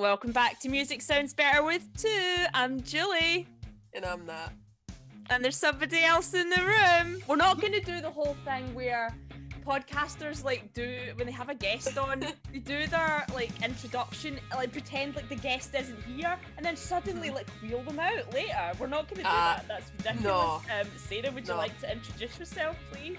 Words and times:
Welcome 0.00 0.32
back 0.32 0.58
to 0.60 0.70
Music 0.70 1.02
Sounds 1.02 1.34
Better 1.34 1.62
with 1.62 1.86
Two. 2.00 2.46
I'm 2.54 2.80
Julie. 2.80 3.46
And 3.92 4.02
I'm 4.06 4.24
not. 4.24 4.54
And 5.28 5.44
there's 5.44 5.58
somebody 5.58 6.02
else 6.02 6.32
in 6.32 6.48
the 6.48 6.62
room. 6.64 7.22
We're 7.28 7.36
not 7.36 7.60
going 7.60 7.74
to 7.74 7.82
do 7.82 8.00
the 8.00 8.08
whole 8.10 8.34
thing 8.46 8.74
where 8.74 9.14
podcasters 9.66 10.42
like 10.42 10.72
do 10.72 10.96
when 11.16 11.26
they 11.26 11.32
have 11.32 11.50
a 11.50 11.54
guest 11.54 11.98
on 11.98 12.20
they 12.50 12.60
do 12.60 12.86
their 12.86 13.26
like 13.34 13.50
introduction 13.62 14.38
like 14.56 14.72
pretend 14.72 15.14
like 15.16 15.28
the 15.28 15.36
guest 15.36 15.74
isn't 15.74 16.02
here 16.04 16.34
and 16.56 16.64
then 16.64 16.74
suddenly 16.74 17.28
like 17.28 17.46
wheel 17.62 17.82
them 17.82 17.98
out 17.98 18.32
later 18.32 18.72
we're 18.80 18.86
not 18.86 19.06
going 19.06 19.18
to 19.18 19.22
do 19.22 19.28
Uh, 19.28 19.56
that 19.56 19.68
that's 19.68 19.92
ridiculous 19.98 20.24
no. 20.24 20.62
um 20.80 20.86
sarah 20.96 21.30
would 21.32 21.46
you 21.46 21.52
like 21.52 21.78
to 21.78 21.92
introduce 21.92 22.38
yourself 22.38 22.74
please 22.90 23.18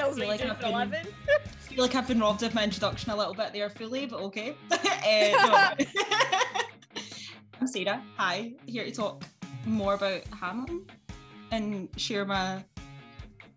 tell 0.00 0.10
us 0.10 0.16
feel 0.18 0.28
like 0.28 0.40
I've 0.42 0.60
been- 0.60 0.70
11 0.70 1.06
I 1.28 1.72
feel 1.74 1.82
like 1.84 1.94
I've 1.94 2.08
been 2.08 2.20
robbed 2.20 2.42
of 2.42 2.54
my 2.54 2.64
introduction 2.64 3.10
a 3.10 3.16
little 3.16 3.34
bit 3.34 3.52
there 3.52 3.70
fully, 3.70 4.06
but 4.06 4.20
okay. 4.20 4.56
Uh, 4.72 5.74
no. 5.78 5.86
I'm 7.60 7.66
Sarah. 7.66 8.02
Hi, 8.16 8.52
here 8.66 8.84
to 8.84 8.90
talk 8.90 9.24
more 9.66 9.94
about 9.94 10.22
Hamilton 10.38 10.86
and 11.50 11.88
share 11.96 12.24
my 12.24 12.62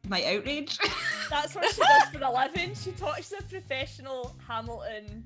my 0.09 0.23
outrage. 0.25 0.77
That's 1.29 1.55
what 1.55 1.73
she 1.73 1.81
does 1.81 2.09
for 2.13 2.21
a 2.21 2.31
living. 2.31 2.75
She 2.75 2.91
talks 2.91 3.29
to 3.29 3.37
a 3.37 3.43
professional 3.43 4.35
Hamilton. 4.47 5.23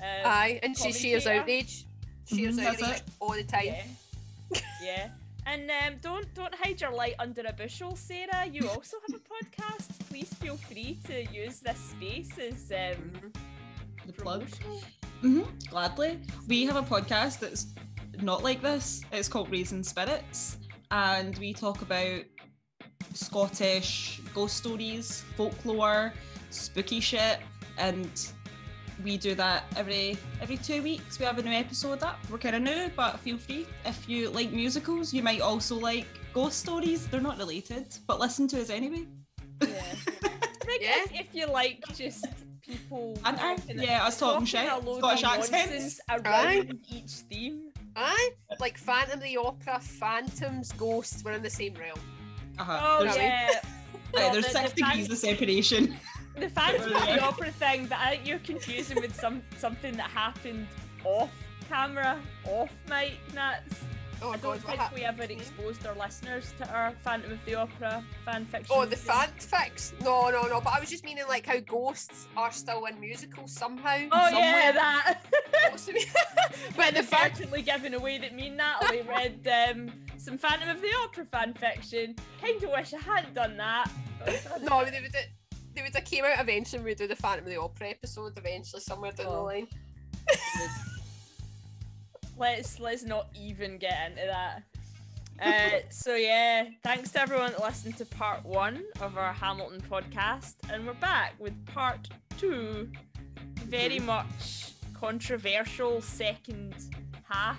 Um, 0.00 0.06
Aye, 0.24 0.60
and 0.62 0.76
she 0.76 0.92
shares 0.92 1.24
commentator. 1.24 1.40
outrage. 1.40 1.86
Shares 2.26 2.56
Mhm, 2.58 2.66
outrage 2.66 3.02
all 3.20 3.32
the 3.32 3.44
time. 3.44 3.64
Yeah. 3.64 4.60
yeah. 4.82 5.08
And 5.46 5.70
um, 5.70 5.94
don't 6.00 6.32
don't 6.34 6.54
hide 6.54 6.80
your 6.80 6.92
light 6.92 7.14
under 7.18 7.42
a 7.46 7.52
bushel, 7.52 7.96
Sarah. 7.96 8.46
You 8.50 8.68
also 8.68 8.96
have 9.08 9.20
a 9.20 9.22
podcast. 9.34 10.03
Please 10.14 10.32
feel 10.34 10.56
free 10.56 10.96
to 11.08 11.24
use 11.34 11.58
this 11.58 11.76
space 11.76 12.38
as 12.38 12.70
um, 12.70 13.32
the 14.06 14.12
plug. 14.12 14.46
promotional. 14.48 14.80
hmm 15.22 15.42
Gladly. 15.68 16.20
We 16.46 16.64
have 16.66 16.76
a 16.76 16.82
podcast 16.82 17.40
that's 17.40 17.74
not 18.22 18.44
like 18.44 18.62
this. 18.62 19.02
It's 19.10 19.26
called 19.26 19.50
Raising 19.50 19.82
Spirits, 19.82 20.58
and 20.92 21.36
we 21.38 21.52
talk 21.52 21.82
about 21.82 22.20
Scottish 23.12 24.20
ghost 24.32 24.56
stories, 24.56 25.24
folklore, 25.36 26.12
spooky 26.50 27.00
shit, 27.00 27.40
and 27.76 28.30
we 29.02 29.16
do 29.16 29.34
that 29.34 29.64
every 29.74 30.16
every 30.40 30.58
two 30.58 30.80
weeks. 30.80 31.18
We 31.18 31.24
have 31.24 31.38
a 31.38 31.42
new 31.42 31.50
episode 31.50 32.04
up. 32.04 32.20
We're 32.30 32.38
kind 32.38 32.54
of 32.54 32.62
new, 32.62 32.88
but 32.94 33.18
feel 33.18 33.36
free 33.36 33.66
if 33.84 34.08
you 34.08 34.30
like 34.30 34.52
musicals. 34.52 35.12
You 35.12 35.24
might 35.24 35.40
also 35.40 35.74
like 35.74 36.06
ghost 36.32 36.60
stories. 36.60 37.08
They're 37.08 37.20
not 37.20 37.36
related, 37.36 37.86
but 38.06 38.20
listen 38.20 38.46
to 38.54 38.60
us 38.60 38.70
anyway. 38.70 39.08
Yeah. 39.68 39.82
I 40.24 40.64
think 40.66 40.82
Yeah. 40.82 41.02
if, 41.04 41.12
if 41.20 41.26
you 41.34 41.46
like 41.46 41.82
just 41.94 42.26
people 42.62 43.18
And 43.24 43.36
I- 43.38 43.56
talking- 43.56 43.78
yeah, 43.80 44.04
us 44.06 44.18
talking 44.18 44.46
shit, 44.46 44.70
a 44.70 44.76
load 44.78 44.98
Scottish 44.98 45.22
of 45.24 45.28
accents. 45.30 45.50
nonsense 45.52 46.00
around 46.10 46.26
Aye. 46.26 46.68
each 46.88 47.10
theme. 47.28 47.70
Aye, 47.96 48.30
like 48.58 48.76
Phantom 48.78 49.18
of 49.18 49.22
the 49.22 49.36
Opera, 49.36 49.78
Phantoms, 49.80 50.72
Ghosts, 50.72 51.22
we're 51.24 51.32
in 51.32 51.42
the 51.42 51.50
same 51.50 51.74
realm. 51.74 51.98
Uh-huh. 52.58 52.80
Oh 52.82 53.02
there's, 53.04 53.16
yeah. 53.16 53.48
yeah, 53.52 53.60
Well, 54.12 54.32
there's 54.32 54.46
the- 54.46 54.50
six 54.52 54.72
the 54.72 54.80
fan- 54.80 54.90
degrees 54.90 55.10
of 55.10 55.18
separation. 55.18 55.96
The 56.38 56.48
Phantom 56.48 56.82
of 56.92 57.02
the 57.02 57.20
Opera 57.28 57.50
thing, 57.52 57.86
but 57.86 57.98
I 57.98 58.10
think 58.16 58.26
you're 58.26 58.38
confusing 58.40 59.00
with 59.00 59.14
some 59.14 59.42
something 59.58 59.96
that 59.96 60.10
happened 60.10 60.66
off 61.04 61.30
camera, 61.68 62.20
off 62.46 62.70
mic, 62.88 63.12
nuts. 63.34 63.74
Oh 64.24 64.30
I 64.30 64.36
don't 64.38 64.64
what 64.64 64.78
think 64.78 64.94
we 64.94 65.02
ever 65.02 65.22
exposed 65.24 65.86
our 65.86 65.94
listeners 65.96 66.54
to 66.58 66.68
our 66.72 66.92
Phantom 67.02 67.32
of 67.32 67.44
the 67.44 67.56
Opera 67.56 68.02
fan 68.24 68.46
fiction. 68.46 68.74
Oh, 68.74 68.86
the 68.86 68.96
fanfics? 68.96 69.92
No, 70.02 70.30
no, 70.30 70.42
no. 70.48 70.62
But 70.62 70.72
I 70.72 70.80
was 70.80 70.88
just 70.88 71.04
meaning 71.04 71.24
like 71.28 71.44
how 71.44 71.60
ghosts 71.60 72.26
are 72.34 72.50
still 72.50 72.86
in 72.86 72.98
musicals 72.98 73.52
somehow. 73.52 73.98
Oh 74.12 74.24
somewhere. 74.30 74.42
yeah, 74.42 74.72
that. 74.72 75.20
Supposed 75.64 75.86
to 75.88 75.92
be. 75.92 76.04
but 76.76 76.94
the. 76.94 77.00
Unfortunately, 77.00 77.60
giving 77.60 77.92
away 77.92 78.16
that 78.18 78.34
me 78.34 78.46
and 78.48 78.56
Natalie 78.56 79.02
read 79.02 79.46
um, 79.70 79.90
some 80.16 80.38
Phantom 80.38 80.70
of 80.70 80.80
the 80.80 80.90
Opera 81.04 81.26
fan 81.26 81.52
fiction. 81.52 82.16
Kind 82.40 82.62
of 82.62 82.70
wish 82.70 82.94
I 82.94 83.00
hadn't 83.00 83.34
done 83.34 83.58
that. 83.58 83.90
No, 84.62 84.84
they 84.86 85.00
would. 85.02 85.14
They 85.74 85.82
would 85.82 85.94
have 85.94 86.04
came 86.04 86.24
out 86.24 86.40
eventually. 86.40 86.82
We'd 86.82 86.96
do 86.96 87.06
the 87.06 87.16
Phantom 87.16 87.44
of 87.44 87.50
the 87.52 87.60
Opera 87.60 87.90
episode 87.90 88.38
eventually 88.38 88.80
somewhere 88.80 89.12
down 89.12 89.26
the 89.26 89.32
Oh. 89.32 89.44
line. 89.44 89.68
Let's 92.38 92.78
let's 92.80 93.04
not 93.04 93.28
even 93.34 93.78
get 93.78 94.10
into 94.10 94.26
that. 94.26 94.62
Uh, 95.40 95.80
so 95.90 96.14
yeah, 96.14 96.64
thanks 96.82 97.10
to 97.12 97.20
everyone 97.20 97.52
that 97.52 97.62
listened 97.62 97.96
to 97.98 98.06
part 98.06 98.44
one 98.44 98.84
of 99.00 99.16
our 99.18 99.32
Hamilton 99.32 99.82
podcast, 99.90 100.54
and 100.70 100.86
we're 100.86 100.94
back 100.94 101.34
with 101.38 101.54
part 101.66 102.08
two. 102.38 102.88
Very 103.64 103.98
much 103.98 104.72
controversial 104.92 106.00
second 106.00 106.74
half 107.28 107.58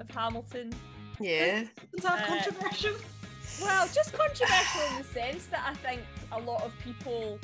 of 0.00 0.08
Hamilton. 0.10 0.72
Yeah. 1.20 1.64
Is 1.92 2.02
that 2.02 2.22
Uh, 2.22 2.26
controversial? 2.26 2.94
Well, 3.60 3.86
just 3.92 4.12
controversial 4.12 4.80
in 4.90 5.02
the 5.02 5.08
sense 5.08 5.46
that 5.46 5.64
I 5.66 5.74
think 5.74 6.00
a 6.32 6.40
lot 6.40 6.62
of 6.62 6.72
people 6.82 7.38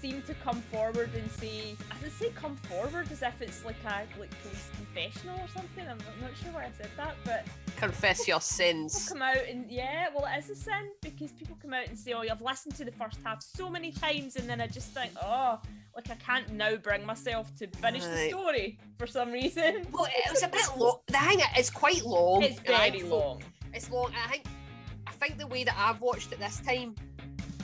seem 0.00 0.22
to 0.22 0.34
come 0.34 0.60
forward 0.62 1.10
and 1.14 1.30
say, 1.32 1.74
I 1.90 1.94
would 2.02 2.12
say 2.12 2.30
come 2.30 2.56
forward 2.56 3.10
as 3.10 3.22
if 3.22 3.40
it's 3.40 3.64
like 3.64 3.76
a 3.84 4.06
like 4.18 4.30
police 4.42 4.70
confessional 4.76 5.38
or 5.40 5.48
something. 5.48 5.84
I'm, 5.86 5.98
I'm 5.98 6.20
not 6.22 6.36
sure 6.36 6.52
why 6.52 6.64
I 6.64 6.70
said 6.76 6.90
that, 6.96 7.16
but 7.24 7.46
Confess 7.76 8.26
your 8.26 8.36
people 8.38 8.40
sins. 8.40 9.08
come 9.08 9.22
out 9.22 9.44
and 9.48 9.70
yeah, 9.70 10.08
well, 10.14 10.26
it 10.26 10.38
is 10.38 10.50
a 10.50 10.56
sin 10.56 10.90
because 11.00 11.32
people 11.32 11.56
come 11.60 11.72
out 11.74 11.86
and 11.88 11.98
say, 11.98 12.12
"Oh, 12.12 12.20
I've 12.20 12.42
listened 12.42 12.74
to 12.76 12.84
the 12.84 12.92
first 12.92 13.18
half 13.24 13.42
so 13.42 13.68
many 13.70 13.92
times," 13.92 14.36
and 14.36 14.48
then 14.48 14.60
I 14.60 14.66
just 14.66 14.92
think, 14.92 15.12
"Oh, 15.22 15.60
like 15.94 16.10
I 16.10 16.14
can't 16.16 16.52
now 16.52 16.76
bring 16.76 17.04
myself 17.06 17.54
to 17.56 17.66
finish 17.68 18.04
the 18.04 18.28
story 18.28 18.78
for 18.98 19.06
some 19.06 19.30
reason." 19.32 19.86
Well, 19.92 20.06
it 20.06 20.30
was 20.30 20.42
a 20.42 20.48
bit 20.48 20.66
long. 20.76 20.98
The 21.06 21.16
hang 21.16 21.40
is 21.58 21.70
quite 21.70 22.04
long. 22.04 22.42
It's 22.42 22.60
very 22.60 23.02
long. 23.02 23.42
It's 23.74 23.90
long. 23.90 24.12
I 24.24 24.28
think. 24.30 24.44
I 25.06 25.12
think 25.12 25.38
the 25.38 25.46
way 25.48 25.64
that 25.64 25.74
I've 25.76 26.00
watched 26.00 26.32
it 26.32 26.38
this 26.38 26.60
time, 26.60 26.94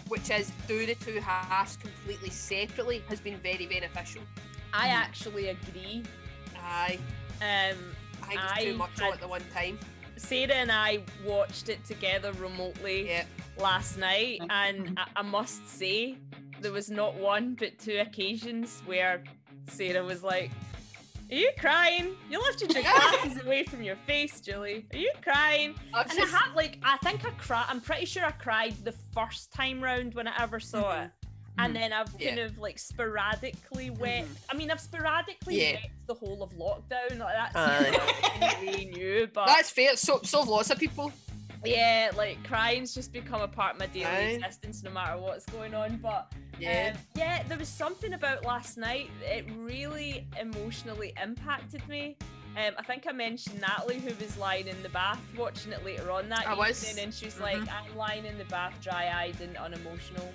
which 0.09 0.31
is 0.31 0.53
do 0.69 0.87
the 0.87 0.94
two 0.94 1.20
halves 1.20 1.76
completely 1.76 2.31
separately, 2.31 3.03
has 3.09 3.20
been 3.20 3.38
very 3.38 3.66
beneficial. 3.66 4.22
I 4.72 4.88
actually 4.88 5.48
agree. 5.48 6.03
Aye. 6.56 6.98
Um, 7.41 7.78
I 8.22 8.26
think 8.26 8.41
it's 8.42 8.53
I 8.53 8.65
too 8.65 8.76
much 8.76 9.00
all 9.00 9.12
at 9.12 9.20
the 9.20 9.28
one 9.28 9.42
time. 9.53 9.78
Sarah 10.16 10.54
and 10.54 10.70
I 10.70 11.00
watched 11.25 11.69
it 11.69 11.84
together 11.84 12.32
remotely 12.34 13.09
Yeah. 13.09 13.25
last 13.56 13.98
night, 13.98 14.41
Mhm. 14.41 14.47
and 14.50 14.98
I, 14.98 15.06
I 15.16 15.22
must 15.22 15.69
say, 15.69 16.16
there 16.60 16.72
was 16.72 16.91
not 16.91 17.15
one 17.15 17.54
but 17.54 17.78
two 17.78 17.98
occasions 17.98 18.82
where 18.86 19.22
Sarah 19.69 20.04
was 20.04 20.22
like, 20.22 20.50
Are 21.30 21.34
you 21.34 21.50
crying? 21.58 22.14
You 22.30 22.38
lifted 22.40 22.74
your 22.74 22.82
glasses 22.82 23.42
away 23.44 23.64
from 23.64 23.82
your 23.82 23.96
face, 24.06 24.40
Julie. 24.40 24.86
Are 24.92 24.98
you 24.98 25.10
crying? 25.22 25.74
Oh, 25.94 26.00
and 26.00 26.10
I 26.10 26.14
just- 26.14 26.32
had 26.34 26.54
like, 26.54 26.78
I 26.82 26.96
think 26.98 27.24
I 27.24 27.30
cried. 27.30 27.64
I'm 27.68 27.80
pretty 27.80 28.04
sure 28.04 28.24
I 28.24 28.30
cried 28.32 28.74
the 28.84 28.92
first 29.14 29.52
time 29.52 29.82
round 29.82 30.14
when 30.14 30.28
I 30.28 30.34
ever 30.38 30.60
saw 30.60 30.92
mm-hmm. 30.92 31.04
it. 31.04 31.10
And 31.56 31.72
mm-hmm. 31.72 31.80
then 31.80 31.92
I've 31.92 32.10
kind 32.18 32.36
Yeah. 32.36 32.44
of 32.44 32.58
like 32.58 32.78
sporadically 32.78 33.90
wept. 33.90 34.26
Mm-hmm. 34.26 34.34
I 34.50 34.56
mean, 34.56 34.70
I've 34.70 34.80
sporadically 34.80 35.60
Yeah. 35.60 35.72
wept 35.74 36.06
the 36.06 36.14
whole 36.14 36.42
of 36.42 36.50
lockdown. 36.52 37.18
Like 37.18 37.34
that's 37.34 37.56
Aye. 37.56 38.56
really 38.60 38.84
new, 38.96 39.28
but 39.32 39.46
That's 39.46 39.70
fair. 39.70 39.96
So, 39.96 40.20
so 40.24 40.41
have 40.41 40.48
lots 40.48 40.70
of 40.70 40.78
people. 40.78 41.10
yeah, 41.64 42.10
like 42.16 42.42
crying's 42.44 42.94
just 42.94 43.12
become 43.12 43.41
a 43.41 43.48
part 43.48 43.74
of 43.74 43.80
my 43.80 43.86
daily 43.86 44.04
Aye. 44.04 44.20
existence, 44.32 44.82
no 44.82 44.91
matter 44.91 45.16
what's 45.16 45.46
going 45.46 45.74
on. 45.74 45.96
But 46.02 46.30
Yeah. 46.59 46.92
um, 46.94 47.00
yeah, 47.15 47.42
there 47.48 47.59
was 47.59 47.69
something 47.69 48.12
about 48.15 48.44
last 48.44 48.78
night. 48.78 49.10
It 49.22 49.47
really 49.56 50.26
emotionally 50.41 51.12
impacted 51.22 51.87
me. 51.88 52.16
Um, 52.56 52.75
I 52.78 52.82
think 52.84 53.06
I 53.09 53.12
mentioned 53.12 53.60
Natalie, 53.60 53.98
who 53.98 54.15
was 54.22 54.37
lying 54.37 54.69
in 54.69 54.81
the 54.82 54.88
bath 54.91 55.20
watching 55.37 55.72
it 55.72 55.84
later 55.84 56.10
on 56.12 56.28
that 56.28 56.47
I 56.47 56.53
evening, 56.53 56.59
was. 56.59 56.84
Mm-hmm. 56.84 56.98
and 57.00 57.15
she 57.15 57.25
was 57.25 57.41
like, 57.41 57.56
"I'm 57.56 57.97
lying 57.97 58.25
in 58.25 58.38
the 58.38 58.44
bath, 58.44 58.75
dry-eyed 58.81 59.41
and 59.41 59.56
unemotional." 59.56 60.32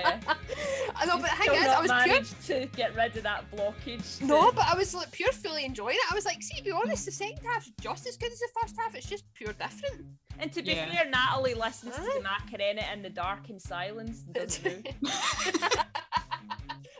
Yeah, 0.00 0.20
I 0.96 1.06
know, 1.06 1.18
but 1.18 1.30
the 1.30 1.36
thing 1.36 1.54
is, 1.54 1.62
I 1.62 1.66
not 1.66 1.82
was 1.82 1.92
pure. 1.92 2.06
managed 2.06 2.46
to 2.46 2.66
get 2.76 2.94
rid 2.96 3.16
of 3.16 3.22
that 3.24 3.50
blockage. 3.50 4.18
to- 4.18 4.26
No, 4.26 4.52
but 4.52 4.64
I 4.66 4.74
was 4.76 4.94
like 4.94 5.10
pure 5.12 5.32
fully 5.32 5.64
enjoying 5.64 5.96
it. 5.96 6.12
I 6.12 6.14
was 6.14 6.24
like, 6.24 6.42
see, 6.42 6.58
to 6.58 6.64
be 6.64 6.70
honest, 6.72 7.04
the 7.06 7.12
second 7.12 7.44
half's 7.44 7.70
just 7.80 8.06
as 8.06 8.16
good 8.16 8.32
as 8.32 8.38
the 8.38 8.48
first 8.60 8.76
half. 8.78 8.94
It's 8.94 9.08
just 9.08 9.24
pure 9.34 9.52
different. 9.52 10.04
And 10.38 10.52
to 10.52 10.62
be 10.62 10.72
Yeah. 10.72 10.90
fair, 10.92 11.10
Natalie 11.10 11.54
listens 11.54 11.94
to 11.94 12.00
Aye. 12.02 12.10
the 12.16 12.22
Macarena 12.22 12.82
in 12.92 13.02
the 13.02 13.10
dark 13.10 13.48
and 13.48 13.60
silence. 13.60 14.22
and 14.26 14.34
Doesn't 14.34 14.84
do, 14.84 14.90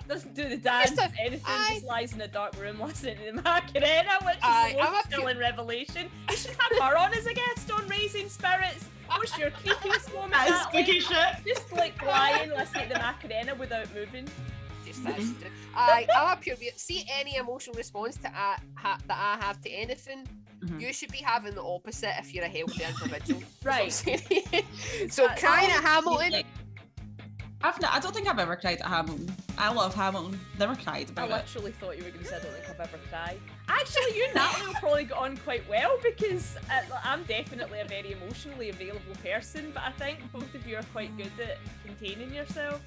doesn't 0.08 0.34
do 0.34 0.48
the 0.48 0.56
dance, 0.56 0.90
Just 0.90 1.00
a- 1.00 1.20
anything. 1.20 1.42
aye. 1.46 1.70
Just 1.74 1.84
lies 1.84 2.12
in 2.12 2.18
the 2.18 2.28
dark 2.28 2.58
room 2.60 2.80
listening 2.80 3.18
to 3.18 3.32
the 3.32 3.42
Macarena, 3.42 4.10
which 4.24 4.36
Aye, 4.42 4.68
is 4.70 4.74
the 4.76 4.80
I'm 4.82 4.92
most 4.92 5.06
a 5.06 5.08
pu- 5.08 5.16
chilling 5.16 5.38
revelation. 5.38 6.08
You 6.30 6.36
should 6.36 6.56
have 6.58 6.78
her 6.82 6.96
on 6.96 7.12
as 7.14 7.26
a 7.26 7.34
guest 7.34 7.70
on 7.72 7.86
Raising 7.88 8.28
Spirits. 8.28 8.84
What's 9.08 9.38
your 9.38 9.50
creepiest 9.50 10.12
moment? 10.14 10.32
That 10.32 10.48
is 10.48 10.52
Natalie? 10.52 10.84
spooky 10.84 11.00
shit. 11.00 11.46
Just 11.46 11.72
like 11.72 12.00
lying, 12.02 12.50
listening 12.50 12.88
to 12.88 12.94
the 12.94 13.00
Macarena 13.00 13.54
without 13.54 13.92
moving. 13.94 14.26
just 14.84 15.02
that. 15.04 15.20
I, 15.74 16.06
I'm 16.16 16.36
a 16.38 16.40
pure. 16.40 16.56
See 16.76 17.04
any 17.18 17.36
emotional 17.36 17.76
response 17.76 18.16
to 18.18 18.28
I, 18.28 18.56
ha, 18.74 18.98
that 19.08 19.38
I 19.40 19.44
have 19.44 19.60
to 19.62 19.70
anything. 19.70 20.26
Mhm. 20.64 20.80
You 20.80 20.92
should 20.92 21.12
be 21.12 21.18
having 21.18 21.54
the 21.54 21.62
opposite 21.62 22.14
if 22.18 22.32
you're 22.32 22.44
a 22.44 22.48
healthy 22.48 22.82
individual. 22.84 23.42
Right. 23.62 23.92
I'm 24.06 25.10
so 25.10 25.22
That's- 25.22 25.40
crying 25.40 25.70
at 25.70 25.82
Hamilton. 25.84 26.32
Like, 26.32 26.46
I've 27.66 27.80
not, 27.80 27.92
I 27.92 27.98
don't 27.98 28.14
think 28.14 28.28
I've 28.28 28.38
ever 28.38 28.54
cried 28.54 28.80
at 28.80 28.86
Hamilton. 28.86 29.34
I 29.58 29.72
love 29.72 29.92
Hamilton. 29.92 30.38
Never 30.56 30.76
cried 30.76 31.08
I 31.08 31.24
about 31.24 31.30
it. 31.30 31.32
literally 31.32 31.72
thought 31.72 31.98
you 31.98 32.04
were 32.04 32.10
going 32.10 32.22
to 32.22 32.28
say 32.28 32.36
I 32.36 32.38
don't 32.38 32.52
think 32.52 32.70
I've 32.70 32.80
ever 32.80 32.98
cried. 33.10 33.40
Actually, 33.68 34.16
you 34.16 34.24
and 34.26 34.34
Natalie 34.36 34.66
will 34.68 34.74
probably 34.74 35.04
get 35.04 35.16
on 35.16 35.36
quite 35.38 35.68
well 35.68 35.98
because 36.00 36.56
uh, 36.70 36.82
I'm 37.02 37.24
definitely 37.24 37.80
a 37.80 37.84
very 37.84 38.12
emotionally 38.12 38.68
available 38.68 39.16
person, 39.20 39.72
but 39.74 39.82
I 39.82 39.90
think 39.92 40.20
both 40.32 40.54
of 40.54 40.64
you 40.64 40.76
are 40.76 40.84
quite 40.92 41.16
good 41.16 41.32
at 41.42 41.58
containing 41.84 42.32
yourselves. 42.32 42.84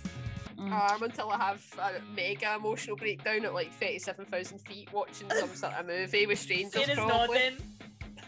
Mm. 0.58 0.74
arm 0.74 1.04
until 1.04 1.30
I 1.30 1.38
have 1.38 1.64
a 1.80 2.02
mega 2.14 2.56
emotional 2.56 2.98
breakdown 2.98 3.46
at 3.46 3.54
like 3.54 3.74
37,000 3.76 4.60
feet 4.60 4.92
watching 4.92 5.30
some 5.30 5.56
sort 5.56 5.72
of 5.74 5.88
movie 5.88 6.26
with 6.26 6.38
strangers. 6.38 6.74
Sarah's 6.74 6.96
probably. 7.00 7.38
nodding. 7.38 7.58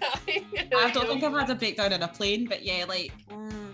I 0.73 0.91
don't 0.91 1.07
think 1.07 1.23
I've 1.25 1.33
had 1.33 1.49
a 1.49 1.55
breakdown 1.55 1.91
in 1.91 2.01
a 2.01 2.07
plane, 2.07 2.45
but 2.47 2.63
yeah, 2.63 2.85
like 2.87 3.11
Mm, 3.29 3.70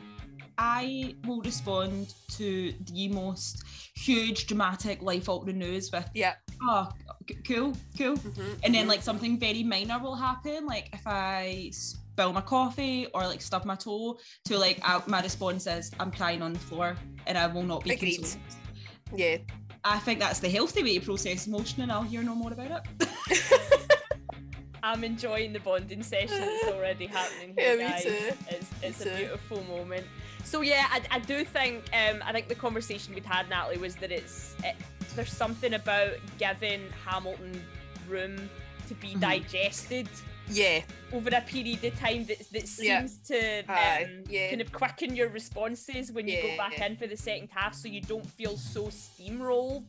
I 0.57 1.15
will 1.25 1.41
respond 1.41 2.13
to 2.37 2.73
the 2.91 3.09
most 3.09 3.63
huge, 3.95 4.47
dramatic, 4.47 5.01
life-altering 5.01 5.57
news 5.59 5.91
with, 5.91 6.09
yeah. 6.13 6.33
oh, 6.63 6.89
c- 7.29 7.35
cool, 7.47 7.73
cool. 7.97 8.17
mhm, 8.17 8.59
And 8.63 8.73
then 8.73 8.85
mhm. 8.85 8.89
like 8.89 9.01
something 9.03 9.37
very 9.39 9.63
minor 9.63 9.99
will 9.99 10.15
happen, 10.15 10.65
like 10.65 10.89
if 10.93 11.01
I 11.05 11.69
spill 11.71 12.33
my 12.33 12.41
coffee 12.41 13.05
or 13.13 13.27
like 13.27 13.41
stub 13.41 13.65
my 13.65 13.75
toe, 13.75 14.17
to 14.45 14.57
like 14.57 14.79
I, 14.83 15.01
my 15.05 15.21
response 15.21 15.67
is 15.67 15.91
I'm 15.99 16.11
crying 16.11 16.41
on 16.41 16.53
the 16.53 16.59
floor 16.59 16.95
and 17.27 17.37
I 17.37 17.45
will 17.47 17.63
not 17.63 17.83
be 17.83 17.91
Agreed. 17.93 18.15
consoled. 18.15 18.41
yeah. 19.15 19.37
I 19.83 19.99
think 19.99 20.19
that's 20.19 20.39
the 20.39 20.49
healthy 20.49 20.83
way 20.83 20.97
to 20.99 21.05
process 21.05 21.47
emotion, 21.47 21.83
and 21.83 21.91
I'll 21.91 22.01
hear 22.01 22.21
no 22.23 22.35
more 22.35 22.51
about 22.51 22.83
it. 22.99 23.07
I'm 24.83 25.03
enjoying 25.03 25.53
the 25.53 25.59
bonding 25.59 26.03
session 26.03 26.39
that's 26.39 26.63
already 26.75 27.07
happening 27.07 27.53
Yeah, 27.57 27.63
here, 27.75 27.77
me 27.77 27.83
guys. 27.83 28.03
too. 28.03 28.31
It's, 28.49 28.69
it's 28.81 28.99
Me 29.05 29.05
a 29.05 29.09
too. 29.11 29.17
beautiful 29.17 29.63
moment. 29.63 30.05
So 30.47 30.61
yeah, 30.61 30.85
I, 30.89 31.01
I 31.11 31.19
do 31.19 31.43
think 31.43 31.83
um, 31.93 32.23
I 32.25 32.31
think 32.31 32.47
the 32.47 32.55
conversation 32.55 33.13
we'd 33.13 33.25
had, 33.25 33.49
Natalie, 33.49 33.77
was 33.79 33.97
that 33.97 34.13
it's 34.13 34.55
it, 34.63 34.77
there's 35.13 35.33
something 35.33 35.73
about 35.73 36.13
giving 36.39 36.83
Hamilton 37.05 37.61
room 38.07 38.49
to 38.87 38.93
be 38.95 39.09
Mhm. 39.15 39.19
digested 39.19 40.07
yeah. 40.49 40.79
over 41.11 41.29
a 41.35 41.41
period 41.41 41.83
of 41.83 41.99
time 41.99 42.23
that 42.27 42.39
that 42.53 42.79
Yeah. 42.81 43.01
seems 43.01 43.17
to 43.27 43.63
Aye, 43.69 44.05
um, 44.05 44.23
yeah. 44.29 44.47
kind 44.49 44.61
of 44.61 44.71
quicken 44.71 45.17
your 45.17 45.27
responses 45.27 46.13
when 46.13 46.29
you 46.29 46.41
go 46.41 46.55
back 46.55 46.77
Yeah. 46.77 46.85
in 46.85 46.95
for 46.95 47.07
the 47.07 47.17
second 47.17 47.49
half, 47.53 47.75
so 47.75 47.89
you 47.89 47.99
don't 47.99 48.25
feel 48.25 48.55
so 48.55 48.83
steamrolled 48.87 49.83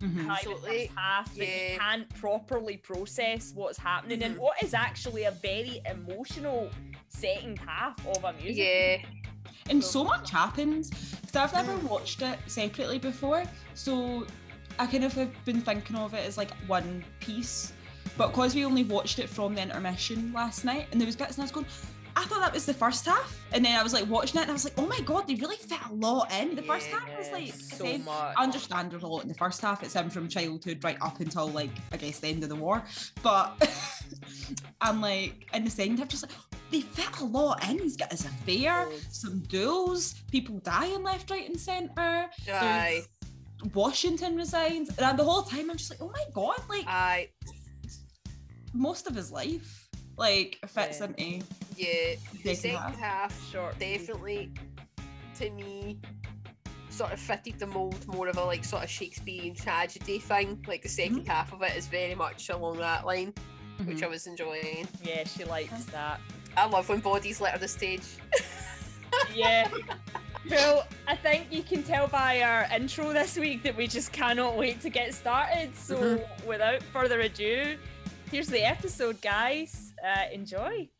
Mhm. 0.00 0.26
the 0.42 0.56
first 0.66 0.90
half 0.96 1.32
that 1.36 1.46
you 1.46 1.78
can't 1.78 2.08
properly 2.16 2.78
process 2.78 3.52
what's 3.54 3.78
happening 3.78 4.24
and 4.24 4.34
Mhm. 4.34 4.40
what 4.40 4.60
is 4.60 4.74
actually 4.74 5.22
a 5.22 5.30
very 5.30 5.80
emotional 5.88 6.68
second 7.06 7.60
half 7.60 7.94
of 8.08 8.24
a 8.24 8.32
music. 8.32 8.56
Yeah. 8.56 8.96
And 9.70 9.82
so 9.82 10.04
much 10.04 10.30
happens 10.30 10.90
because 10.90 11.36
I've 11.36 11.52
never 11.52 11.76
watched 11.86 12.22
it 12.22 12.38
separately 12.46 12.98
before. 12.98 13.44
So 13.74 14.26
I 14.78 14.86
kind 14.86 15.04
of 15.04 15.12
have 15.14 15.32
been 15.44 15.60
thinking 15.60 15.96
of 15.96 16.14
it 16.14 16.26
as 16.26 16.36
like 16.36 16.50
one 16.66 17.04
piece. 17.20 17.72
But 18.16 18.28
because 18.28 18.54
we 18.54 18.64
only 18.64 18.84
watched 18.84 19.18
it 19.18 19.28
from 19.28 19.54
the 19.54 19.62
intermission 19.62 20.32
last 20.32 20.64
night, 20.64 20.86
and 20.92 21.00
there 21.00 21.06
was 21.06 21.16
bits, 21.16 21.36
and 21.36 21.42
I 21.42 21.44
was 21.44 21.50
going, 21.50 21.66
I 22.16 22.24
thought 22.24 22.40
that 22.40 22.52
was 22.52 22.64
the 22.64 22.74
first 22.74 23.06
half, 23.06 23.40
and 23.52 23.64
then 23.64 23.78
I 23.78 23.82
was 23.82 23.92
like 23.92 24.08
watching 24.08 24.38
it, 24.38 24.42
and 24.42 24.50
I 24.50 24.52
was 24.52 24.64
like, 24.64 24.74
oh 24.78 24.86
my 24.86 25.00
god, 25.00 25.26
they 25.26 25.34
really 25.34 25.56
fit 25.56 25.78
a 25.90 25.92
lot 25.94 26.32
in. 26.32 26.54
The 26.54 26.62
first 26.62 26.86
half 26.86 27.08
was 27.18 27.30
like, 27.30 27.52
so 27.52 27.98
much. 27.98 28.34
I 28.36 28.42
understand 28.42 28.90
there's 28.90 29.02
a 29.02 29.06
lot 29.06 29.22
in 29.22 29.28
the 29.28 29.34
first 29.34 29.60
half. 29.60 29.82
It's 29.82 29.94
him 29.94 30.10
from 30.10 30.28
childhood 30.28 30.82
right 30.84 30.96
up 31.00 31.20
until 31.20 31.48
like 31.48 31.70
I 31.92 31.96
guess 31.96 32.20
the 32.20 32.28
end 32.28 32.42
of 32.42 32.48
the 32.48 32.56
war. 32.56 32.84
But 33.22 33.68
I'm 34.80 35.00
like 35.00 35.48
in 35.52 35.64
the 35.64 35.70
second 35.70 35.98
half, 35.98 36.08
just 36.08 36.22
like 36.22 36.32
they 36.70 36.82
fit 36.82 37.20
a 37.20 37.24
lot 37.24 37.68
in. 37.68 37.78
He's 37.78 37.96
got 37.96 38.10
his 38.10 38.24
affair, 38.24 38.88
some 39.10 39.40
duels, 39.40 40.14
people 40.30 40.58
dying 40.58 41.02
left, 41.02 41.30
right, 41.30 41.48
and 41.48 41.58
centre. 41.58 42.26
Aye. 42.52 43.02
Washington 43.72 44.36
resigns, 44.36 44.90
and 44.98 45.18
the 45.18 45.24
whole 45.24 45.42
time 45.42 45.70
I'm 45.70 45.76
just 45.76 45.90
like, 45.90 46.02
oh 46.02 46.10
my 46.10 46.24
god, 46.34 46.60
like 46.68 46.84
Aye. 46.86 47.30
most 48.72 49.06
of 49.06 49.14
his 49.14 49.30
life, 49.32 49.83
like 50.16 50.58
fits 50.66 51.00
Yeah. 51.00 51.06
into 51.16 51.46
Yeah. 51.76 52.14
The 52.44 52.54
second 52.54 52.56
second 52.56 52.76
half. 52.76 52.98
half 52.98 53.50
Short. 53.50 53.78
definitely 53.78 54.50
to 55.38 55.50
me 55.50 55.98
sort 56.90 57.12
of 57.12 57.18
fitted 57.18 57.58
the 57.58 57.66
mold 57.66 58.06
more 58.06 58.28
of 58.28 58.36
a 58.36 58.44
like 58.44 58.64
sort 58.64 58.84
of 58.84 58.90
Shakespearean 58.90 59.54
tragedy 59.54 60.18
thing. 60.20 60.64
Like 60.68 60.82
the 60.82 60.88
2nd 60.88 61.26
half 61.26 61.52
of 61.52 61.62
it 61.62 61.76
is 61.76 61.88
very 61.88 62.14
much 62.14 62.50
along 62.50 62.78
that 62.78 63.04
line, 63.04 63.34
which 63.84 63.98
Mhm. 63.98 64.02
I 64.04 64.06
was 64.06 64.26
enjoying. 64.28 64.86
Yeah, 65.02 65.24
she 65.24 65.44
likes 65.44 65.84
that. 65.86 66.20
I 66.56 66.66
love 66.66 66.88
when 66.88 67.00
bodies 67.00 67.40
litter 67.40 67.58
the 67.58 67.68
stage. 67.68 68.02
Yeah. 69.32 69.68
Well, 70.50 70.86
I 71.06 71.14
think 71.14 71.46
you 71.50 71.62
can 71.62 71.84
tell 71.84 72.08
by 72.08 72.42
our 72.42 72.66
intro 72.74 73.12
this 73.12 73.36
week 73.38 73.62
that 73.62 73.76
we 73.76 73.86
just 73.86 74.10
cannot 74.12 74.56
wait 74.56 74.80
to 74.80 74.90
get 74.90 75.14
started. 75.14 75.74
So, 75.76 75.96
Mm-hmm. 75.96 76.46
without 76.48 76.82
further 76.92 77.20
ado, 77.20 77.76
here's 78.32 78.48
the 78.48 78.62
episode, 78.66 79.20
guys. 79.22 79.83
Uh, 80.04 80.26
enjoy. 80.34 80.90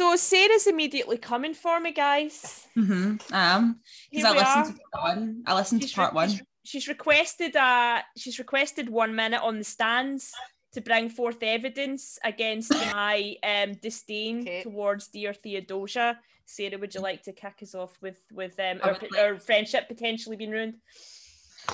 So, 0.00 0.16
Sarah's 0.16 0.66
immediately 0.66 1.18
coming 1.18 1.52
for 1.52 1.78
me, 1.78 1.92
guys. 1.92 2.66
Mm-hmm. 2.74 3.34
Um, 3.34 3.80
Here 4.10 4.22
because 4.22 4.24
I 4.24 4.32
we 4.32 4.38
are. 4.38 4.56
listened 4.62 4.76
to 4.76 4.82
part 4.98 5.16
one. 5.18 5.42
I 5.46 5.54
listened 5.54 5.82
She's 5.82 5.90
to 5.90 5.96
part 5.96 6.12
re- 6.12 6.16
one. 6.16 6.28
she's- 6.30 6.42
She's 6.64 6.88
requested 6.88 7.54
uh 7.56 8.00
she's 8.16 8.38
requested 8.38 8.88
one 8.90 9.14
minute 9.14 9.42
on 9.42 9.58
the 9.58 9.64
stands 9.64 10.30
to 10.74 10.80
bring 10.80 11.08
forth 11.10 11.42
evidence 11.42 12.18
against 12.22 12.70
my 12.94 13.34
um 13.42 13.74
disdain 13.82 14.40
Okay. 14.42 14.62
towards 14.62 15.08
dear 15.08 15.34
Theodosia. 15.34 16.18
Sarah, 16.46 16.78
would 16.78 16.94
you 16.94 17.00
like 17.02 17.22
to 17.24 17.32
kick 17.32 17.56
us 17.62 17.74
off 17.74 17.92
with 18.00 18.20
with 18.32 18.58
um 18.60 18.78
our, 18.82 18.92
like- 18.92 19.18
our 19.18 19.38
friendship 19.38 19.86
potentially 19.88 20.36
being 20.36 20.50
ruined? 20.50 20.76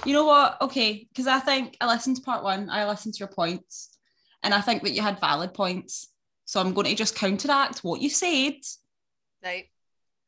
You 0.05 0.14
know 0.14 0.25
what? 0.26 0.61
Okay, 0.62 1.06
because 1.12 1.29
I 1.29 1.38
think 1.38 1.76
I 1.81 1.87
listened 1.87 2.17
to 2.17 2.22
part 2.22 2.43
one. 2.43 2.70
I 2.70 2.87
listened 2.88 3.14
to 3.14 3.19
your 3.20 3.29
points, 3.40 3.96
and 4.43 4.52
I 4.55 4.61
think 4.61 4.82
that 4.82 4.94
you 4.96 5.02
had 5.02 5.20
valid 5.20 5.52
points. 5.55 6.08
So 6.46 6.60
I'm 6.60 6.72
going 6.72 6.86
to 6.86 6.94
just 6.94 7.15
counteract 7.17 7.81
what 7.81 8.00
you 8.00 8.08
said, 8.08 8.55
Right. 9.44 9.67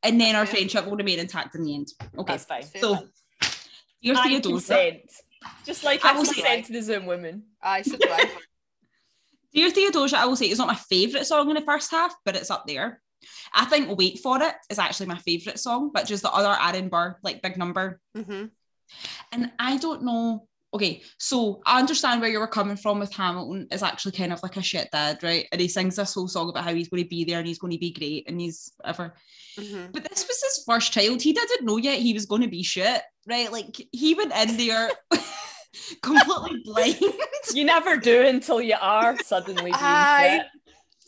and 0.02 0.20
then 0.20 0.34
our 0.36 0.44
fair. 0.46 0.56
friendship 0.56 0.84
will 0.86 0.96
remain 0.96 1.18
intact 1.20 1.54
in 1.54 1.62
the 1.64 1.74
end. 1.74 1.88
Okay. 2.18 2.32
That's 2.32 2.44
fine. 2.44 2.62
Fair 2.64 2.82
So, 2.82 2.90
enough. 2.92 3.04
dear 4.02 4.14
I 4.16 4.28
Theodosia, 4.28 4.50
consent. 4.50 5.10
Just 5.64 5.84
like 5.84 6.04
I 6.04 6.10
I 6.10 6.12
will 6.16 6.24
say- 6.26 6.34
consent 6.42 6.66
to 6.66 6.72
the 6.72 6.82
Zoom 6.82 7.06
women. 7.06 7.44
I 7.62 7.82
should 7.82 8.02
I? 8.04 8.30
Dear 9.54 9.70
Theodosia, 9.70 10.18
I 10.18 10.26
will 10.26 10.36
say 10.36 10.46
it's 10.46 10.58
not 10.58 10.68
my 10.68 10.74
favourite 10.74 11.26
song 11.26 11.48
in 11.48 11.54
the 11.54 11.62
first 11.62 11.90
half, 11.90 12.14
but 12.24 12.36
it's 12.36 12.50
up 12.50 12.66
there. 12.66 13.00
I 13.54 13.64
think 13.64 13.96
Wait 13.98 14.18
For 14.20 14.40
It 14.42 14.54
is 14.70 14.78
actually 14.78 15.06
my 15.06 15.18
favourite 15.18 15.58
song, 15.58 15.90
but 15.92 16.06
just 16.06 16.22
the 16.22 16.30
other 16.30 16.54
Aaron 16.60 16.88
Burr, 16.88 17.16
like 17.22 17.42
big 17.42 17.56
number. 17.56 18.00
mm-hmm. 18.16 18.46
And 19.32 19.52
I 19.58 19.76
don't 19.78 20.02
know. 20.02 20.48
Okay, 20.74 21.02
so 21.18 21.62
I 21.64 21.78
understand 21.78 22.20
where 22.20 22.28
you 22.30 22.40
were 22.40 22.46
coming 22.46 22.76
from 22.76 22.98
with 23.00 23.10
Hamilton 23.12 23.68
is 23.70 23.82
actually 23.82 24.12
kind 24.12 24.34
of 24.34 24.42
like 24.42 24.58
a 24.58 24.62
shit 24.62 24.88
dad, 24.92 25.22
right? 25.22 25.46
And 25.50 25.60
he 25.60 25.66
sings 25.68 25.96
this 25.96 26.12
whole 26.12 26.28
song 26.28 26.50
about 26.50 26.64
how 26.64 26.74
he's 26.74 26.88
going 26.90 27.02
to 27.02 27.08
be 27.08 27.24
there 27.24 27.38
and 27.38 27.46
he's 27.48 27.58
going 27.58 27.72
to 27.72 27.78
be 27.78 27.90
great 27.90 28.28
and 28.28 28.38
he's 28.38 28.70
ever. 28.84 29.14
Mm-hmm. 29.58 29.92
But 29.92 30.04
this 30.04 30.26
was 30.28 30.42
his 30.42 30.64
first 30.66 30.92
child. 30.92 31.22
He 31.22 31.32
didn't 31.32 31.64
know 31.64 31.78
yet 31.78 32.00
he 32.00 32.12
was 32.12 32.26
going 32.26 32.42
to 32.42 32.48
be 32.48 32.62
shit, 32.62 33.00
right? 33.26 33.50
Like 33.50 33.80
he 33.92 34.12
went 34.14 34.32
in 34.36 34.58
there 34.58 34.90
completely 36.02 36.60
blind. 36.64 37.14
You 37.54 37.64
never 37.64 37.96
do 37.96 38.26
until 38.26 38.60
you 38.60 38.76
are 38.80 39.16
suddenly 39.24 39.62
being 39.64 39.74
Aye. 39.74 40.40
fit. 40.40 40.46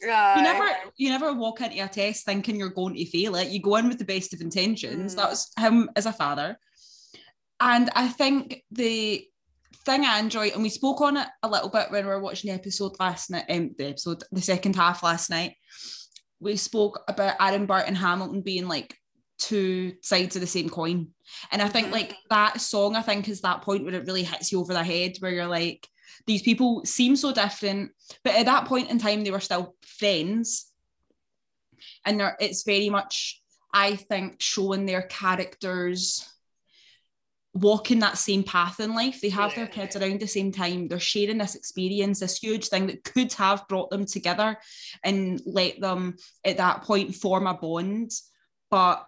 Right. 0.08 0.36
you 0.38 0.42
never 0.42 0.66
you 0.96 1.08
never 1.10 1.34
walk 1.34 1.60
into 1.60 1.84
a 1.84 1.86
test 1.86 2.24
thinking 2.24 2.56
you're 2.56 2.70
going 2.70 2.94
to 2.94 3.04
fail 3.04 3.36
it 3.36 3.48
you 3.50 3.60
go 3.60 3.76
in 3.76 3.86
with 3.86 3.98
the 3.98 4.06
best 4.06 4.32
of 4.32 4.40
intentions 4.40 5.12
Mm. 5.12 5.16
that 5.18 5.28
was 5.28 5.50
him 5.58 5.90
as 5.94 6.06
a 6.06 6.12
father 6.14 6.58
and 7.60 7.90
i 7.94 8.08
think 8.08 8.62
the 8.70 9.26
thing 9.90 10.04
i 10.04 10.18
enjoy 10.18 10.48
and 10.48 10.62
we 10.62 10.68
spoke 10.68 11.00
on 11.00 11.16
it 11.16 11.26
a 11.42 11.48
little 11.48 11.68
bit 11.68 11.90
when 11.90 12.04
we 12.04 12.10
were 12.10 12.20
watching 12.20 12.50
the 12.50 12.54
episode 12.54 12.92
last 13.00 13.30
night 13.30 13.44
um, 13.50 13.70
the 13.76 13.88
episode 13.88 14.22
the 14.30 14.40
second 14.40 14.76
half 14.76 15.02
last 15.02 15.30
night. 15.30 15.56
We 16.38 16.56
spoke 16.56 17.00
about 17.08 17.36
aaron 17.40 17.66
burr 17.66 17.84
and 17.86 17.96
hamilton 17.96 18.40
being 18.42 18.68
like 18.68 18.96
two 19.38 19.94
sides 20.02 20.36
of 20.36 20.40
the 20.42 20.46
same 20.46 20.68
coin. 20.68 21.08
And 21.50 21.60
i 21.62 21.68
think 21.68 21.88
Mhm. 21.88 21.92
like 21.92 22.16
that 22.30 22.60
song 22.60 22.94
i 22.94 23.02
think 23.02 23.28
is 23.28 23.40
that 23.40 23.62
point 23.62 23.84
where 23.84 23.94
it 23.94 24.06
really 24.06 24.22
hits 24.22 24.52
you 24.52 24.60
over 24.60 24.72
the 24.72 24.84
head 24.84 25.16
where 25.20 25.32
you're 25.32 25.46
like 25.46 25.86
these 26.26 26.42
people 26.42 26.82
seem 26.84 27.16
so 27.16 27.32
different 27.32 27.90
but 28.22 28.34
at 28.34 28.46
that 28.46 28.66
point 28.66 28.90
in 28.90 28.98
time 28.98 29.24
they 29.24 29.30
were 29.30 29.40
still 29.40 29.74
friends. 29.84 30.66
And 32.04 32.20
they're, 32.20 32.36
it's 32.40 32.62
very 32.62 32.90
much 32.90 33.42
i 33.72 33.96
think 33.96 34.40
showing 34.40 34.86
their 34.86 35.02
characters 35.02 36.29
walking 37.52 37.98
that 37.98 38.18
same 38.18 38.44
path 38.44 38.78
in 38.80 38.94
life. 38.94 39.20
They 39.20 39.28
have 39.30 39.54
their 39.54 39.66
kids 39.66 39.96
around 39.96 40.20
the 40.20 40.26
same 40.26 40.52
time. 40.52 40.86
They're 40.86 41.00
sharing 41.00 41.38
this 41.38 41.56
experience, 41.56 42.20
this 42.20 42.38
huge 42.38 42.68
thing 42.68 42.86
that 42.86 43.02
could 43.02 43.32
have 43.34 43.66
brought 43.68 43.90
them 43.90 44.06
together 44.06 44.56
and 45.02 45.40
let 45.44 45.80
them 45.80 46.16
at 46.44 46.58
that 46.58 46.82
point 46.82 47.14
form 47.14 47.46
a 47.46 47.54
bond. 47.54 48.12
But 48.70 49.04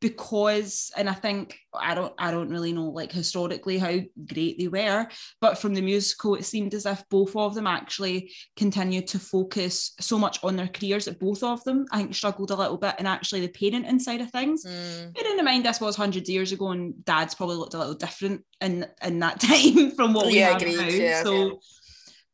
because 0.00 0.90
and 0.96 1.08
I 1.08 1.14
think 1.14 1.58
I 1.74 1.94
don't 1.94 2.12
I 2.18 2.30
don't 2.30 2.50
really 2.50 2.72
know 2.72 2.90
like 2.90 3.10
historically 3.12 3.78
how 3.78 3.98
great 4.32 4.58
they 4.58 4.68
were, 4.68 5.08
but 5.40 5.58
from 5.58 5.74
the 5.74 5.80
musical 5.82 6.34
it 6.34 6.44
seemed 6.44 6.74
as 6.74 6.86
if 6.86 7.02
both 7.08 7.34
of 7.34 7.54
them 7.54 7.66
actually 7.66 8.32
continued 8.56 9.06
to 9.08 9.18
focus 9.18 9.92
so 10.00 10.18
much 10.18 10.42
on 10.44 10.56
their 10.56 10.68
careers 10.68 11.06
that 11.06 11.18
both 11.20 11.42
of 11.42 11.64
them 11.64 11.86
I 11.92 11.98
think 11.98 12.14
struggled 12.14 12.50
a 12.50 12.56
little 12.56 12.76
bit 12.78 12.94
and 12.98 13.08
actually 13.08 13.40
the 13.40 13.48
parenting 13.48 14.00
side 14.00 14.20
of 14.20 14.30
things 14.30 14.64
Mm. 14.66 15.14
bearing 15.14 15.38
in 15.38 15.44
mind 15.44 15.64
this 15.64 15.80
was 15.80 15.96
hundreds 15.96 16.28
of 16.28 16.32
years 16.32 16.52
ago 16.52 16.70
and 16.70 17.04
dad's 17.04 17.34
probably 17.34 17.56
looked 17.56 17.74
a 17.74 17.78
little 17.78 17.94
different 17.94 18.44
in 18.60 18.86
in 19.02 19.18
that 19.20 19.40
time 19.48 19.90
from 19.92 20.12
what 20.12 20.26
we 20.26 20.38
Yeah, 20.38 20.52
have 20.52 20.62
agreed, 20.62 20.76
now. 20.76 20.88
yeah, 20.88 21.22
so 21.22 21.46
yeah. 21.46 21.52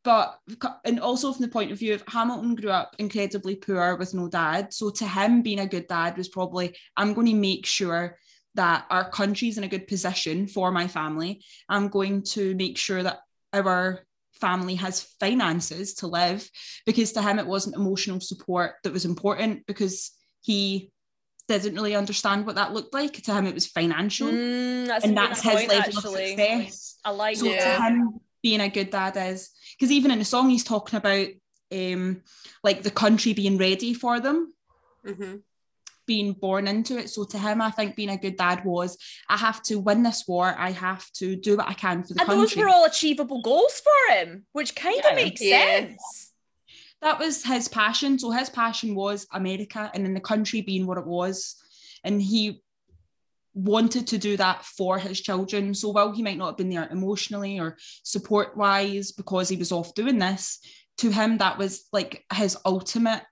But 0.03 0.37
and 0.85 0.99
also 0.99 1.31
from 1.31 1.41
the 1.43 1.47
point 1.51 1.71
of 1.71 1.79
view 1.79 1.93
of 1.93 2.03
Hamilton 2.07 2.55
grew 2.55 2.69
up 2.69 2.95
incredibly 2.99 3.55
poor 3.55 3.95
with 3.95 4.13
no 4.13 4.27
dad. 4.27 4.73
So 4.73 4.89
to 4.91 5.07
him 5.07 5.41
being 5.41 5.59
a 5.59 5.67
good 5.67 5.87
dad 5.87 6.17
was 6.17 6.27
probably 6.27 6.75
I'm 6.97 7.13
going 7.13 7.27
to 7.27 7.33
make 7.33 7.65
sure 7.65 8.17
that 8.55 8.85
our 8.89 9.09
country's 9.09 9.57
in 9.57 9.63
a 9.63 9.67
good 9.67 9.87
position 9.87 10.47
for 10.47 10.71
my 10.71 10.87
family. 10.87 11.43
I'm 11.69 11.87
going 11.87 12.23
to 12.33 12.53
make 12.55 12.77
sure 12.77 13.01
that 13.01 13.21
our 13.53 14.05
family 14.33 14.75
has 14.75 15.03
finances 15.19 15.93
to 15.95 16.07
live 16.07 16.47
because 16.85 17.13
to 17.13 17.21
him 17.21 17.39
it 17.39 17.47
wasn't 17.47 17.75
emotional 17.75 18.19
support 18.19 18.73
that 18.83 18.91
was 18.93 19.05
important 19.05 19.65
because 19.67 20.11
he 20.41 20.91
didn't 21.47 21.75
really 21.75 21.95
understand 21.95 22.45
what 22.45 22.55
that 22.55 22.73
looked 22.73 22.93
like. 22.93 23.13
To 23.13 23.33
him 23.33 23.45
it 23.47 23.53
was 23.53 23.67
financial. 23.67 24.27
Mm, 24.27 24.87
that's 24.87 25.05
and 25.05 25.15
that's 25.15 25.41
his 25.41 25.53
point, 25.53 25.69
level 25.69 25.97
actually. 25.97 26.33
of 26.33 26.39
success. 26.39 26.99
I 27.05 27.11
like 27.11 27.37
So 27.37 27.45
Yeah. 27.45 27.63
to 27.63 27.83
him, 27.83 28.19
being 28.43 28.59
a 28.61 28.69
good 28.69 28.91
dad 28.91 29.17
is 29.17 29.49
because 29.73 29.91
even 29.91 30.11
in 30.11 30.19
the 30.19 30.25
song 30.25 30.49
he's 30.49 30.63
talking 30.65 30.97
about 30.97 31.27
um 31.71 32.21
like 32.63 32.83
the 32.83 32.91
country 32.91 33.33
being 33.33 33.57
ready 33.57 33.93
for 33.95 34.19
them, 34.19 34.53
Mhm. 35.07 35.41
being 36.05 36.33
born 36.33 36.67
into 36.67 36.97
it. 36.97 37.09
So 37.09 37.23
to 37.23 37.39
him, 37.39 37.61
I 37.61 37.71
think 37.71 37.95
being 37.95 38.09
a 38.09 38.17
good 38.17 38.35
dad 38.37 38.63
was 38.65 38.97
I 39.29 39.37
have 39.37 39.63
to 39.63 39.79
win 39.79 40.03
this 40.03 40.25
war. 40.27 40.53
I 40.57 40.71
have 40.71 41.09
to 41.13 41.35
do 41.37 41.57
what 41.57 41.67
I 41.69 41.73
can 41.73 42.03
for 42.03 42.13
the 42.13 42.19
And 42.19 42.27
country. 42.27 42.45
those 42.45 42.55
were 42.57 42.69
all 42.69 42.85
achievable 42.85 43.41
goals 43.41 43.81
for 43.81 44.15
him, 44.15 44.45
which 44.51 44.75
kind 44.75 44.99
of 44.99 45.05
Yeah. 45.11 45.15
makes 45.15 45.41
Yeah. 45.41 45.79
sense. 45.79 46.29
that 47.01 47.19
was 47.19 47.43
his 47.43 47.67
passion. 47.67 48.17
So 48.17 48.31
his 48.31 48.49
passion 48.49 48.95
was 48.95 49.27
America 49.33 49.91
and 49.93 50.05
then 50.05 50.13
the 50.13 50.21
country 50.21 50.61
being 50.61 50.85
what 50.87 50.97
it 50.97 51.05
was. 51.05 51.55
And 52.05 52.21
he 52.21 52.62
wanted 53.53 54.07
to 54.07 54.17
do 54.17 54.35
that 54.37 54.65
for 54.65 54.97
his 54.97 55.21
children. 55.21 55.73
So 55.73 55.89
while 55.89 56.11
he 56.11 56.23
might 56.23 56.37
not 56.37 56.47
have 56.47 56.57
been 56.57 56.69
there 56.69 56.87
emotionally 56.89 57.59
or 57.59 57.77
support 58.03 58.57
wise 58.57 59.11
because 59.11 59.49
he 59.49 59.57
was 59.57 59.71
off 59.71 59.93
doing 59.93 60.19
this, 60.19 60.59
to 60.99 61.11
him 61.11 61.37
that 61.37 61.57
was 61.57 61.87
like 61.91 62.23
his 62.33 62.57
ultimate 62.65 63.23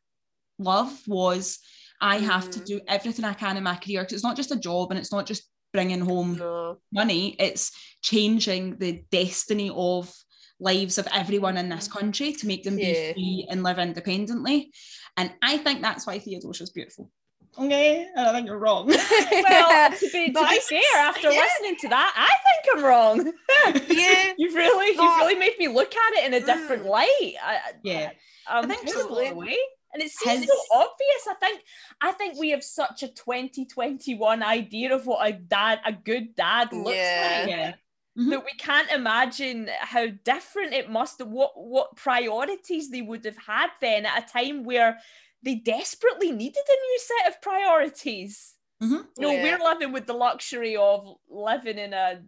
love 0.60 1.02
was 1.08 1.60
I 2.00 2.18
have 2.18 2.50
to 2.52 2.60
Mhm. 2.60 2.66
do 2.66 2.82
everything 2.88 3.26
I 3.26 3.34
can 3.34 3.58
in 3.58 3.64
my 3.64 3.76
career 3.76 4.02
because 4.02 4.14
it's 4.14 4.24
not 4.24 4.36
just 4.36 4.52
a 4.52 4.56
job 4.56 4.90
and 4.92 5.00
it's 5.00 5.12
not 5.12 5.28
just 5.28 5.44
bringing 5.72 6.02
home 6.02 6.38
No. 6.38 6.78
money, 6.92 7.36
it's 7.40 7.72
changing 8.02 8.78
the 8.80 9.04
destiny 9.12 9.70
of 9.74 10.12
lives 10.60 10.98
of 10.98 11.08
everyone 11.14 11.58
in 11.58 11.70
this 11.70 11.88
country 11.88 12.34
to 12.34 12.48
make 12.48 12.64
them 12.64 12.78
Yeah. 12.78 13.14
be 13.14 13.14
free 13.14 13.48
and 13.50 13.64
live 13.64 13.80
independently. 13.80 14.74
And 15.18 15.34
I 15.42 15.58
think 15.58 15.82
that's 15.82 16.06
why 16.08 16.20
Theodosia's 16.20 16.72
beautiful. 16.72 17.12
Okay, 17.60 18.08
and 18.16 18.28
I 18.28 18.32
think 18.32 18.48
you're 18.48 18.58
wrong. 18.58 18.88
Well, 18.88 19.92
to 19.92 20.10
be, 20.12 20.32
to 20.32 20.48
be 20.50 20.60
fair, 20.70 20.98
after 21.02 21.30
Yeah. 21.32 21.42
listening 21.42 21.76
to 21.82 21.90
that, 21.90 22.14
I 22.16 22.34
think 22.46 22.78
I'm 22.78 22.84
wrong. 22.86 23.34
yeah. 23.90 24.34
You've 24.38 24.56
really, 24.56 24.96
No. 24.96 25.04
you've 25.04 25.18
really 25.18 25.36
made 25.36 25.58
me 25.60 25.68
look 25.68 25.94
at 25.94 26.14
it 26.14 26.26
in 26.26 26.34
a 26.34 26.46
different 26.46 26.84
Mm. 26.84 26.90
light. 26.90 27.34
I, 27.44 27.56
I- 27.56 27.60
Yeah. 27.84 28.12
I'm 28.48 28.72
I 28.72 28.76
think 28.76 28.90
so. 28.90 29.08
away. 29.10 29.58
And 29.94 30.02
it 30.02 30.10
seems 30.12 30.40
His- 30.40 30.48
so 30.48 30.58
obvious. 30.74 31.28
I 31.30 31.34
think 31.42 31.62
I 32.00 32.12
think 32.14 32.40
we 32.40 32.52
have 32.52 32.64
such 32.64 33.04
a 33.04 33.10
2021 33.10 34.42
idea 34.42 34.96
of 34.96 35.06
what 35.06 35.28
a 35.28 35.34
dad, 35.34 35.82
a 35.86 35.92
good 35.92 36.36
dad 36.36 36.72
looks 36.72 36.96
Yeah. 36.96 37.38
like. 37.42 37.50
yeah. 37.50 37.74
That 38.16 38.44
we 38.46 38.52
can't 38.58 38.90
imagine 38.92 39.70
how 39.80 40.08
different 40.24 40.74
it 40.74 40.90
must 40.90 41.26
what 41.26 41.52
what 41.56 41.96
priorities 41.98 42.90
they 42.90 43.02
would 43.02 43.26
have 43.26 43.38
had 43.38 43.68
then 43.82 44.06
at 44.06 44.24
a 44.24 44.32
time 44.34 44.64
where 44.64 45.00
they 45.44 45.56
desperately 45.56 46.32
needed 46.32 46.64
a 46.68 46.72
new 46.88 47.00
set 47.00 47.34
of 47.34 47.42
priorities. 47.42 48.56
Mhm. 48.82 49.08
You 49.18 49.22
know, 49.22 49.32
Yeah. 49.32 49.44
we're 49.44 49.64
living 49.64 49.92
with 49.92 50.06
the 50.08 50.14
luxury 50.14 50.76
of 50.76 51.18
living 51.30 51.78
in 51.78 51.94
a 51.94 52.24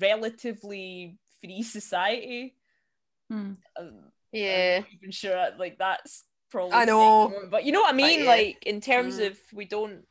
relatively 0.00 1.18
free 1.40 1.62
society. 1.62 2.56
Hmm. 3.30 3.54
Um, 3.76 4.12
Yeah. 4.32 4.82
I'm 4.84 4.86
even 4.94 5.10
sure 5.10 5.50
like 5.58 5.78
that's 5.78 6.24
probably 6.50 6.74
I 6.74 6.84
know. 6.84 7.48
but 7.50 7.64
you 7.64 7.72
know 7.72 7.80
what 7.82 7.94
I 7.94 7.96
mean 7.96 8.20
yeah. 8.20 8.26
like 8.26 8.62
in 8.66 8.80
terms 8.80 9.18
Mm. 9.18 9.26
of 9.28 9.40
we 9.52 9.64
don't 9.64 10.06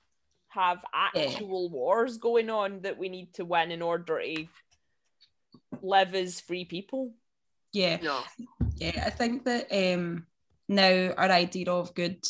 have 0.49 0.83
actual 0.93 1.69
wars 1.69 2.17
going 2.17 2.49
on 2.49 2.81
that 2.81 2.97
we 2.97 3.09
need 3.09 3.33
to 3.35 3.45
win 3.45 3.71
in 3.71 3.81
order 3.81 4.19
to 4.21 4.47
live 5.81 6.15
as 6.15 6.39
free 6.41 6.65
people 6.65 7.13
Yeah. 7.73 7.97
No. 7.97 8.23
Yeah. 8.77 9.03
I 9.05 9.09
think 9.11 9.43
that 9.45 9.67
um 9.71 10.25
now 10.67 11.13
our 11.17 11.29
idea 11.29 11.71
of 11.71 11.93
good 11.95 12.23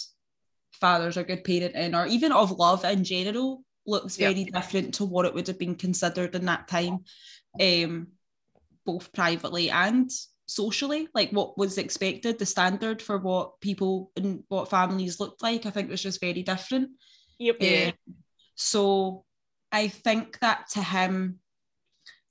fathers 0.72 1.17
or 1.17 1.24
good 1.24 1.44
parenting 1.44 1.96
or 1.98 2.06
even 2.08 2.32
of 2.32 2.51
love 2.51 2.86
in 2.86 3.03
general 3.03 3.63
looks 3.86 4.17
Yeah. 4.17 4.29
very 4.29 4.44
different 4.46 4.94
to 4.96 5.06
what 5.06 5.25
it 5.25 5.34
would 5.34 5.48
have 5.48 5.58
been 5.60 5.75
considered 5.75 6.36
in 6.36 6.46
that 6.46 6.67
time. 6.67 7.03
Um 7.60 8.08
both 8.86 9.12
privately 9.12 9.70
and 9.70 10.10
socially, 10.46 11.10
like 11.13 11.32
what 11.32 11.58
was 11.58 11.77
expected, 11.77 12.39
the 12.39 12.46
standard 12.46 13.01
for 13.01 13.17
what 13.17 13.60
people 13.60 14.12
and 14.15 14.44
what 14.48 14.70
families 14.70 15.20
looked 15.20 15.44
like, 15.44 15.65
I 15.65 15.72
think 15.72 15.89
was 15.89 16.01
just 16.01 16.22
very 16.22 16.41
different. 16.44 16.91
yep 17.38 17.58
Yeah. 17.60 17.88
Um, 17.88 18.15
so 18.56 19.25
I 19.72 19.89
think 19.89 20.39
that 20.39 20.70
to 20.72 20.82
him, 20.82 21.39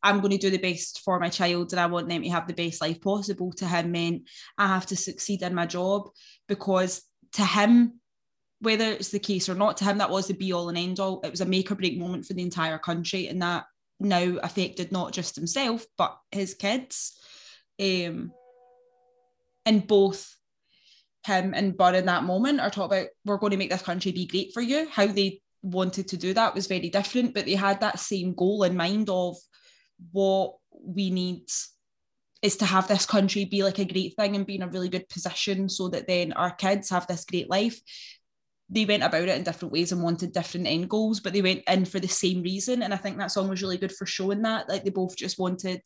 I'm 0.06 0.20
going 0.20 0.30
to 0.30 0.38
do 0.38 0.50
the 0.50 0.58
best 0.58 1.00
for 1.00 1.18
my 1.18 1.28
child 1.28 1.72
and 1.72 1.80
I 1.80 1.86
want 1.86 2.08
them 2.08 2.22
to 2.22 2.28
have 2.28 2.46
the 2.46 2.54
best 2.54 2.80
life 2.80 3.00
possible. 3.00 3.50
To 3.54 3.66
him 3.66 3.90
meant 3.90 4.28
I 4.56 4.68
have 4.68 4.86
to 4.86 4.96
succeed 4.96 5.42
in 5.42 5.52
my 5.52 5.66
job 5.66 6.10
because 6.46 7.02
to 7.32 7.44
him, 7.44 8.00
whether 8.60 8.84
it's 8.84 9.08
the 9.08 9.18
case 9.18 9.48
or 9.48 9.56
not, 9.56 9.78
to 9.78 9.84
him 9.84 9.98
that 9.98 10.10
was 10.10 10.28
the 10.28 10.34
be 10.34 10.52
all 10.52 10.68
and 10.68 10.78
end 10.78 11.00
all. 11.00 11.20
It 11.22 11.32
was 11.32 11.40
a 11.40 11.44
make 11.44 11.72
or 11.72 11.74
break 11.74 11.98
moment 11.98 12.24
for 12.24 12.34
the 12.34 12.42
entire 12.42 12.78
country, 12.78 13.26
and 13.26 13.42
that 13.42 13.64
now 13.98 14.38
affected 14.44 14.92
not 14.92 15.12
just 15.12 15.34
himself 15.34 15.84
but 15.98 16.16
his 16.30 16.54
kids. 16.54 17.18
Um, 17.80 18.30
and 19.64 19.84
both 19.88 20.36
him 21.24 21.52
and 21.52 21.76
Burr 21.76 21.94
in 21.94 22.06
that 22.06 22.22
moment 22.22 22.60
are 22.60 22.70
talking 22.70 22.98
about 22.98 23.08
we're 23.24 23.38
going 23.38 23.50
to 23.50 23.56
make 23.56 23.70
this 23.70 23.82
country 23.82 24.12
be 24.12 24.28
great 24.28 24.52
for 24.54 24.62
you. 24.62 24.88
How 24.88 25.08
they 25.08 25.40
wanted 25.62 26.06
to 26.08 26.16
do 26.16 26.32
that 26.34 26.54
was 26.54 26.68
very 26.68 26.90
different, 26.90 27.34
but 27.34 27.44
they 27.44 27.56
had 27.56 27.80
that 27.80 27.98
same 27.98 28.34
goal 28.34 28.62
in 28.62 28.76
mind 28.76 29.10
of 29.10 29.36
what 30.12 30.56
we 30.72 31.10
need 31.10 31.42
is 32.42 32.56
to 32.58 32.64
have 32.64 32.86
this 32.86 33.06
country 33.06 33.44
be 33.44 33.62
like 33.62 33.78
a 33.78 33.84
great 33.84 34.14
thing 34.16 34.36
and 34.36 34.46
be 34.46 34.56
in 34.56 34.62
a 34.62 34.68
really 34.68 34.88
good 34.88 35.08
position 35.08 35.68
so 35.68 35.88
that 35.88 36.06
then 36.06 36.32
our 36.34 36.50
kids 36.50 36.90
have 36.90 37.06
this 37.06 37.24
great 37.24 37.48
life. 37.50 37.80
They 38.68 38.84
went 38.84 39.04
about 39.04 39.22
it 39.28 39.36
in 39.36 39.42
different 39.44 39.72
ways 39.72 39.92
and 39.92 40.02
wanted 40.02 40.32
different 40.32 40.66
end 40.66 40.90
goals, 40.90 41.20
but 41.20 41.32
they 41.32 41.42
went 41.42 41.62
in 41.68 41.84
for 41.84 42.00
the 42.00 42.08
same 42.08 42.42
reason. 42.42 42.82
And 42.82 42.92
I 42.92 42.96
think 42.96 43.16
that 43.18 43.30
song 43.30 43.48
was 43.48 43.62
really 43.62 43.78
good 43.78 43.92
for 43.92 44.06
showing 44.06 44.42
that. 44.42 44.68
Like 44.68 44.84
they 44.84 44.90
both 44.90 45.16
just 45.16 45.38
wanted 45.38 45.82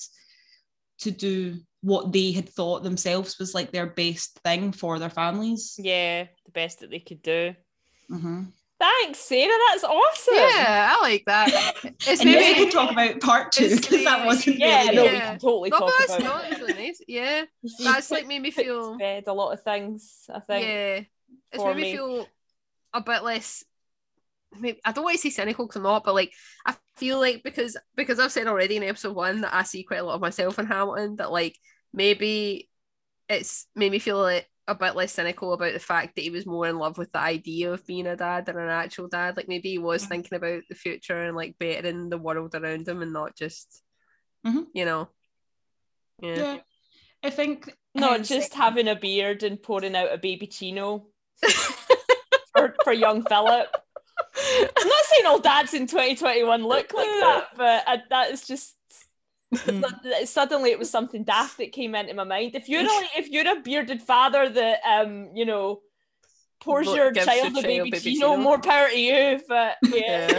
to 1.00 1.10
do 1.10 1.58
what 1.82 2.12
they 2.12 2.32
had 2.32 2.48
thought 2.48 2.82
themselves 2.82 3.38
was 3.38 3.54
like 3.54 3.72
their 3.72 3.86
best 3.86 4.38
thing 4.44 4.72
for 4.72 4.98
their 4.98 5.08
families. 5.10 5.74
yeah 5.78 6.24
the 6.44 6.52
best 6.52 6.80
that 6.80 6.90
they 6.90 7.00
could 7.00 7.22
do 7.22 7.54
Mm-hmm. 8.10 8.42
Thanks 8.80 9.18
sarah 9.20 9.52
that's 9.70 9.84
awesome 9.84 10.34
Yeah, 10.34 10.94
I 10.96 11.02
like 11.02 11.24
that. 11.26 11.52
It's 12.06 12.20
And 12.20 12.24
maybe 12.24 12.44
we 12.44 12.54
can 12.54 12.70
talk 12.70 12.90
about 12.92 13.20
part 13.20 13.52
two 13.52 13.76
because 13.76 14.04
that 14.04 14.24
wasn't 14.24 14.56
yeah 14.58 14.84
really 14.84 14.94
no 14.94 15.06
it. 15.06 15.12
we 15.12 15.20
can 15.22 15.38
totally 15.38 15.70
No, 15.70 15.78
talk 15.78 15.86
but 15.86 15.94
that's 15.98 16.18
about 16.18 16.22
not. 16.24 16.44
It's 16.50 16.60
really 16.60 16.74
nice. 16.74 17.00
Yeah, 17.08 17.44
that's 17.78 18.10
like 18.10 18.26
made 18.26 18.42
me 18.42 18.50
feel. 18.50 18.98
bed 18.98 19.24
a 19.26 19.32
lot 19.32 19.52
of 19.52 19.62
things 19.62 20.26
i 20.34 20.40
think 20.40 20.66
Yeah, 20.66 21.00
it's 21.52 21.64
made 21.64 21.76
me 21.76 21.84
me. 21.84 21.92
feel 21.96 22.32
a 22.94 23.00
bit 23.02 23.24
less. 23.24 23.64
Maybe, 24.58 24.80
I 24.84 24.92
don't 24.92 25.04
want 25.04 25.16
to 25.16 25.22
say 25.22 25.30
cynical 25.30 25.66
because 25.66 25.76
I'm 25.78 25.84
not, 25.84 26.04
but 26.04 26.14
like 26.14 26.32
I 26.66 26.76
feel 26.96 27.20
like 27.20 27.42
because 27.44 27.76
because 27.96 28.18
I've 28.20 28.32
said 28.32 28.48
already 28.48 28.76
in 28.76 28.82
episode 28.84 29.16
one 29.16 29.42
that 29.42 29.54
I 29.54 29.62
see 29.64 29.84
quite 29.84 30.00
a 30.00 30.04
lot 30.04 30.16
of 30.16 30.20
myself 30.22 30.58
in 30.58 30.66
Hamilton 30.66 31.16
that 31.16 31.32
like 31.32 31.56
maybe 31.94 32.68
it's 33.28 33.68
made 33.76 33.92
me 33.92 34.00
feel 34.00 34.18
like 34.20 34.49
a 34.70 34.74
bit 34.74 34.94
less 34.96 35.12
cynical 35.12 35.52
about 35.52 35.72
the 35.72 35.78
fact 35.78 36.14
that 36.16 36.22
he 36.22 36.30
was 36.30 36.46
more 36.46 36.66
in 36.66 36.78
love 36.78 36.96
with 36.98 37.10
the 37.12 37.18
idea 37.18 37.72
of 37.72 37.86
being 37.86 38.06
a 38.06 38.16
dad 38.16 38.46
than 38.46 38.56
an 38.56 38.68
actual 38.68 39.08
dad. 39.08 39.36
Like 39.36 39.48
maybe 39.48 39.70
he 39.70 39.78
was 39.78 40.04
Mhm. 40.04 40.08
thinking 40.08 40.36
about 40.36 40.62
the 40.68 40.74
future 40.74 41.20
and 41.22 41.36
like 41.36 41.58
bettering 41.58 42.08
the 42.10 42.18
world 42.18 42.54
around 42.54 42.86
him 42.88 43.02
and 43.02 43.12
not 43.12 43.36
just 43.36 43.82
Mhm. 44.46 44.66
you 44.74 44.84
know. 44.84 45.08
Yeah. 46.22 46.36
Yeah. 46.36 46.58
I 47.22 47.30
think 47.30 47.76
not 47.94 48.22
just 48.22 48.54
having 48.64 48.88
a 48.88 48.96
beard 48.96 49.42
and 49.42 49.62
pouring 49.62 49.96
out 49.96 50.12
a 50.12 50.18
babyccino 50.18 51.06
for, 52.54 52.74
for 52.84 52.92
young 52.92 53.24
philip 53.24 53.68
I'm 54.76 54.88
not 54.88 55.04
saying 55.04 55.26
all 55.26 55.38
dads 55.40 55.74
in 55.74 55.86
2021 55.86 56.62
look 56.62 56.92
like 56.94 57.06
that, 57.08 57.48
but 57.56 57.84
I, 57.86 58.02
that 58.10 58.30
is 58.30 58.46
just 58.46 58.74
Mm. 59.52 60.26
suddenly 60.28 60.70
it 60.70 60.78
was 60.78 60.88
something 60.90 61.24
daft 61.24 61.58
that 61.58 61.72
came 61.72 61.94
into 61.94 62.14
my 62.14 62.24
mind. 62.24 62.54
If 62.54 62.68
you're 62.68 62.82
a, 62.82 63.04
if 63.18 63.28
you're 63.28 63.50
a 63.50 63.60
bearded 63.60 64.00
father 64.00 64.48
that 64.48 64.78
um 64.88 65.30
you 65.34 65.44
know 65.44 65.80
pours 66.60 66.86
your 66.86 67.12
child 67.12 67.56
a 67.58 67.62
baby 67.62 67.90
babyccino. 67.90 68.38
more 68.38 68.60
power 68.60 68.88
to 68.88 68.98
you. 68.98 69.40
But 69.48 69.76
yeah, 69.92 70.38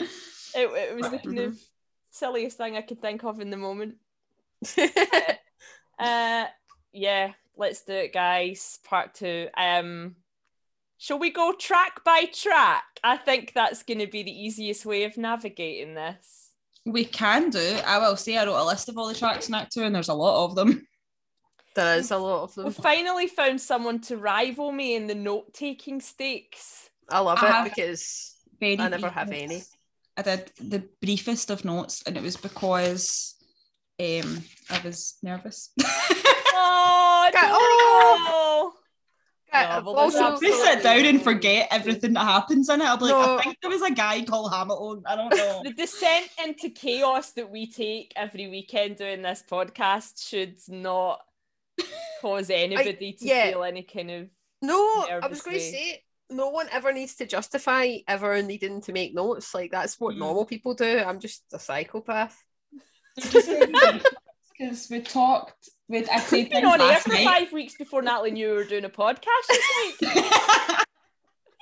it, 0.00 0.08
it 0.54 0.96
was 0.96 1.10
the 1.10 1.18
kind 1.18 1.38
of 1.40 1.58
silliest 2.10 2.56
thing 2.56 2.76
I 2.76 2.82
could 2.82 3.00
think 3.00 3.22
of 3.24 3.40
in 3.40 3.50
the 3.50 3.56
moment. 3.56 3.96
Uh, 5.98 6.46
yeah, 6.92 7.32
let's 7.56 7.82
do 7.82 7.92
it, 7.92 8.12
guys. 8.12 8.78
Part 8.84 9.14
two. 9.14 9.48
Um, 9.56 10.14
shall 10.96 11.18
we 11.18 11.30
go 11.30 11.52
track 11.52 12.04
by 12.04 12.26
track? 12.32 12.84
I 13.02 13.16
think 13.16 13.52
that's 13.52 13.82
going 13.82 13.98
to 13.98 14.06
be 14.06 14.22
the 14.22 14.30
easiest 14.30 14.86
way 14.86 15.02
of 15.04 15.16
navigating 15.16 15.94
this. 15.94 16.47
We 16.86 17.04
can 17.04 17.50
do. 17.50 17.78
I 17.86 17.98
will 17.98 18.16
say 18.16 18.36
I 18.36 18.46
wrote 18.46 18.60
a 18.60 18.64
list 18.64 18.88
of 18.88 18.96
all 18.96 19.08
the 19.08 19.14
tracks 19.14 19.48
in 19.48 19.54
Act 19.54 19.72
Two, 19.72 19.82
and 19.82 19.94
there's 19.94 20.08
a 20.08 20.14
lot 20.14 20.44
of 20.44 20.54
them. 20.54 20.86
there 21.74 21.98
is 21.98 22.10
a 22.10 22.18
lot 22.18 22.44
of 22.44 22.54
them. 22.54 22.66
We 22.66 22.72
them. 22.72 22.82
finally 22.82 23.26
found 23.26 23.60
someone 23.60 24.00
to 24.02 24.16
rival 24.16 24.72
me 24.72 24.94
in 24.96 25.06
the 25.06 25.14
note-taking 25.14 26.00
stakes. 26.00 26.88
I 27.10 27.20
love 27.20 27.38
I 27.40 27.66
it 27.66 27.70
because 27.70 28.36
I 28.62 28.88
never 28.88 29.08
have 29.08 29.30
any. 29.30 29.62
I 30.16 30.22
did 30.22 30.50
the 30.60 30.88
briefest 31.00 31.50
of 31.50 31.64
notes, 31.64 32.02
and 32.06 32.16
it 32.16 32.22
was 32.22 32.36
because 32.36 33.36
um, 34.00 34.42
I 34.70 34.80
was 34.84 35.16
nervous. 35.22 35.70
Oh, 36.60 37.30
Got- 37.32 37.50
oh. 37.52 38.74
Yeah, 39.52 39.80
well, 39.80 39.94
there's 39.94 40.14
also- 40.16 40.46
I 40.46 40.50
sit 40.74 40.82
down 40.82 41.04
and 41.06 41.22
forget 41.22 41.68
everything 41.70 42.12
that 42.14 42.24
happens 42.24 42.68
in 42.68 42.80
it. 42.80 42.84
I'm 42.84 42.98
like, 43.00 43.10
No. 43.10 43.38
I 43.38 43.42
think 43.42 43.56
there 43.62 43.70
was 43.70 43.82
a 43.82 43.90
guy 43.90 44.22
called 44.22 44.52
Hamilton. 44.52 45.02
I 45.06 45.16
don't 45.16 45.34
know. 45.34 45.62
The 45.64 45.72
descent 45.72 46.28
into 46.44 46.70
chaos 46.70 47.32
that 47.32 47.50
we 47.50 47.70
take 47.70 48.12
every 48.14 48.48
weekend 48.48 48.96
doing 48.96 49.22
this 49.22 49.42
podcast 49.50 50.28
should 50.28 50.56
not 50.68 51.20
cause 52.20 52.50
anybody 52.54 53.12
to 53.14 53.24
yeah. 53.24 53.50
feel 53.50 53.64
any 53.64 53.82
kind 53.82 54.10
of 54.10 54.28
No, 54.60 54.76
I 55.08 55.26
was 55.28 55.40
going 55.42 55.56
to 55.56 55.62
say 55.62 56.02
no 56.30 56.50
one 56.50 56.68
ever 56.70 56.92
needs 56.92 57.14
to 57.16 57.26
justify 57.26 57.96
ever 58.06 58.42
needing 58.42 58.82
to 58.82 58.92
make 58.92 59.14
notes. 59.14 59.54
Like 59.54 59.70
that's 59.70 59.98
what 59.98 60.14
Mhm. 60.14 60.18
normal 60.18 60.44
people 60.44 60.74
do. 60.74 60.98
I'm 60.98 61.20
just 61.20 61.42
a 61.54 61.58
psychopath. 61.58 62.36
Because 63.16 64.88
we 64.90 65.00
talked 65.00 65.70
with 65.88 66.08
I 66.10 66.20
said 66.20 66.36
We've 66.36 66.50
been 66.50 66.64
on 66.64 66.80
air 66.80 66.98
for 66.98 67.10
night. 67.10 67.24
five 67.24 67.52
weeks 67.52 67.74
before 67.74 68.02
Natalie 68.02 68.30
knew 68.30 68.48
we 68.50 68.54
were 68.54 68.64
doing 68.64 68.84
a 68.84 68.90
podcast. 68.90 69.24
She's 69.50 69.60
like, 70.00 70.00
you 70.14 70.20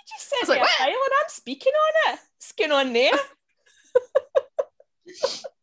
just 0.09 0.35
was 0.41 0.49
like, 0.49 0.63
a 0.63 0.67
file 0.67 0.89
and 0.89 1.13
I'm 1.23 1.29
speaking 1.29 1.73
on 1.73 2.15
it. 2.15 2.21
Skin 2.39 2.73
on 2.73 2.93
there. 2.93 3.13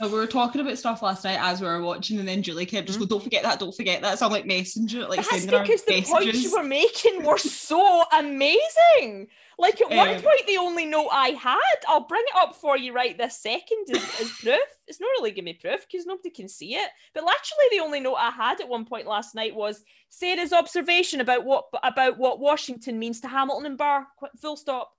No, 0.00 0.08
we 0.08 0.14
were 0.14 0.26
talking 0.26 0.60
about 0.60 0.78
stuff 0.78 1.02
last 1.02 1.24
night 1.24 1.38
as 1.40 1.60
we 1.60 1.66
were 1.66 1.80
watching, 1.82 2.18
and 2.18 2.26
then 2.26 2.42
Julie 2.42 2.66
kept 2.66 2.86
just 2.86 2.98
go, 2.98 3.06
"Don't 3.06 3.22
forget 3.22 3.42
that, 3.42 3.58
don't 3.58 3.74
forget 3.74 4.00
that." 4.02 4.18
So 4.18 4.26
I'm 4.26 4.32
like 4.32 4.46
messenger, 4.46 5.00
like 5.06 5.16
That's 5.16 5.30
sending 5.30 5.50
her 5.50 5.60
because 5.62 5.82
the 5.84 6.02
points 6.02 6.42
you 6.42 6.52
were 6.56 6.62
making 6.62 7.22
were 7.22 7.38
so 7.38 8.04
amazing. 8.12 9.28
Like 9.58 9.80
at 9.80 9.90
one 9.90 10.08
Um, 10.08 10.22
point, 10.22 10.46
the 10.46 10.56
only 10.56 10.86
note 10.86 11.08
I 11.12 11.28
had, 11.30 11.58
I'll 11.86 12.06
bring 12.06 12.22
it 12.26 12.36
up 12.36 12.56
for 12.56 12.76
you 12.76 12.92
right 12.92 13.16
this 13.16 13.38
second 13.38 13.84
is, 13.88 14.02
as 14.20 14.30
proof. 14.42 14.58
It's 14.88 15.00
not 15.00 15.08
really 15.18 15.30
giving 15.30 15.44
me 15.44 15.52
proof 15.54 15.86
because 15.90 16.06
nobody 16.06 16.30
can 16.30 16.48
see 16.48 16.74
it. 16.74 16.88
But 17.14 17.22
literally, 17.24 17.68
the 17.70 17.80
only 17.80 18.00
note 18.00 18.16
I 18.16 18.30
had 18.30 18.60
at 18.60 18.68
one 18.68 18.84
point 18.86 19.06
last 19.06 19.34
night 19.34 19.54
was 19.54 19.82
Sarah's 20.08 20.52
observation 20.52 21.20
about 21.20 21.44
what 21.44 21.66
about 21.82 22.18
what 22.18 22.40
Washington 22.40 22.98
means 22.98 23.20
to 23.20 23.28
Hamilton 23.28 23.66
and 23.66 23.78
Burr. 23.78 24.06
Full 24.40 24.56
stop. 24.56 24.92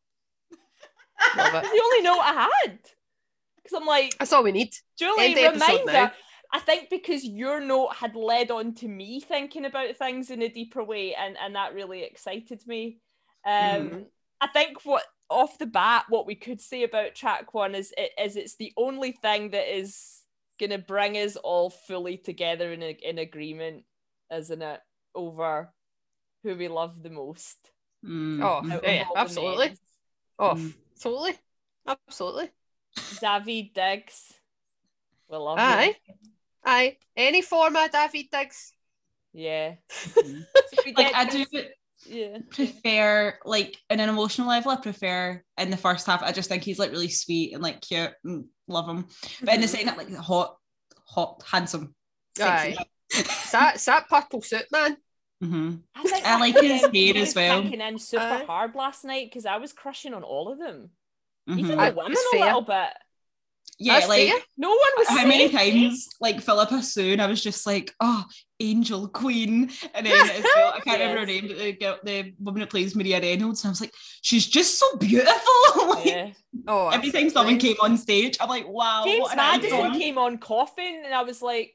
Love 1.38 1.52
That's 1.54 1.68
it. 1.68 1.72
the 1.72 1.82
only 1.84 2.02
note 2.02 2.20
I 2.22 2.50
had. 2.64 2.80
Because 3.64 3.80
I'm 3.80 3.88
like, 3.88 4.18
That's 4.18 4.34
all 4.34 4.44
we 4.44 4.52
need. 4.52 4.74
Julie, 4.98 5.26
End 5.26 5.38
the 5.38 5.42
episode 5.44 5.86
reminder. 5.86 6.12
I 6.52 6.60
think 6.60 6.90
because 6.92 7.24
your 7.26 7.60
note 7.60 7.96
had 7.96 8.16
led 8.16 8.52
on 8.52 8.76
to 8.76 8.88
me 8.88 9.20
thinking 9.20 9.66
about 9.66 9.98
things 9.98 10.30
in 10.30 10.44
a 10.44 10.50
deeper 10.50 10.84
way, 10.84 11.16
and, 11.16 11.36
and 11.42 11.56
that 11.56 11.74
really 11.74 12.04
excited 12.04 12.62
me. 12.68 13.00
Um, 13.46 13.52
Mhm. 13.54 14.06
I 14.40 14.48
think 14.48 14.84
what 14.84 15.04
off 15.30 15.58
the 15.58 15.66
bat, 15.66 16.06
what 16.10 16.28
we 16.28 16.36
could 16.36 16.62
say 16.62 16.84
about 16.84 17.16
track 17.16 17.54
one 17.56 17.74
is 17.74 17.92
it 17.98 18.12
is 18.20 18.36
it's 18.36 18.56
the 18.58 18.72
only 18.78 19.14
thing 19.14 19.50
that 19.52 19.76
is 19.76 20.22
gonna 20.60 20.78
bring 20.78 21.18
us 21.18 21.36
all 21.38 21.72
fully 21.72 22.18
together 22.18 22.72
in 22.72 22.84
a, 22.84 22.92
in 23.02 23.18
agreement, 23.18 23.86
isn't 24.32 24.62
it? 24.62 24.80
Over 25.16 25.74
who 26.44 26.56
we 26.56 26.68
love 26.68 27.02
the 27.02 27.10
most. 27.10 27.58
Mm, 28.06 28.44
Oh, 28.44 28.62
mm. 28.64 28.72
out 28.74 28.84
of 28.84 28.84
Yeah, 28.84 29.08
absolutely. 29.16 29.66
names. 29.68 29.80
Oh, 30.38 30.54
Mm. 30.56 30.74
totally. 31.02 31.38
Absolutely. 31.88 32.50
Daveed 32.98 33.74
Diggs. 33.74 34.34
We 35.30 35.38
love 35.38 35.58
you. 35.58 35.64
Aye. 35.64 35.96
Aye. 36.66 36.98
Any 37.16 37.42
form 37.42 37.76
of 37.76 37.92
Daveed 37.92 38.30
Diggs. 38.32 38.72
Yeah. 39.34 39.76
So 39.90 40.22
we 40.86 40.94
like 40.96 41.14
I 41.16 41.26
do 41.26 41.46
Yeah. 42.06 42.38
prefer 42.50 43.38
like 43.46 43.78
in 43.90 44.00
an 44.02 44.10
emotional 44.10 44.50
level 44.50 44.72
i 44.72 44.76
prefer 44.76 45.42
in 45.58 45.70
the 45.70 45.78
first 45.78 46.06
half 46.06 46.22
i 46.22 46.34
just 46.34 46.50
think 46.50 46.62
he's 46.62 46.78
like 46.78 46.92
really 46.92 47.08
sweet 47.08 47.54
and 47.54 47.64
like 47.64 47.80
cute 47.80 48.12
and 48.26 48.44
love 48.68 48.90
him 48.90 49.06
but 49.42 49.56
in 49.56 49.62
the 49.62 49.68
second 49.70 49.88
half 49.88 49.98
like 49.98 50.14
hot 50.18 50.58
hot 51.08 51.42
handsome 51.50 51.96
sexy. 52.38 52.76
It's 53.10 53.52
that, 53.52 53.78
that 53.86 54.10
purple 54.10 54.42
suit, 54.42 54.66
man. 54.72 54.98
Mhm. 55.42 55.82
I, 55.96 56.04
think 56.04 56.26
I 56.26 56.40
like 56.40 56.56
his 56.60 56.86
he 56.92 57.06
hair 57.14 57.22
was 57.22 57.30
as 57.30 57.36
well. 57.36 57.62
kicking 57.64 57.80
in 57.82 57.98
super 58.00 58.22
Aye. 58.24 58.44
hard 58.46 58.76
last 58.76 59.06
night 59.06 59.30
because 59.30 59.46
I 59.46 59.58
was 59.58 59.72
crushing 59.72 60.14
on 60.14 60.24
all 60.24 60.52
of 60.52 60.58
them, 60.60 60.90
even 61.48 61.66
Mhm. 61.66 61.68
the 61.90 61.96
women 61.96 62.12
it's 62.14 62.34
a 62.34 62.38
little 62.40 62.62
bit. 62.62 62.90
yeah 63.80 63.94
That's 63.94 64.08
like 64.08 64.30
fair. 64.30 64.40
No 64.58 64.70
one 64.70 64.78
was. 64.98 65.08
how 65.10 65.26
many 65.28 65.52
saying 65.52 65.82
times 65.90 66.10
like 66.22 66.42
Phillipa 66.42 66.82
Soo 66.84 67.16
I 67.20 67.26
was 67.26 67.42
just 67.44 67.66
like 67.66 67.92
oh 68.00 68.24
angel 68.60 69.08
queen 69.10 69.70
and 69.94 70.06
then 70.06 70.30
as 70.30 70.44
well, 70.44 70.74
I 70.76 70.80
can't 70.80 71.00
remember 71.00 71.20
her 71.22 71.26
name 71.34 71.48
but 71.48 71.58
the, 71.58 71.72
girl- 71.74 72.00
the 72.04 72.34
woman 72.40 72.62
that 72.62 72.70
plays 72.70 72.96
Maria 72.96 73.20
Reynolds 73.20 73.64
and 73.64 73.70
I 73.70 73.72
was 73.72 73.82
like 73.82 73.94
she's 74.22 74.48
just 74.48 74.78
so 74.80 74.96
beautiful 74.98 75.60
like, 75.90 76.06
Yeah. 76.06 76.30
Oh, 76.68 76.90
every 76.90 77.12
time 77.12 77.30
someone 77.30 77.56
absolutely. 77.56 77.70
came 77.76 77.78
on 77.92 77.98
stage 77.98 78.38
I'm 78.40 78.48
like 78.50 78.68
wow 78.68 79.04
James 79.06 79.22
what 79.22 79.32
an 79.32 79.38
Madison 79.38 79.80
icon. 79.80 80.00
came 80.00 80.18
on 80.18 80.38
coughing, 80.38 81.02
and 81.04 81.14
I 81.14 81.24
was 81.24 81.42
like, 81.42 81.74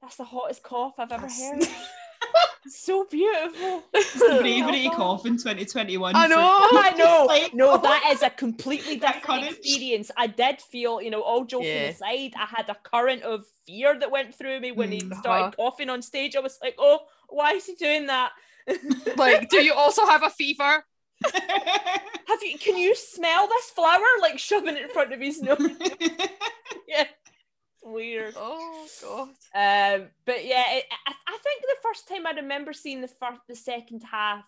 "That's 0.00 0.16
the 0.16 0.24
hottest 0.24 0.62
cough 0.64 0.94
I've 0.98 1.12
ever 1.12 1.26
That's- 1.28 1.40
heard. 1.40 1.62
It's 2.64 2.80
so 2.80 3.04
beautiful." 3.10 3.82
It's 3.94 4.12
the 4.14 4.38
bravery 4.40 4.88
cough 4.90 5.26
in 5.26 5.36
2021 5.36 6.14
I 6.14 6.22
for- 6.24 6.28
know. 6.28 6.68
I 6.72 6.90
know. 6.96 7.24
Like, 7.26 7.54
no, 7.54 7.72
oh. 7.72 7.78
that 7.78 8.10
is 8.12 8.22
a 8.22 8.30
completely 8.30 8.96
different 8.96 9.22
courage. 9.22 9.58
experience. 9.58 10.10
I 10.16 10.26
did 10.28 10.60
feel, 10.60 11.00
you 11.02 11.10
know, 11.10 11.22
all 11.22 11.44
joking 11.44 11.68
Yeah. 11.68 11.90
aside, 11.94 12.32
I 12.36 12.46
had 12.46 12.68
a 12.68 12.76
current 12.76 13.22
of 13.22 13.44
fear 13.66 13.98
that 13.98 14.10
went 14.10 14.34
through 14.34 14.60
me 14.60 14.70
when 14.72 14.92
he 14.92 15.00
Mm. 15.00 15.18
started 15.18 15.44
Uh-huh. 15.46 15.70
coughing 15.70 15.90
on 15.90 16.02
stage. 16.02 16.36
I 16.36 16.40
was 16.40 16.58
like, 16.62 16.76
oh, 16.78 17.00
why 17.28 17.52
is 17.52 17.66
he 17.66 17.74
doing 17.74 18.06
that? 18.06 18.32
Like, 19.16 19.48
do 19.50 19.58
you 19.62 19.74
also 19.74 20.06
have 20.06 20.22
a 20.22 20.30
fever? 20.30 20.84
Have 21.24 22.42
you? 22.42 22.58
Can 22.58 22.76
you 22.76 22.94
smell 22.94 23.46
this 23.48 23.70
flower? 23.70 24.06
Like 24.20 24.38
shoving 24.38 24.76
it 24.76 24.82
in 24.82 24.88
front 24.90 25.12
of 25.12 25.20
his 25.20 25.40
nose. 25.42 25.58
yeah, 26.88 27.04
it's 27.06 27.21
weird. 27.82 28.34
Oh 28.36 28.86
god. 29.02 29.28
Um, 29.54 30.08
but 30.24 30.44
yeah, 30.44 30.64
it, 30.76 30.84
I, 31.06 31.12
I 31.28 31.38
think 31.42 31.62
the 31.62 31.76
first 31.82 32.08
time 32.08 32.26
I 32.26 32.32
remember 32.32 32.72
seeing 32.72 33.00
the 33.00 33.08
first, 33.08 33.40
the 33.48 33.56
second 33.56 34.02
half, 34.10 34.44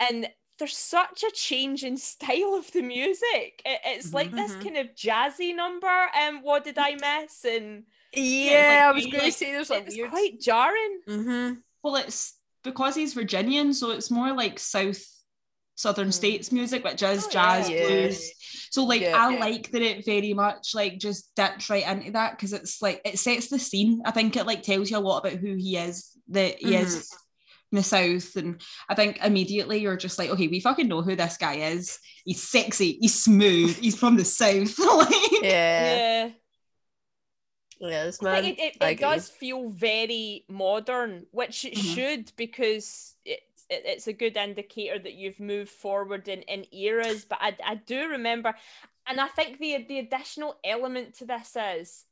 and 0.00 0.28
there's 0.58 0.76
such 0.76 1.22
a 1.22 1.30
change 1.32 1.84
in 1.84 1.96
style 2.12 2.54
of 2.54 2.70
the 2.72 2.82
music. 2.82 3.62
It, 3.64 3.80
it's 3.84 4.12
like 4.14 4.30
this 4.32 4.52
Mhm. 4.52 4.62
kind 4.62 4.76
of 4.78 4.86
jazzy 4.94 5.54
number. 5.54 5.86
Um, 6.20 6.40
what 6.42 6.64
did 6.64 6.78
I 6.78 6.94
miss? 6.94 7.44
And 7.44 7.84
Yeah, 8.12 8.82
I 8.84 8.86
like, 8.86 8.94
was 8.96 9.06
going 9.06 9.24
to 9.24 9.32
say 9.32 9.52
there's 9.52 9.70
like 9.70 9.86
it's 9.86 9.96
weird. 9.96 10.10
quite 10.10 10.40
jarring. 10.40 11.00
Mm-hmm. 11.08 11.54
well, 11.82 11.96
it's 11.96 12.34
because 12.64 12.94
he's 12.96 13.14
Virginian, 13.14 13.72
so 13.74 13.90
it's 13.90 14.10
more 14.10 14.32
like 14.32 14.58
South 14.58 15.04
Southern 15.76 16.08
Mm. 16.08 16.12
States 16.14 16.50
music, 16.50 16.82
which 16.82 17.02
is 17.02 17.26
Oh, 17.26 17.30
jazz 17.30 17.70
yeah. 17.70 17.86
blues. 17.86 18.30
So 18.70 18.84
like 18.84 19.02
Yeah. 19.02 19.16
I 19.16 19.32
Yeah. 19.34 19.40
like 19.40 19.70
that 19.70 19.82
it 19.82 20.04
very 20.04 20.34
much 20.34 20.74
like 20.74 20.98
just 20.98 21.32
dips 21.36 21.70
right 21.70 21.86
into 21.86 22.10
that 22.12 22.32
because 22.32 22.52
it's 22.52 22.82
like 22.82 23.00
it 23.04 23.18
sets 23.18 23.48
the 23.48 23.58
scene. 23.58 24.02
I 24.04 24.10
think 24.10 24.36
it 24.36 24.46
like 24.46 24.62
tells 24.62 24.90
you 24.90 24.96
a 24.96 25.00
lot 25.00 25.18
about 25.18 25.38
who 25.38 25.54
he 25.54 25.76
is, 25.76 26.10
that 26.28 26.58
he 26.58 26.74
is 26.74 27.10
in 27.72 27.76
the 27.76 27.82
South. 27.82 28.36
And 28.36 28.60
I 28.88 28.94
think 28.94 29.18
immediately 29.22 29.78
you're 29.78 29.96
just 29.96 30.18
like, 30.18 30.30
okay, 30.30 30.48
we 30.48 30.60
fucking 30.60 30.88
know 30.88 31.02
who 31.02 31.14
this 31.14 31.36
guy 31.36 31.54
is. 31.56 31.98
He's 32.24 32.42
sexy, 32.42 32.98
he's 33.00 33.22
smooth, 33.22 33.76
he's 33.76 33.96
from 33.98 34.16
the 34.16 34.24
South. 34.24 34.78
like 34.78 35.14
Yeah. 35.42 36.28
Yeah. 36.28 36.30
Yes, 37.78 38.22
man. 38.22 38.42
think 38.42 38.58
it, 38.58 38.76
it, 38.80 38.82
it 38.82 38.98
does 39.00 39.28
feel 39.28 39.68
very 39.68 40.44
modern, 40.48 41.26
which 41.30 41.66
it 41.66 41.74
Mhm. 41.74 41.94
should 41.94 42.32
because 42.36 43.14
it's 43.26 43.55
it, 43.68 43.82
it's 43.84 44.06
a 44.06 44.12
good 44.12 44.36
indicator 44.36 44.98
that 44.98 45.14
you've 45.14 45.40
moved 45.40 45.70
forward 45.70 46.28
in, 46.28 46.42
in 46.42 46.66
eras. 46.72 47.24
But 47.24 47.38
I, 47.40 47.56
I 47.64 47.74
do 47.76 48.08
remember, 48.08 48.54
and 49.06 49.20
I 49.20 49.28
think 49.28 49.58
the 49.58 49.84
the 49.88 49.98
additional 49.98 50.56
element 50.64 51.14
to 51.18 51.24
this 51.24 51.56
is, 51.56 52.04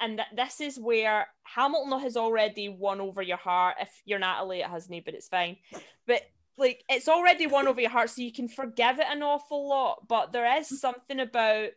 and 0.00 0.18
that 0.18 0.28
this 0.36 0.60
is 0.60 0.78
where 0.78 1.28
Hamilton 1.42 2.00
has 2.00 2.16
already 2.16 2.68
won 2.68 3.00
over 3.00 3.22
your 3.22 3.36
heart. 3.36 3.76
If 3.80 4.02
you're 4.04 4.18
Natalie, 4.18 4.60
it 4.60 4.66
hasn't, 4.66 5.04
but 5.04 5.14
it's 5.14 5.28
fine. 5.28 5.56
But 6.06 6.22
like 6.56 6.84
it's 6.88 7.08
already 7.08 7.46
won 7.46 7.66
over 7.68 7.80
your 7.80 7.90
heart, 7.90 8.10
so 8.10 8.22
you 8.22 8.32
can 8.32 8.48
forgive 8.48 8.98
it 8.98 9.06
an 9.08 9.22
awful 9.22 9.68
lot. 9.68 10.06
But 10.08 10.32
there 10.32 10.58
is 10.58 10.80
something 10.80 11.20
about 11.20 11.70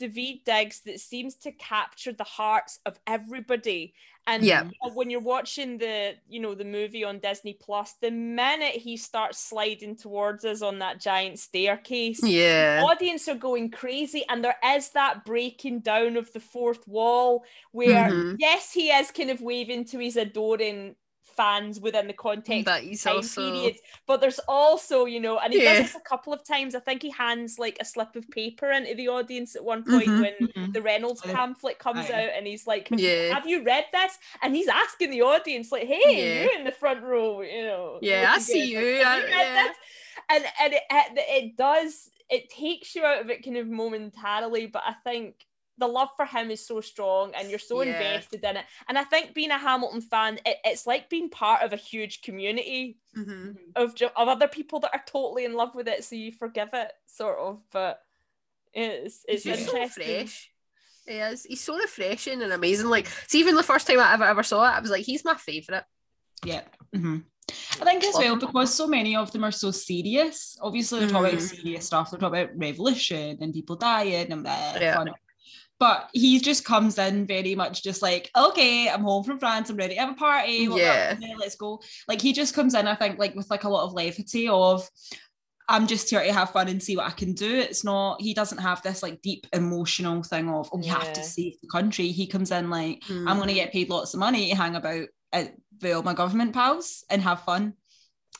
Daveed 0.00 0.44
Diggs 0.44 0.80
that 0.80 1.00
seems 1.00 1.34
to 1.36 1.52
capture 1.52 2.12
the 2.12 2.24
hearts 2.24 2.80
of 2.86 2.98
everybody. 3.06 3.94
And 4.30 4.44
Yeah. 4.44 4.62
you 4.62 4.70
know, 4.84 4.94
when 4.94 5.10
you're 5.10 5.20
watching 5.20 5.76
the, 5.78 6.14
you 6.28 6.40
know, 6.40 6.54
the 6.54 6.64
movie 6.64 7.02
on 7.04 7.18
Disney 7.18 7.54
Plus, 7.60 7.94
the 8.00 8.10
minute 8.12 8.76
he 8.76 8.96
starts 8.96 9.38
sliding 9.38 9.96
towards 9.96 10.44
us 10.44 10.62
on 10.62 10.78
that 10.78 11.00
giant 11.00 11.38
staircase, 11.40 12.20
Yeah. 12.22 12.80
audience 12.84 13.26
are 13.28 13.34
going 13.34 13.70
crazy 13.70 14.24
and 14.28 14.44
there 14.44 14.56
is 14.64 14.90
that 14.90 15.24
breaking 15.24 15.80
down 15.80 16.16
of 16.16 16.32
the 16.32 16.40
fourth 16.40 16.86
wall 16.86 17.44
where 17.72 18.08
Mhm. 18.10 18.36
yes 18.38 18.72
he 18.72 18.90
is 18.90 19.10
kind 19.10 19.30
of 19.30 19.40
waving 19.40 19.84
to 19.86 19.98
his 19.98 20.16
adoring 20.16 20.94
fans 21.36 21.80
within 21.80 22.06
the 22.06 22.12
context 22.12 22.64
But 22.64 22.82
he's 22.82 23.02
time 23.02 23.16
also 23.16 23.50
period 23.52 23.76
but 24.06 24.20
there's 24.20 24.40
also 24.48 25.04
you 25.06 25.20
know 25.20 25.38
and 25.38 25.52
he 25.52 25.62
Yeah. 25.62 25.74
does 25.78 25.86
this 25.92 25.94
a 25.96 26.00
couple 26.00 26.32
of 26.32 26.44
times 26.44 26.74
i 26.74 26.80
think 26.80 27.02
he 27.02 27.10
hands 27.10 27.58
like 27.58 27.76
a 27.80 27.84
slip 27.84 28.16
of 28.16 28.28
paper 28.30 28.70
into 28.70 28.94
the 28.94 29.08
audience 29.08 29.56
at 29.56 29.64
one 29.64 29.82
point 29.84 30.06
Mhm. 30.08 30.20
when 30.20 30.34
Mhm. 30.48 30.72
the 30.72 30.82
reynolds 30.82 31.22
pamphlet 31.22 31.78
comes 31.78 32.10
aye. 32.10 32.24
out 32.24 32.30
and 32.36 32.46
he's 32.46 32.66
like 32.66 32.88
Yeah. 32.90 33.32
have 33.34 33.46
you 33.46 33.62
read 33.62 33.86
this 33.92 34.18
and 34.42 34.54
he's 34.54 34.68
asking 34.68 35.10
the 35.10 35.22
audience 35.22 35.70
like 35.72 35.86
hey 35.86 36.02
Yeah. 36.16 36.44
you 36.44 36.50
in 36.58 36.64
the 36.64 36.72
front 36.72 37.02
row 37.02 37.40
you 37.42 37.62
know 37.62 37.98
Yeah, 38.02 38.32
I 38.34 38.38
see 38.38 38.72
good. 38.74 38.98
you, 38.98 39.04
Have 39.04 39.22
I- 39.22 39.26
read 39.26 39.30
yeah. 39.30 39.72
and 40.30 40.44
and 40.60 40.72
it, 40.74 40.82
it 40.90 41.18
it 41.44 41.56
does 41.56 42.10
it 42.28 42.48
takes 42.50 42.94
you 42.94 43.04
out 43.04 43.20
of 43.22 43.28
it 43.30 43.44
kind 43.44 43.56
of 43.56 43.66
momentarily 43.68 44.66
but 44.66 44.82
i 44.86 44.94
think 45.04 45.34
the 45.80 45.88
love 45.88 46.10
for 46.16 46.26
him 46.26 46.50
is 46.50 46.64
so 46.64 46.80
strong 46.80 47.32
and 47.34 47.50
you're 47.50 47.58
so 47.58 47.82
Yeah. 47.82 47.90
invested 47.90 48.44
in 48.44 48.56
it 48.58 48.64
and 48.88 48.96
i 48.96 49.04
think 49.04 49.34
being 49.34 49.50
a 49.50 49.58
hamilton 49.58 50.00
fan 50.00 50.38
it, 50.46 50.58
it's 50.64 50.86
like 50.86 51.10
being 51.10 51.28
part 51.30 51.62
of 51.62 51.72
a 51.72 51.76
huge 51.76 52.22
community 52.22 52.98
Mhm. 53.16 53.56
of 53.74 53.94
of 54.16 54.28
other 54.28 54.46
people 54.48 54.78
that 54.80 54.94
are 54.94 55.02
totally 55.06 55.44
in 55.44 55.54
love 55.54 55.74
with 55.74 55.88
it 55.88 56.04
so 56.04 56.14
you 56.14 56.30
forgive 56.30 56.68
it 56.74 56.92
sort 57.06 57.38
of 57.38 57.60
but 57.72 58.00
it's 58.72 59.24
it's 59.26 59.42
He's 59.44 59.56
just 59.56 59.66
so 59.70 59.88
fresh. 59.88 60.52
He 61.06 61.14
is. 61.14 61.42
He's 61.44 61.60
so 61.60 61.76
refreshing 61.76 62.40
and 62.42 62.52
amazing. 62.52 62.88
Like, 62.88 63.08
see, 63.26 63.40
even 63.40 63.56
the 63.56 63.64
first 63.64 63.86
time 63.86 63.98
I 63.98 64.12
ever 64.12 64.24
ever 64.24 64.44
saw 64.44 64.62
it, 64.64 64.76
I 64.76 64.80
was 64.80 64.90
like, 64.90 65.04
he's 65.04 65.24
my 65.24 65.34
favorite. 65.34 65.84
Yeah. 66.44 66.62
mhm. 66.94 67.24
I 67.80 67.84
think 67.84 68.04
as 68.04 68.14
well 68.14 68.36
because 68.36 68.72
so 68.72 68.86
many 68.86 69.16
of 69.16 69.32
them 69.32 69.42
are 69.42 69.50
so 69.50 69.72
serious. 69.72 70.56
Obviously, 70.62 71.00
they're 71.00 71.08
talking 71.08 71.30
about 71.30 71.40
Mhm. 71.40 71.56
serious 71.56 71.86
stuff. 71.86 72.10
They're 72.10 72.20
talking 72.20 72.40
about 72.42 72.56
revolution 72.56 73.38
and 73.40 73.52
people 73.52 73.74
dying 73.74 74.30
and 74.30 74.46
that. 74.46 74.80
Yeah. 74.80 75.02
Fun. 75.80 75.88
But 76.00 76.10
he 76.12 76.38
just 76.40 76.64
comes 76.64 76.98
in 76.98 77.26
very 77.26 77.54
much 77.54 77.82
just 77.82 78.02
like, 78.02 78.30
okay, 78.36 78.88
I'm 78.88 79.02
home 79.02 79.24
from 79.24 79.38
France. 79.38 79.70
I'm 79.70 79.76
ready 79.76 79.94
to 79.94 80.00
have 80.00 80.10
a 80.10 80.14
party. 80.14 80.68
What 80.68 80.80
Yeah. 80.80 81.12
about- 81.12 81.38
let's 81.38 81.56
go. 81.56 81.80
Like 82.06 82.20
he 82.20 82.32
just 82.32 82.54
comes 82.54 82.74
in, 82.74 82.86
I 82.86 82.94
think, 82.94 83.18
like 83.18 83.34
with 83.34 83.50
like 83.50 83.64
a 83.64 83.68
lot 83.68 83.84
of 83.84 83.92
levity 83.94 84.48
of. 84.48 84.88
I'm 85.72 85.86
just 85.86 86.10
here 86.10 86.24
to 86.24 86.32
have 86.32 86.50
fun 86.50 86.66
and 86.66 86.82
see 86.82 86.96
what 86.96 87.06
I 87.06 87.12
can 87.12 87.32
do. 87.32 87.58
It's 87.58 87.84
not, 87.84 88.20
he 88.20 88.34
doesn't 88.34 88.58
have 88.58 88.82
this 88.82 89.04
like 89.04 89.22
deep 89.22 89.46
emotional 89.52 90.20
thing 90.24 90.48
of, 90.50 90.68
oh, 90.72 90.80
you 90.82 90.90
have 90.90 91.12
to 91.12 91.22
save 91.22 91.60
the 91.62 91.68
country. 91.68 92.08
He 92.08 92.26
comes 92.26 92.50
in 92.50 92.70
like, 92.70 93.02
Mm. 93.04 93.28
I'm 93.30 93.36
going 93.36 93.46
to 93.48 93.54
get 93.54 93.70
paid 93.72 93.88
lots 93.88 94.12
of 94.12 94.18
money 94.18 94.48
to 94.50 94.56
hang 94.56 94.74
about 94.74 95.06
at, 95.32 95.54
with 95.80 95.94
all 95.94 96.02
my 96.02 96.12
government 96.14 96.54
pals 96.54 97.04
and 97.08 97.22
have 97.22 97.44
fun. 97.44 97.74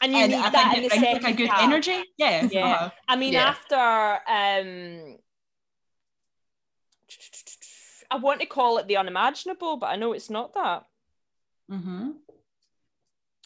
and 0.03 0.11
you 0.13 0.19
and 0.19 0.33
need 0.33 0.39
I 0.39 0.51
that 0.51 0.73
think 0.73 0.79
in 0.79 0.81
it 0.81 0.83
the 0.83 0.89
brings 0.89 1.05
second 1.05 1.23
like 1.23 1.35
a 1.35 1.37
good 1.37 1.49
half. 1.51 1.63
energy. 1.63 2.03
Yeah. 2.19 2.49
Yeah. 2.51 2.67
uh-huh. 2.67 2.91
I 3.07 3.15
mean, 3.17 3.35
Yeah. 3.35 3.55
after 3.55 4.19
um, 4.29 5.17
I 8.11 8.17
want 8.17 8.41
to 8.41 8.47
call 8.47 8.79
it 8.79 8.89
the 8.89 8.97
unimaginable, 8.97 9.77
but 9.77 9.87
I 9.87 9.97
know 9.97 10.13
it's 10.13 10.31
not 10.31 10.55
that. 10.55 10.85
Mm-hmm. 11.71 12.11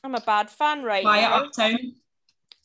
I'm 0.02 0.14
a 0.14 0.20
bad 0.20 0.50
fan 0.50 0.82
right 0.82 1.02
Quiet 1.02 1.22
now. 1.30 1.44
Uptown. 1.44 1.78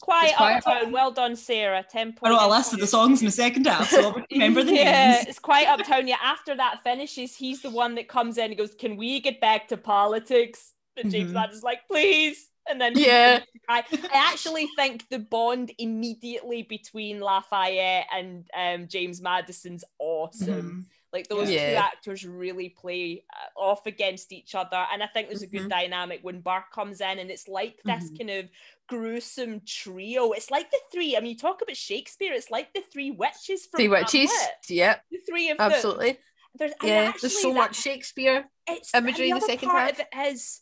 Quiet, 0.02 0.36
Quiet 0.36 0.58
Uptown. 0.66 0.92
Well 0.92 1.12
done, 1.12 1.36
Sarah. 1.36 1.86
Ten 1.90 2.16
I 2.24 2.30
wrote 2.30 2.42
a 2.42 2.48
list 2.48 2.74
of 2.74 2.80
the 2.80 2.88
songs 2.88 3.22
in 3.22 3.26
the 3.26 3.32
second 3.32 3.66
half, 3.68 3.90
so 3.90 4.12
I'll 4.12 4.24
remember 4.32 4.64
the 4.64 4.74
yeah, 4.74 5.12
names. 5.16 5.28
it's 5.28 5.40
Quiet 5.40 5.68
Uptown. 5.68 6.08
Yeah, 6.08 6.18
after 6.24 6.56
that 6.56 6.82
finishes, 6.84 7.36
he's 7.36 7.62
the 7.62 7.70
one 7.70 7.96
that 7.96 8.08
comes 8.08 8.38
in 8.38 8.46
and 8.46 8.58
goes, 8.58 8.74
"Can 8.76 8.96
we 8.96 9.20
get 9.20 9.42
back 9.42 9.68
to 9.70 9.78
politics?" 9.78 10.74
And 10.96 11.12
James 11.12 11.32
Mhm. 11.32 11.36
Ladd 11.36 11.52
is 11.52 11.64
like, 11.64 11.86
"Please." 11.88 12.50
And 12.70 12.80
then 12.80 12.94
Yeah. 12.96 13.40
begins 13.40 13.52
to 13.54 13.60
cry. 13.98 14.10
I 14.14 14.32
actually 14.32 14.68
think 14.76 15.08
the 15.10 15.20
bond 15.20 15.72
immediately 15.80 16.62
between 16.64 17.20
Lafayette 17.20 18.06
and 18.14 18.48
um, 18.56 18.88
James 18.88 19.22
Madison's 19.22 19.84
awesome. 19.98 20.88
Mhm. 20.88 20.96
Like 21.12 21.28
those 21.28 21.50
Yeah. 21.50 21.72
two 21.72 21.76
actors 21.78 22.26
really 22.26 22.70
play 22.70 23.24
uh, 23.36 23.60
off 23.60 23.86
against 23.88 24.32
each 24.32 24.54
other, 24.54 24.86
and 24.92 25.02
I 25.02 25.08
think 25.08 25.28
there's 25.28 25.42
a 25.42 25.48
good 25.48 25.64
Mhm. 25.64 25.70
dynamic 25.70 26.20
when 26.22 26.42
Burr 26.42 26.64
comes 26.72 27.02
in, 27.02 27.18
and 27.20 27.32
it's 27.32 27.48
like 27.48 27.80
this 27.84 28.12
Mhm. 28.12 28.18
kind 28.18 28.30
of 28.30 28.50
gruesome 28.88 29.62
trio. 29.66 30.32
It's 30.34 30.52
like 30.52 30.70
the 30.72 30.80
three. 30.92 31.16
I 31.18 31.20
mean, 31.20 31.32
you 31.32 31.38
talk 31.38 31.62
about 31.62 31.76
Shakespeare. 31.78 32.34
It's 32.34 32.52
like 32.52 32.74
the 32.74 32.82
three 32.82 33.12
witches 33.12 33.66
from 33.66 33.80
Three 33.80 33.88
witches. 33.88 34.32
Yep, 34.68 35.06
The 35.10 35.18
three 35.28 35.50
of 35.50 35.58
them. 35.58 35.72
absolutely. 35.72 36.18
There's, 36.56 36.74
Yeah, 36.84 36.90
actually 37.10 37.20
there's 37.30 37.42
so 37.42 37.50
that- 37.54 37.56
much 37.58 37.76
Shakespeare. 37.76 38.50
it's 38.68 38.94
imagery 38.94 39.28
in 39.30 39.34
and 39.34 39.42
the 39.42 39.46
second 39.46 39.70
part 39.70 39.96
half. 39.96 40.00
of 40.00 40.00
it 40.00 40.28
is 40.34 40.62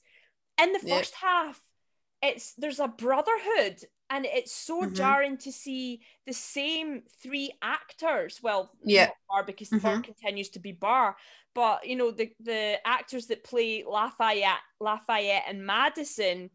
in 0.62 0.74
the 0.74 0.80
Yeah. 0.84 0.98
first 0.98 1.16
half 1.16 1.62
it's 2.22 2.54
there's 2.56 2.80
a 2.80 2.88
brotherhood 2.88 3.80
and 4.10 4.26
it's 4.26 4.54
so 4.54 4.86
Mhm. 4.86 4.94
jarring 4.94 5.38
to 5.40 5.52
see 5.52 6.02
the 6.26 6.34
same 6.34 7.04
three 7.22 7.52
actors. 7.62 8.42
Well 8.44 8.74
Yeah. 8.84 9.08
not 9.08 9.18
burr 9.30 9.44
because 9.44 9.72
the 9.72 9.80
burr 9.80 10.00
continues 10.04 10.50
to 10.52 10.60
be 10.60 10.72
burr. 10.74 11.16
But 11.56 11.88
you 11.88 11.96
know 11.96 12.12
the 12.12 12.34
the 12.40 12.80
actors 12.86 13.28
that 13.28 13.44
play 13.44 13.84
lafayette 13.84 14.60
lafayette 14.80 15.44
and 15.48 15.66
madison 15.66 16.52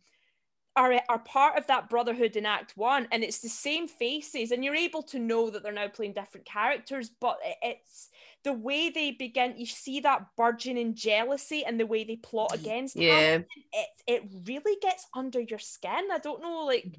are, 0.76 1.02
are 1.10 1.18
part 1.20 1.58
of 1.58 1.66
that 1.68 1.90
brotherhood 1.90 2.36
in 2.36 2.46
act 2.46 2.76
one. 2.78 3.06
And 3.12 3.22
it's 3.24 3.40
the 3.40 3.48
same 3.50 3.88
faces. 3.88 4.52
And 4.52 4.64
you're 4.64 4.74
able 4.74 5.02
to 5.04 5.18
know 5.18 5.50
that 5.50 5.62
they're 5.62 5.72
now 5.72 5.88
playing 5.88 6.14
different 6.14 6.46
characters. 6.46 7.10
But 7.10 7.38
it's 7.62 8.10
the 8.44 8.54
way 8.54 8.90
they 8.90 9.12
begin 9.12 9.56
you 9.58 9.66
see 9.66 10.00
that 10.00 10.28
burgeoning 10.36 10.94
jealousy 10.94 11.64
and 11.64 11.78
the 11.80 11.86
way 11.86 12.04
they 12.04 12.16
plot 12.16 12.54
against 12.54 12.96
Yeah. 12.96 13.42
It, 13.72 13.88
it 14.06 14.22
really 14.46 14.78
gets 14.82 15.06
under 15.14 15.40
your 15.40 15.58
skin. 15.58 16.08
I 16.12 16.18
don't 16.18 16.42
know 16.42 16.64
like 16.66 16.98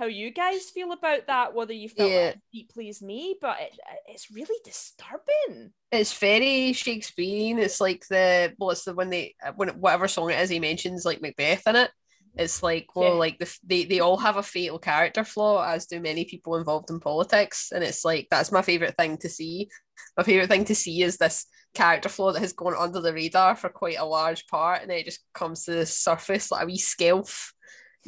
how 0.00 0.06
you 0.06 0.30
guys 0.32 0.70
feel 0.70 0.92
about 0.92 1.26
that 1.26 1.54
whether 1.54 1.72
you 1.74 1.88
felt 1.88 2.10
Yeah. 2.10 2.28
it 2.28 2.36
as 2.36 2.42
deeply 2.52 2.88
as 2.88 3.02
me 3.02 3.36
but 3.40 3.56
it, 3.60 3.78
it's 4.08 4.30
really 4.30 4.58
disturbing 4.64 5.72
It's 5.92 6.12
very 6.18 6.72
Shakespearean. 6.72 7.58
It's 7.58 7.80
like 7.80 8.04
the 8.08 8.54
what's 8.56 8.84
the 8.84 8.94
when 8.94 9.10
they 9.10 9.34
uh, 9.44 9.52
when 9.56 9.68
whatever 9.80 10.08
song 10.08 10.30
it 10.30 10.40
is 10.40 10.48
he 10.50 10.58
mentions 10.60 11.04
like 11.04 11.20
Macbeth 11.20 11.66
in 11.66 11.76
it. 11.76 11.90
It's 12.36 12.62
like 12.62 12.86
well, 12.94 13.14
Yeah. 13.14 13.18
like 13.24 13.38
the, 13.38 13.58
they 13.66 13.84
they 13.84 14.00
all 14.00 14.16
have 14.16 14.36
a 14.36 14.42
fatal 14.42 14.78
character 14.78 15.24
flaw, 15.24 15.62
as 15.64 15.86
do 15.86 16.00
many 16.00 16.24
people 16.24 16.56
involved 16.56 16.88
in 16.90 17.00
politics, 17.00 17.72
and 17.74 17.82
it's 17.82 18.04
like 18.04 18.28
that's 18.30 18.52
my 18.52 18.62
favorite 18.62 18.96
thing 18.96 19.18
to 19.18 19.28
see. 19.28 19.68
My 20.16 20.22
favorite 20.22 20.48
thing 20.48 20.64
to 20.66 20.74
see 20.74 21.02
is 21.02 21.16
this 21.16 21.46
character 21.74 22.08
flaw 22.08 22.32
that 22.32 22.40
has 22.40 22.52
gone 22.52 22.74
under 22.78 23.00
the 23.00 23.12
radar 23.12 23.56
for 23.56 23.68
quite 23.68 23.98
a 23.98 24.04
large 24.04 24.46
part, 24.46 24.80
and 24.82 24.90
then 24.90 24.98
it 24.98 25.06
just 25.06 25.20
comes 25.34 25.64
to 25.64 25.72
the 25.72 25.86
surface 25.86 26.50
like 26.52 26.62
a 26.62 26.66
wee 26.66 26.78
scalf, 26.78 27.52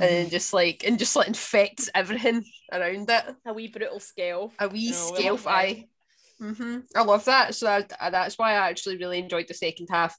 and 0.01 0.11
then 0.11 0.31
just 0.31 0.53
like 0.53 0.85
and 0.87 0.99
just 0.99 1.17
like 1.17 1.29
infects 1.29 1.91
everything 1.95 2.45
around 2.73 3.09
it. 3.11 3.25
a 3.47 3.53
wee 3.53 3.69
brutal 3.69 4.01
scale 4.01 4.53
A 4.59 4.69
wee 4.69 4.91
No, 4.91 5.11
love 5.11 5.47
eye. 5.47 5.87
it. 6.41 6.45
hmm 6.55 6.79
I 6.97 7.03
love 7.03 7.25
that. 7.27 7.55
So 7.55 7.67
that, 7.67 7.93
that's 8.11 8.39
why 8.39 8.53
I 8.53 8.69
actually 8.69 8.99
really 8.99 9.19
enjoyed 9.19 9.47
the 9.49 9.55
second 9.55 9.89
half 9.91 10.17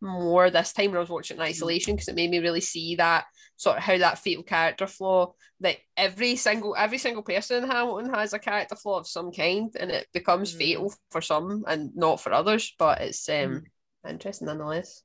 more 0.00 0.50
this 0.50 0.72
time 0.72 0.90
when 0.90 0.98
I 0.98 1.00
was 1.00 1.08
watching 1.08 1.38
in 1.38 1.42
isolation 1.42 1.94
because 1.94 2.08
it 2.08 2.14
made 2.14 2.30
me 2.30 2.38
really 2.38 2.60
see 2.60 2.96
that 2.96 3.24
sort 3.56 3.78
of 3.78 3.82
how 3.82 3.96
that 3.98 4.18
fatal 4.18 4.42
character 4.42 4.86
flaw 4.86 5.32
that 5.60 5.78
every 5.96 6.36
single 6.36 6.76
every 6.76 6.98
single 6.98 7.22
person 7.22 7.64
in 7.64 7.70
Hamilton 7.70 8.12
has 8.12 8.34
a 8.34 8.38
character 8.38 8.76
flaw 8.76 8.98
of 8.98 9.06
some 9.08 9.32
kind 9.32 9.74
and 9.80 9.90
it 9.90 10.06
becomes 10.12 10.52
Mm. 10.52 10.58
fatal 10.58 10.94
for 11.10 11.22
some 11.22 11.64
and 11.66 11.96
not 11.96 12.20
for 12.20 12.32
others. 12.32 12.74
But 12.78 13.00
it's 13.00 13.26
um 13.30 13.62
interesting 14.06 14.46
nonetheless. 14.46 15.02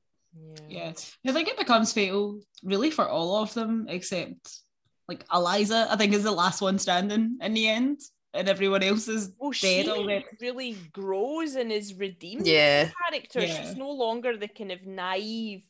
Yeah, 0.67 0.93
I 1.27 1.31
think 1.33 1.49
it 1.49 1.57
becomes 1.57 1.91
fatal 1.93 2.39
really 2.63 2.91
for 2.91 3.07
all 3.07 3.35
of 3.37 3.53
them 3.53 3.85
except 3.89 4.59
like 5.07 5.25
Eliza. 5.33 5.87
I 5.89 5.95
think 5.97 6.13
is 6.13 6.23
the 6.23 6.31
last 6.31 6.61
one 6.61 6.79
standing 6.79 7.37
in 7.41 7.53
the 7.53 7.67
end, 7.67 7.99
and 8.33 8.47
everyone 8.47 8.81
else 8.83 9.07
is 9.09 9.31
well 9.37 9.51
dead 9.51 9.85
she 9.85 9.89
already. 9.91 10.25
really 10.39 10.77
grows 10.93 11.55
and 11.55 11.71
is 11.71 11.93
redeemed 11.95 12.47
Yeah. 12.47 12.89
character 13.09 13.41
Yeah. 13.41 13.61
she's 13.61 13.75
no 13.75 13.89
longer 13.91 14.37
the 14.37 14.47
kind 14.47 14.71
of 14.71 14.85
naive 14.85 15.63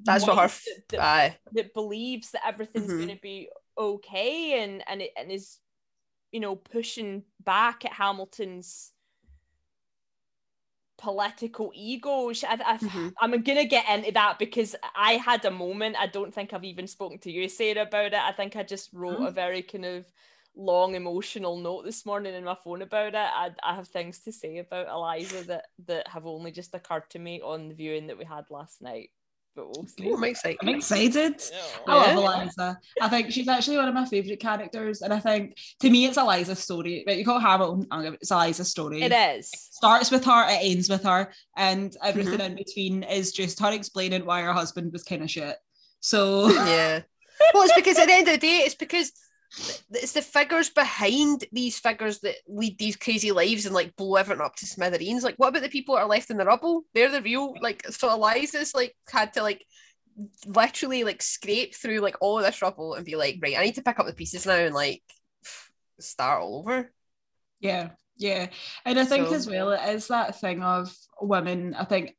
That's 0.00 0.26
what 0.26 0.36
her 0.38 0.44
f- 0.44 0.64
that, 0.64 0.88
that, 0.96 1.00
aye. 1.00 1.38
that 1.52 1.72
believes 1.74 2.32
that 2.32 2.42
everything's 2.44 2.90
Mhm. 2.90 2.96
going 2.96 3.16
to 3.16 3.22
be 3.22 3.48
okay 3.78 4.62
and 4.64 4.82
and 4.88 5.00
it 5.02 5.12
and 5.16 5.30
is 5.30 5.58
you 6.32 6.40
know 6.40 6.56
pushing 6.56 7.22
back 7.40 7.84
at 7.84 7.92
Hamilton's 7.92 8.92
political 11.02 11.72
egos. 11.74 12.44
I, 12.44 12.58
I, 12.64 12.78
Mhm. 12.78 13.12
I'm 13.20 13.42
gonna 13.42 13.64
get 13.64 13.88
into 13.88 14.12
that 14.12 14.38
because 14.38 14.76
I 14.94 15.14
had 15.14 15.44
a 15.44 15.50
moment 15.50 15.96
I 15.98 16.06
don't 16.06 16.32
think 16.32 16.52
I've 16.52 16.64
even 16.64 16.86
spoken 16.86 17.18
to 17.20 17.30
you 17.30 17.48
Sarah 17.48 17.82
about 17.82 18.12
it 18.12 18.14
I 18.14 18.32
think 18.32 18.56
I 18.56 18.62
just 18.62 18.92
wrote 18.92 19.20
a 19.20 19.30
very 19.30 19.62
kind 19.62 19.84
of 19.84 20.06
long 20.54 20.94
emotional 20.94 21.56
note 21.56 21.84
this 21.84 22.04
morning 22.06 22.34
in 22.34 22.44
my 22.44 22.54
phone 22.54 22.82
about 22.82 23.14
it 23.14 23.16
I, 23.16 23.50
I 23.62 23.74
have 23.74 23.88
things 23.88 24.20
to 24.20 24.32
say 24.32 24.58
about 24.58 24.88
Eliza 24.88 25.44
that 25.44 25.66
that 25.86 26.08
have 26.08 26.26
only 26.26 26.52
just 26.52 26.74
occurred 26.74 27.08
to 27.10 27.18
me 27.18 27.40
on 27.42 27.68
the 27.68 27.74
viewing 27.74 28.06
that 28.06 28.18
we 28.18 28.24
had 28.24 28.44
last 28.50 28.80
night 28.82 29.10
but 29.54 29.66
we'll 29.66 29.86
see. 29.86 30.10
Oh, 30.10 30.16
I'm 30.16 30.24
excited. 30.24 30.58
I'm 30.62 30.68
excited. 30.68 31.42
I 31.86 32.14
love 32.14 32.16
Eliza. 32.16 32.78
I 33.00 33.08
think 33.08 33.30
she's 33.32 33.48
actually 33.48 33.76
one 33.76 33.88
of 33.88 33.94
my 33.94 34.04
favourite 34.06 34.40
characters. 34.40 35.02
And 35.02 35.12
I 35.12 35.18
think 35.18 35.56
to 35.80 35.90
me 35.90 36.06
it's 36.06 36.16
Eliza's 36.16 36.58
story. 36.58 37.02
But 37.06 37.16
you 37.18 37.24
call 37.24 37.38
it 37.38 37.42
Hamilton, 37.42 37.86
I'll 37.90 38.02
give 38.02 38.14
it- 38.14 38.20
it's 38.22 38.30
Eliza's 38.30 38.70
story. 38.70 39.02
It 39.02 39.12
is. 39.12 39.50
starts 39.52 40.10
with 40.10 40.24
her, 40.24 40.44
it 40.48 40.58
ends 40.62 40.88
with 40.88 41.02
her, 41.04 41.32
and 41.56 41.94
everything 42.02 42.34
Mm-hmm. 42.34 42.42
in 42.42 42.54
between 42.56 43.02
is 43.02 43.32
just 43.32 43.60
her 43.60 43.72
explaining 43.72 44.24
why 44.24 44.42
her 44.42 44.52
husband 44.52 44.92
was 44.92 45.02
kind 45.04 45.22
of 45.22 45.30
shit. 45.30 45.56
So 46.00 46.48
Yeah. 46.50 47.00
Well, 47.54 47.64
it's 47.64 47.74
because 47.74 47.98
at 47.98 48.06
the 48.06 48.12
end 48.12 48.28
of 48.28 48.34
the 48.34 48.38
day, 48.46 48.58
it's 48.58 48.74
because 48.76 49.10
th- 49.10 49.16
it's 49.90 50.12
the 50.12 50.22
figures 50.22 50.70
behind 50.70 51.44
these 51.52 51.78
figures 51.78 52.20
that 52.20 52.36
lead 52.48 52.78
these 52.78 52.96
crazy 52.96 53.32
lives 53.32 53.66
and 53.66 53.74
like 53.74 53.94
blow 53.96 54.16
everything 54.16 54.42
up 54.44 54.56
to 54.56 54.66
smithereens. 54.66 55.22
Like, 55.22 55.34
what 55.36 55.48
about 55.48 55.62
the 55.62 55.68
people 55.68 55.94
that 55.94 56.02
are 56.02 56.08
left 56.08 56.30
in 56.30 56.36
the 56.38 56.44
rubble? 56.44 56.84
They're 56.94 57.10
the 57.10 57.22
real 57.22 57.54
like. 57.60 57.86
So 57.90 58.12
Eliza's 58.12 58.74
like 58.74 58.96
had 59.10 59.34
to 59.34 59.42
like 59.42 59.64
literally 60.46 61.04
like 61.04 61.22
scrape 61.22 61.74
through 61.74 62.00
like 62.00 62.16
all 62.20 62.38
of 62.38 62.44
this 62.44 62.62
rubble 62.62 62.94
and 62.94 63.04
be 63.04 63.16
like, 63.16 63.38
right, 63.42 63.56
I 63.58 63.64
need 63.64 63.74
to 63.76 63.82
pick 63.82 63.98
up 63.98 64.06
the 64.06 64.14
pieces 64.14 64.46
now 64.46 64.54
and 64.54 64.74
like 64.74 65.02
start 66.00 66.42
all 66.42 66.60
over. 66.60 66.90
yeah, 67.60 67.90
yeah. 68.16 68.48
And 68.84 68.98
I 68.98 69.04
think 69.04 69.28
So- 69.28 69.34
as 69.34 69.46
well, 69.48 69.70
it 69.72 69.80
is 69.94 70.08
that 70.08 70.40
thing 70.40 70.62
of 70.62 70.94
women, 71.20 71.74
I 71.74 71.84
think 71.84 72.16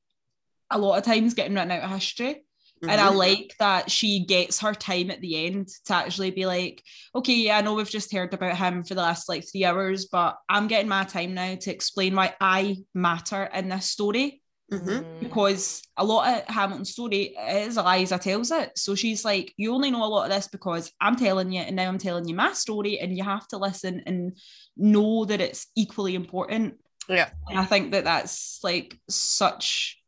a 0.70 0.78
lot 0.78 0.98
of 0.98 1.04
times 1.04 1.34
getting 1.34 1.54
written 1.54 1.72
out 1.72 1.84
of 1.84 1.90
history. 1.92 2.43
And 2.90 3.00
I 3.00 3.10
Mhm. 3.12 3.16
like 3.16 3.56
that 3.60 3.90
she 3.90 4.26
gets 4.26 4.60
her 4.60 4.74
time 4.74 5.10
at 5.10 5.22
the 5.22 5.46
end 5.46 5.70
to 5.86 5.94
actually 5.96 6.32
be 6.32 6.46
like, 6.46 6.84
okay, 7.16 7.34
yeah, 7.34 7.58
I 7.58 7.62
know 7.62 7.74
we've 7.76 7.90
just 7.90 8.12
heard 8.14 8.34
about 8.34 8.58
him 8.58 8.84
for 8.84 8.94
the 8.96 9.02
last 9.02 9.30
like 9.30 9.46
three 9.50 9.66
hours, 9.66 10.06
but 10.06 10.38
I'm 10.50 10.68
getting 10.68 10.90
my 10.90 11.04
time 11.04 11.34
now 11.34 11.56
to 11.56 11.72
explain 11.72 12.16
why 12.16 12.36
I 12.42 12.78
matter 12.94 13.44
in 13.54 13.70
this 13.70 13.90
story. 13.90 14.42
Mhm. 14.72 15.04
Mm. 15.04 15.06
because 15.20 15.84
a 15.98 16.04
lot 16.04 16.28
of 16.28 16.48
Hamilton's 16.48 16.92
story 16.92 17.36
is 17.50 17.78
Eliza 17.78 18.18
tells 18.18 18.50
it. 18.50 18.72
So 18.76 18.96
she's 18.96 19.24
like, 19.24 19.54
you 19.58 19.74
only 19.74 19.92
know 19.92 20.04
a 20.04 20.08
lot 20.08 20.24
of 20.24 20.32
this 20.32 20.48
because 20.48 20.92
I'm 21.00 21.16
telling 21.16 21.52
you, 21.52 21.60
and 21.62 21.76
now 21.76 21.88
I'm 21.88 22.00
telling 22.00 22.28
you 22.28 22.34
my 22.34 22.54
story, 22.54 23.00
and 23.00 23.16
you 23.16 23.24
have 23.24 23.48
to 23.50 23.58
listen 23.58 24.02
and 24.08 24.38
know 24.76 25.26
that 25.26 25.42
it's 25.42 25.68
equally 25.76 26.16
important. 26.16 26.76
Yeah. 27.08 27.30
And 27.50 27.60
I 27.60 27.66
think 27.66 27.92
that 27.92 28.06
that's 28.06 28.60
like 28.64 28.98
such 29.10 30.02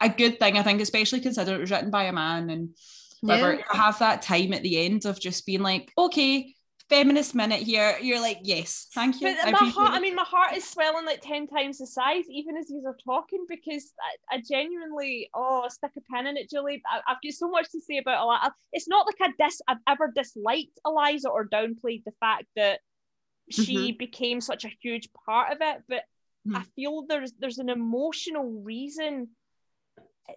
a 0.00 0.08
good 0.08 0.38
thing. 0.38 0.58
I 0.58 0.62
think, 0.62 0.80
especially 0.80 1.20
considering 1.20 1.58
it 1.58 1.60
was 1.60 1.70
written 1.70 1.90
by 1.90 2.04
a 2.04 2.12
man 2.12 2.50
and 2.50 2.76
whatever, 3.20 3.54
Yeah. 3.54 3.64
have 3.70 3.98
that 4.00 4.22
time 4.22 4.52
at 4.52 4.62
the 4.62 4.84
end 4.84 5.06
of 5.06 5.20
just 5.20 5.46
being 5.46 5.62
like, 5.62 5.92
okay, 5.96 6.54
feminist 6.90 7.34
minute 7.34 7.60
here. 7.62 7.96
You're 8.00 8.20
like, 8.20 8.40
yes, 8.42 8.88
thank 8.94 9.20
you. 9.20 9.28
But 9.28 9.48
I 9.48 9.50
my 9.52 9.58
heart, 9.70 9.90
I 9.92 10.00
mean, 10.00 10.14
my 10.14 10.24
heart 10.24 10.54
is 10.54 10.68
swelling 10.68 11.06
like 11.06 11.22
10 11.22 11.46
times 11.46 11.78
the 11.78 11.86
size, 11.86 12.24
even 12.28 12.56
as 12.56 12.68
you 12.68 12.82
are 12.86 12.96
talking, 13.04 13.46
because 13.48 13.92
I, 14.30 14.36
I 14.36 14.42
genuinely, 14.46 15.30
oh, 15.34 15.66
stick 15.70 15.92
a 15.96 16.00
pin 16.12 16.26
in 16.26 16.36
it, 16.36 16.50
Julie. 16.50 16.82
I, 16.86 17.00
I've 17.08 17.16
got 17.22 17.32
so 17.32 17.48
much 17.48 17.70
to 17.70 17.80
say 17.80 17.98
about 17.98 18.22
Eliza. 18.22 18.52
It's 18.72 18.88
not 18.88 19.06
like 19.06 19.16
I 19.30 19.32
dis, 19.42 19.60
I've 19.66 19.78
ever 19.88 20.12
disliked 20.14 20.78
Eliza 20.84 21.30
or 21.30 21.48
downplayed 21.48 22.04
the 22.04 22.12
fact 22.20 22.44
that 22.56 22.80
she 23.50 23.92
became 23.92 24.40
such 24.40 24.64
a 24.64 24.70
huge 24.82 25.08
part 25.26 25.52
of 25.52 25.58
it, 25.60 25.82
but 25.88 26.02
I 26.54 26.60
Mhm. 26.60 26.66
feel 26.76 27.06
there's 27.06 27.32
there's 27.38 27.58
an 27.58 27.70
emotional 27.70 28.44
reason. 28.62 29.30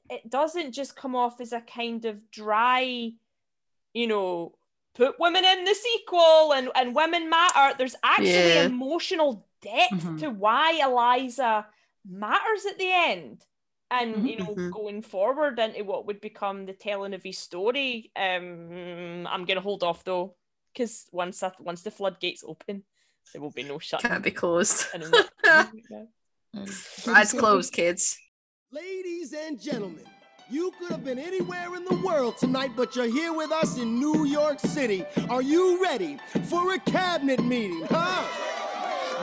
It, 0.09 0.29
doesn't 0.29 0.73
just 0.73 0.95
come 0.95 1.15
off 1.15 1.39
as 1.39 1.53
a 1.53 1.61
kind 1.61 2.05
of 2.05 2.29
dry, 2.31 3.11
you 3.93 4.07
know, 4.07 4.57
put 4.95 5.19
women 5.19 5.45
in 5.45 5.63
the 5.63 5.75
sequel 5.75 6.53
and, 6.53 6.69
and 6.75 6.95
women 6.95 7.29
matter. 7.29 7.75
There's 7.77 7.95
actually 8.03 8.55
Yeah. 8.55 8.65
emotional 8.65 9.47
depth 9.61 9.93
Mhm. 9.93 10.19
to 10.19 10.29
why 10.29 10.79
Eliza 10.83 11.67
matters 12.05 12.65
at 12.65 12.77
the 12.77 12.91
end. 12.91 13.45
And 13.89 14.27
you 14.27 14.35
know, 14.35 14.55
Mhm. 14.55 14.71
going 14.71 15.01
forward 15.01 15.59
into 15.59 15.83
what 15.85 16.05
would 16.07 16.19
become 16.19 16.65
the 16.65 16.73
telling 16.73 17.13
of 17.13 17.23
his 17.23 17.37
story, 17.37 18.11
um, 18.17 19.25
I'm 19.27 19.45
gonna 19.45 19.61
hold 19.61 19.83
off 19.83 20.03
though, 20.03 20.35
because 20.73 21.07
once 21.13 21.39
that 21.39 21.59
once 21.61 21.83
the 21.83 21.91
floodgates 21.91 22.43
open, 22.45 22.83
there 23.31 23.41
will 23.41 23.51
be 23.51 23.63
no 23.63 23.79
shutting. 23.79 24.09
Can't 24.09 24.23
be 24.23 24.31
closed. 24.31 24.87
It's 27.05 27.33
closed, 27.33 27.71
kids. 27.71 28.17
Ladies 28.77 29.33
and 29.33 29.59
gentlemen, 29.59 30.03
you 30.51 30.71
could 30.77 30.91
have 30.91 31.03
been 31.03 31.17
anywhere 31.17 31.75
in 31.75 31.83
the 31.83 31.95
world 32.05 32.37
tonight, 32.37 32.73
but 32.75 32.95
you're 32.95 33.11
here 33.11 33.33
with 33.33 33.51
us 33.51 33.79
in 33.79 33.99
New 33.99 34.25
York 34.25 34.59
City. 34.59 35.03
Are 35.31 35.41
you 35.41 35.81
ready 35.81 36.19
for 36.43 36.75
a 36.75 36.79
cabinet 36.79 37.43
meeting, 37.43 37.87
huh? 37.89 38.23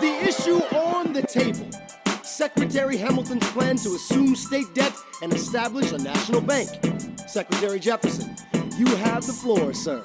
The 0.00 0.12
issue 0.26 0.56
on 0.74 1.12
the 1.12 1.22
table 1.22 1.70
Secretary 2.24 2.96
Hamilton's 2.96 3.48
plan 3.52 3.76
to 3.76 3.90
assume 3.90 4.34
state 4.34 4.74
debt 4.74 4.92
and 5.22 5.32
establish 5.32 5.92
a 5.92 5.98
national 5.98 6.40
bank. 6.40 6.70
Secretary 7.28 7.78
Jefferson, 7.78 8.34
you 8.76 8.86
have 8.96 9.24
the 9.24 9.32
floor, 9.32 9.72
sir. 9.72 10.02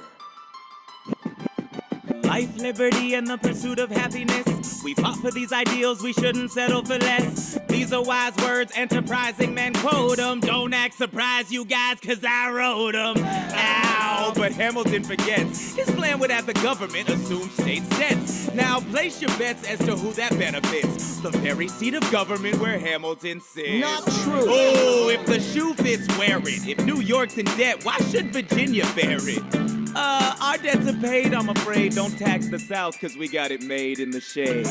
Life, 2.40 2.58
liberty, 2.58 3.16
and 3.16 3.28
the 3.28 3.38
pursuit 3.38 3.80
of 3.80 3.92
happiness. 3.92 4.82
We 4.82 4.94
fought 4.94 5.18
for 5.18 5.30
these 5.30 5.52
ideals, 5.52 6.02
we 6.02 6.14
shouldn't 6.14 6.52
settle 6.52 6.86
for 6.86 6.98
less. 6.98 7.60
These 7.68 7.92
are 7.92 8.02
wise 8.02 8.34
words, 8.38 8.72
enterprising 8.78 9.54
men 9.54 9.74
quote 9.74 10.16
them. 10.16 10.40
Don't 10.40 10.74
act 10.74 10.94
surprised, 10.94 11.52
you 11.52 11.66
guys, 11.66 12.00
cause 12.00 12.24
I 12.24 12.50
wrote 12.50 12.94
them. 12.94 13.18
Ow, 13.26 14.32
but 14.38 14.54
Hamilton 14.54 15.04
forgets. 15.04 15.76
His 15.76 15.92
plan 15.92 16.18
would 16.20 16.32
have 16.32 16.46
the 16.46 16.54
government 16.54 17.10
assume 17.10 17.50
state 17.50 17.84
debts. 17.90 18.50
Now 18.54 18.80
place 18.80 19.22
your 19.22 19.38
bets 19.38 19.70
as 19.70 19.80
to 19.80 19.98
who 19.98 20.14
that 20.14 20.32
benefits. 20.40 21.18
The 21.18 21.32
very 21.32 21.68
seat 21.68 21.94
of 21.94 22.10
government 22.10 22.58
where 22.62 22.80
Hamilton 22.80 23.42
sits. 23.42 23.82
Not 23.82 24.04
true. 24.24 24.46
Oh, 24.48 25.10
if 25.10 25.26
the 25.26 25.42
shoe 25.42 25.74
fits, 25.74 26.08
wear 26.18 26.38
it. 26.38 26.66
If 26.66 26.86
New 26.86 27.02
York's 27.02 27.38
in 27.38 27.48
debt, 27.58 27.84
why 27.84 27.98
should 28.10 28.32
Virginia 28.32 28.86
bear 28.96 29.18
it? 29.20 29.79
Uh, 29.96 30.36
our 30.42 30.58
debts 30.58 30.88
are 30.88 30.98
paid, 31.00 31.34
I'm 31.34 31.50
afraid. 31.50 31.96
Don't 31.96 32.18
tax 32.18 32.48
the 32.48 32.60
South, 32.60 33.00
cause 33.00 33.18
we 33.18 33.28
got 33.28 33.52
it 33.52 33.62
made 33.62 34.00
in 34.00 34.12
the 34.12 34.22
shade. 34.22 34.68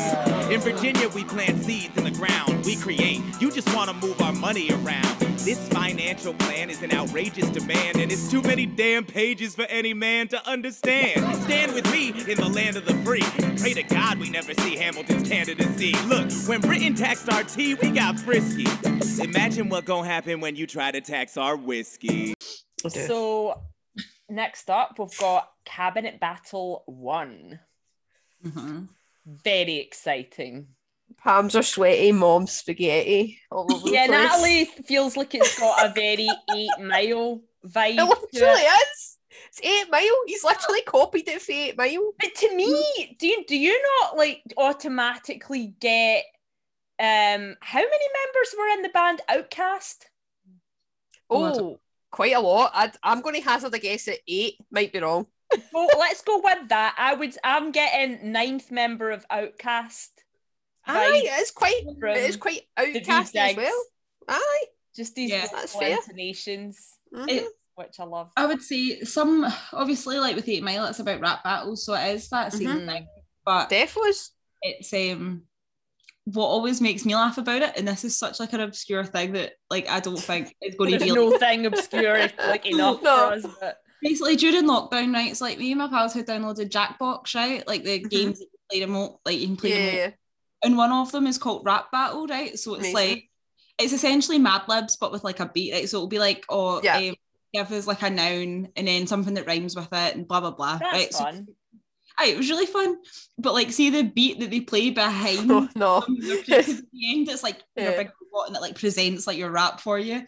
In 0.52 0.60
Virginia, 0.60 1.08
we 1.08 1.24
plant 1.24 1.62
seeds 1.62 1.96
in 1.96 2.04
the 2.04 2.10
ground. 2.10 2.64
We 2.64 2.76
create. 2.76 3.20
You 3.40 3.50
just 3.50 3.74
wanna 3.74 3.94
move 3.94 4.20
our 4.20 4.32
money 4.32 4.70
around. 4.70 5.18
This 5.38 5.68
financial 5.68 6.34
plan 6.34 6.68
is 6.68 6.82
an 6.82 6.92
outrageous 6.92 7.48
demand, 7.50 7.96
and 7.98 8.12
it's 8.12 8.30
too 8.30 8.42
many 8.42 8.66
damn 8.66 9.04
pages 9.04 9.54
for 9.54 9.62
any 9.62 9.94
man 9.94 10.28
to 10.28 10.48
understand. 10.48 11.20
Stand 11.44 11.72
with 11.72 11.90
me 11.92 12.08
in 12.08 12.36
the 12.36 12.48
land 12.48 12.76
of 12.76 12.84
the 12.84 12.94
free. 13.04 13.22
Pray 13.58 13.74
to 13.74 13.82
God 13.82 14.18
we 14.18 14.30
never 14.30 14.52
see 14.54 14.76
Hamilton's 14.76 15.28
candidacy. 15.28 15.94
Look, 16.06 16.30
when 16.46 16.60
Britain 16.60 16.94
taxed 16.94 17.32
our 17.32 17.44
tea, 17.44 17.74
we 17.74 17.90
got 17.90 18.18
frisky. 18.18 18.66
Imagine 19.22 19.68
what 19.68 19.84
gon' 19.84 20.04
happen 20.04 20.40
when 20.40 20.56
you 20.56 20.66
try 20.66 20.90
to 20.90 21.00
tax 21.00 21.36
our 21.36 21.56
whiskey. 21.56 22.34
So 22.86 23.60
next 24.28 24.70
up, 24.70 24.98
we've 24.98 25.16
got 25.18 25.50
Cabinet 25.64 26.20
Battle 26.20 26.82
One. 26.86 27.60
Mhm. 28.44 28.88
Very 29.26 29.76
exciting. 29.76 30.68
Palms 31.16 31.56
are 31.56 31.62
sweaty, 31.62 32.12
mom's 32.12 32.52
spaghetti 32.52 33.40
all 33.50 33.72
over 33.72 33.86
the 33.86 33.92
Yeah, 33.92 34.06
place. 34.06 34.30
Natalie 34.30 34.64
feels 34.86 35.16
like 35.16 35.34
it's 35.34 35.58
got 35.58 35.90
a 35.90 35.92
very 35.92 36.30
eight 36.54 36.78
mile 36.80 37.42
vibe. 37.66 37.98
It 37.98 38.32
to 38.32 38.38
literally 38.40 38.62
it. 38.62 38.88
is. 38.92 39.18
It's 39.48 39.60
eight 39.62 39.90
mile. 39.90 40.22
He's 40.26 40.44
literally 40.44 40.82
copied 40.82 41.28
it 41.28 41.42
for 41.42 41.52
eight 41.52 41.76
mile. 41.76 42.12
But 42.18 42.34
to 42.36 42.54
me, 42.54 43.16
do 43.18 43.26
you 43.26 43.44
do 43.46 43.56
you 43.56 43.82
not 44.00 44.16
like 44.16 44.42
automatically 44.56 45.74
get 45.80 46.24
um 47.00 47.56
how 47.60 47.80
many 47.80 48.08
members 48.24 48.54
were 48.58 48.68
in 48.68 48.82
the 48.82 48.88
band 48.90 49.20
OutKast? 49.28 50.04
Oh, 51.30 51.54
Oh, 51.60 51.80
quite 52.10 52.34
a 52.34 52.40
lot. 52.40 52.72
I'd, 52.74 52.92
I'm 53.02 53.20
going 53.20 53.34
to 53.34 53.40
hazard 53.40 53.74
a 53.74 53.78
guess 53.78 54.08
at 54.08 54.18
eight. 54.26 54.54
Might 54.70 54.92
be 54.92 55.00
wrong. 55.00 55.26
Well, 55.72 55.88
let's 55.98 56.20
go 56.22 56.40
with 56.44 56.68
that. 56.68 56.94
I 56.98 57.14
would 57.14 57.34
I'm 57.42 57.72
getting 57.72 58.32
ninth 58.32 58.70
member 58.70 59.10
of 59.10 59.26
OutKast. 59.28 60.08
Aye, 60.86 61.22
it 61.24 61.40
is 61.42 61.50
quite. 61.50 61.82
It 61.86 62.16
is 62.30 62.36
quite 62.36 62.62
OutKast 62.78 63.34
as 63.34 63.56
well. 63.56 63.82
Aye. 64.28 64.64
Just 64.94 65.14
these 65.14 65.30
Yeah, 65.30 65.46
that's 65.50 65.74
little 65.74 65.80
fair. 65.80 65.96
intonations, 65.96 66.98
Mhm. 67.14 67.28
It- 67.30 67.52
which 67.76 67.98
I 68.00 68.04
love. 68.04 68.30
I 68.36 68.44
would 68.44 68.60
say 68.60 69.00
some 69.02 69.46
obviously 69.72 70.18
like 70.18 70.34
with 70.36 70.48
Eight 70.48 70.62
Mile, 70.64 70.84
it's 70.86 70.98
about 70.98 71.20
rap 71.20 71.44
battles, 71.44 71.84
so 71.84 71.94
it 71.94 72.14
is 72.14 72.28
that 72.30 72.52
same 72.52 72.66
Mhm. 72.68 72.86
thing. 72.86 73.08
But 73.44 73.68
Def 73.70 73.96
was. 73.96 74.32
it's 74.60 74.92
um 74.92 75.44
what 76.32 76.46
always 76.46 76.80
makes 76.80 77.04
me 77.04 77.14
laugh 77.14 77.38
about 77.38 77.62
it, 77.62 77.72
and 77.76 77.86
this 77.88 78.04
is 78.04 78.18
such 78.18 78.38
like 78.40 78.52
an 78.52 78.60
obscure 78.60 79.04
thing 79.04 79.32
that 79.32 79.52
like 79.70 79.88
I 79.88 80.00
don't 80.00 80.18
think 80.18 80.54
it's 80.60 80.76
going 80.76 80.92
to 80.92 80.98
be 80.98 81.10
like, 81.10 81.14
no 81.14 81.38
thing 81.38 81.66
obscure 81.66 82.28
like 82.38 82.66
enough 82.66 83.02
No. 83.02 83.16
for 83.16 83.34
us, 83.34 83.46
but 83.60 83.78
basically 84.02 84.36
during 84.36 84.64
lockdown, 84.64 85.14
right? 85.14 85.30
It's 85.30 85.40
like 85.40 85.58
me 85.58 85.72
and 85.72 85.78
my 85.78 85.88
pals 85.88 86.12
had 86.14 86.26
downloaded 86.26 86.70
Jackbox, 86.70 87.34
right? 87.34 87.66
Like 87.66 87.84
the 87.84 88.00
Mhm. 88.00 88.10
games 88.10 88.38
that 88.40 88.46
you 88.52 88.58
play 88.70 88.80
remote, 88.84 89.20
like 89.24 89.38
you 89.38 89.46
can 89.46 89.56
play 89.56 89.72
remote. 89.72 89.94
Yeah. 89.96 90.10
And 90.64 90.76
one 90.76 90.92
of 90.92 91.12
them 91.12 91.26
is 91.26 91.38
called 91.38 91.64
Rap 91.64 91.90
Battle, 91.92 92.26
right? 92.26 92.58
So 92.58 92.74
it's 92.74 92.80
Amazing. 92.88 92.94
like 92.94 93.24
it's 93.78 93.92
essentially 93.92 94.38
Mad 94.38 94.62
Libs, 94.68 94.96
but 94.96 95.12
with 95.12 95.22
like 95.24 95.38
a 95.40 95.46
beat, 95.46 95.72
right? 95.72 95.88
So 95.88 95.98
it'll 95.98 96.08
be 96.08 96.18
like, 96.18 96.44
oh, 96.48 96.80
Yeah. 96.82 96.96
um, 96.96 97.14
give 97.54 97.70
us 97.72 97.86
like 97.86 98.02
a 98.02 98.10
noun 98.10 98.68
and 98.76 98.86
then 98.88 99.06
something 99.06 99.34
that 99.34 99.46
rhymes 99.46 99.74
with 99.76 99.88
it 99.92 100.14
and 100.16 100.26
blah 100.28 100.40
blah 100.40 100.50
blah. 100.50 100.76
that's 100.78 100.92
right? 100.92 101.12
So 101.14 101.24
fun. 101.24 101.48
Aye, 102.18 102.26
it 102.26 102.36
was 102.36 102.50
really 102.50 102.66
fun. 102.66 102.96
But 103.38 103.54
like 103.54 103.70
see 103.72 103.90
the 103.90 104.02
beat 104.02 104.40
that 104.40 104.50
they 104.50 104.60
play 104.60 104.90
behind 104.90 105.50
Oh, 105.52 105.68
no. 105.76 106.00
the 106.08 106.82
end 107.12 107.28
it's 107.28 107.42
like 107.42 107.62
your 107.76 107.90
Yeah. 107.92 107.96
big 107.96 108.10
robot 108.32 108.48
and 108.48 108.56
it 108.56 108.60
like 108.62 108.78
presents 108.78 109.26
like 109.26 109.38
your 109.38 109.50
rap 109.50 109.80
for 109.80 109.98
you. 109.98 110.22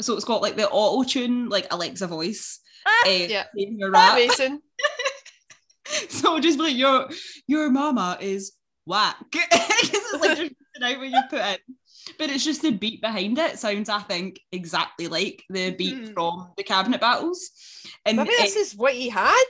so 0.00 0.14
it's 0.14 0.24
got 0.24 0.42
like 0.42 0.56
the 0.56 0.68
auto 0.68 1.08
tune, 1.08 1.48
like 1.48 1.66
Alexa 1.72 2.06
voice. 2.06 2.60
Ah, 2.86 3.06
uh, 3.06 3.10
yeah. 3.10 3.44
your 3.54 3.90
rap. 3.90 4.12
Amazing. 4.14 4.60
so 6.08 6.38
just 6.40 6.58
like 6.58 6.74
your 6.76 7.08
your 7.46 7.70
mama 7.70 8.18
is 8.20 8.52
whack 8.86 9.16
because 9.30 9.46
it's 9.52 10.12
like 10.22 10.38
just 10.38 10.52
out 10.82 10.98
what 10.98 11.08
you 11.08 11.22
put 11.30 11.40
in. 11.40 11.56
But 12.18 12.28
it's 12.30 12.44
just 12.44 12.60
the 12.60 12.70
beat 12.70 13.00
behind 13.00 13.38
it 13.38 13.58
sounds, 13.58 13.88
I 13.88 14.00
think, 14.00 14.38
exactly 14.52 15.08
like 15.08 15.42
the 15.48 15.70
beat 15.70 15.94
Mhm. 15.94 16.12
from 16.12 16.52
the 16.58 16.62
cabinet 16.62 17.00
battles. 17.00 17.50
And 18.04 18.18
Maybe 18.18 18.30
this 18.38 18.56
is 18.56 18.76
what 18.76 18.92
he 18.92 19.08
had. 19.08 19.42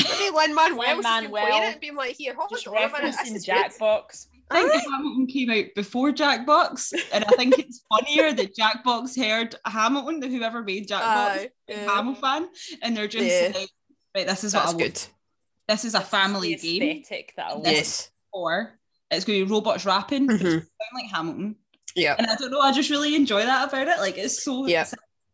Maybe 0.00 0.36
Lin 0.36 0.54
Manuel 0.54 0.96
was 0.96 1.04
just 1.04 1.22
been 1.22 1.34
it 1.34 1.52
and 1.72 1.80
being 1.80 1.94
like, 1.94 2.16
here, 2.18 2.34
hold 2.36 2.50
just 2.50 2.66
on 2.66 2.76
a 2.76 2.80
minute, 2.80 3.02
this 3.02 3.46
referencing 3.46 3.46
Jackbox. 3.78 4.26
I 4.50 4.62
think 4.68 4.74
Aye. 4.74 4.90
Hamilton 4.90 5.26
came 5.26 5.50
out 5.50 5.64
before 5.74 6.10
Jackbox, 6.12 6.92
and 7.12 7.24
I 7.24 7.28
think 7.36 7.58
it's 7.58 7.82
funnier 7.88 8.32
that 8.32 8.54
Jackbox 8.56 9.16
heard 9.16 9.54
Hamilton, 9.64 10.20
that 10.20 10.30
whoever 10.30 10.62
made. 10.62 10.88
Jackbox, 10.88 11.00
Aye, 11.02 11.50
is 11.68 11.78
yeah. 11.78 11.94
Hamill 11.94 12.14
fan, 12.14 12.48
and 12.82 12.96
they're 12.96 13.08
just 13.08 13.24
Yeah. 13.24 13.52
like, 13.58 13.68
right, 14.14 14.26
this 14.26 14.44
is 14.44 14.52
what 14.54 14.60
I 14.60 14.66
That's 14.66 14.74
want. 14.74 14.94
good. 14.94 15.00
This 15.68 15.84
is 15.84 15.94
a 15.94 16.00
family 16.00 16.54
The 16.56 16.78
game. 16.80 17.00
aesthetic 17.00 17.32
that 17.36 17.46
I 17.46 17.52
want. 17.52 17.64
This- 17.64 17.76
Yes. 17.76 18.08
Or 18.34 18.78
it's 19.10 19.24
going 19.26 19.40
to 19.40 19.44
be 19.46 19.50
robots 19.52 19.84
rapping, 19.84 20.26
but 20.26 20.36
it's 20.36 20.42
Mhm. 20.44 20.50
sound 20.60 20.66
like 20.94 21.10
Hamilton. 21.12 21.56
Yeah. 21.94 22.14
And 22.18 22.26
I 22.26 22.34
don't 22.36 22.50
know, 22.50 22.60
I 22.60 22.72
just 22.72 22.88
really 22.90 23.14
enjoy 23.14 23.44
that 23.44 23.68
about 23.68 23.88
it. 23.88 23.98
Like 24.00 24.16
it's 24.16 24.42
so 24.42 24.66
Yeah. 24.66 24.86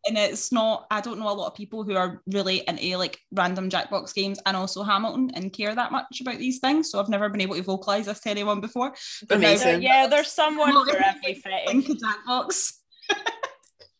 And 0.07 0.17
it's 0.17 0.51
not 0.51 0.87
I 0.89 1.01
don't 1.01 1.19
know 1.19 1.29
a 1.29 1.33
lot 1.33 1.47
of 1.47 1.55
people 1.55 1.83
who 1.83 1.95
are 1.95 2.21
really 2.27 2.63
into 2.67 2.97
like 2.97 3.19
random 3.31 3.69
Jackbox 3.69 4.13
games 4.13 4.39
and 4.45 4.55
also 4.55 4.83
Hamilton 4.83 5.31
and 5.33 5.51
care 5.51 5.75
that 5.75 5.91
much 5.91 6.21
about 6.21 6.37
these 6.37 6.59
things. 6.59 6.89
So 6.89 6.99
I've 6.99 7.09
never 7.09 7.29
been 7.29 7.41
able 7.41 7.55
to 7.55 7.63
vocalize 7.63 8.05
this 8.05 8.19
to 8.21 8.29
anyone 8.29 8.61
before. 8.61 8.93
But 9.27 9.37
Amazing. 9.37 9.75
So, 9.75 9.79
yeah, 9.79 10.07
there's 10.07 10.31
someone 10.31 10.73
for 10.73 10.95
if- 10.95 11.03
every 11.03 11.33
fetish. 11.43 11.85
Think 11.85 11.99
Jackbox. 12.01 12.73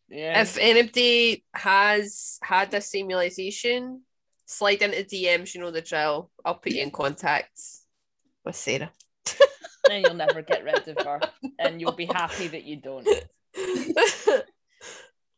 Yeah. 0.10 0.42
If 0.42 0.58
anybody 0.60 1.44
has 1.54 2.40
had 2.42 2.74
a 2.74 2.82
simulation, 2.82 4.02
slide 4.48 4.82
into 4.82 5.04
DMs, 5.04 5.54
you 5.54 5.62
know 5.62 5.70
the 5.72 5.82
drill. 5.82 6.32
I'll 6.44 6.56
put 6.56 6.72
you 6.74 6.82
in 6.82 6.92
contact 6.92 7.52
with 8.44 8.56
Sarah. 8.56 8.92
then 9.88 10.04
you'll 10.04 10.16
never 10.16 10.42
get 10.42 10.64
rid 10.64 10.88
of 10.88 11.06
her, 11.06 11.20
and 11.60 11.80
you'll 11.80 11.92
be 11.92 12.06
happy 12.06 12.48
that 12.48 12.64
you 12.64 12.78
don't. 12.78 13.08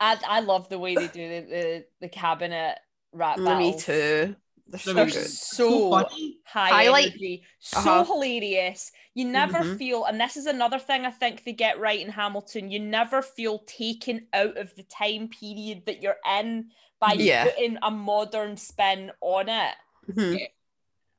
I, 0.02 0.18
I 0.28 0.40
love 0.42 0.68
the 0.68 0.80
way 0.80 0.96
they 0.96 1.08
do 1.08 1.30
the 1.30 1.42
the, 1.50 1.86
the 2.02 2.10
cabinet 2.10 2.78
rap 3.14 3.38
Me 3.38 3.78
too. 3.80 4.36
They're 4.68 4.80
so 4.80 4.94
They're 4.94 5.06
good. 5.06 5.14
so 5.28 5.90
funny. 5.92 6.40
high 6.46 6.70
Highlight- 6.70 7.08
energy, 7.08 7.44
so 7.60 7.80
Uh-huh. 7.80 8.06
hilarious. 8.06 8.92
You 9.14 9.26
never 9.26 9.60
Mhm. 9.60 9.78
feel, 9.78 10.06
and 10.06 10.20
this 10.20 10.38
is 10.38 10.46
another 10.46 10.80
thing 10.80 11.06
I 11.06 11.12
think 11.12 11.44
they 11.44 11.52
get 11.52 11.80
right 11.80 12.00
in 12.00 12.10
Hamilton. 12.10 12.72
You 12.72 12.80
never 12.80 13.22
feel 13.22 13.60
taken 13.60 14.28
out 14.32 14.56
of 14.58 14.74
the 14.76 14.84
time 14.84 15.28
period 15.28 15.86
that 15.88 16.02
you're 16.02 16.16
in 16.40 16.72
by 17.02 17.14
Yeah. 17.14 17.44
putting 17.46 17.78
a 17.82 17.92
modern 17.92 18.56
spin 18.56 19.12
on 19.20 19.50
it. 19.50 19.76
Mhm. 20.10 20.48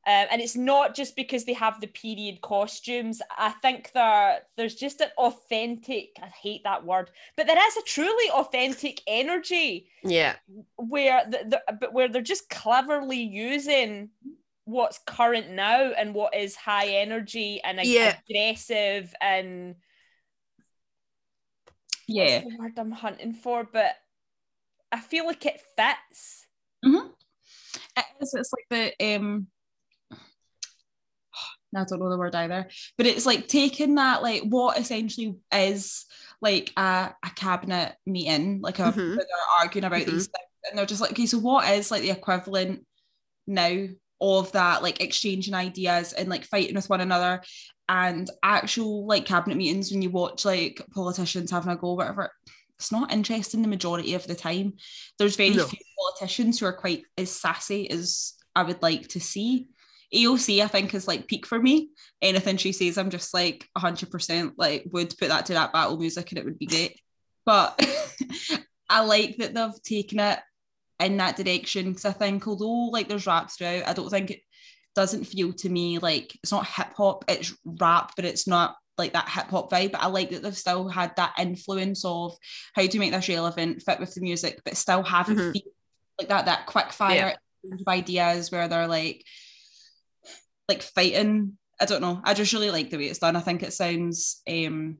Um, 0.05 0.27
and 0.33 0.41
it's 0.41 0.57
not 0.57 0.97
just 0.97 1.15
because 1.15 1.45
they 1.45 1.53
have 1.53 1.81
the 1.81 1.87
period 1.87 2.41
costumes. 2.41 3.23
I 3.38 3.51
think 3.51 3.93
there 3.93 4.41
there's 4.57 4.75
just 4.75 5.01
an 5.01 5.11
authentic. 5.17 6.17
I 6.21 6.27
hate 6.27 6.65
that 6.65 6.85
word, 6.85 7.11
but 7.37 7.47
there 7.47 7.69
is 7.69 7.77
a 7.77 7.83
truly 7.83 8.31
authentic 8.31 9.01
energy 9.07 9.88
Yeah. 10.03 10.37
where 10.77 11.23
the, 11.29 11.61
the 11.67 11.75
but 11.81 11.93
where 11.93 12.09
they're 12.09 12.21
just 12.23 12.49
cleverly 12.51 13.23
using 13.23 14.11
what's 14.65 14.99
current 15.07 15.51
now 15.51 15.91
and 15.93 16.15
what 16.15 16.35
is 16.35 16.57
high 16.57 16.88
energy 16.88 17.61
and 17.62 17.79
ag- 17.79 17.87
Yeah. 17.87 18.17
aggressive 18.29 19.15
and 19.21 19.77
Yeah. 22.09 22.43
what's 22.43 22.57
the 22.57 22.62
word 22.62 22.73
I'm 22.79 22.91
hunting 22.91 23.35
for, 23.35 23.62
but 23.65 23.95
I 24.91 25.01
feel 25.01 25.27
like 25.27 25.47
it 25.47 25.61
fits. 25.77 26.47
It 26.85 28.05
is, 28.21 28.35
it's 28.35 28.53
like 28.53 28.67
the 28.99 29.15
um 29.17 29.47
I 31.75 31.85
don't 31.85 32.01
know 32.01 32.11
the 32.11 32.19
word 32.19 32.35
either, 32.35 32.69
but 32.99 33.07
it's 33.07 33.27
like 33.27 33.49
taking 33.49 33.95
that 33.95 34.23
like 34.23 34.43
what 34.43 34.79
essentially 34.79 35.37
is 35.53 36.05
like 36.41 36.73
a, 36.77 37.15
a 37.25 37.31
cabinet 37.35 37.95
meeting, 38.07 38.61
like 38.61 38.79
a 38.79 38.93
Mhm. 38.93 38.97
where 38.97 39.17
they're 39.17 39.61
arguing 39.61 39.85
about 39.85 40.05
these 40.05 40.27
things, 40.27 40.49
and 40.69 40.79
they're 40.79 40.87
just 40.87 41.01
like, 41.01 41.13
okay, 41.13 41.27
so 41.27 41.39
what 41.39 41.69
is 41.71 41.91
like 41.91 42.03
the 42.03 42.11
equivalent 42.11 42.85
now 43.47 43.87
of 44.21 44.53
that, 44.53 44.83
like 44.83 45.01
exchanging 45.01 45.55
ideas 45.55 46.13
and 46.13 46.29
like 46.29 46.45
fighting 46.45 46.75
with 46.75 46.91
one 46.91 47.01
another, 47.01 47.43
and 47.89 48.31
actual 48.43 49.07
like 49.07 49.25
cabinet 49.25 49.57
meetings 49.57 49.91
when 49.91 50.03
you 50.03 50.11
watch 50.11 50.45
like 50.45 50.81
politicians 50.95 51.51
having 51.51 51.73
a 51.73 51.77
go, 51.77 51.95
whatever. 51.95 52.31
It's 52.79 52.93
not 52.93 53.13
interesting 53.13 53.63
the 53.63 53.69
majority 53.69 54.15
of 54.15 54.27
the 54.27 54.35
time. 54.35 54.75
There's 55.19 55.37
very 55.37 55.51
No. 55.51 55.65
few 55.65 55.79
politicians 55.99 56.59
who 56.59 56.67
are 56.67 56.73
quite 56.73 57.05
as 57.17 57.31
sassy 57.31 57.89
as 57.91 58.35
I 58.57 58.65
would 58.65 58.83
like 58.83 59.09
to 59.09 59.21
see. 59.21 59.69
AOC, 60.14 60.62
I 60.62 60.66
think, 60.66 60.94
is 60.94 61.09
like 61.09 61.27
peak 61.27 61.46
for 61.46 61.59
me. 61.61 61.90
Anything 62.20 62.57
she 62.57 62.72
says, 62.72 62.98
I'm 62.98 63.11
just 63.11 63.33
like 63.33 63.66
100% 63.79 64.53
like 64.57 64.85
would 64.92 65.16
put 65.18 65.29
that 65.29 65.46
to 65.46 65.55
that 65.55 65.72
battle 65.72 65.96
music 65.98 66.31
and 66.31 66.38
it 66.38 66.44
would 66.44 66.59
be 66.59 66.66
great. 66.66 67.01
But 67.46 67.79
I 68.88 69.05
like 69.05 69.37
that 69.38 69.55
they've 69.55 69.83
taken 69.83 70.20
it 70.20 70.38
in 71.01 71.16
that 71.16 71.37
direction 71.37 71.88
because 71.88 72.05
I 72.05 72.12
think 72.12 72.46
although 72.46 72.90
like 72.92 73.09
there's 73.09 73.27
raps 73.27 73.57
throughout, 73.57 73.88
I 73.88 73.92
don't 73.94 74.11
think 74.11 74.31
it 74.31 74.40
doesn't 74.94 75.25
feel 75.25 75.53
to 75.55 75.68
me 75.68 75.98
like 75.98 76.35
it's 76.42 76.53
not 76.53 76.66
hip 76.66 76.92
hop, 76.96 77.25
it's 77.29 77.55
rap, 77.64 78.12
but 78.14 78.25
it's 78.27 78.46
not 78.46 78.77
like 78.98 79.14
that 79.14 79.29
hip 79.29 79.46
hop 79.46 79.70
vibe. 79.70 79.92
But 79.92 80.03
I 80.03 80.09
like 80.09 80.31
that 80.31 80.42
they've 80.42 80.57
still 80.57 80.88
had 80.88 81.16
that 81.16 81.33
influence 81.38 82.05
of 82.05 82.37
how 82.75 82.83
do 82.83 82.90
you 82.92 83.01
make 83.01 83.12
this 83.12 83.29
relevant, 83.29 83.83
fit 83.83 83.98
with 83.98 84.14
the 84.14 84.20
music, 84.20 84.61
but 84.64 84.77
still 84.77 85.03
have 85.03 85.27
Mhm. 85.27 85.53
feel 85.55 85.62
like 86.18 86.29
that 86.29 86.44
that 86.44 86.66
quick 86.66 86.92
fire 86.92 87.35
of 87.72 87.88
ideas 87.88 88.51
where 88.53 88.68
they're 88.68 88.87
like 88.87 89.25
like 90.68 90.83
fighting. 90.83 91.57
I 91.81 91.85
don't 91.85 92.03
know. 92.03 92.20
I 92.25 92.35
just 92.35 92.53
really 92.53 92.70
like 92.70 92.90
the 92.90 92.96
way 92.98 93.05
it's 93.07 93.18
done. 93.18 93.37
I 93.37 93.40
think 93.40 93.62
it 93.62 93.72
sounds 93.72 94.42
um 94.48 94.98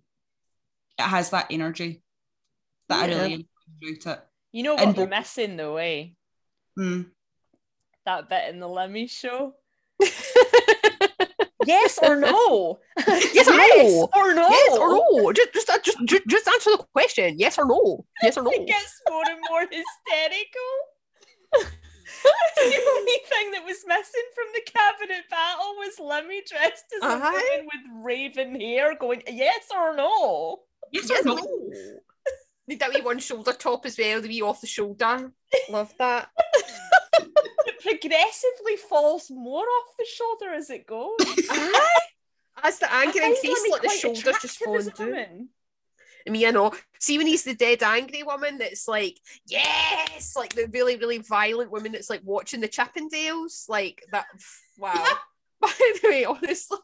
it 0.99 1.03
has 1.03 1.31
that 1.31 1.47
energy 1.51 2.03
that 2.89 3.09
Yeah. 3.09 3.17
I 3.17 3.21
really 3.23 3.49
enjoyed 3.83 4.07
it. 4.07 4.21
You 4.53 4.63
know 4.65 4.77
And 4.77 4.89
what 4.89 4.97
we're 4.99 5.07
bo- 5.07 5.17
missing 5.17 5.57
though, 5.57 5.77
eh? 5.77 6.09
Mm. 6.79 7.07
That 8.05 8.29
bit 8.29 8.51
in 8.53 8.61
the 8.61 8.69
Limmy 8.69 9.09
show. 9.09 9.55
Yes 11.65 11.97
or 12.03 12.17
no? 12.17 12.81
Yes 13.07 13.47
or 13.49 13.55
no? 13.55 14.09
or 14.17 14.35
no? 14.35 14.49
Yes 14.49 14.77
or 14.79 14.89
no? 14.91 15.33
Just, 15.33 15.53
just, 15.55 15.69
just, 15.85 15.99
just, 16.07 16.27
just 16.27 16.49
answer 16.49 16.71
the 16.73 16.85
question. 16.93 17.39
Yes 17.39 17.57
or 17.57 17.65
no? 17.67 18.05
Yes 18.23 18.37
or 18.37 18.43
no? 18.43 18.51
It 18.55 18.67
gets 18.67 19.01
more 19.09 19.23
and 19.31 19.39
more 19.49 19.61
hysterical. 19.61 21.73
the 22.57 22.83
only 22.97 23.19
thing 23.29 23.51
that 23.53 23.65
was 23.65 23.85
missing 23.87 24.29
from 24.35 24.47
the 24.55 24.71
cabinet 24.71 25.25
battle 25.31 25.75
was 25.79 25.97
Limmy 25.99 26.47
dressed 26.47 26.85
as 26.97 27.03
a 27.03 27.07
Aye. 27.07 27.19
woman 27.21 27.67
with 27.67 28.05
raven 28.05 28.61
hair 28.61 28.97
going, 28.99 29.23
yes 29.29 29.65
or 29.75 29.97
no? 29.97 30.61
Yes, 30.93 31.09
Yes 31.09 31.25
or 31.27 31.31
or 31.33 31.35
no? 31.37 31.43
no? 31.43 31.73
Need 32.69 32.81
that 32.81 32.95
wee 32.95 33.01
one 33.01 33.19
shoulder 33.19 33.53
top 33.53 33.85
as 33.87 33.99
well, 33.99 34.21
the 34.21 34.29
wee 34.29 34.43
off 34.43 34.61
the 34.61 34.67
shoulder. 34.67 35.33
Love 35.69 35.93
that. 35.99 36.29
It 37.19 37.81
progressively 37.81 38.77
falls 38.89 39.31
more 39.31 39.65
off 39.65 39.97
the 39.99 40.07
shoulder 40.07 40.55
as 40.55 40.71
it 40.71 40.87
goes. 40.87 41.17
Aye. 41.51 41.99
As 42.63 42.79
the 42.79 42.93
I 42.93 43.05
anger 43.05 43.21
increases, 43.21 43.65
Limmy 43.65 43.71
like 43.73 43.83
the 43.83 43.89
quite 43.89 43.99
shoulders 43.99 44.23
just 44.23 44.61
attractive 44.63 44.95
falling 44.95 45.15
down. 45.15 45.49
I 46.27 46.31
mean, 46.31 46.47
I 46.47 46.51
know. 46.51 46.73
See 46.99 47.19
when 47.19 47.27
he's 47.27 47.45
the 47.45 47.55
dead 47.55 47.83
angry 47.83 48.23
woman 48.23 48.59
that's 48.59 48.87
like, 48.87 49.19
yes, 49.47 50.35
like 50.37 50.55
the 50.55 50.69
really, 50.73 50.97
really 50.97 51.19
violent 51.19 51.71
woman 51.71 51.93
that's 51.93 52.11
like 52.11 52.23
watching 52.25 52.61
the 52.61 52.69
Chippendales, 52.69 53.69
like 53.69 54.05
that. 54.13 54.27
Wow. 54.79 55.05
By 55.63 55.73
the 56.03 56.09
way, 56.09 56.25
honestly, 56.25 56.79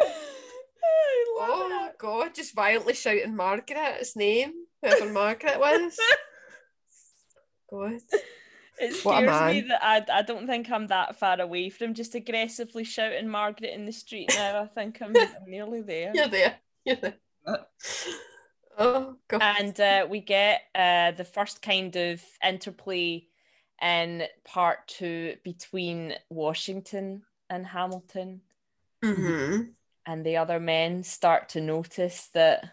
oh 0.00 1.88
it. 1.88 1.98
god, 1.98 2.34
just 2.34 2.56
violently 2.56 2.94
shouting 2.94 3.36
Margaret's 3.36 4.16
name, 4.16 4.52
whoever 4.82 5.12
Margaret 5.12 5.60
was. 5.60 5.96
God, 7.70 8.00
It 8.80 8.94
scares 8.94 9.54
me 9.54 9.60
that 9.68 9.80
I, 9.80 10.04
I 10.12 10.22
don't 10.22 10.48
think 10.48 10.68
I'm 10.72 10.88
that 10.88 11.20
far 11.20 11.40
away 11.40 11.70
from 11.70 11.94
just 11.94 12.16
aggressively 12.16 12.82
shouting 12.82 13.28
Margaret 13.28 13.72
in 13.72 13.86
the 13.86 13.92
street 13.92 14.32
now. 14.34 14.62
I 14.62 14.66
think 14.66 15.00
I'm, 15.00 15.16
I'm 15.16 15.28
nearly 15.46 15.82
there. 15.82 16.10
you're 16.12 16.26
there. 16.26 16.56
You're 16.84 16.96
there. 16.96 17.14
Oh 18.78 19.16
god. 19.28 19.42
And 19.42 19.78
uh, 19.80 20.06
we 20.08 20.20
get 20.20 20.62
uh, 20.74 21.12
the 21.12 21.24
first 21.24 21.62
kind 21.62 21.94
of 21.96 22.22
interplay 22.46 23.26
in 23.80 24.24
part 24.44 24.86
two 24.88 25.36
between 25.44 26.14
Washington 26.30 27.22
and 27.50 27.66
Hamilton. 27.66 28.40
hmm 29.02 29.62
and 30.04 30.26
the 30.26 30.36
other 30.36 30.58
men 30.58 31.04
start 31.04 31.50
to 31.50 31.60
notice 31.60 32.28
that 32.34 32.64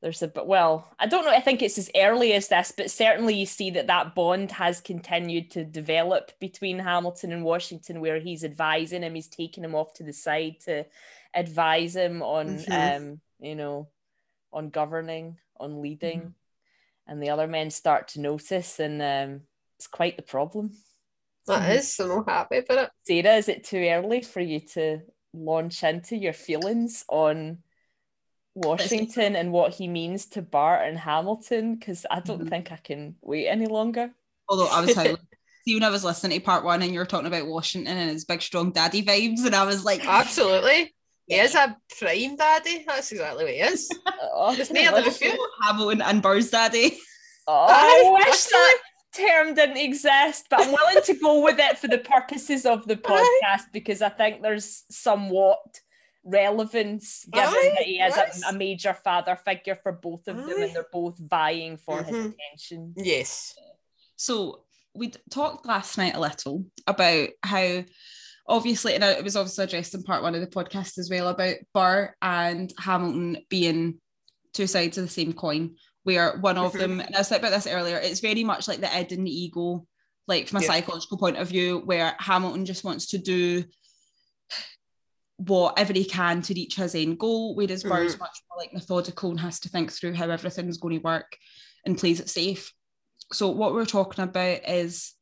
there's 0.00 0.22
a 0.22 0.28
but 0.28 0.46
well 0.46 0.88
i 0.98 1.06
don't 1.06 1.24
know 1.26 1.30
i 1.30 1.40
think 1.40 1.60
it's 1.60 1.76
as 1.76 1.90
early 1.94 2.32
as 2.32 2.48
this 2.48 2.72
but 2.74 2.90
certainly 2.90 3.34
you 3.34 3.44
see 3.44 3.70
that 3.70 3.88
that 3.88 4.14
bond 4.14 4.50
has 4.52 4.80
continued 4.80 5.50
to 5.50 5.62
develop 5.64 6.32
between 6.40 6.78
hamilton 6.78 7.32
and 7.32 7.44
washington 7.44 8.00
where 8.00 8.18
he's 8.18 8.44
advising 8.44 9.02
him 9.02 9.14
he's 9.14 9.28
taking 9.28 9.62
him 9.62 9.74
off 9.74 9.92
to 9.92 10.02
the 10.04 10.12
side 10.12 10.56
to 10.60 10.86
advise 11.34 11.94
him 11.96 12.22
on 12.22 12.56
Mhm. 12.58 12.96
um 12.96 13.20
you 13.40 13.54
know 13.54 13.88
on 14.52 14.70
governing 14.70 15.36
on 15.60 15.82
leading 15.82 16.34
and 17.06 17.22
the 17.22 17.30
other 17.30 17.46
men 17.46 17.70
start 17.70 18.08
to 18.08 18.20
notice, 18.20 18.78
and 18.78 19.00
um, 19.02 19.40
it's 19.78 19.86
quite 19.86 20.16
the 20.16 20.22
problem. 20.22 20.70
That 21.46 21.70
is, 21.72 21.94
so 21.94 22.06
not 22.06 22.28
happy 22.28 22.58
about 22.58 22.78
it. 22.78 22.90
Sarah, 23.04 23.36
is 23.36 23.48
it 23.48 23.64
too 23.64 23.78
early 23.78 24.20
for 24.20 24.40
you 24.40 24.60
to 24.74 25.00
launch 25.32 25.82
into 25.82 26.16
your 26.16 26.34
feelings 26.34 27.04
on 27.08 27.58
Washington 28.54 29.36
and 29.36 29.52
what 29.52 29.72
he 29.72 29.88
means 29.88 30.26
to 30.26 30.42
Burr 30.42 30.76
and 30.76 30.98
Hamilton? 30.98 31.76
Because 31.76 32.04
I 32.10 32.20
don't 32.20 32.44
Mhm. 32.44 32.50
think 32.50 32.72
I 32.72 32.76
can 32.76 33.16
wait 33.22 33.48
any 33.48 33.66
longer. 33.66 34.10
Although 34.48 34.66
I 34.66 34.82
was 34.82 34.96
like, 34.96 35.16
see 35.64 35.74
when 35.74 35.84
I 35.84 35.90
was 35.90 36.04
listening 36.04 36.38
to 36.38 36.44
part 36.44 36.64
one 36.64 36.82
and 36.82 36.92
you 36.92 36.98
were 36.98 37.06
talking 37.06 37.26
about 37.26 37.46
Washington 37.46 37.96
and 37.96 38.10
his 38.10 38.26
big 38.26 38.42
strong 38.42 38.72
daddy 38.72 39.02
vibes, 39.02 39.46
and 39.46 39.54
I 39.54 39.64
was 39.64 39.84
like, 39.84 40.02
Absolutely. 40.06 40.94
He 41.28 41.34
is 41.36 41.54
a 41.54 41.76
prime 41.98 42.36
daddy. 42.36 42.84
That's 42.86 43.12
exactly 43.12 43.44
what 43.44 43.52
he 43.54 43.60
is. 43.60 43.88
Oh, 44.40 44.54
Just 44.56 44.70
can 44.72 44.80
me 44.82 44.86
I 44.86 44.90
a 44.90 44.94
little 44.94 45.10
wish- 45.12 45.38
Hamilton 45.62 46.02
and 46.02 46.22
Burr's 46.22 46.50
daddy. 46.50 46.98
Oh, 47.46 47.66
I 47.68 48.10
wish 48.24 48.44
that 48.46 48.78
term 49.14 49.54
didn't 49.54 49.76
exist, 49.78 50.46
but 50.50 50.60
I'm 50.60 50.72
willing 50.72 51.02
to 51.04 51.14
go 51.14 51.42
with 51.42 51.58
it 51.58 51.78
for 51.78 51.88
the 51.88 51.98
purposes 51.98 52.66
of 52.66 52.86
the 52.86 52.94
Aye. 53.06 53.40
podcast 53.42 53.64
because 53.72 54.00
I 54.02 54.08
think 54.10 54.42
there's 54.42 54.84
somewhat 54.90 55.58
relevance 56.24 57.24
given 57.32 57.48
Aye, 57.48 57.72
that 57.76 57.84
he 57.86 58.00
is 58.00 58.14
yes. 58.16 58.42
a, 58.44 58.50
a 58.50 58.52
major 58.52 58.94
father 58.94 59.36
figure 59.36 59.76
for 59.82 59.92
both 59.92 60.28
of 60.28 60.36
them 60.36 60.62
and 60.62 60.74
they're 60.74 60.86
both 60.92 61.18
vying 61.18 61.76
for 61.78 62.02
his 62.02 62.14
Mhm. 62.16 62.34
attention. 62.34 62.94
Yes. 62.96 63.54
So 64.16 64.64
we 64.94 65.12
talked 65.30 65.66
last 65.66 65.96
night 65.98 66.14
a 66.14 66.20
little 66.20 66.64
about 66.86 67.28
how 67.42 67.84
obviously, 68.48 68.94
and 68.94 69.04
it 69.04 69.22
was 69.22 69.36
obviously 69.36 69.64
addressed 69.64 69.94
in 69.94 70.02
part 70.02 70.22
one 70.22 70.34
of 70.34 70.40
the 70.40 70.46
podcast 70.46 70.98
as 70.98 71.08
well 71.10 71.28
about 71.28 71.56
Burr 71.74 72.14
and 72.22 72.72
Hamilton 72.78 73.38
being 73.48 74.00
two 74.54 74.66
sides 74.66 74.98
of 74.98 75.04
the 75.04 75.10
same 75.10 75.32
coin, 75.32 75.76
where 76.04 76.38
one 76.38 76.56
of 76.58 76.72
Mhm. 76.72 76.78
them, 76.78 77.00
and 77.00 77.14
I 77.14 77.22
said 77.22 77.40
about 77.40 77.50
this 77.50 77.66
earlier, 77.66 77.98
it's 77.98 78.20
very 78.20 78.44
much 78.44 78.66
like 78.66 78.80
the 78.80 78.92
id 78.94 79.12
and 79.12 79.26
the 79.26 79.30
ego, 79.30 79.86
like 80.26 80.48
from 80.48 80.58
a 80.58 80.62
Yeah. 80.62 80.68
psychological 80.68 81.18
point 81.18 81.36
of 81.36 81.48
view, 81.48 81.80
where 81.84 82.16
Hamilton 82.18 82.64
just 82.64 82.84
wants 82.84 83.06
to 83.08 83.18
do 83.18 83.64
whatever 85.36 85.92
he 85.92 86.04
can 86.04 86.42
to 86.42 86.54
reach 86.54 86.74
his 86.74 86.94
end 86.94 87.18
goal, 87.18 87.54
whereas 87.54 87.84
Burr 87.84 88.02
is 88.04 88.18
much 88.18 88.36
more 88.50 88.58
like 88.58 88.72
methodical 88.72 89.30
and 89.30 89.38
has 89.40 89.60
to 89.60 89.68
think 89.68 89.92
through 89.92 90.14
how 90.14 90.28
everything's 90.28 90.78
going 90.78 90.98
to 90.98 91.04
work 91.04 91.36
and 91.84 91.96
plays 91.96 92.18
it 92.18 92.28
safe. 92.28 92.72
So 93.32 93.48
what 93.50 93.72
we're 93.72 93.86
talking 93.86 94.24
about 94.24 94.68
is 94.68 95.14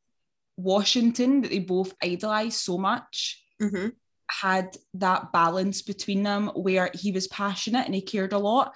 Washington 0.57 1.43
that 1.43 1.51
they 1.51 1.59
both 1.61 1.95
idolize 2.03 2.57
so 2.57 2.79
much 2.79 3.43
Mm-hmm. 3.61 3.89
had 4.31 4.77
that 4.95 5.33
balance 5.33 5.81
between 5.81 6.23
them 6.23 6.49
where 6.49 6.91
he 6.93 7.11
was 7.11 7.27
passionate 7.29 7.87
and 7.87 7.95
he 7.95 8.03
cared 8.03 8.35
a 8.35 8.39
lot, 8.39 8.75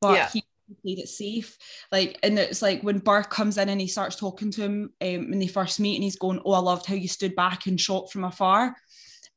but 0.00 0.14
Yeah. 0.14 0.28
he 0.32 0.44
played 0.84 1.00
it 1.00 1.08
safe. 1.08 1.56
Like, 1.90 2.16
and 2.22 2.38
it's 2.38 2.62
like 2.62 2.82
when 2.82 3.00
Burr 3.00 3.24
comes 3.24 3.58
in 3.58 3.68
and 3.68 3.80
he 3.80 3.88
starts 3.88 4.14
talking 4.14 4.52
to 4.52 4.62
him 4.62 4.92
um, 5.00 5.30
when 5.30 5.40
they 5.40 5.48
first 5.48 5.80
meet, 5.80 5.96
and 5.96 6.04
he's 6.04 6.14
going, 6.14 6.40
"Oh, 6.44 6.52
I 6.52 6.60
loved 6.60 6.86
how 6.86 6.94
you 6.94 7.08
stood 7.08 7.34
back 7.34 7.66
and 7.66 7.80
shot 7.80 8.12
from 8.12 8.22
afar." 8.22 8.76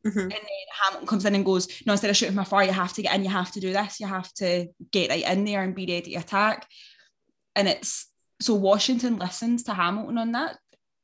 Mm-hmm. 0.06 0.20
And 0.20 0.32
then 0.32 0.39
Hamilton 0.84 1.08
comes 1.08 1.26
in 1.26 1.34
and 1.34 1.46
goes, 1.46 1.68
No, 1.88 1.94
instead 1.94 2.10
of 2.12 2.18
shooting 2.18 2.36
from 2.36 2.44
afar, 2.44 2.66
you 2.66 2.72
have 2.72 2.94
to 2.94 3.02
get 3.02 3.16
in, 3.16 3.24
you 3.24 3.30
have 3.32 3.52
to 3.54 3.60
do 3.62 3.74
this, 3.74 4.00
you 4.00 4.06
have 4.06 4.32
to 4.34 4.68
get 4.91 5.10
right 5.10 5.26
in 5.26 5.46
there 5.46 5.64
and 5.64 5.74
be 5.74 5.86
ready 5.88 6.12
to 6.12 6.20
attack. 6.20 6.68
And 7.56 7.68
it's 7.68 8.08
so 8.41 8.54
Washington 8.54 9.18
listens 9.18 9.64
to 9.64 9.74
Hamilton 9.74 10.18
on 10.18 10.32
that. 10.34 10.58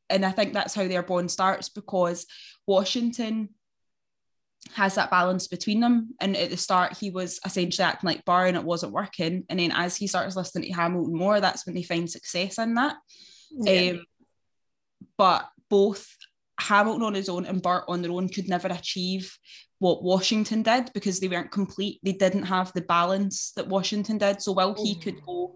And 0.10 0.26
I 0.26 0.32
think 0.32 0.54
that's 0.54 0.74
how 0.74 0.88
their 0.88 1.04
bond 1.04 1.32
starts 1.32 1.70
because 1.70 2.26
Washington 2.66 3.50
has 4.74 4.96
that 4.96 5.12
balance 5.12 5.48
between 5.48 5.80
them. 5.80 6.16
And 6.20 6.36
at 6.36 6.50
the 6.50 6.58
start, 6.58 6.98
he 6.98 7.12
was 7.12 7.40
essentially 7.46 7.86
acting 7.86 8.08
like 8.08 8.26
Burr 8.26 8.48
and 8.48 8.58
it 8.58 8.64
wasn't 8.64 8.94
working. 8.94 9.46
And 9.50 9.60
then 9.60 9.72
as 9.72 9.96
he 9.96 10.08
starts 10.08 10.36
listening 10.36 10.70
to 10.70 10.76
Hamilton 10.76 11.16
more, 11.16 11.40
that's 11.40 11.66
when 11.66 11.76
they 11.76 11.84
find 11.84 12.10
success 12.10 12.58
in 12.58 12.76
that. 12.76 12.98
Yeah. 13.52 13.92
Um, 13.92 14.06
but 15.18 15.50
both 15.70 16.08
Hamilton 16.60 17.04
on 17.04 17.14
his 17.14 17.30
own 17.30 17.46
and 17.46 17.62
Burr 17.62 17.84
on 17.88 18.02
their 18.02 18.12
own 18.12 18.30
could 18.30 18.50
never 18.50 18.68
achieve 18.68 19.38
what 19.80 20.04
Washington 20.04 20.62
did 20.62 20.92
because 20.94 21.20
they 21.20 21.30
weren't 21.30 21.52
complete. 21.52 22.00
They 22.04 22.12
didn't 22.12 22.44
have 22.44 22.74
the 22.74 22.82
balance 22.82 23.52
that 23.56 23.68
Washington 23.68 24.18
did. 24.18 24.42
So 24.42 24.52
while 24.52 24.74
he 24.74 24.96
could 24.96 25.22
go, 25.26 25.56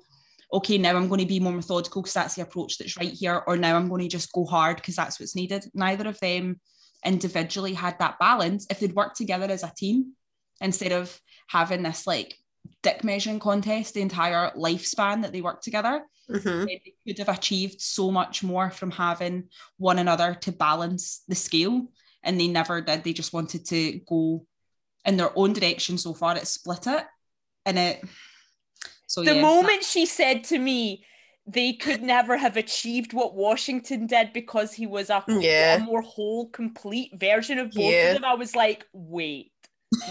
okay, 0.53 0.77
now 0.77 0.95
I'm 0.95 1.07
going 1.07 1.19
to 1.19 1.25
be 1.25 1.39
more 1.39 1.51
methodical 1.51 2.01
because 2.01 2.13
that's 2.13 2.35
the 2.35 2.43
approach 2.43 2.77
that's 2.77 2.97
right 2.97 3.11
here, 3.11 3.43
or 3.47 3.57
now 3.57 3.75
I'm 3.75 3.89
going 3.89 4.03
to 4.03 4.07
just 4.07 4.31
go 4.31 4.45
hard 4.45 4.77
because 4.77 4.95
that's 4.95 5.19
what's 5.19 5.35
needed. 5.35 5.65
Neither 5.73 6.07
of 6.07 6.19
them 6.19 6.61
individually 7.03 7.73
had 7.73 7.97
that 7.99 8.19
balance. 8.19 8.67
If 8.69 8.79
they'd 8.79 8.93
worked 8.93 9.17
together 9.17 9.51
as 9.51 9.63
a 9.63 9.73
team 9.75 10.13
instead 10.61 10.91
of 10.91 11.19
having 11.47 11.83
this 11.83 12.07
like 12.07 12.35
dick 12.81 13.03
measuring 13.03 13.39
contest 13.39 13.95
the 13.95 14.01
entire 14.01 14.51
lifespan 14.51 15.23
that 15.23 15.33
they 15.33 15.41
worked 15.41 15.63
together, 15.63 16.03
Mm-hmm. 16.29 16.65
they 16.65 16.93
could 17.05 17.17
have 17.17 17.37
achieved 17.37 17.81
so 17.81 18.09
much 18.09 18.43
more 18.43 18.71
from 18.71 18.91
having 18.91 19.49
one 19.75 19.99
another 19.99 20.35
to 20.35 20.53
balance 20.53 21.21
the 21.27 21.35
scale 21.35 21.87
and 22.23 22.39
they 22.39 22.47
never 22.47 22.79
did 22.79 23.03
they 23.03 23.11
just 23.11 23.33
wanted 23.33 23.65
to 23.65 23.99
go 24.07 24.45
in 25.03 25.17
their 25.17 25.37
own 25.37 25.51
direction 25.51 25.97
so 25.97 26.13
far 26.13 26.37
it 26.37 26.47
split 26.47 26.87
it 26.87 27.05
and 27.65 27.77
it 27.77 28.05
so 29.13 29.23
the 29.23 29.35
yeah, 29.35 29.41
moment 29.41 29.83
she 29.83 30.05
said 30.07 30.43
to 30.45 30.57
me, 30.57 31.05
they 31.45 31.73
could 31.73 32.01
never 32.01 32.35
have 32.35 32.57
achieved 32.57 33.13
what 33.13 33.35
Washington 33.35 34.07
did 34.07 34.33
because 34.33 34.73
he 34.73 34.87
was 34.87 35.09
a, 35.11 35.23
Yeah. 35.27 35.77
more 35.85 36.01
whole, 36.01 36.49
complete 36.49 37.11
version 37.19 37.59
of 37.59 37.69
both 37.71 37.93
Yeah. 37.93 38.07
of 38.07 38.13
them. 38.15 38.25
I 38.25 38.33
was 38.33 38.55
like, 38.55 38.87
wait. 38.93 39.51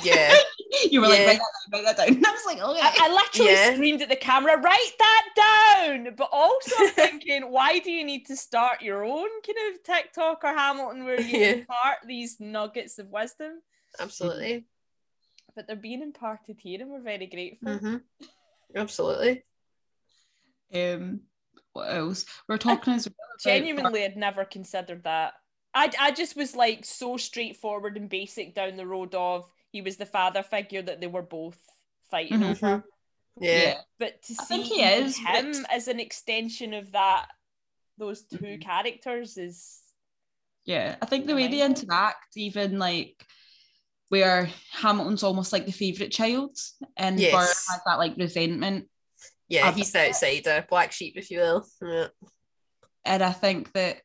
Yeah. 0.05 0.33
you 0.91 1.01
were 1.01 1.09
like 1.09 1.27
write 1.27 1.41
that 1.41 1.41
down, 1.73 1.85
write 1.85 1.85
that 1.85 1.97
down 1.97 2.17
and 2.17 2.27
I 2.31 2.31
was 2.31 2.47
like 2.47 2.61
okay 2.61 2.81
I, 2.81 2.95
I 3.01 3.09
literally 3.13 3.51
Yeah. 3.53 3.75
screamed 3.75 4.03
at 4.03 4.09
the 4.09 4.17
camera, 4.17 4.57
write 4.61 4.93
that 4.99 5.25
down. 5.37 6.15
But 6.17 6.29
also 6.31 6.87
thinking, 6.91 7.51
why 7.51 7.81
do 7.81 7.91
you 7.91 8.05
need 8.05 8.27
to 8.27 8.37
start 8.37 8.81
your 8.83 9.05
own 9.05 9.29
kind 9.45 9.75
of 9.75 9.83
TikTok 9.83 10.45
or 10.45 10.55
Hamilton 10.55 11.05
where 11.05 11.21
you 11.21 11.39
Yeah. 11.39 11.53
impart 11.55 11.99
these 12.07 12.39
nuggets 12.39 13.01
of 13.01 13.09
wisdom? 13.09 13.61
Absolutely. 13.99 14.65
But 15.57 15.67
they're 15.67 15.77
being 15.77 16.03
imparted 16.03 16.59
here 16.61 16.81
and 16.81 16.91
we're 16.91 17.01
very 17.01 17.27
grateful. 17.27 17.69
Mm-hmm. 17.73 17.97
Absolutely. 18.75 19.43
um 20.75 21.21
what 21.73 21.95
else 21.95 22.25
we're 22.49 22.59
talking 22.59 22.93
as 22.95 23.07
well 23.09 23.15
about- 23.35 23.41
Genuinely, 23.43 24.05
I'd 24.05 24.17
never 24.17 24.45
considered 24.45 25.05
that. 25.05 25.35
I, 25.75 25.91
I 25.99 26.11
just 26.11 26.37
was 26.37 26.55
like 26.55 26.85
so 26.85 27.17
straightforward 27.17 27.97
and 27.97 28.09
basic 28.11 28.55
down 28.55 28.77
the 28.77 28.87
road 28.87 29.15
of 29.15 29.47
he 29.71 29.81
was 29.81 29.97
the 29.97 30.05
father 30.07 30.43
figure 30.43 30.83
that 30.83 31.01
they 31.01 31.07
were 31.07 31.23
both 31.23 31.59
fighting 32.11 32.41
Mhm. 32.41 32.51
over. 32.51 32.85
Yeah. 33.41 33.63
yeah 33.63 33.81
But 33.99 34.23
to 34.25 34.37
I 34.39 34.45
see 34.45 34.63
think 34.63 34.67
he 34.67 34.83
is, 34.83 35.17
him 35.17 35.53
but- 35.53 35.73
as 35.73 35.89
an 35.89 35.99
extension 35.99 36.75
of 36.75 36.93
that, 36.93 37.29
those 37.97 38.23
2 38.25 38.37
Mhm. 38.39 38.61
characters 38.63 39.39
is 39.39 39.79
Yeah, 40.65 40.97
I 41.03 41.07
think 41.07 41.27
the 41.27 41.35
way 41.35 41.49
they 41.49 41.63
interact, 41.65 42.37
even 42.37 42.79
like 42.79 43.27
where 44.13 44.51
Hamilton's 44.73 45.23
almost 45.23 45.55
like 45.55 45.65
the 45.65 45.73
favourite 45.73 46.13
child, 46.13 46.55
and 46.99 47.17
Burr 47.17 47.47
has 47.47 47.81
that 47.87 47.97
like 47.99 48.15
resentment. 48.19 48.87
Yeah, 49.49 49.73
he's 49.73 49.91
the 49.91 50.11
outsider, 50.11 50.67
black 50.69 50.93
sheep, 50.93 51.15
if 51.17 51.31
you 51.31 51.39
will. 51.39 51.67
Yeah. 51.81 52.09
And 53.07 53.23
I 53.23 53.33
think 53.33 53.73
that, 53.73 54.03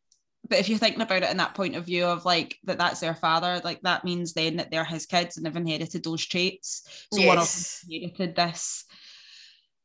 but 0.48 0.60
if 0.60 0.70
you're 0.70 0.78
thinking 0.78 1.02
about 1.02 1.24
it 1.24 1.30
in 1.30 1.36
that 1.38 1.56
point 1.56 1.76
of 1.76 1.86
view 1.86 2.06
of 2.06 2.24
like 2.24 2.58
that, 2.64 2.78
that's 2.78 3.02
their 3.02 3.16
father, 3.16 3.60
like 3.66 3.82
that 3.82 4.06
means 4.06 4.32
then 4.32 4.56
that 4.56 4.72
they're 4.72 4.86
his 4.86 5.06
kids 5.06 5.36
and 5.36 5.46
they've 5.46 5.54
inherited 5.58 6.06
those 6.06 6.26
traits. 6.26 7.06
So 7.12 7.26
one 7.28 7.38
of 7.38 7.44
them 7.44 7.64
Yes. 7.64 7.86
inherited 7.90 8.34
this 8.38 8.86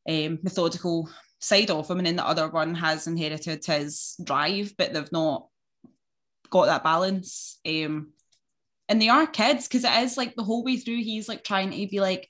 um, 0.08 0.38
methodical 0.44 1.10
side 1.40 1.72
of 1.72 1.90
him, 1.90 1.98
and 1.98 2.06
then 2.06 2.16
the 2.16 2.26
other 2.26 2.48
one 2.48 2.76
has 2.76 3.08
inherited 3.08 3.66
his 3.66 4.14
drive, 4.22 4.72
but 4.78 4.92
they've 4.92 5.10
not 5.10 5.48
got 6.48 6.66
that 6.66 6.84
balance. 6.84 7.58
Um, 7.66 8.12
and 8.88 9.00
they 9.00 9.08
are 9.08 9.26
kids 9.26 9.68
because 9.68 9.84
it 9.84 9.92
is 10.02 10.16
like 10.16 10.34
the 10.34 10.44
whole 10.44 10.64
way 10.64 10.76
through 10.76 10.96
he's 10.96 11.28
like 11.28 11.44
trying 11.44 11.70
to 11.70 11.86
be 11.88 12.00
like 12.00 12.28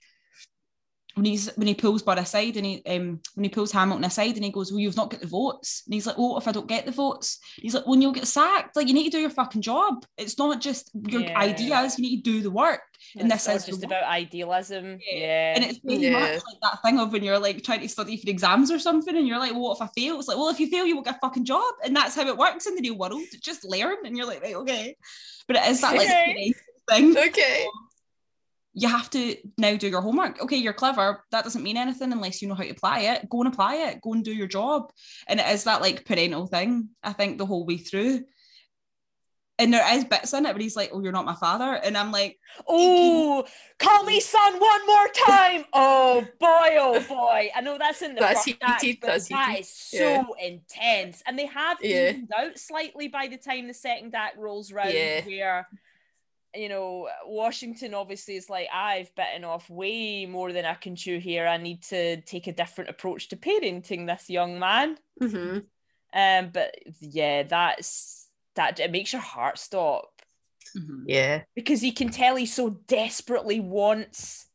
when 1.14 1.26
he's 1.26 1.50
when 1.56 1.66
he 1.66 1.74
pulls 1.74 2.02
Burr 2.02 2.14
aside 2.14 2.56
and 2.56 2.64
he 2.64 2.82
um 2.86 3.20
when 3.34 3.44
he 3.44 3.50
pulls 3.50 3.70
Hamilton 3.70 4.04
aside 4.04 4.34
and 4.36 4.44
he 4.44 4.50
goes, 4.50 4.72
Well, 4.72 4.78
you've 4.80 4.96
not 4.96 5.10
got 5.10 5.20
the 5.20 5.26
votes. 5.26 5.82
And 5.84 5.92
he's 5.92 6.06
like, 6.06 6.16
Oh, 6.18 6.38
if 6.38 6.48
I 6.48 6.52
don't 6.52 6.66
get 6.66 6.86
the 6.86 6.90
votes, 6.92 7.38
he's 7.56 7.74
like, 7.74 7.86
Well, 7.86 8.00
you'll 8.00 8.12
get 8.12 8.26
sacked. 8.26 8.76
Like 8.76 8.88
you 8.88 8.94
need 8.94 9.04
to 9.04 9.10
do 9.10 9.20
your 9.20 9.28
fucking 9.28 9.60
job. 9.60 10.06
It's 10.16 10.38
not 10.38 10.62
just 10.62 10.90
your 10.94 11.20
Yeah. 11.20 11.38
ideas, 11.38 11.98
you 11.98 12.02
need 12.02 12.22
to 12.24 12.30
do 12.32 12.40
the 12.40 12.50
work. 12.50 12.80
And 13.18 13.30
it's 13.30 13.44
this 13.44 13.56
is 13.56 13.64
the 13.66 13.70
just 13.72 13.80
work. 13.82 13.90
about 13.90 14.04
idealism. 14.10 14.98
Yeah. 15.06 15.18
Yeah. 15.18 15.52
And 15.56 15.64
it's 15.66 15.80
very 15.84 15.98
Yeah. 15.98 16.12
much 16.18 16.32
like 16.32 16.60
that 16.62 16.80
thing 16.82 16.98
of 16.98 17.12
when 17.12 17.22
you're 17.22 17.38
like 17.38 17.62
trying 17.62 17.80
to 17.80 17.88
study 17.90 18.16
for 18.16 18.30
exams 18.30 18.70
or 18.70 18.78
something, 18.78 19.14
and 19.14 19.28
you're 19.28 19.38
like, 19.38 19.52
well, 19.52 19.60
what 19.64 19.76
if 19.76 19.82
I 19.82 19.88
fail? 19.94 20.18
It's 20.18 20.28
like, 20.28 20.38
well, 20.38 20.48
if 20.48 20.60
you 20.60 20.68
fail, 20.68 20.86
you 20.86 20.94
won't 20.94 21.04
get 21.08 21.16
a 21.16 21.20
fucking 21.20 21.44
job. 21.44 21.74
And 21.84 21.94
that's 21.94 22.16
how 22.16 22.26
it 22.26 22.38
works 22.38 22.64
in 22.66 22.74
the 22.74 22.80
real 22.80 22.96
world. 22.96 23.20
Just 23.42 23.64
learn, 23.66 23.96
and 24.06 24.16
you're 24.16 24.26
like, 24.26 24.40
right, 24.42 24.54
okay. 24.54 24.96
But 25.46 25.56
it 25.56 25.68
is 25.68 25.80
that 25.80 25.96
like 25.96 26.08
Okay. 26.08 26.54
thing. 26.88 27.16
Okay. 27.16 27.66
You 28.74 28.88
have 28.88 29.10
to 29.10 29.36
now 29.58 29.76
do 29.76 29.88
your 29.88 30.00
homework. 30.00 30.40
Okay, 30.40 30.56
you're 30.56 30.72
clever. 30.72 31.24
That 31.30 31.44
doesn't 31.44 31.62
mean 31.62 31.76
anything 31.76 32.10
unless 32.10 32.40
you 32.40 32.48
know 32.48 32.54
how 32.54 32.62
to 32.62 32.70
apply 32.70 33.00
it. 33.00 33.28
Go 33.28 33.42
and 33.42 33.52
apply 33.52 33.74
it. 33.76 34.00
Go 34.00 34.14
and 34.14 34.24
do 34.24 34.32
your 34.32 34.46
job. 34.46 34.90
And 35.26 35.40
it 35.40 35.46
is 35.48 35.64
that 35.64 35.82
like 35.82 36.06
parental 36.06 36.46
thing, 36.46 36.88
I 37.02 37.12
think, 37.12 37.36
the 37.36 37.46
whole 37.46 37.66
way 37.66 37.76
through. 37.76 38.24
And 39.58 39.72
there 39.72 39.94
is 39.94 40.04
bits 40.04 40.32
in 40.32 40.46
it, 40.46 40.52
but 40.52 40.60
he's 40.62 40.76
like, 40.76 40.90
"Oh, 40.92 41.00
you're 41.00 41.12
not 41.12 41.24
my 41.24 41.34
father," 41.34 41.74
and 41.84 41.96
I'm 41.96 42.10
like, 42.10 42.38
Oh, 42.68 43.44
call 43.78 44.04
me 44.04 44.20
son 44.20 44.58
one 44.58 44.86
more 44.86 45.08
time. 45.08 45.64
Oh 45.72 46.22
boy, 46.38 46.76
oh 46.78 47.00
boy. 47.08 47.50
I 47.54 47.60
know 47.60 47.78
that's 47.78 48.02
in 48.02 48.14
the 48.14 48.20
That's 48.20 48.44
first 48.44 48.58
act, 48.62 48.82
heated, 48.82 49.00
but 49.00 49.06
that's 49.08 49.28
that 49.28 49.50
heated. 49.50 49.60
is 49.60 49.68
so 49.70 50.34
intense. 50.34 51.22
And 51.26 51.38
they 51.38 51.46
have 51.46 51.78
Yeah. 51.82 52.10
evened 52.10 52.30
out 52.36 52.58
slightly 52.58 53.08
by 53.08 53.28
the 53.28 53.36
time 53.38 53.68
the 53.68 53.74
second 53.74 54.14
act 54.14 54.36
rolls 54.38 54.72
round, 54.72 54.92
Yeah. 54.92 55.22
where 55.24 55.66
you 56.54 56.68
know, 56.68 57.08
Washington 57.24 57.94
obviously 57.94 58.36
is 58.36 58.50
like, 58.50 58.68
I've 58.72 59.14
bitten 59.14 59.44
off 59.44 59.70
way 59.70 60.26
more 60.26 60.52
than 60.52 60.66
I 60.66 60.74
can 60.74 60.96
chew 60.96 61.18
here. 61.18 61.46
I 61.46 61.56
need 61.56 61.82
to 61.84 62.20
take 62.22 62.46
a 62.46 62.52
different 62.52 62.90
approach 62.90 63.28
to 63.28 63.36
parenting 63.36 64.06
this 64.06 64.28
young 64.28 64.58
man. 64.58 64.98
hmm 65.20 65.60
Um, 66.12 66.50
but 66.52 66.74
yeah, 67.00 67.44
that's 67.44 68.21
that 68.54 68.80
it 68.80 68.90
makes 68.90 69.12
your 69.12 69.22
heart 69.22 69.58
stop 69.58 70.22
Mhm. 70.76 71.04
Yeah. 71.06 71.42
because 71.54 71.80
he 71.80 71.92
can 71.92 72.08
tell 72.10 72.36
he 72.36 72.46
so 72.46 72.70
desperately 72.70 73.60
wants 73.60 74.46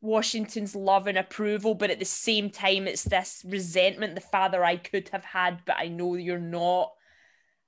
Washington's 0.00 0.76
love 0.76 1.06
and 1.06 1.18
approval, 1.18 1.74
but 1.74 1.90
at 1.90 1.98
the 1.98 2.04
same 2.04 2.50
time, 2.50 2.86
it's 2.86 3.02
this 3.02 3.42
resentment 3.46 4.14
the 4.14 4.20
father 4.20 4.64
I 4.64 4.76
could 4.76 5.08
have 5.08 5.24
had, 5.24 5.64
but 5.64 5.76
I 5.78 5.88
know 5.88 6.14
you're 6.14 6.38
not, 6.38 6.92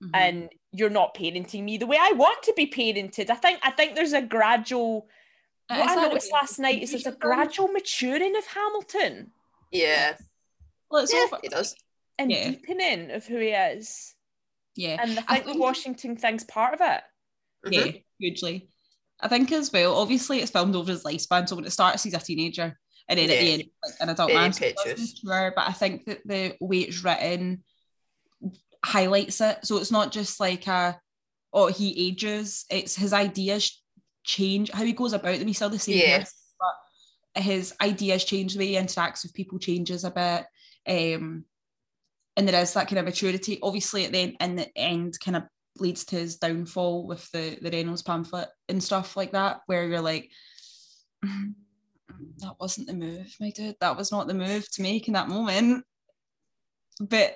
Mhm. 0.02 0.10
and 0.14 0.50
you're 0.70 0.90
not 0.90 1.14
parenting 1.14 1.64
me 1.64 1.76
the 1.78 1.86
way 1.86 1.96
I 1.98 2.12
want 2.12 2.42
to 2.44 2.52
be 2.54 2.66
parented. 2.68 3.30
I 3.30 3.34
think 3.34 3.58
I 3.62 3.70
think 3.72 3.94
there's 3.94 4.12
a 4.12 4.22
gradual. 4.22 5.08
It 5.70 5.74
What 5.78 5.90
is 5.90 5.96
I 5.96 6.02
noticed 6.08 6.32
way. 6.32 6.38
last 6.38 6.58
night 6.58 6.82
is 6.82 6.90
there's 6.92 7.06
a 7.06 7.12
gradual 7.12 7.68
maturing 7.68 8.36
of 8.36 8.46
Hamilton 8.46 9.32
Yeah. 9.72 10.16
Well, 10.90 11.02
it's 11.02 11.12
Yeah, 11.12 11.26
all, 11.32 11.40
he 11.42 11.48
does. 11.48 11.74
and 12.18 12.30
Yeah. 12.30 12.50
deepening 12.50 13.10
of 13.10 13.26
who 13.26 13.38
he 13.38 13.48
is, 13.48 14.14
yeah, 14.78 14.96
and 15.02 15.18
I 15.20 15.24
I 15.28 15.40
think 15.40 15.54
the 15.56 15.60
Washington 15.60 16.16
thing's 16.16 16.44
part 16.44 16.72
of 16.74 16.80
it. 16.80 17.02
yeah, 17.74 17.84
Mhm. 17.86 18.04
hugely. 18.18 18.70
I 19.20 19.26
think 19.28 19.50
as 19.50 19.72
well. 19.72 19.96
Obviously, 19.96 20.38
it's 20.40 20.50
filmed 20.52 20.76
over 20.76 20.92
his 20.92 21.02
lifespan, 21.02 21.48
so 21.48 21.56
when 21.56 21.64
it 21.64 21.70
starts, 21.72 22.04
he's 22.04 22.14
a 22.14 22.18
teenager, 22.20 22.78
and 23.08 23.18
then 23.18 23.28
at 23.30 23.38
the 23.40 23.52
end, 23.52 23.64
like 23.84 23.94
an 24.00 24.08
adult 24.10 24.30
Very 24.30 24.40
man. 24.40 24.52
so 24.52 24.64
it 24.64 24.76
does 24.76 24.86
impetuous. 24.86 25.22
mature, 25.24 25.52
but 25.56 25.68
I 25.68 25.72
think 25.72 26.04
that 26.06 26.20
the 26.24 26.56
way 26.60 26.78
it's 26.78 27.02
written 27.02 27.64
highlights 28.84 29.40
it. 29.40 29.58
So 29.64 29.78
it's 29.78 29.90
not 29.90 30.12
just 30.12 30.38
like 30.40 30.66
a, 30.68 31.00
oh, 31.52 31.66
he 31.66 32.06
ages. 32.08 32.64
It's 32.70 32.94
his 32.94 33.12
ideas 33.12 33.82
change. 34.24 34.70
How 34.70 34.84
he 34.84 34.92
goes 34.92 35.12
about 35.12 35.38
them. 35.38 35.48
He's 35.48 35.56
still 35.56 35.70
the 35.70 35.78
same 35.78 35.96
Yeah. 35.98 36.18
person, 36.20 36.34
but 37.34 37.42
his 37.42 37.74
ideas 37.80 38.24
change. 38.24 38.52
The 38.52 38.60
way 38.60 38.68
he 38.68 38.74
interacts 38.76 39.24
with 39.24 39.34
people 39.34 39.58
changes 39.58 40.04
a 40.04 40.10
bit. 40.12 40.46
Um, 40.86 41.44
and 42.38 42.48
there 42.48 42.62
is 42.62 42.72
that 42.74 42.86
kind 42.86 43.00
of 43.00 43.04
maturity. 43.04 43.58
Obviously, 43.62 44.06
at 44.06 44.12
the 44.12 44.18
end, 44.20 44.36
in 44.40 44.56
the 44.56 44.78
end, 44.78 45.18
kind 45.22 45.36
of 45.36 45.42
leads 45.76 46.04
to 46.04 46.16
his 46.16 46.36
downfall 46.36 47.04
with 47.06 47.28
the 47.32 47.58
the 47.60 47.70
Reynolds 47.70 48.02
pamphlet 48.02 48.48
and 48.68 48.82
stuff 48.82 49.16
like 49.16 49.32
that, 49.32 49.60
where 49.66 49.88
you're 49.88 50.00
like, 50.00 50.30
"Mm, 51.24 51.54
that 52.38 52.54
wasn't 52.60 52.86
the 52.86 52.94
move, 52.94 53.34
my 53.40 53.50
dude. 53.50 53.74
That 53.80 53.96
was 53.96 54.12
not 54.12 54.28
the 54.28 54.34
move 54.34 54.70
to 54.70 54.82
make 54.82 55.08
in 55.08 55.14
that 55.14 55.28
moment. 55.28 55.84
But 57.00 57.34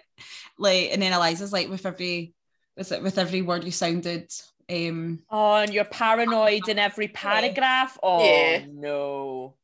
like, 0.57 0.91
and 0.93 1.03
then 1.03 1.13
Eliza's 1.13 1.53
like, 1.53 1.69
with 1.69 1.85
every 1.85 2.35
with 2.77 2.93
it 2.93 3.03
with 3.03 3.19
every 3.19 3.43
word 3.43 3.65
you 3.65 3.73
sounded, 3.73 4.31
um, 4.71 5.19
Oh, 5.31 5.57
and 5.57 5.75
you're 5.75 5.85
paranoid 5.85 6.69
in 6.69 6.79
every 6.79 7.09
paragraph. 7.09 7.99
Oh 8.05 8.25
Yeah. 8.25 8.67
no. 8.71 9.57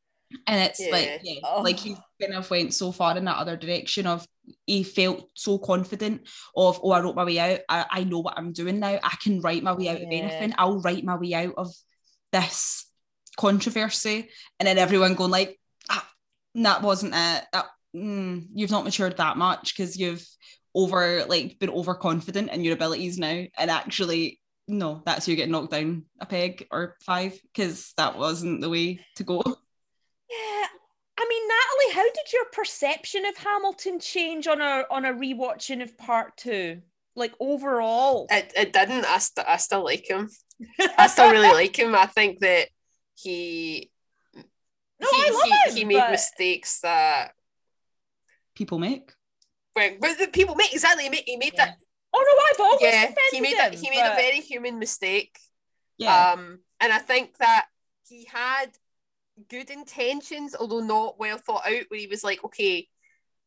And 0.46 0.60
it's 0.62 0.80
Yeah. 0.80 0.90
like 0.92 1.20
yeah, 1.22 1.40
Oh. 1.44 1.62
like 1.62 1.78
he 1.78 1.96
kind 2.20 2.34
of 2.34 2.50
went 2.50 2.74
so 2.74 2.92
far 2.92 3.16
in 3.16 3.24
that 3.24 3.36
other 3.38 3.56
direction 3.56 4.06
of 4.06 4.26
he 4.66 4.82
felt 4.82 5.28
so 5.34 5.58
confident 5.58 6.22
of 6.56 6.80
oh 6.82 6.90
I 6.90 7.00
wrote 7.00 7.16
my 7.16 7.24
way 7.24 7.38
out. 7.38 7.60
I, 7.68 7.86
I 7.90 8.04
know 8.04 8.20
what 8.20 8.38
I'm 8.38 8.52
doing 8.52 8.78
now. 8.80 8.98
I 9.02 9.16
can 9.22 9.40
write 9.40 9.62
my 9.62 9.74
way 9.74 9.88
out 9.88 9.96
of 9.96 10.08
anything. 10.10 10.54
I'll 10.58 10.80
write 10.80 11.04
my 11.04 11.16
way 11.16 11.34
out 11.34 11.54
of 11.56 11.72
this 12.32 12.86
controversy. 13.36 14.28
And 14.58 14.66
then 14.66 14.78
everyone 14.78 15.14
going 15.14 15.30
like 15.30 15.58
ah, 15.90 16.06
that 16.56 16.82
wasn't 16.82 17.14
it. 17.14 17.44
That, 17.52 17.66
mm, 17.94 18.46
you've 18.54 18.70
not 18.70 18.84
matured 18.84 19.16
that 19.16 19.36
much 19.36 19.76
because 19.76 19.96
you've 19.96 20.26
over 20.74 21.24
like 21.24 21.58
been 21.58 21.70
overconfident 21.70 22.50
in 22.50 22.64
your 22.64 22.74
abilities 22.74 23.18
now. 23.18 23.44
And 23.56 23.70
actually 23.70 24.40
no 24.70 25.02
that's 25.06 25.26
you 25.26 25.34
getting 25.34 25.52
knocked 25.52 25.70
down 25.70 26.04
a 26.20 26.26
peg 26.26 26.66
or 26.70 26.96
five 27.02 27.40
because 27.42 27.94
that 27.96 28.18
wasn't 28.18 28.60
the 28.60 28.68
way 28.68 29.00
to 29.16 29.24
go 29.24 29.42
Yeah. 30.30 30.66
I 31.20 31.26
mean, 31.28 31.42
Natalie, 31.48 31.94
how 31.94 32.12
did 32.14 32.32
your 32.32 32.44
perception 32.52 33.26
of 33.26 33.36
Hamilton 33.36 33.98
change 33.98 34.46
on 34.46 34.60
a 34.60 34.84
on 34.90 35.04
a 35.04 35.12
rewatching 35.12 35.82
of 35.82 35.96
part 35.98 36.36
two? 36.36 36.82
Like 37.16 37.34
overall. 37.40 38.26
It, 38.30 38.52
it 38.56 38.72
didn't. 38.72 39.04
I, 39.04 39.18
st- 39.18 39.46
I 39.48 39.56
still 39.56 39.82
like 39.84 40.08
him. 40.08 40.30
I 40.96 41.08
still 41.08 41.30
really 41.32 41.48
like 41.52 41.76
him. 41.76 41.94
I 41.94 42.06
think 42.06 42.38
that 42.40 42.68
he 43.16 43.90
No, 45.00 45.08
he, 45.10 45.22
I 45.22 45.30
love 45.30 45.42
he, 45.42 45.70
him, 45.70 45.76
he 45.76 45.84
made 45.84 46.00
but- 46.00 46.10
mistakes 46.12 46.80
that 46.80 47.32
people 48.54 48.78
make 48.80 49.12
when 49.74 49.98
but 50.00 50.18
the 50.18 50.26
people 50.26 50.56
make 50.56 50.72
exactly 50.72 51.04
he 51.04 51.10
made, 51.10 51.22
he 51.24 51.36
made 51.36 51.54
that 51.56 51.76
Oh 52.12 52.24
no, 52.26 52.42
I've 52.50 52.60
always 52.72 52.80
yeah 52.82 53.02
defended 53.02 53.16
he 53.30 53.40
made 53.40 53.50
him, 53.52 53.58
that 53.58 53.74
he 53.74 53.90
made 53.90 54.00
a 54.04 54.16
very 54.16 54.40
human 54.40 54.78
mistake 54.80 55.38
yeah 55.96 56.32
um 56.32 56.58
and 56.80 56.92
I 56.92 56.98
think 56.98 57.36
that 57.38 57.66
he 58.08 58.24
had 58.24 58.66
good 59.48 59.70
intentions 59.70 60.54
although 60.58 60.80
not 60.80 61.18
well 61.18 61.38
thought 61.38 61.66
out 61.66 61.84
where 61.88 62.00
he 62.00 62.06
was 62.06 62.24
like 62.24 62.42
okay 62.44 62.86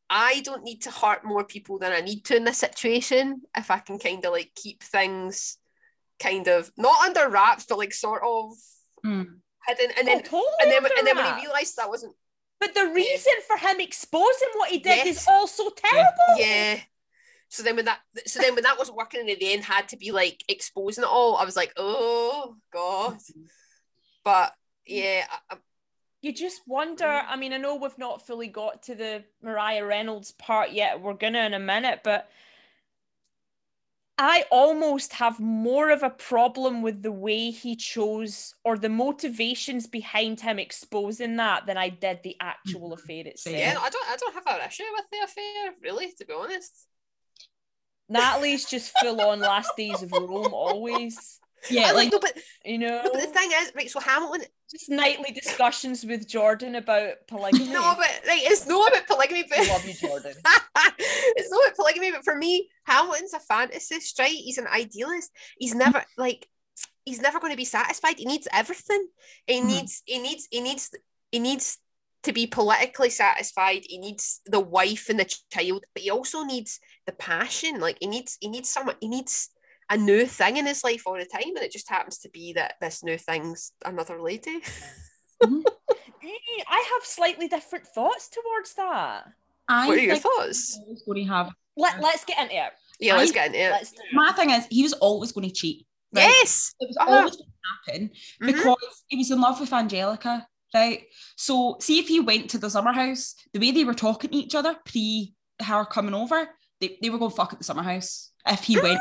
I 0.09 0.41
don't 0.41 0.63
need 0.63 0.81
to 0.83 0.91
hurt 0.91 1.23
more 1.23 1.45
people 1.45 1.79
than 1.79 1.93
I 1.93 2.01
need 2.01 2.25
to 2.25 2.35
in 2.35 2.43
this 2.43 2.57
situation 2.57 3.41
if 3.55 3.71
I 3.71 3.79
can 3.79 3.97
kind 3.99 4.25
of 4.25 4.31
like 4.33 4.51
keep 4.55 4.83
things 4.83 5.57
kind 6.21 6.47
of 6.47 6.71
not 6.77 7.05
under 7.05 7.29
wraps 7.29 7.65
but 7.67 7.77
like 7.77 7.93
sort 7.93 8.21
of 8.23 8.53
Mm. 9.05 9.39
hidden 9.67 9.89
and 9.97 10.07
Oh, 10.07 10.11
then 10.13 10.21
totally 10.21 10.45
and 10.61 10.71
then 10.71 10.85
and 10.97 11.07
then 11.07 11.15
when 11.15 11.25
he 11.35 11.41
realized 11.41 11.75
that 11.77 11.89
wasn't 11.89 12.15
But 12.59 12.75
the 12.75 12.85
reason 12.85 13.33
for 13.47 13.57
him 13.57 13.79
exposing 13.79 14.49
what 14.55 14.69
he 14.69 14.77
did 14.77 15.07
is 15.07 15.15
Yes. 15.15 15.27
also 15.27 15.69
terrible. 15.71 16.37
yeah 16.37 16.79
so 17.49 17.63
then 17.63 17.75
when 17.77 17.85
that 17.85 17.99
so 18.27 18.39
then 18.39 18.53
when 18.53 18.63
that 18.63 18.77
wasn't 18.77 18.95
working 18.97 19.21
and 19.21 19.29
at 19.31 19.39
the 19.39 19.51
end 19.53 19.63
had 19.63 19.87
to 19.89 19.97
be 19.97 20.11
like 20.11 20.43
exposing 20.47 21.03
it 21.03 21.07
all 21.09 21.35
I 21.37 21.45
was 21.45 21.55
like 21.55 21.73
oh 21.77 22.55
god 22.71 23.17
but 24.23 24.53
yeah 24.85 25.25
I, 25.49 25.55
I- 25.55 25.59
You 26.21 26.31
just 26.33 26.61
wonder. 26.67 27.05
Mm. 27.05 27.25
I 27.27 27.35
mean, 27.35 27.51
I 27.53 27.57
know 27.57 27.75
we've 27.75 27.97
not 27.97 28.25
fully 28.25 28.47
got 28.47 28.83
to 28.83 28.95
the 28.95 29.23
Maria 29.41 29.85
Reynolds 29.85 30.31
part 30.33 30.71
yet. 30.71 31.01
We're 31.01 31.13
gonna 31.13 31.39
in 31.45 31.53
a 31.55 31.59
minute, 31.59 32.01
but 32.03 32.29
I 34.19 34.45
almost 34.51 35.13
have 35.13 35.39
more 35.39 35.89
of 35.89 36.03
a 36.03 36.11
problem 36.11 36.83
with 36.83 37.01
the 37.01 37.11
way 37.11 37.49
he 37.49 37.75
chose 37.75 38.53
or 38.63 38.77
the 38.77 38.87
motivations 38.89 39.87
behind 39.87 40.39
him 40.39 40.59
exposing 40.59 41.37
that 41.37 41.65
than 41.65 41.75
I 41.77 41.89
did 41.89 42.19
the 42.21 42.37
actual 42.39 42.91
Mhm. 42.91 42.93
affair 42.99 43.27
itself. 43.27 43.55
yeah 43.57 43.75
I 43.79 43.89
don't 43.89 44.07
I 44.07 44.15
don't 44.17 44.33
have 44.35 44.45
an 44.45 44.67
issue 44.67 44.83
with 44.93 45.05
the 45.11 45.19
affair 45.23 45.73
really 45.81 46.11
to 46.19 46.25
be 46.25 46.33
honest 46.33 46.87
Natalie's 48.09 48.65
just 48.69 48.95
full 48.99 49.21
on 49.21 49.39
last 49.39 49.71
days 49.75 50.03
of 50.03 50.11
Rome 50.11 50.53
always. 50.53 51.39
Yeah 51.69 51.87
I 51.87 51.91
like 51.91 52.11
no, 52.11 52.19
but, 52.19 52.37
You 52.65 52.77
know, 52.79 53.01
no, 53.03 53.09
but 53.13 53.21
the 53.21 53.27
thing 53.27 53.49
is 53.53 53.71
right 53.75 53.89
so 53.89 53.99
Hamilton 53.99 54.43
just 54.69 54.89
nightly 54.89 55.31
discussions 55.31 56.05
with 56.05 56.27
Jordan 56.27 56.75
about 56.75 57.13
polygamy. 57.27 57.65
no 57.73 57.95
but 57.95 58.09
right 58.27 58.41
it's 58.43 58.65
not 58.67 58.91
about 58.91 59.07
polygamy 59.07 59.43
but 59.47 59.59
I 59.59 59.71
love 59.71 59.85
you, 59.85 59.93
Jordan. 59.93 60.33
it's 60.99 61.51
not 61.51 61.63
about 61.65 61.75
polygamy 61.75 62.11
but 62.11 62.23
for 62.23 62.35
me 62.35 62.69
Hamilton's 62.85 63.33
a 63.33 63.39
fantasist 63.39 64.17
right? 64.19 64.29
He's 64.31 64.57
an 64.57 64.67
idealist. 64.67 65.31
He's 65.57 65.75
never 65.75 66.03
like 66.17 66.47
he's 67.05 67.21
never 67.21 67.39
going 67.39 67.51
to 67.53 67.57
be 67.57 67.65
satisfied. 67.65 68.17
He 68.17 68.25
needs 68.25 68.47
everything. 68.53 69.07
He 69.47 69.59
Mhm. 69.61 69.65
needs 69.65 70.01
he 70.05 70.19
needs 70.19 70.47
he 70.51 70.61
needs 70.61 70.89
he 71.31 71.39
needs 71.39 71.77
to 72.23 72.31
be 72.33 72.45
politically 72.47 73.09
satisfied. 73.09 73.81
He 73.85 73.97
needs 73.97 74.41
the 74.45 74.59
wife 74.59 75.09
and 75.09 75.19
the 75.19 75.25
child 75.51 75.83
but 75.93 76.03
he 76.03 76.09
also 76.11 76.43
needs 76.43 76.79
the 77.05 77.13
passion. 77.13 77.79
Like 77.79 77.97
he 77.99 78.07
needs 78.07 78.37
he 78.39 78.47
needs 78.47 78.69
someone 78.69 78.95
he 79.01 79.07
needs 79.07 79.49
a 79.91 79.97
new 79.97 80.25
thing 80.25 80.57
in 80.57 80.65
his 80.65 80.83
life 80.83 81.03
all 81.05 81.13
the 81.17 81.25
time 81.25 81.53
and 81.55 81.57
it 81.59 81.71
just 81.71 81.89
happens 81.89 82.17
to 82.19 82.29
be 82.29 82.53
that 82.53 82.75
this 82.81 83.03
new 83.03 83.17
thing's 83.17 83.73
another 83.85 84.21
lady 84.21 84.59
Hey, 86.21 86.63
I 86.69 86.77
have 86.93 87.03
slightly 87.03 87.47
different 87.47 87.87
thoughts 87.87 88.29
towards 88.29 88.73
that. 88.75 89.25
I 89.67 89.87
what 89.87 89.97
are 89.97 90.01
your 90.01 90.17
thoughts 90.17 90.77
he 90.85 90.91
was 90.91 91.01
going 91.05 91.25
to 91.25 91.33
have 91.33 91.51
Let, 91.75 91.99
let's 92.01 92.25
get 92.25 92.39
into 92.39 92.55
it. 92.55 92.71
yeah 92.99 93.15
let's 93.15 93.31
I- 93.31 93.33
get 93.33 93.47
into 93.47 93.59
it 93.59 93.71
Let's 93.71 93.91
do 93.91 93.97
it. 94.01 94.13
my 94.15 94.31
thing 94.33 94.49
is 94.51 94.65
he 94.69 94.83
was 94.83 94.93
always 94.93 95.31
going 95.31 95.47
to 95.49 95.53
cheat 95.53 95.85
right? 96.13 96.23
yes 96.27 96.73
it 96.79 96.87
was 96.89 96.97
Uh-huh. 96.97 97.11
always 97.17 97.35
going 97.37 97.49
to 97.49 97.91
happen 97.91 98.09
Mhm. 98.41 98.47
because 98.47 99.03
he 99.07 99.17
was 99.17 99.31
in 99.31 99.41
love 99.41 99.59
with 99.59 99.73
Angelica 99.73 100.47
right 100.75 101.03
so 101.35 101.77
see 101.81 101.99
if 101.99 102.07
he 102.07 102.19
went 102.19 102.49
to 102.51 102.57
the 102.57 102.69
summer 102.69 102.93
house 102.93 103.35
the 103.53 103.59
way 103.59 103.71
they 103.71 103.83
were 103.83 103.93
talking 103.93 104.29
to 104.29 104.37
each 104.37 104.55
other 104.55 104.75
pre 104.85 105.33
her 105.61 105.85
coming 105.85 106.13
over 106.13 106.47
they, 106.79 106.97
they 107.01 107.09
were 107.09 107.17
going 107.17 107.31
to 107.31 107.35
fuck 107.35 107.51
at 107.53 107.59
the 107.59 107.65
summer 107.65 107.83
house 107.83 108.31
if 108.47 108.63
he 108.63 108.79
went 108.87 108.99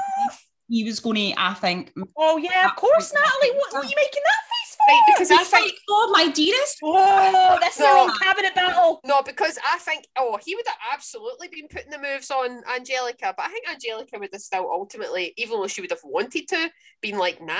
he 0.70 0.84
was 0.84 1.00
going 1.00 1.16
to 1.16 1.34
I 1.36 1.54
think 1.54 1.92
Oh 2.16 2.36
yeah, 2.36 2.66
of 2.66 2.76
course, 2.76 3.12
Natalie. 3.12 3.58
What, 3.58 3.72
what 3.72 3.84
are 3.84 3.88
you 3.88 3.96
making 3.96 4.22
that 4.24 4.42
face 4.48 4.76
Right, 4.88 5.02
because 5.08 5.30
I 5.30 5.44
think 5.44 5.74
oh 5.88 6.10
my 6.12 6.28
dearest. 6.28 6.78
Whoa, 6.80 7.58
this 7.60 7.76
is 7.76 7.82
our 7.82 7.98
own 7.98 8.16
cabinet 8.18 8.54
battle. 8.54 9.00
no, 9.04 9.20
because 9.22 9.58
I 9.70 9.78
think 9.78 10.06
oh 10.16 10.38
he 10.44 10.54
would 10.54 10.66
have 10.66 10.78
absolutely 10.94 11.48
been 11.48 11.68
putting 11.68 11.90
the 11.90 11.98
moves 11.98 12.30
on 12.30 12.62
Angelica, 12.74 13.34
but 13.36 13.46
I 13.46 13.48
think 13.48 13.68
Angelica 13.68 14.18
would 14.18 14.30
have 14.32 14.40
still 14.40 14.68
ultimately, 14.70 15.34
even 15.36 15.60
though 15.60 15.66
she 15.66 15.80
would 15.80 15.90
have 15.90 16.00
wanted 16.04 16.48
to, 16.48 16.70
been 17.02 17.18
like 17.18 17.42
nah. 17.42 17.56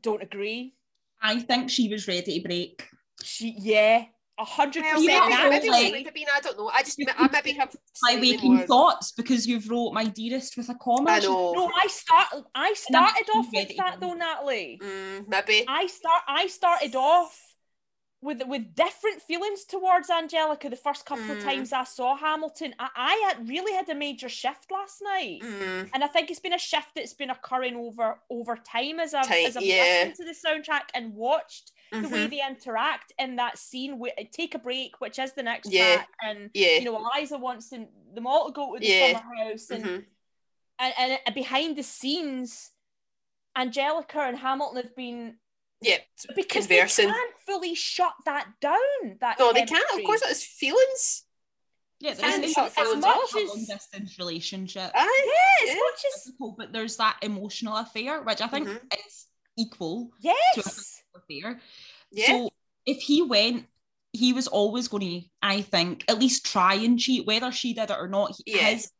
Don't 0.00 0.22
agree. 0.22 0.74
I 1.20 1.40
think 1.40 1.70
she 1.70 1.88
was 1.88 2.08
ready 2.08 2.40
to 2.40 2.46
break. 2.46 2.86
She, 3.22 3.54
yeah, 3.58 3.98
a 3.98 4.08
hundred 4.44 4.82
Well, 4.82 4.92
percent. 4.96 5.06
maybe, 5.06 5.32
that 5.34 5.50
maybe 5.50 5.68
was 5.68 5.76
she 5.78 5.82
like- 5.84 5.92
would 5.92 6.04
have 6.06 6.14
been. 6.14 6.26
I 6.34 6.40
don't 6.40 6.58
know. 6.58 6.68
I 6.68 6.82
just 6.82 6.98
I 7.18 7.28
maybe 7.32 7.52
have 7.58 7.74
My 8.02 8.18
waking 8.20 8.54
more- 8.56 8.66
thoughts 8.66 9.12
because 9.12 9.46
you've 9.46 9.68
wrote 9.70 9.92
my 9.92 10.04
dearest 10.04 10.56
with 10.56 10.68
a 10.68 10.74
comma. 10.74 11.10
I 11.10 11.18
know. 11.20 11.52
No, 11.52 11.70
I 11.82 11.86
start. 11.88 12.28
I 12.54 12.74
started 12.74 13.26
off 13.34 13.46
with 13.46 13.54
ready. 13.54 13.76
that 13.78 14.00
though, 14.00 14.14
Natalie. 14.14 14.78
Mm, 14.82 15.28
maybe. 15.28 15.64
I 15.68 15.86
start. 15.86 16.22
I 16.28 16.46
started 16.46 16.94
off 16.96 17.38
with 18.20 18.40
with 18.46 18.74
different 18.76 19.20
feelings 19.22 19.64
towards 19.64 20.08
Angelica 20.08 20.70
the 20.70 20.76
first 20.76 21.04
couple 21.04 21.28
of 21.30 21.38
Mm. 21.38 21.42
times 21.42 21.72
I 21.72 21.82
saw 21.82 22.16
Hamilton. 22.16 22.72
I, 22.78 22.88
I 22.94 23.14
had 23.34 23.48
really 23.48 23.72
had 23.72 23.88
a 23.88 23.96
major 23.96 24.28
shift 24.28 24.70
last 24.70 25.02
night. 25.02 25.40
Mm, 25.42 25.90
And 25.92 26.04
I 26.04 26.06
think 26.06 26.30
it's 26.30 26.38
been 26.38 26.52
a 26.52 26.58
shift 26.58 26.90
that's 26.94 27.14
been 27.14 27.30
occurring 27.30 27.74
over 27.74 28.20
over 28.30 28.54
time 28.56 29.00
as 29.00 29.12
I've 29.12 29.26
Time, 29.26 29.46
as 29.46 29.56
I've 29.56 29.64
yeah. 29.64 30.04
listened 30.06 30.14
to 30.18 30.24
the 30.24 30.36
soundtrack 30.48 30.82
and 30.94 31.14
watched 31.14 31.72
the 31.92 32.08
way 32.08 32.26
mhm. 32.26 32.30
they 32.30 32.40
interact 32.48 33.12
in 33.18 33.36
that 33.36 33.58
scene. 33.58 33.98
With 33.98 34.14
take 34.32 34.54
a 34.54 34.58
break, 34.58 35.00
which 35.00 35.18
is 35.18 35.32
the 35.34 35.42
next 35.42 35.70
Yeah. 35.70 35.96
track, 35.96 36.08
and 36.22 36.50
Yeah. 36.54 36.78
you 36.78 36.84
know 36.84 36.96
Eliza 36.96 37.36
wants 37.38 37.68
them, 37.68 37.88
them 38.14 38.26
all 38.26 38.46
to 38.46 38.52
go 38.52 38.74
to 38.74 38.80
the 38.80 38.86
Yeah. 38.86 39.18
summer 39.20 39.34
house, 39.36 39.70
and, 39.70 39.84
mhm. 39.84 40.06
and 40.78 40.94
and 40.98 41.20
and 41.26 41.34
behind 41.34 41.76
the 41.76 41.82
scenes, 41.82 42.70
Angelica 43.54 44.20
and 44.20 44.38
Hamilton 44.38 44.82
have 44.82 44.96
been 44.96 45.38
Yeah. 45.82 45.98
because 46.34 46.66
Conversing. 46.66 47.08
they 47.08 47.12
can't 47.12 47.38
fully 47.44 47.74
shut 47.74 48.14
that 48.24 48.48
down. 48.60 49.18
That 49.20 49.38
No, 49.38 49.52
they 49.52 49.66
can't. 49.66 49.98
Of 49.98 50.04
course, 50.04 50.22
it's 50.22 50.44
feelings. 50.44 51.24
Yeah, 52.00 52.14
Can't 52.14 52.42
there's 52.42 52.52
shut 52.52 52.66
it's 52.66 52.74
feelings 52.74 53.04
not 53.04 53.16
off. 53.16 53.34
a 53.34 53.38
long 53.44 53.64
distance 53.64 54.18
relationship. 54.18 54.90
Aye. 54.92 55.22
Yeah, 55.24 55.64
it's 55.66 55.72
Yeah. 55.72 55.78
not 55.78 55.98
just 56.02 56.56
but 56.58 56.72
there's 56.72 56.96
that 56.96 57.18
emotional 57.22 57.76
affair, 57.76 58.22
which 58.22 58.40
I 58.40 58.48
think 58.48 58.66
Mhm. 58.68 59.06
is 59.06 59.26
equal 59.56 60.10
to 60.22 60.28
a 60.30 60.32
yes. 60.56 61.01
Physical 61.12 61.20
affair. 61.50 61.60
Yeah. 62.10 62.26
So 62.26 62.50
if 62.86 62.98
he 62.98 63.22
went, 63.22 63.66
he 64.12 64.32
was 64.32 64.46
always 64.48 64.88
going 64.88 65.22
to, 65.22 65.28
I 65.40 65.62
think, 65.62 66.04
at 66.08 66.18
least 66.18 66.44
try 66.46 66.74
and 66.74 66.98
cheat, 66.98 67.26
whether 67.26 67.50
she 67.52 67.72
did 67.74 67.90
it 67.90 67.96
or 67.98 68.08
not. 68.08 68.34
he- 68.44 68.54
Yeah. 68.56 68.70
His 68.70 68.90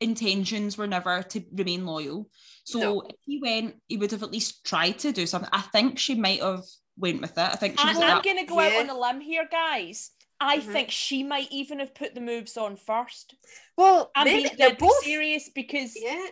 intentions 0.00 0.76
were 0.78 0.86
never 0.86 1.22
to 1.22 1.44
remain 1.52 1.84
loyal. 1.86 2.30
So 2.64 2.78
No. 2.78 3.00
if 3.02 3.16
he 3.24 3.38
went, 3.38 3.76
he 3.88 3.96
would 3.96 4.10
have 4.10 4.22
at 4.22 4.30
least 4.30 4.64
tried 4.64 4.98
to 5.00 5.12
do 5.12 5.26
something. 5.26 5.50
I 5.52 5.60
think 5.62 5.98
she 5.98 6.14
might 6.14 6.40
have 6.40 6.64
went 6.96 7.20
with 7.20 7.32
it. 7.32 7.38
I 7.38 7.56
think 7.56 7.78
she 7.78 7.86
I, 7.86 7.92
was 7.92 7.98
I'm 8.02 8.22
gonna 8.22 8.46
go 8.46 8.58
out 8.60 8.72
on 8.74 8.90
a 8.90 8.98
limb 8.98 9.20
here, 9.20 9.46
guys. 9.50 10.10
I 10.42 10.58
Mhm. 10.58 10.72
think 10.72 10.90
she 10.90 11.22
might 11.22 11.48
even 11.52 11.80
have 11.80 11.94
put 11.94 12.14
the 12.14 12.20
moves 12.22 12.56
on 12.56 12.76
first. 12.76 13.34
Well, 13.76 14.10
I'm 14.14 14.24
maybe 14.24 14.44
being 14.44 14.56
they're 14.56 14.70
deadly 14.70 14.88
both. 14.88 15.04
serious 15.04 15.50
because 15.50 15.94
Yeah. 16.00 16.28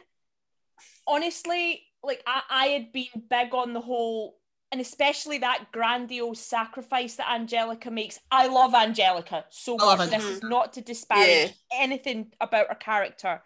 honestly, 1.07 1.85
like 2.03 2.23
I, 2.27 2.43
I 2.49 2.67
had 2.69 2.93
been 2.93 3.09
big 3.29 3.53
on 3.55 3.75
the 3.75 3.81
whole, 3.83 4.38
and 4.71 4.81
especially 4.81 5.39
that 5.39 5.73
grandiose 5.73 6.41
sacrifice 6.41 7.17
that 7.17 7.33
Angelica 7.33 7.91
makes. 7.91 8.19
I 8.31 8.49
love 8.49 8.75
Angelica 8.75 9.45
so 9.51 9.77
I 9.81 9.85
love 9.85 9.99
much. 9.99 10.11
This 10.11 10.25
is 10.25 10.43
not 10.43 10.75
to 10.75 10.81
disparage 10.81 11.55
anything 11.73 12.33
about 12.41 12.69
her 12.69 12.75
character. 12.75 13.43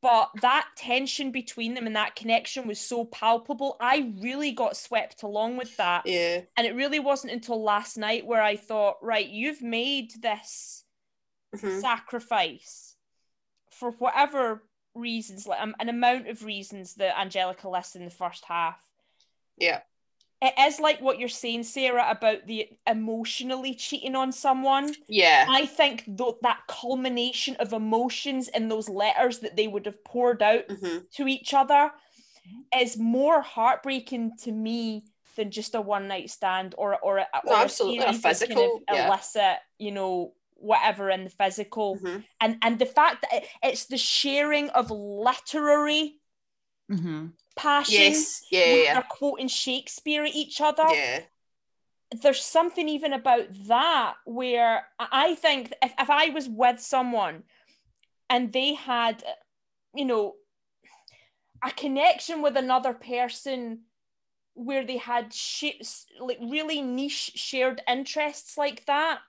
But 0.00 0.30
that 0.42 0.68
tension 0.76 1.32
between 1.32 1.74
them 1.74 1.86
and 1.86 1.96
that 1.96 2.14
connection 2.14 2.68
was 2.68 2.78
so 2.78 3.04
palpable. 3.04 3.76
I 3.80 4.12
really 4.20 4.52
got 4.52 4.76
swept 4.76 5.24
along 5.24 5.56
with 5.56 5.76
that. 5.76 6.06
Yeah. 6.06 6.42
And 6.56 6.66
it 6.66 6.76
really 6.76 7.00
wasn't 7.00 7.32
until 7.32 7.60
last 7.62 7.98
night 7.98 8.24
where 8.24 8.42
I 8.42 8.54
thought, 8.54 8.98
right, 9.02 9.28
you've 9.28 9.60
made 9.60 10.12
this 10.22 10.84
mhm. 11.54 11.80
sacrifice 11.80 12.94
for 13.72 13.90
whatever 13.92 14.62
reasons, 14.94 15.48
like 15.48 15.60
um, 15.60 15.74
an 15.80 15.88
amount 15.88 16.28
of 16.28 16.44
reasons 16.44 16.94
that 16.94 17.18
Angelica 17.18 17.68
lists 17.68 17.96
in 17.96 18.04
the 18.04 18.10
first 18.10 18.44
half. 18.44 18.80
Yeah. 19.56 19.80
It 20.40 20.54
is 20.58 20.78
like 20.78 21.00
what 21.00 21.18
you're 21.18 21.28
saying, 21.28 21.64
Sarah, 21.64 22.06
about 22.08 22.46
the 22.46 22.68
emotionally 22.86 23.74
cheating 23.74 24.14
on 24.14 24.30
someone. 24.30 24.94
Yeah. 25.08 25.46
I 25.50 25.66
think 25.66 26.04
though 26.06 26.38
that 26.42 26.60
culmination 26.68 27.56
of 27.56 27.72
emotions 27.72 28.48
in 28.48 28.68
those 28.68 28.88
letters 28.88 29.40
that 29.40 29.56
they 29.56 29.66
would 29.66 29.86
have 29.86 30.04
poured 30.04 30.42
out 30.42 30.64
hmm 30.70 30.98
to 31.16 31.26
each 31.26 31.54
other 31.54 31.90
is 32.78 32.96
more 32.98 33.40
heartbreaking 33.40 34.36
to 34.44 34.52
me 34.52 35.04
than 35.36 35.50
just 35.50 35.74
a 35.74 35.80
one 35.80 36.08
night 36.08 36.30
stand 36.30 36.74
or 36.78 36.98
or 37.00 37.18
a, 37.18 37.26
No, 37.44 37.52
or 37.52 37.54
absolutely, 37.56 38.00
a 38.00 38.06
that's 38.06 38.18
kind 38.20 38.34
of 38.34 38.38
physical, 38.38 38.82
yeah. 38.90 39.06
illicit, 39.06 39.56
you 39.78 39.92
know, 39.92 40.34
whatever 40.54 41.10
in 41.10 41.24
the 41.24 41.30
physical, 41.30 41.96
hmm 41.96 42.18
and 42.40 42.58
and 42.62 42.78
the 42.78 42.86
fact 42.86 43.22
that 43.22 43.42
it, 43.42 43.48
it's 43.62 43.86
the 43.86 43.98
sharing 43.98 44.68
of 44.70 44.90
literary 44.90 46.17
Mhm. 46.90 47.32
passion. 47.56 47.94
Yes. 48.12 48.44
Yeah. 48.50 48.60
where 48.66 48.84
Yeah. 48.84 48.94
They're 48.94 49.02
quoting 49.08 49.48
Shakespeare 49.48 50.24
at 50.24 50.34
each 50.34 50.60
other 50.60 50.84
Yeah. 50.94 51.24
there's 52.10 52.42
something 52.42 52.88
even 52.88 53.12
about 53.12 53.46
that 53.66 54.14
where 54.24 54.86
I 54.98 55.08
I 55.30 55.34
think 55.34 55.72
if, 55.82 55.92
if 55.98 56.08
I 56.10 56.30
was 56.30 56.48
with 56.48 56.80
someone 56.80 57.44
and 58.30 58.52
they 58.52 58.74
had, 58.74 59.22
you 59.94 60.04
know, 60.06 60.36
a 61.62 61.70
connection 61.70 62.40
with 62.40 62.56
another 62.56 62.94
person 62.94 63.84
where 64.54 64.84
they 64.84 64.96
had 64.96 65.34
sh- 65.34 66.06
like 66.20 66.38
really 66.40 66.80
niche 66.80 67.32
shared 67.34 67.82
interests 67.86 68.56
like 68.56 68.84
that, 68.86 69.20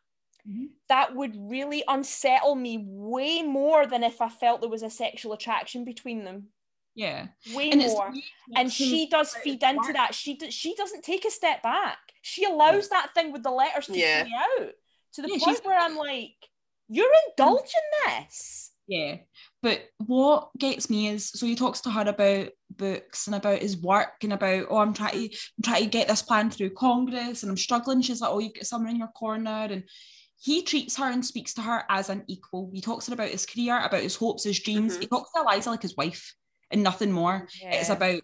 Mhm. 0.48 0.70
that 0.88 1.16
would 1.16 1.36
really 1.36 1.84
unsettle 1.88 2.56
me 2.56 2.78
way 2.78 3.42
more 3.42 3.86
than 3.86 4.04
if 4.04 4.22
I 4.22 4.30
felt 4.30 4.62
there 4.62 4.70
was 4.70 4.84
a 4.84 4.90
sexual 4.90 5.34
attraction 5.34 5.84
between 5.84 6.24
them. 6.24 6.54
Yeah. 7.00 7.28
Way 7.56 7.72
And 7.72 7.80
more 7.82 8.12
and 8.58 8.72
she 8.72 9.08
does 9.08 9.34
feed 9.36 9.64
into 9.64 9.78
work. 9.78 9.94
that. 9.94 10.14
She 10.14 10.34
do, 10.36 10.52
she 10.52 10.76
doesn't 10.76 11.02
take 11.06 11.24
a 11.24 11.32
step 11.32 11.64
back. 11.64 11.98
She 12.22 12.44
allows 12.44 12.90
that 12.90 13.14
thing 13.14 13.32
with 13.32 13.42
the 13.42 13.52
letters 13.52 13.86
to 13.88 13.98
Yeah. 13.98 14.24
play 14.24 14.34
out 14.60 14.72
to 15.14 15.22
the 15.22 15.30
Yeah, 15.32 15.38
point 15.46 15.64
where 15.64 15.80
I'm 15.80 15.96
like, 15.96 16.36
you're 16.90 17.10
indulging 17.30 17.88
this. 18.06 18.72
Yeah. 18.86 19.18
But 19.64 19.80
what 20.08 20.50
gets 20.58 20.90
me 20.90 21.08
is 21.08 21.30
so 21.30 21.46
he 21.46 21.56
talks 21.56 21.80
to 21.82 21.90
her 21.90 22.02
about 22.02 22.50
books 22.70 23.28
and 23.28 23.36
about 23.36 23.62
his 23.62 23.78
work 23.78 24.16
and 24.24 24.34
about, 24.34 24.66
oh, 24.70 24.78
I'm 24.80 24.94
trying 24.94 25.14
to 25.14 25.24
I'm 25.26 25.64
trying 25.64 25.84
to 25.84 25.90
get 25.90 26.10
this 26.10 26.22
plan 26.22 26.50
through 26.50 26.72
Congress 26.72 27.44
and 27.44 27.50
I'm 27.50 27.58
struggling. 27.58 28.02
She's 28.02 28.20
like, 28.20 28.32
oh, 28.32 28.40
you've 28.40 28.56
got 28.56 28.66
someone 28.66 28.92
in 28.92 28.98
your 28.98 29.08
corner. 29.10 29.68
And 29.72 29.84
he 30.42 30.64
treats 30.64 30.98
her 30.98 31.06
and 31.10 31.26
speaks 31.26 31.54
to 31.54 31.62
her 31.62 31.84
as 31.90 32.10
an 32.10 32.24
equal. 32.28 32.72
He 32.74 32.82
talks 32.82 33.06
to 33.06 33.14
about 33.14 33.30
his 33.30 33.46
career, 33.46 33.80
about 33.80 34.02
his 34.02 34.18
hopes, 34.18 34.44
his 34.44 34.60
dreams. 34.60 34.98
Mhm. 34.98 35.02
He 35.02 35.08
talks 35.08 35.32
to 35.32 35.42
Eliza 35.42 35.70
like 35.72 35.82
his 35.82 35.96
wife 35.96 36.34
and 36.72 36.84
nothing 36.84 37.12
more. 37.12 37.48
It's 37.62 37.90
about 37.90 38.22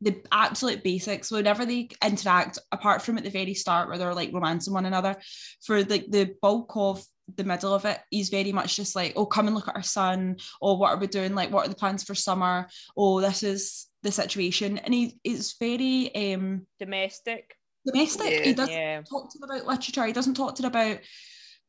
the 0.00 0.22
absolute 0.30 0.82
basics. 0.82 1.30
Whenever 1.30 1.64
they 1.64 1.88
interact, 2.04 2.58
apart 2.72 3.02
from 3.02 3.16
at 3.18 3.24
the 3.24 3.30
very 3.30 3.54
start 3.54 3.88
where 3.88 3.98
they're 3.98 4.14
like 4.14 4.32
romancing 4.32 4.74
one 4.74 4.86
another, 4.86 5.16
for 5.64 5.82
like 5.84 6.10
the 6.10 6.34
bulk 6.42 6.72
of 6.76 7.04
the 7.36 7.44
middle 7.44 7.72
of 7.72 7.84
it, 7.86 7.98
he's 8.10 8.28
very 8.28 8.52
much 8.52 8.76
just 8.76 8.94
like, 8.94 9.14
oh, 9.16 9.24
come 9.26 9.46
and 9.46 9.54
look 9.56 9.68
at 9.68 9.76
our 9.76 9.82
son. 9.82 10.36
Oh, 10.60 10.74
what 10.74 10.90
are 10.90 10.98
we 10.98 11.06
doing? 11.06 11.34
Like, 11.34 11.50
what 11.50 11.66
are 11.66 11.70
the 11.70 11.74
plans 11.76 12.04
for 12.04 12.14
summer? 12.14 12.68
Oh, 12.96 13.20
this 13.20 13.42
is 13.42 13.86
the 14.02 14.12
situation. 14.12 14.78
And 14.78 14.92
he 14.92 15.18
is 15.24 15.54
very 15.58 16.14
um 16.14 16.66
domestic. 16.78 17.56
domestic. 17.86 18.30
Yeah. 18.30 18.42
He 18.44 18.52
doesn't 18.52 18.74
Yeah. 18.74 19.00
talk 19.02 19.32
to 19.32 19.38
them 19.38 19.48
about 19.50 19.66
literature. 19.66 20.04
He 20.04 20.12
doesn't 20.12 20.34
talk 20.34 20.56
to 20.56 20.62
them 20.62 20.70
about 20.70 20.98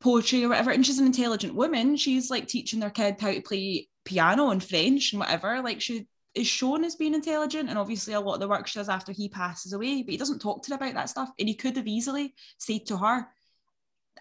poetry 0.01 0.43
or 0.43 0.49
whatever. 0.49 0.71
And 0.71 0.85
she's 0.85 0.99
an 0.99 1.05
intelligent 1.05 1.55
woman. 1.55 1.95
She's 1.95 2.29
like 2.29 2.47
teaching 2.47 2.81
their 2.81 2.89
kid 2.89 3.15
how 3.21 3.31
to 3.31 3.41
play 3.41 3.87
piano 4.03 4.49
and 4.49 4.61
French 4.61 5.13
and 5.13 5.21
whatever. 5.21 5.61
Like 5.61 5.79
she 5.79 6.07
is 6.35 6.47
shown 6.47 6.83
as 6.83 6.95
being 6.95 7.13
intelligent. 7.13 7.69
And 7.69 7.77
obviously 7.77 8.13
a 8.13 8.19
lot 8.19 8.35
of 8.35 8.39
the 8.41 8.47
work 8.47 8.67
she 8.67 8.79
does 8.79 8.89
after 8.89 9.11
he 9.11 9.29
passes 9.29 9.73
away, 9.73 10.03
but 10.03 10.11
he 10.11 10.17
doesn't 10.17 10.39
talk 10.39 10.63
to 10.63 10.71
her 10.71 10.75
about 10.75 10.93
that 10.93 11.09
stuff. 11.09 11.29
And 11.39 11.47
he 11.47 11.55
could 11.55 11.77
have 11.77 11.87
easily 11.87 12.35
said 12.57 12.85
to 12.87 12.97
her, 12.97 13.27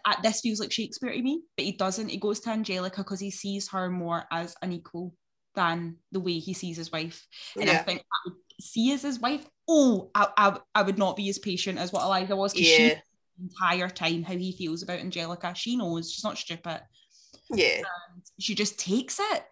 "Ah, 0.04 0.18
this 0.22 0.40
feels 0.40 0.60
like 0.60 0.72
Shakespeare 0.72 1.12
to 1.12 1.22
me, 1.22 1.42
but 1.56 1.66
he 1.66 1.72
doesn't. 1.72 2.08
He 2.08 2.16
goes 2.18 2.40
to 2.40 2.50
Angelica 2.50 3.02
because 3.02 3.20
he 3.20 3.30
sees 3.30 3.68
her 3.68 3.90
more 3.90 4.24
as 4.30 4.54
an 4.62 4.72
equal 4.72 5.14
than 5.54 5.96
the 6.10 6.20
way 6.20 6.38
he 6.38 6.52
sees 6.52 6.76
his 6.76 6.90
wife. 6.90 7.26
And 7.60 7.70
I 7.70 7.76
think 7.76 8.00
I 8.00 8.28
would 8.28 8.36
see 8.60 8.92
as 8.92 9.02
his 9.02 9.20
wife, 9.20 9.46
oh, 9.68 10.10
I, 10.14 10.28
I, 10.36 10.58
I 10.74 10.82
would 10.82 10.98
not 10.98 11.14
be 11.16 11.28
as 11.28 11.38
patient 11.38 11.78
as 11.78 11.92
what 11.92 12.02
Eliza 12.02 12.34
was 12.34 12.52
because 12.52 12.66
she 12.68 12.88
Yeah. 12.88 13.00
the 13.38 13.44
entire 13.44 13.88
time 13.88 14.24
how 14.24 14.36
he 14.36 14.56
feels 14.56 14.82
about 14.82 14.98
Angelica. 14.98 15.54
She 15.54 15.76
knows 15.76 16.10
she's 16.10 16.24
not 16.24 16.38
stupid. 16.38 16.82
Yeah. 17.50 17.82
She 18.40 18.56
just 18.56 18.78
takes 18.80 19.20
it. 19.20 19.44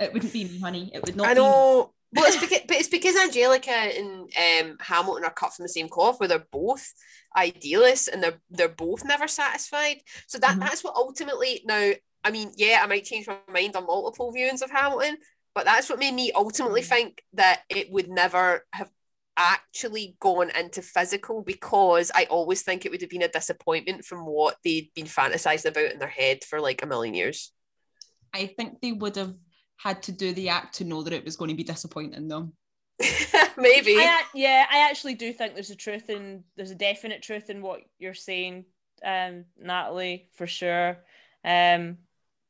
It 0.00 0.12
wouldn't 0.12 0.32
be 0.32 0.44
me, 0.44 0.60
honey. 0.60 0.90
It 0.94 1.04
would 1.04 1.16
not 1.16 1.28
I 1.28 1.34
know. 1.34 1.92
Well, 2.12 2.26
it's 2.26 2.36
because, 2.40 2.60
but 2.66 2.76
it's 2.76 2.88
because 2.88 3.16
Angelica 3.16 3.70
and 3.70 4.30
um, 4.70 4.76
Hamilton 4.80 5.24
are 5.24 5.30
cut 5.32 5.54
from 5.54 5.64
the 5.64 5.68
same 5.68 5.88
cloth, 5.88 6.18
where 6.20 6.28
they're 6.28 6.46
both 6.50 6.92
idealists 7.36 8.08
and 8.08 8.22
they're 8.22 8.40
they're 8.50 8.68
both 8.68 9.04
never 9.04 9.28
satisfied. 9.28 9.98
So 10.26 10.38
that 10.38 10.56
Mhm. 10.56 10.60
that's 10.60 10.82
what 10.84 10.94
ultimately. 10.96 11.62
Now, 11.64 11.92
I 12.24 12.30
mean, 12.30 12.52
yeah, 12.56 12.80
I 12.82 12.86
might 12.86 13.04
change 13.04 13.26
my 13.26 13.38
mind 13.52 13.76
on 13.76 13.86
multiple 13.86 14.32
viewings 14.32 14.62
of 14.62 14.70
Hamilton, 14.70 15.18
but 15.54 15.64
that's 15.64 15.88
what 15.90 15.98
made 15.98 16.14
me 16.14 16.32
ultimately 16.32 16.82
Mhm. 16.82 16.88
think 16.88 17.22
that 17.34 17.62
it 17.68 17.90
would 17.90 18.08
never 18.08 18.66
have 18.72 18.90
actually 19.36 20.16
gone 20.18 20.50
into 20.50 20.82
physical 20.82 21.42
because 21.42 22.10
I 22.12 22.24
always 22.24 22.62
think 22.62 22.84
it 22.84 22.90
would 22.90 23.02
have 23.02 23.10
been 23.10 23.22
a 23.22 23.28
disappointment 23.28 24.04
from 24.04 24.26
what 24.26 24.56
they'd 24.64 24.90
been 24.94 25.06
fantasizing 25.06 25.66
about 25.66 25.92
in 25.92 26.00
their 26.00 26.08
head 26.08 26.42
for 26.42 26.60
like 26.60 26.82
a 26.82 26.86
million 26.86 27.14
years. 27.14 27.52
I 28.34 28.46
think 28.46 28.80
they 28.80 28.92
would 28.92 29.16
have 29.16 29.34
had 29.76 30.02
to 30.04 30.12
do 30.12 30.32
the 30.32 30.48
act 30.48 30.76
to 30.76 30.84
know 30.84 31.02
that 31.02 31.12
it 31.12 31.24
was 31.24 31.36
going 31.36 31.50
to 31.50 31.56
be 31.56 31.64
disappointing 31.64 32.28
them. 32.28 32.52
Maybe. 33.56 33.96
I, 33.96 34.22
yeah, 34.34 34.66
I 34.70 34.88
actually 34.90 35.14
do 35.14 35.32
think 35.32 35.54
there's 35.54 35.70
a 35.70 35.76
truth 35.76 36.10
in 36.10 36.44
there's 36.56 36.70
a 36.70 36.74
definite 36.76 37.22
truth 37.22 37.48
in 37.50 37.62
what 37.62 37.80
you're 37.98 38.14
saying, 38.14 38.64
um, 39.04 39.44
Natalie, 39.60 40.28
for 40.34 40.46
sure. 40.46 40.98
Um, 41.44 41.98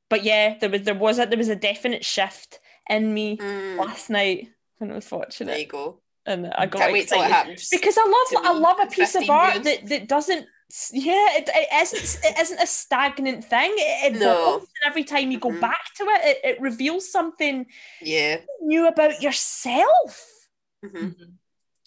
but 0.08 0.24
yeah, 0.24 0.56
there 0.58 0.70
was 0.70 0.82
there 0.82 0.94
was 0.94 1.18
a 1.18 1.26
there 1.26 1.38
was 1.38 1.48
a 1.50 1.56
definite 1.56 2.04
shift 2.04 2.60
in 2.88 3.12
me 3.12 3.38
Mm, 3.40 3.76
last 3.78 4.08
night 4.10 4.48
when 4.78 4.90
I 4.90 4.94
was 4.94 5.10
watching 5.10 5.48
there 5.48 5.56
it, 5.56 5.60
you 5.60 5.66
go. 5.66 6.00
and 6.24 6.46
I 6.46 6.66
got 6.66 6.80
Can't 6.80 6.92
wait 6.92 7.08
till 7.08 7.20
it 7.20 7.24
excited 7.24 7.34
happens. 7.34 7.68
because 7.70 7.98
I 7.98 8.04
love 8.04 8.44
I 8.46 8.52
love 8.58 8.76
a 8.80 8.86
piece 8.86 9.14
of 9.14 9.28
art 9.28 9.62
views. 9.62 9.64
that, 9.64 9.88
that 9.88 10.08
doesn't 10.08 10.46
yeah 10.92 11.28
it, 11.38 11.48
it 11.52 11.68
isn't 11.94 12.24
it 12.24 12.38
isn't 12.38 12.60
a 12.60 12.66
stagnant 12.66 13.42
thing 13.44 13.72
it 13.76 14.12
No. 14.14 14.32
evolves 14.32 14.66
and 14.82 14.90
every 14.90 15.04
time 15.04 15.30
you 15.30 15.38
go 15.38 15.50
Mhm. 15.50 15.60
back 15.60 15.94
to 15.96 16.04
it, 16.04 16.24
it 16.26 16.38
it 16.44 16.60
reveals 16.60 17.10
something 17.10 17.66
yeah. 18.02 18.40
new 18.62 18.86
about 18.86 19.22
yourself 19.22 20.46
hmm 20.84 21.08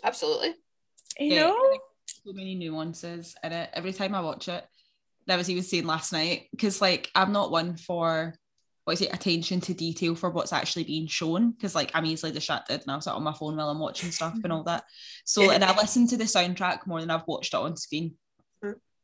Absolutely. 0.03 0.55
you 1.19 1.35
Yeah, 1.35 1.41
know 1.43 1.77
so 2.07 2.33
many 2.33 2.55
nuances 2.55 3.35
in 3.43 3.51
it 3.51 3.69
every 3.73 3.93
time 3.93 4.15
I 4.15 4.21
watch 4.21 4.47
it. 4.47 4.65
That 5.27 5.37
was 5.37 5.49
even 5.49 5.63
saying 5.63 5.85
last 5.85 6.11
night 6.11 6.47
because 6.51 6.81
like 6.81 7.09
I'm 7.13 7.31
not 7.31 7.51
one 7.51 7.77
for 7.77 8.33
what 8.83 8.93
is 8.93 9.01
it 9.01 9.13
attention 9.13 9.61
to 9.61 9.75
detail 9.75 10.15
for 10.15 10.31
what's 10.31 10.51
actually 10.53 10.85
being 10.85 11.05
shown 11.05 11.51
because 11.51 11.75
like 11.75 11.91
I'm 11.93 12.05
easily 12.05 12.31
distracted 12.31 12.81
and 12.81 12.91
I'll 12.91 12.99
sit 13.01 13.13
on 13.13 13.21
my 13.23 13.33
phone 13.33 13.55
while 13.55 13.69
I'm 13.69 13.79
watching 13.79 14.09
stuff 14.11 14.33
and 14.43 14.51
all 14.51 14.63
that. 14.63 14.83
So 15.23 15.51
and 15.51 15.63
I 15.63 15.75
listen 15.77 16.07
to 16.07 16.17
the 16.17 16.23
soundtrack 16.23 16.87
more 16.87 16.99
than 16.99 17.11
I've 17.11 17.27
watched 17.27 17.53
it 17.53 17.59
on 17.59 17.77
screen. 17.77 18.15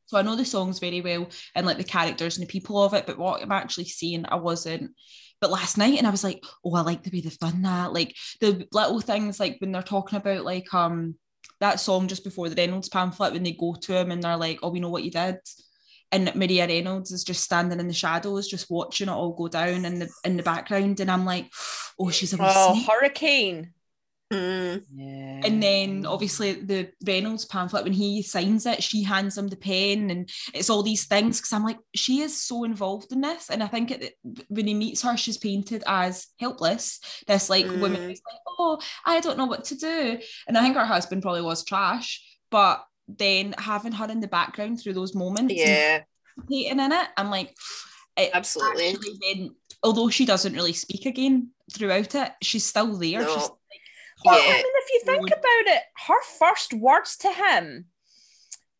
So 0.07 0.17
I 0.17 0.21
know 0.21 0.35
the 0.35 0.45
songs 0.45 0.79
very 0.79 1.01
well 1.01 1.27
and 1.53 1.65
like 1.65 1.77
the 1.77 1.83
characters 1.83 2.37
and 2.37 2.47
the 2.47 2.51
people 2.51 2.81
of 2.81 2.93
it, 2.93 3.05
but 3.05 3.17
what 3.17 3.41
I'm 3.41 3.51
actually 3.51 3.85
seeing, 3.85 4.25
I 4.27 4.35
wasn't. 4.35 4.91
But 5.39 5.51
last 5.51 5.77
night, 5.77 5.97
and 5.99 6.07
I 6.07 6.09
was 6.09 6.23
like, 6.23 6.43
oh, 6.65 6.73
I 6.75 6.81
like 6.81 7.03
the 7.03 7.11
way 7.13 7.21
they've 7.21 7.37
done 7.37 7.61
that. 7.61 7.93
Like 7.93 8.15
the 8.41 8.67
little 8.71 9.01
things, 9.01 9.39
like 9.39 9.57
when 9.59 9.71
they're 9.71 9.83
talking 9.83 10.17
about 10.17 10.43
like 10.43 10.73
um 10.73 11.15
that 11.59 11.79
song 11.79 12.07
just 12.07 12.23
before 12.23 12.49
the 12.49 12.55
Reynolds 12.55 12.89
pamphlet 12.89 13.33
when 13.33 13.43
they 13.43 13.51
go 13.51 13.75
to 13.75 13.97
him 13.97 14.11
and 14.11 14.23
they're 14.23 14.37
like, 14.37 14.59
"Oh, 14.63 14.69
we 14.69 14.79
know 14.79 14.89
what 14.89 15.03
you 15.03 15.11
did," 15.11 15.37
and 16.11 16.33
Maria 16.35 16.67
Reynolds 16.67 17.11
is 17.11 17.23
just 17.23 17.43
standing 17.43 17.79
in 17.79 17.87
the 17.87 17.93
shadows, 17.93 18.47
just 18.47 18.69
watching 18.69 19.09
it 19.09 19.11
all 19.11 19.33
go 19.33 19.47
down 19.47 19.85
in 19.85 19.99
the 19.99 20.09
in 20.23 20.37
the 20.37 20.43
background, 20.43 20.99
and 20.99 21.11
I'm 21.11 21.25
like, 21.25 21.51
"Oh, 21.99 22.09
she's 22.09 22.33
a 22.33 22.37
oh 22.39 22.73
snake." 22.73 22.87
hurricane 22.87 23.73
Mm. 24.31 24.83
yeah 24.93 25.41
And 25.45 25.63
then 25.63 26.05
obviously 26.05 26.53
the 26.53 26.89
Reynolds 27.05 27.45
pamphlet 27.45 27.85
when 27.85 27.93
he 27.93 28.21
signs 28.21 28.65
it, 28.65 28.83
she 28.83 29.01
hands 29.03 29.37
him 29.37 29.47
the 29.47 29.55
pen, 29.55 30.09
and 30.09 30.29
it's 30.53 30.69
all 30.69 30.83
these 30.83 31.05
things. 31.05 31.39
Because 31.39 31.53
I'm 31.53 31.63
like, 31.63 31.77
she 31.95 32.19
is 32.21 32.41
so 32.41 32.63
involved 32.65 33.11
in 33.13 33.21
this, 33.21 33.49
and 33.49 33.63
I 33.63 33.67
think 33.67 33.91
it, 33.91 34.15
when 34.49 34.67
he 34.67 34.73
meets 34.73 35.01
her, 35.03 35.15
she's 35.15 35.37
painted 35.37 35.83
as 35.87 36.27
helpless. 36.39 36.99
This 37.27 37.49
like 37.49 37.65
woman 37.67 38.01
Mm. 38.01 38.07
who's 38.07 38.21
like, 38.29 38.41
oh, 38.59 38.79
I 39.05 39.19
don't 39.21 39.37
know 39.37 39.45
what 39.45 39.65
to 39.65 39.75
do, 39.75 40.19
and 40.47 40.57
I 40.57 40.61
think 40.61 40.75
her 40.75 40.85
husband 40.85 41.21
probably 41.21 41.41
was 41.43 41.63
trash, 41.63 42.21
but 42.51 42.83
then 43.07 43.55
having 43.57 43.93
her 43.93 44.09
in 44.11 44.19
the 44.19 44.27
background 44.27 44.81
through 44.81 44.93
those 44.93 45.15
moments, 45.15 45.53
Yeah. 45.55 46.01
participating 46.35 46.79
in 46.79 46.91
it, 46.91 47.07
I'm 47.15 47.29
like, 47.29 47.55
it 48.17 48.31
Absolutely. 48.33 48.97
then, 49.21 49.55
although 49.83 50.09
she 50.09 50.25
doesn't 50.25 50.53
really 50.53 50.73
speak 50.73 51.05
again 51.05 51.51
throughout 51.71 52.15
it, 52.15 52.31
she's 52.41 52.65
still 52.65 52.97
there. 52.97 53.21
No. 53.21 53.33
She's 53.33 53.49
Well, 54.27 54.41
I 54.41 54.53
mean, 54.53 54.63
if 54.65 54.89
you 54.93 55.01
think 55.05 55.27
about 55.31 55.75
it, 55.75 55.83
her 56.07 56.21
first 56.39 56.73
words 56.73 57.17
to 57.17 57.31
him 57.31 57.85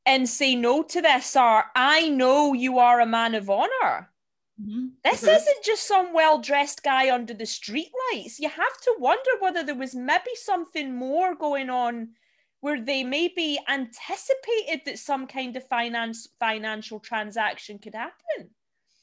and 0.06 0.28
say 0.30 0.56
no 0.56 0.84
to 0.84 1.02
this 1.02 1.36
are, 1.36 1.66
I 1.76 2.10
know 2.10 2.54
you 2.54 2.80
are 2.80 3.00
a 3.02 3.06
man 3.06 3.36
of 3.36 3.50
honor. 3.50 4.12
Mhm. 4.62 4.92
This 5.04 5.22
Mhm. 5.24 5.36
isn't 5.36 5.64
just 5.64 5.84
some 5.88 6.14
well 6.14 6.40
dressed 6.40 6.82
guy 6.84 7.14
under 7.14 7.34
the 7.34 7.44
streetlights. 7.46 8.40
You 8.40 8.50
have 8.50 8.82
to 8.82 8.96
wonder 9.00 9.32
whether 9.40 9.64
there 9.64 9.76
was 9.76 9.94
maybe 9.96 10.34
something 10.36 10.96
more 10.96 11.36
going 11.36 11.70
on 11.70 12.16
where 12.60 12.82
they 12.82 13.04
maybe 13.04 13.60
anticipated 13.68 14.82
that 14.86 14.98
some 14.98 15.28
kind 15.28 15.56
of 15.56 15.68
finance 15.68 16.28
financial 16.40 17.00
transaction 17.00 17.78
could 17.78 17.94
happen. 17.94 18.56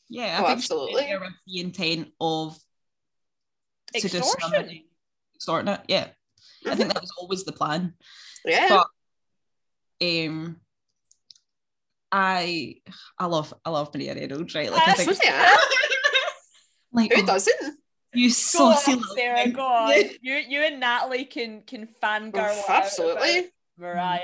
Yeah, 0.08 0.38
I 0.38 0.42
Oh, 0.42 0.46
think 0.46 0.58
absolutely. 0.58 1.02
there 1.02 1.20
the 1.46 1.60
intent 1.60 2.12
of 2.20 2.58
seducing 3.96 4.20
him 4.22 4.26
Extortion. 4.26 4.88
extorting 5.36 5.68
it. 5.74 5.80
Yeah, 5.88 6.08
I 6.66 6.74
think 6.74 6.92
that 6.92 7.02
was 7.02 7.12
always 7.18 7.44
the 7.44 7.52
plan. 7.52 7.94
Yeah. 8.44 8.68
But 8.68 8.86
um, 10.02 10.60
I 12.10 12.76
I 13.18 13.26
love 13.26 13.52
I 13.64 13.70
love 13.70 13.94
Maria 13.94 14.14
Reynolds, 14.14 14.54
right? 14.54 14.70
Like 14.70 14.88
I 14.88 14.92
think, 14.94 15.18
yeah. 15.24 15.56
like 16.92 17.12
Who 17.12 17.22
oh, 17.22 17.26
doesn't? 17.26 17.78
you 18.14 18.28
Go 18.28 18.32
saucy 18.32 18.92
on, 18.92 19.02
Sarah, 19.16 19.48
go 19.48 19.62
on. 19.62 19.92
You, 20.22 20.34
you 20.36 20.60
and 20.60 20.80
Natalie 20.80 21.24
can 21.24 21.62
can 21.62 21.88
fangirl 22.02 22.56
Oof, 22.56 22.70
out 22.70 22.84
absolutely. 22.84 23.50
Maria. 23.76 24.20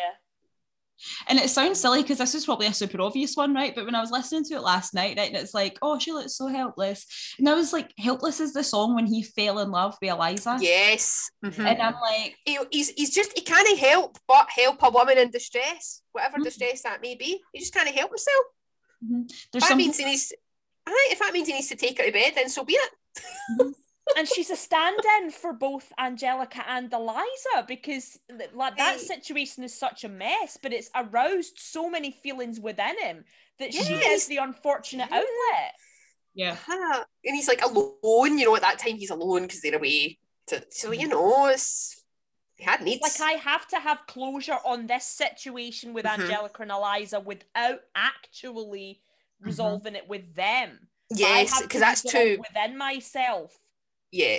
And 1.28 1.38
it 1.38 1.50
sounds 1.50 1.80
silly 1.80 2.02
because 2.02 2.18
this 2.18 2.34
is 2.34 2.44
probably 2.44 2.66
a 2.66 2.74
super 2.74 3.00
obvious 3.00 3.34
one, 3.36 3.54
right? 3.54 3.74
But 3.74 3.84
when 3.86 3.94
I 3.94 4.00
was 4.00 4.10
listening 4.10 4.44
to 4.44 4.54
it 4.54 4.62
last 4.62 4.94
night, 4.94 5.16
right, 5.18 5.28
and 5.28 5.36
it's 5.36 5.54
like, 5.54 5.78
oh, 5.82 5.98
she 5.98 6.12
looks 6.12 6.36
so 6.36 6.46
helpless. 6.48 7.06
And 7.38 7.48
I 7.48 7.54
was 7.54 7.72
like, 7.72 7.92
Helpless 7.98 8.40
is 8.40 8.52
the 8.52 8.64
song 8.64 8.94
when 8.94 9.06
he 9.06 9.22
fell 9.22 9.58
in 9.60 9.70
love 9.70 9.96
with 10.00 10.10
Eliza. 10.10 10.58
Yes. 10.60 11.30
Mhm. 11.44 11.58
And 11.66 11.80
I'm 11.82 11.94
like, 12.00 12.36
He, 12.44 12.58
he's, 12.70 12.90
he's 12.90 13.14
just, 13.14 13.32
he 13.36 13.42
can't 13.42 13.78
help 13.78 14.18
but 14.28 14.48
help 14.50 14.82
a 14.82 14.90
woman 14.90 15.18
in 15.18 15.30
distress, 15.30 16.02
whatever 16.12 16.38
Mhm. 16.38 16.44
distress 16.44 16.82
that 16.82 17.00
may 17.02 17.14
be. 17.14 17.40
He 17.52 17.60
just 17.60 17.72
can't 17.74 17.88
help 17.88 18.10
himself. 18.10 18.44
there's 19.00 19.30
If 19.30 19.50
that 19.52 19.60
something 19.62 19.76
means 19.86 19.96
he 19.98 20.04
needs, 20.04 20.32
if 20.86 21.18
that 21.18 21.32
means 21.32 21.48
he 21.48 21.54
needs 21.54 21.68
to 21.68 21.76
take 21.76 21.98
her 21.98 22.04
to 22.04 22.12
bed, 22.12 22.32
then 22.36 22.48
so 22.48 22.64
be 22.64 22.74
it. 22.74 22.90
And 24.16 24.28
she's 24.28 24.50
a 24.50 24.56
stand-in 24.56 25.30
for 25.30 25.52
both 25.52 25.92
Angelica 25.98 26.62
and 26.68 26.92
Eliza 26.92 27.64
because 27.66 28.18
like 28.54 28.76
that 28.76 28.94
Hey. 28.94 28.98
situation 28.98 29.64
is 29.64 29.76
such 29.78 30.04
a 30.04 30.08
mess, 30.08 30.56
but 30.60 30.72
it's 30.72 30.90
aroused 30.94 31.58
so 31.58 31.88
many 31.90 32.10
feelings 32.10 32.58
within 32.60 32.98
him 32.98 33.24
that 33.58 33.72
she 33.74 33.94
is 33.94 34.26
the 34.26 34.38
unfortunate 34.38 35.08
Yeah. 35.10 35.16
outlet. 35.18 35.74
yeah. 36.34 36.56
Ah, 36.68 37.04
and 37.24 37.36
he's 37.36 37.48
like 37.48 37.62
alone, 37.62 38.38
you 38.38 38.44
know, 38.46 38.56
at 38.56 38.62
that 38.62 38.78
time 38.78 38.96
he's 38.96 39.10
alone 39.10 39.42
because 39.42 39.60
they're 39.60 39.74
away. 39.76 40.18
To, 40.48 40.64
so, 40.70 40.90
you 40.92 41.06
know, 41.08 41.46
it's, 41.46 42.02
he 42.56 42.64
had 42.64 42.82
needs. 42.82 43.02
Like 43.02 43.20
I 43.20 43.38
have 43.38 43.66
to 43.68 43.76
have 43.80 44.06
closure 44.06 44.58
on 44.64 44.86
this 44.86 45.04
situation 45.04 45.92
with 45.92 46.04
Mhm. 46.06 46.20
Angelica 46.20 46.62
and 46.62 46.70
Eliza 46.70 47.20
without 47.20 47.80
actually 47.94 49.02
resolving 49.40 49.94
it 49.96 50.08
with 50.08 50.34
them. 50.34 50.88
But 51.10 51.18
yes, 51.18 51.62
because 51.62 51.80
that's 51.80 52.04
resolve 52.04 52.24
too, 52.24 52.38
within 52.38 52.76
myself. 52.78 53.56
Yeah. 54.10 54.38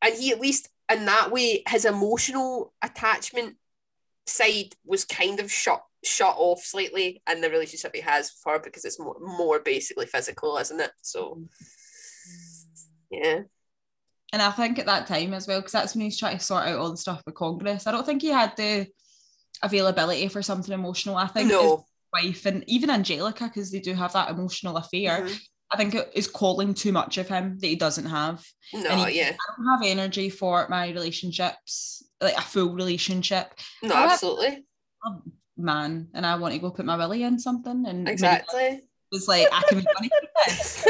And 0.00 0.14
he, 0.14 0.32
at 0.32 0.40
least 0.40 0.68
in 0.90 1.04
that 1.06 1.30
way, 1.30 1.62
his 1.68 1.84
emotional 1.84 2.72
attachment 2.82 3.56
side 4.26 4.74
was 4.84 5.04
kind 5.04 5.40
of 5.40 5.50
shut 5.50 5.82
shut 6.04 6.34
off 6.36 6.60
slightly 6.64 7.22
in 7.30 7.40
the 7.40 7.48
relationship 7.48 7.94
he 7.94 8.00
has 8.00 8.32
with 8.44 8.52
her 8.52 8.58
because 8.58 8.84
it's 8.84 8.98
more, 8.98 9.16
more 9.20 9.60
basically 9.60 10.06
physical, 10.06 10.56
isn't 10.58 10.80
it? 10.80 10.90
So, 11.00 11.40
yeah. 13.10 13.42
And 14.32 14.42
I 14.42 14.50
think 14.50 14.78
at 14.80 14.86
that 14.86 15.06
time 15.06 15.32
as 15.34 15.46
well, 15.46 15.60
because 15.60 15.72
that's 15.72 15.94
when 15.94 16.02
he's 16.02 16.18
trying 16.18 16.38
to 16.38 16.44
sort 16.44 16.66
out 16.66 16.78
all 16.78 16.90
the 16.90 16.96
stuff 16.96 17.22
with 17.24 17.36
Congress. 17.36 17.86
I 17.86 17.92
don't 17.92 18.04
think 18.04 18.22
he 18.22 18.28
had 18.28 18.56
the 18.56 18.88
availability 19.62 20.26
for 20.28 20.42
something 20.42 20.72
emotional. 20.74 21.16
I 21.16 21.28
think 21.28 21.50
his 21.50 21.78
wife 22.12 22.46
and 22.46 22.64
even 22.66 22.90
Angelica, 22.90 23.44
because 23.44 23.70
they 23.70 23.80
do 23.80 23.94
have 23.94 24.14
that 24.14 24.30
emotional 24.30 24.78
affair, 24.78 25.22
Mhm. 25.26 25.40
I 25.72 25.76
think 25.76 25.94
it 25.94 26.10
is 26.14 26.26
calling 26.28 26.74
too 26.74 26.92
much 26.92 27.18
of 27.18 27.28
him 27.28 27.58
that 27.58 27.66
he 27.66 27.76
doesn't 27.76 28.06
have. 28.06 28.44
No, 28.74 29.04
he- 29.04 29.18
yeah. 29.18 29.30
I 29.30 29.54
don't 29.56 29.68
have 29.70 29.82
energy 29.84 30.28
for 30.30 30.66
my 30.68 30.88
relationships, 30.90 32.02
like 32.20 32.36
a 32.36 32.40
full 32.42 32.74
relationship. 32.74 33.52
No, 33.82 33.94
However- 33.94 34.12
absolutely. 34.12 34.64
I'm 35.04 35.22
a 35.58 35.62
man, 35.62 36.08
and 36.14 36.26
I 36.26 36.36
want 36.36 36.54
to 36.54 36.60
go 36.60 36.70
put 36.70 36.84
my 36.84 36.96
willy 36.96 37.22
in 37.22 37.38
something. 37.38 37.84
And 37.86 38.08
Exactly. 38.08 38.80
was 39.10 39.28
like, 39.28 39.48
I 39.52 39.62
can 39.68 39.78
make 39.78 39.86
money 39.94 40.10
from 40.10 40.28
this. 40.46 40.86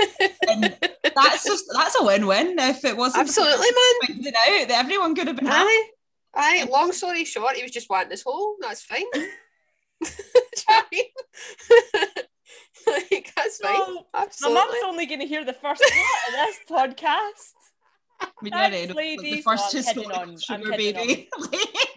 And 0.48 0.64
that's 1.14 1.44
just 1.44 1.64
that's 1.74 2.00
a 2.00 2.04
win-win. 2.04 2.58
If 2.58 2.84
it 2.84 2.96
wasn't 2.96 3.22
Absolutely, 3.22 3.66
man. 3.66 4.26
it 4.26 4.34
out, 4.34 4.68
that 4.68 4.84
everyone 4.84 5.14
could 5.14 5.26
have 5.28 5.36
been 5.36 5.46
happy. 5.46 5.68
Aye. 5.68 5.88
Aye. 6.34 6.68
Long 6.70 6.92
story 6.92 7.24
short, 7.24 7.56
he 7.56 7.62
was 7.62 7.72
just 7.72 7.88
wanting 7.90 8.10
his 8.10 8.22
hole. 8.22 8.56
That's 8.60 8.82
fine. 8.82 9.04
Do 12.84 12.90
you 12.90 12.92
know 12.92 12.92
what 12.92 13.02
I 13.02 13.06
mean? 13.10 13.22
like, 13.22 13.32
that's 13.34 13.56
fine. 13.58 13.76
So, 13.76 13.94
my 13.94 14.22
Absolutely. 14.22 14.54
mum's 14.54 14.82
only 14.84 15.06
going 15.06 15.20
to 15.20 15.26
hear 15.26 15.44
the 15.44 15.52
first 15.52 15.82
part 15.82 16.28
of 16.28 16.32
this 16.34 16.58
podcast. 16.70 17.52
Maria 18.40 18.52
Thanks, 18.52 18.94
Reynolds, 18.94 18.94
like, 18.94 18.94
the 18.94 18.94
ladies. 18.94 19.44
first 19.44 19.74
No, 19.74 19.80
I'm 19.80 19.84
kidding 19.84 20.02
historical 20.04 20.20
I'm 20.22 20.38
sugar 20.38 20.70
kidding 20.76 20.94
baby. 20.94 21.28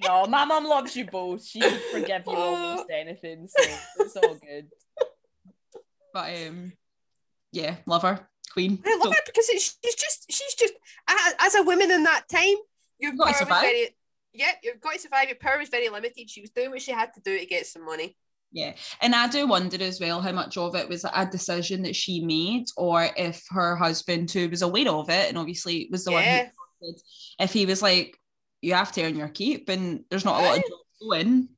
No, 0.03 0.25
my 0.25 0.45
mum 0.45 0.65
loves 0.65 0.95
you 0.95 1.05
both. 1.05 1.45
She 1.45 1.59
would 1.59 1.81
forgive 1.91 2.23
you 2.25 2.33
almost 2.35 2.85
anything, 2.91 3.47
so 3.47 3.63
it's 3.99 4.15
all 4.17 4.35
good. 4.35 4.67
but 6.13 6.29
um, 6.47 6.73
yeah, 7.51 7.75
love 7.85 8.01
her, 8.03 8.27
queen. 8.51 8.81
I 8.85 8.95
love 8.95 9.03
So- 9.03 9.11
it 9.11 9.21
because 9.25 9.49
it's, 9.49 9.77
she's 9.83 9.95
just 9.95 10.25
she's 10.31 10.53
just 10.55 10.73
as, 11.07 11.33
as 11.39 11.55
a 11.55 11.63
woman 11.63 11.91
in 11.91 12.03
that 12.03 12.23
time, 12.31 12.55
your 12.99 13.13
Gotta 13.13 13.33
survive. 13.35 13.61
very 13.61 13.89
yeah, 14.33 14.51
you've 14.63 14.81
got 14.81 14.93
to 14.93 14.99
survive. 14.99 15.27
Your 15.29 15.37
power 15.37 15.57
was 15.59 15.69
very 15.69 15.89
limited. 15.89 16.29
She 16.29 16.41
was 16.41 16.49
doing 16.49 16.69
what 16.71 16.81
she 16.81 16.91
had 16.91 17.13
to 17.13 17.21
do 17.21 17.37
to 17.39 17.45
get 17.45 17.65
some 17.67 17.85
money. 17.85 18.17
Yeah. 18.55 18.73
And 19.01 19.13
I 19.13 19.27
do 19.27 19.45
wonder 19.47 19.83
as 19.83 19.99
well 19.99 20.21
how 20.21 20.31
much 20.31 20.55
of 20.55 20.75
it 20.75 20.87
was 20.87 21.03
a 21.03 21.25
decision 21.29 21.81
that 21.83 21.93
she 21.95 22.21
made 22.21 22.67
or 22.77 23.09
if 23.17 23.43
her 23.49 23.75
husband 23.75 24.29
too 24.29 24.49
was 24.49 24.61
aware 24.61 24.89
of 24.89 25.09
it 25.09 25.27
and 25.27 25.37
obviously 25.37 25.89
was 25.91 26.05
the 26.05 26.11
Yeah. 26.11 26.21
one 26.21 26.23
who 26.23 26.89
started, 26.93 27.01
if 27.39 27.51
he 27.51 27.65
was 27.65 27.81
like, 27.81 28.17
you 28.61 28.73
have 28.73 28.93
to 28.93 29.03
earn 29.03 29.17
your 29.17 29.27
keep 29.27 29.67
and 29.67 30.05
there's 30.09 30.23
not 30.23 30.39
a 30.39 30.43
lot 30.43 30.51
of 30.51 30.63
Right. 30.63 30.69
jobs 30.69 30.83
going, 31.01 31.49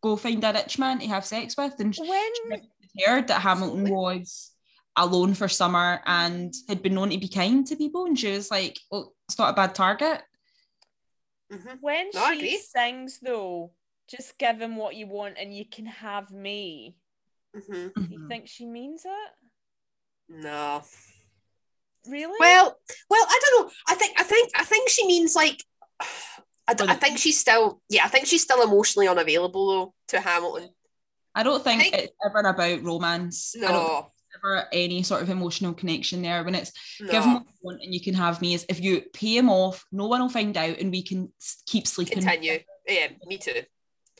go 0.00 0.16
find 0.16 0.42
a 0.42 0.54
rich 0.54 0.78
man 0.78 0.98
to 1.00 1.06
have 1.06 1.26
sex 1.26 1.54
with. 1.54 1.78
And 1.80 1.94
she 1.94 2.00
When 2.02 2.62
heard 3.06 3.28
that 3.28 3.42
Hamilton 3.42 3.86
was 3.90 4.52
alone 4.96 5.34
for 5.34 5.48
summer 5.48 6.00
and 6.06 6.54
had 6.66 6.82
been 6.82 6.94
known 6.94 7.10
to 7.10 7.18
be 7.18 7.28
kind 7.28 7.66
to 7.66 7.76
people. 7.76 8.06
And 8.06 8.18
she 8.18 8.32
was 8.32 8.50
like, 8.50 8.80
well, 8.90 9.12
it's 9.28 9.38
not 9.38 9.50
a 9.50 9.52
bad 9.52 9.74
target. 9.74 10.22
hmm 11.52 11.76
when 11.82 12.08
No, 12.14 12.32
she 12.32 12.56
sings 12.56 13.20
though, 13.20 13.72
just 14.08 14.38
give 14.38 14.60
him 14.60 14.76
what 14.76 14.94
you 14.96 15.06
want 15.06 15.36
and 15.38 15.54
you 15.54 15.64
can 15.64 15.86
have 15.86 16.30
me. 16.30 16.96
hmm 17.54 17.72
You 17.74 18.18
Mhm. 18.20 18.28
think 18.28 18.48
she 18.48 18.66
means 18.66 19.04
it? 19.04 19.30
No. 20.28 20.82
Really? 22.08 22.36
Well, 22.38 22.78
well, 23.10 23.26
I 23.28 23.40
don't 23.42 23.66
know. 23.66 23.72
I 23.88 23.94
think, 23.94 24.20
I 24.20 24.22
think, 24.22 24.50
I 24.54 24.64
think 24.64 24.88
she 24.88 25.06
means 25.06 25.34
like. 25.34 25.62
I, 26.68 26.74
d- 26.74 26.82
I 26.84 26.86
Well- 26.88 26.96
think 26.96 27.18
she's 27.18 27.38
still, 27.38 27.80
yeah, 27.88 28.04
I 28.04 28.08
think 28.08 28.26
she's 28.26 28.42
still 28.42 28.62
emotionally 28.62 29.08
unavailable 29.08 29.66
though 29.68 29.94
to 30.08 30.20
Hamilton. 30.20 30.70
I 31.34 31.42
don't 31.42 31.62
think 31.62 31.82
think- 31.82 31.94
it's 31.94 32.12
ever 32.24 32.40
about 32.40 32.82
romance. 32.82 33.54
I 33.56 33.60
don't 33.60 33.70
think 33.70 33.84
No, 33.84 34.12
ever 34.50 34.68
any 34.72 35.02
sort 35.02 35.22
of 35.22 35.30
emotional 35.30 35.74
connection 35.74 36.22
there. 36.22 36.42
When 36.44 36.54
it's 36.54 36.72
no, 37.00 37.10
give 37.10 37.24
him 37.24 37.34
what 37.34 37.44
you 37.46 37.54
want 37.62 37.82
and 37.82 37.94
you 37.94 38.00
can 38.00 38.14
have 38.14 38.40
me, 38.42 38.54
is 38.54 38.66
if 38.68 38.80
you 38.80 39.02
pay 39.12 39.36
him 39.36 39.48
off, 39.48 39.84
no 39.92 40.06
one 40.06 40.20
will 40.20 40.28
find 40.28 40.56
out 40.56 40.78
and 40.78 40.90
we 40.90 41.02
can 41.02 41.32
keep 41.66 41.86
sleeping. 41.86 42.20
continue. 42.20 42.58
Yeah, 42.86 43.08
me 43.26 43.38
too. 43.38 43.62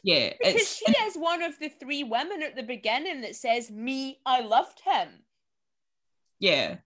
Yeah, 0.07 0.32
because 0.40 0.76
she 0.76 0.84
is 1.04 1.16
one 1.16 1.42
of 1.42 1.59
the 1.59 1.68
three 1.68 2.04
women 2.04 2.40
at 2.44 2.54
the 2.54 2.62
beginning 2.62 3.22
that 3.22 3.34
says, 3.34 3.70
Me, 3.72 4.20
I 4.24 4.40
loved 4.40 4.80
him. 4.84 5.09
yeah. 6.38 6.76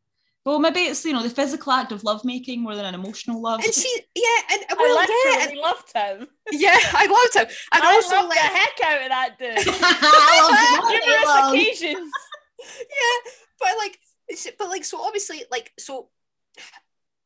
Well, 0.46 0.58
maybe 0.58 0.80
it's 0.80 1.04
you 1.04 1.12
know 1.12 1.22
the 1.22 1.28
physical 1.28 1.70
act 1.70 1.92
of 1.92 2.02
lovemaking 2.02 2.62
more 2.62 2.74
than 2.74 2.86
an 2.86 2.94
emotional 2.94 3.42
love. 3.42 3.60
And 3.62 3.74
she, 3.74 3.94
yeah, 4.14 4.40
and 4.52 4.64
I 4.70 4.74
well, 4.74 5.36
yeah, 5.36 5.48
and, 5.50 5.58
loved 5.58 5.92
him. 5.94 6.28
yeah, 6.50 6.78
I 6.94 7.06
loved 7.06 7.36
him. 7.36 7.56
And 7.74 7.82
I 7.82 7.92
also, 7.94 8.14
loved 8.16 8.28
like, 8.30 8.38
the 8.38 8.58
heck 8.58 8.80
out 8.86 9.02
of 9.02 9.08
that 9.10 9.38
dude. 9.38 9.50
I 9.82 10.80
love 10.80 10.90
it. 10.94 11.04
Numerous 11.06 11.78
occasions. 11.78 12.10
yeah, 12.78 13.30
but 13.60 13.68
like, 13.76 13.98
but 14.58 14.68
like, 14.70 14.84
so 14.86 15.02
obviously, 15.04 15.44
like, 15.50 15.72
so 15.78 16.08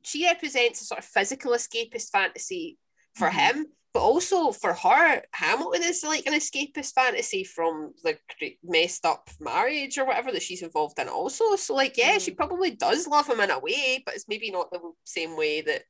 she 0.02 0.26
represents 0.26 0.82
a 0.82 0.84
sort 0.84 0.98
of 0.98 1.04
physical 1.04 1.52
escapist 1.52 2.10
fantasy 2.10 2.78
for 3.14 3.28
Mhm. 3.30 3.32
him, 3.32 3.66
but 3.94 4.00
also 4.00 4.50
for 4.50 4.74
her, 4.74 5.22
Hamilton 5.32 5.84
is 5.84 6.02
like 6.02 6.26
an 6.26 6.34
escapist 6.34 6.94
fantasy 6.94 7.44
from 7.44 7.94
the 8.02 8.18
messed 8.64 9.06
up 9.06 9.30
marriage 9.38 9.96
or 9.96 10.04
whatever 10.04 10.32
that 10.32 10.42
she's 10.42 10.62
involved 10.62 10.98
in. 10.98 11.08
Also, 11.08 11.54
so 11.54 11.74
like, 11.74 11.96
yeah, 11.96 12.18
she 12.18 12.32
mm. 12.32 12.36
probably 12.36 12.72
does 12.72 13.06
love 13.06 13.28
him 13.28 13.38
in 13.38 13.52
a 13.52 13.58
way, 13.60 14.02
but 14.04 14.16
it's 14.16 14.28
maybe 14.28 14.50
not 14.50 14.72
the 14.72 14.80
same 15.04 15.36
way 15.36 15.60
that 15.60 15.84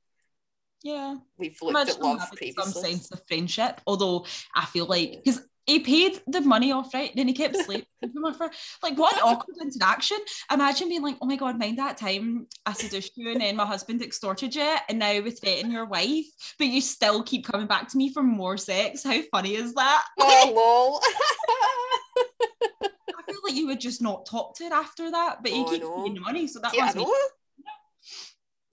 Yeah. 0.83 1.17
we've 1.39 1.57
looked 1.63 1.71
Imagine 1.71 1.95
at 1.95 2.03
love 2.03 2.21
having 2.21 2.29
some 2.29 2.37
previously. 2.37 2.83
sense 2.83 3.11
of 3.11 3.23
friendship. 3.27 3.81
Although 3.87 4.27
I 4.55 4.67
feel 4.67 4.85
like 4.85 5.09
mm. 5.09 5.25
because 5.25 5.41
he 5.67 5.81
paid 5.81 6.21
the 6.27 6.41
money 6.41 6.73
off, 6.73 6.93
right? 6.93 7.11
Then 7.15 7.29
he 7.29 7.35
kept 7.35 7.57
sleeping 7.65 7.87
with 8.03 8.39
her. 8.39 8.51
Like 8.83 8.99
what 8.99 9.15
an 9.15 9.23
awkward 9.23 9.57
interaction. 9.63 10.19
Imagine 10.51 10.89
being 10.89 11.03
like, 11.03 11.17
oh 11.23 11.27
my 11.27 11.37
god, 11.37 11.59
mind 11.59 11.79
that 11.79 11.97
time 11.97 12.47
I 12.67 12.73
seduced 12.73 13.17
you 13.17 13.31
and 13.33 13.41
then 13.41 13.57
my 13.57 13.65
husband 13.67 14.03
extorted 14.03 14.55
you 14.55 14.77
and 14.89 14.99
now 14.99 15.13
we're 15.21 15.33
dating 15.43 15.73
your 15.73 15.87
wife, 15.87 16.27
but 16.59 16.67
you 16.67 16.81
still 16.81 17.23
keep 17.23 17.47
coming 17.47 17.67
back 17.67 17.89
to 17.89 17.97
me 17.97 18.13
for 18.13 18.23
more 18.23 18.57
sex. 18.57 19.03
How 19.05 19.21
funny 19.31 19.55
is 19.55 19.75
that? 19.75 20.05
Oh 20.21 20.53
lol. 20.55 21.01
I 23.17 23.23
feel 23.27 23.41
like 23.45 23.55
you 23.55 23.67
would 23.69 23.81
just 23.81 24.03
not 24.03 24.27
talk 24.27 24.57
to 24.57 24.65
her 24.65 24.75
after 24.75 25.11
that, 25.11 25.43
but 25.43 25.51
he 25.51 25.61
Oh, 25.61 25.67
I 25.67 25.71
keeps 25.71 25.89
paying 25.97 26.15
the 26.15 26.21
money, 26.21 26.47
so 26.47 26.61
that 26.61 26.75
yeah, 26.75 26.83
I 26.83 26.85
must 26.87 26.97
be. 26.97 27.07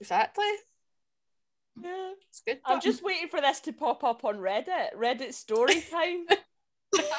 Exactly. 0.00 0.44
Yeah. 1.82 2.12
It's 2.28 2.42
good. 2.46 2.60
I'm 2.64 2.80
just 2.80 3.02
waiting 3.02 3.28
for 3.28 3.40
this 3.40 3.60
to 3.60 3.72
pop 3.72 4.04
up 4.04 4.24
on 4.24 4.36
Reddit. 4.36 4.94
Reddit 4.96 5.32
story 5.32 5.80
time. 5.90 6.26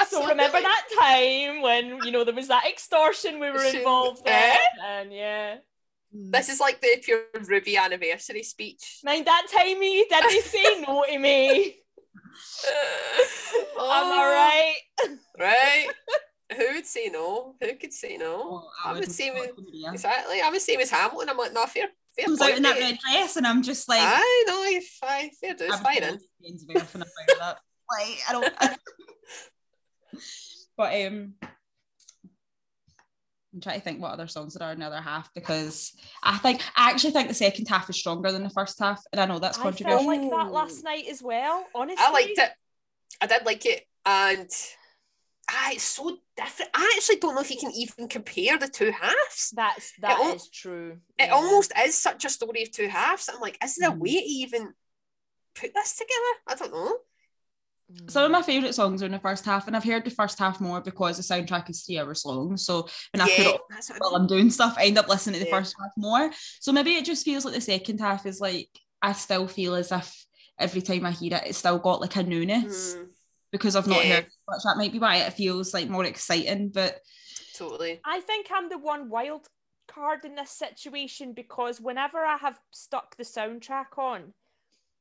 So 0.08 0.28
remember 0.28 0.60
that 0.62 0.84
time 1.00 1.62
when 1.62 2.04
you 2.06 2.12
know 2.12 2.24
there 2.24 2.34
was 2.36 2.48
that 2.48 2.66
extortion 2.68 3.40
we 3.40 3.50
were 3.52 3.60
Should- 3.60 3.76
involved 3.76 4.22
in, 4.28 4.34
eh? 4.34 4.56
and 4.86 5.12
yeah. 5.14 5.56
This 6.16 6.48
is 6.48 6.60
like 6.60 6.80
the 6.80 7.02
pure 7.04 7.24
Ruby 7.48 7.76
anniversary 7.76 8.44
speech. 8.44 9.00
Mind 9.04 9.26
that 9.26 9.48
time 9.52 9.82
you 9.82 10.06
didn't 10.08 10.44
say 10.44 10.80
no 10.88 11.04
to 11.10 11.18
me. 11.18 11.76
Am 13.80 14.12
I 14.12 14.76
right? 15.00 15.18
Right. 15.40 15.88
Who 16.56 16.74
would 16.76 16.86
say 16.86 17.10
no? 17.12 17.56
Who 17.60 17.76
could 17.78 17.92
say 17.94 18.18
no? 18.18 18.36
Oh, 18.64 18.70
I 18.86 18.90
would 18.92 19.00
wouldn't 19.00 19.16
say 19.16 19.30
talk 19.30 19.40
with- 19.40 19.56
to 19.56 19.62
Maria. 19.64 19.92
Exactly. 19.92 20.40
I'm 20.44 20.54
the 20.54 20.60
same 20.60 20.80
as 20.82 20.92
Hamilton. 20.92 21.30
I'm 21.30 21.38
like, 21.38 21.54
no, 21.54 21.66
fair, 21.66 21.88
fair 22.16 22.26
Comes 22.26 22.40
out 22.42 22.52
in 22.58 22.62
that 22.64 22.78
red 22.78 23.00
dress, 23.00 23.36
and 23.38 23.48
I'm 23.48 23.64
just 23.64 23.90
like, 23.90 24.00
Aye, 24.04 24.44
no, 24.48 24.64
you're 24.66 24.82
fine. 24.82 25.32
Fair 25.42 25.56
dues, 25.56 25.72
I'm 25.74 25.84
fine. 25.84 25.96
full 25.98 26.08
in. 26.10 26.14
of 26.14 26.22
everything 26.46 26.78
about 27.36 27.40
that. 27.40 27.58
Like 27.90 28.20
I 28.30 28.32
don't. 28.34 28.54
but 30.78 30.94
um, 31.06 31.34
I'm 33.54 33.62
trying 33.62 33.80
to 33.80 33.84
think 33.84 34.02
what 34.02 34.12
other 34.12 34.28
songs 34.28 34.56
there 34.56 34.68
are 34.68 34.72
in 34.72 34.80
the 34.80 34.86
other 34.88 35.02
half 35.02 35.32
because 35.36 35.94
I 36.24 36.38
think 36.40 36.62
I 36.76 36.90
actually 36.90 37.12
think 37.12 37.28
the 37.28 37.34
second 37.36 37.68
half 37.68 37.90
is 37.90 37.98
stronger 37.98 38.32
than 38.32 38.44
the 38.44 38.50
first 38.50 38.80
half, 38.80 39.02
and 39.12 39.22
I 39.22 39.26
know 39.26 39.40
that's 39.40 39.58
controversial. 39.58 40.10
I 40.10 40.18
felt 40.18 40.22
like 40.22 40.32
that 40.32 40.52
last 40.52 40.84
night 40.84 41.06
as 41.10 41.22
well. 41.22 41.66
Honestly, 41.76 42.04
I 42.04 42.12
liked 42.12 42.38
it. 42.38 42.52
I 43.22 43.28
did 43.28 43.46
like 43.46 43.66
it. 43.66 43.84
And 44.06 44.50
ah, 45.52 45.70
it's 45.72 45.84
so 45.84 46.18
different. 46.36 46.72
I 46.74 46.94
actually 46.98 47.18
don't 47.18 47.36
know 47.36 47.42
if 47.42 47.52
you 47.52 47.58
can 47.58 47.72
even 47.72 48.08
compare 48.08 48.58
the 48.58 48.68
two 48.68 48.92
halves. 48.92 49.54
That's 49.56 49.94
that 50.02 50.20
al- 50.20 50.36
is 50.36 50.50
true. 50.50 50.98
It 51.20 51.28
Yeah. 51.28 51.34
almost 51.36 51.74
is 51.86 51.96
such 51.96 52.26
a 52.26 52.30
story 52.30 52.64
of 52.64 52.72
two 52.72 52.88
halves. 52.88 53.30
I'm 53.30 53.40
like, 53.40 53.64
is 53.64 53.76
there 53.76 53.90
a 53.90 53.94
Mhm. 53.94 54.00
way 54.00 54.14
to 54.14 54.24
even 54.24 54.74
put 55.54 55.74
this 55.76 55.96
together? 55.96 56.34
I 56.48 56.56
don't 56.56 56.74
know. 56.74 56.98
Some 58.08 58.26
of 58.26 58.32
my 58.32 58.42
favourite 58.42 58.74
songs 58.74 59.02
are 59.02 59.06
in 59.06 59.12
the 59.12 59.20
first 59.20 59.46
half, 59.46 59.68
and 59.68 59.76
I've 59.76 59.84
heard 59.84 60.04
the 60.04 60.10
first 60.12 60.40
half 60.40 60.60
more 60.60 60.82
because 60.82 61.18
the 61.18 61.24
soundtrack 61.24 61.70
is 61.70 61.84
three 61.84 62.00
hours 62.00 62.26
long. 62.26 62.58
So 62.58 62.88
when 63.14 63.22
I 63.22 63.26
put 63.26 63.40
it 63.40 63.46
yeah, 63.46 63.52
on 63.52 63.60
that's 63.70 63.90
what 63.90 63.96
I 63.96 64.00
while 64.00 64.12
mean. 64.12 64.22
I'm 64.22 64.28
doing 64.28 64.50
stuff, 64.50 64.76
I 64.78 64.86
end 64.86 64.98
up 64.98 65.08
listening 65.08 65.40
to 65.40 65.46
the 65.46 65.50
Yeah. 65.52 65.60
first 65.60 65.76
half 65.80 65.92
more. 65.96 66.32
So 66.60 66.72
maybe 66.72 66.92
it 66.96 67.06
just 67.06 67.24
feels 67.26 67.46
like 67.46 67.54
the 67.54 67.62
second 67.62 68.00
half 68.00 68.26
is 68.26 68.42
like 68.42 68.70
I 69.02 69.14
still 69.14 69.48
feel 69.48 69.76
as 69.76 69.92
if 69.92 70.26
every 70.60 70.82
time 70.82 71.06
I 71.06 71.12
hear 71.12 71.36
it, 71.36 71.44
it's 71.48 71.58
still 71.58 71.80
got 71.80 72.02
like 72.02 72.16
a 72.16 72.24
newness 72.24 72.96
Mm, 72.96 73.10
because 73.52 73.76
I've 73.76 73.88
not 73.88 74.06
Yeah. 74.06 74.16
heard 74.16 74.28
much. 74.50 74.64
That 74.64 74.78
might 74.78 74.92
be 74.92 75.00
why 75.00 75.18
it 75.18 75.34
feels 75.34 75.74
like 75.74 75.90
more 75.90 76.06
exciting. 76.06 76.70
But 76.70 77.00
totally. 77.56 78.00
I 78.06 78.22
think 78.22 78.48
I'm 78.52 78.70
the 78.70 78.78
one 78.78 79.10
wild 79.10 79.48
card 79.88 80.26
in 80.26 80.36
this 80.36 80.52
situation 80.52 81.34
because 81.34 81.80
whenever 81.82 82.26
I 82.26 82.38
have 82.38 82.60
stuck 82.72 83.18
the 83.18 83.24
soundtrack 83.24 83.98
on, 83.98 84.34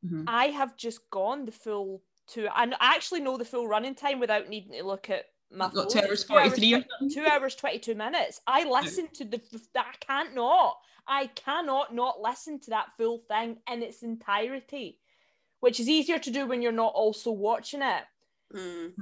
Mhm. 0.04 0.24
I 0.26 0.46
have 0.46 0.76
just 0.76 1.08
gone 1.10 1.46
the 1.46 1.52
full 1.52 2.02
two. 2.28 2.48
I 2.52 2.70
actually 2.80 3.20
know 3.20 3.36
the 3.36 3.44
full 3.44 3.66
running 3.68 3.94
time 3.94 4.20
without 4.20 4.48
needing 4.48 4.72
to 4.72 4.84
look 4.84 5.10
at 5.10 5.26
my 5.50 5.66
got 5.68 5.74
phone. 5.74 5.88
two 5.90 5.98
hours 6.08 6.20
It's 6.20 6.24
two 6.24 6.34
hours 6.34 6.48
43 6.50 6.74
or 6.74 6.78
twen- 6.78 6.88
something. 7.00 7.14
two 7.24 7.26
hours 7.30 7.54
22 7.56 7.94
minutes. 7.94 8.40
I 8.46 8.64
listen 8.68 9.08
to 9.14 9.24
the, 9.24 9.40
I 9.76 9.92
can't 10.00 10.34
not. 10.34 10.78
I 11.06 11.26
cannot 11.28 11.94
not 11.94 12.20
listen 12.20 12.60
to 12.60 12.70
that 12.70 12.86
full 12.96 13.18
thing 13.28 13.58
in 13.70 13.82
its 13.82 14.02
entirety, 14.02 14.98
which 15.60 15.80
is 15.80 15.88
easier 15.88 16.18
to 16.20 16.30
do 16.30 16.46
when 16.46 16.62
you're 16.62 16.72
not 16.72 16.94
also 16.94 17.32
watching 17.32 17.82
it. 17.82 18.04
Mm. 18.54 18.92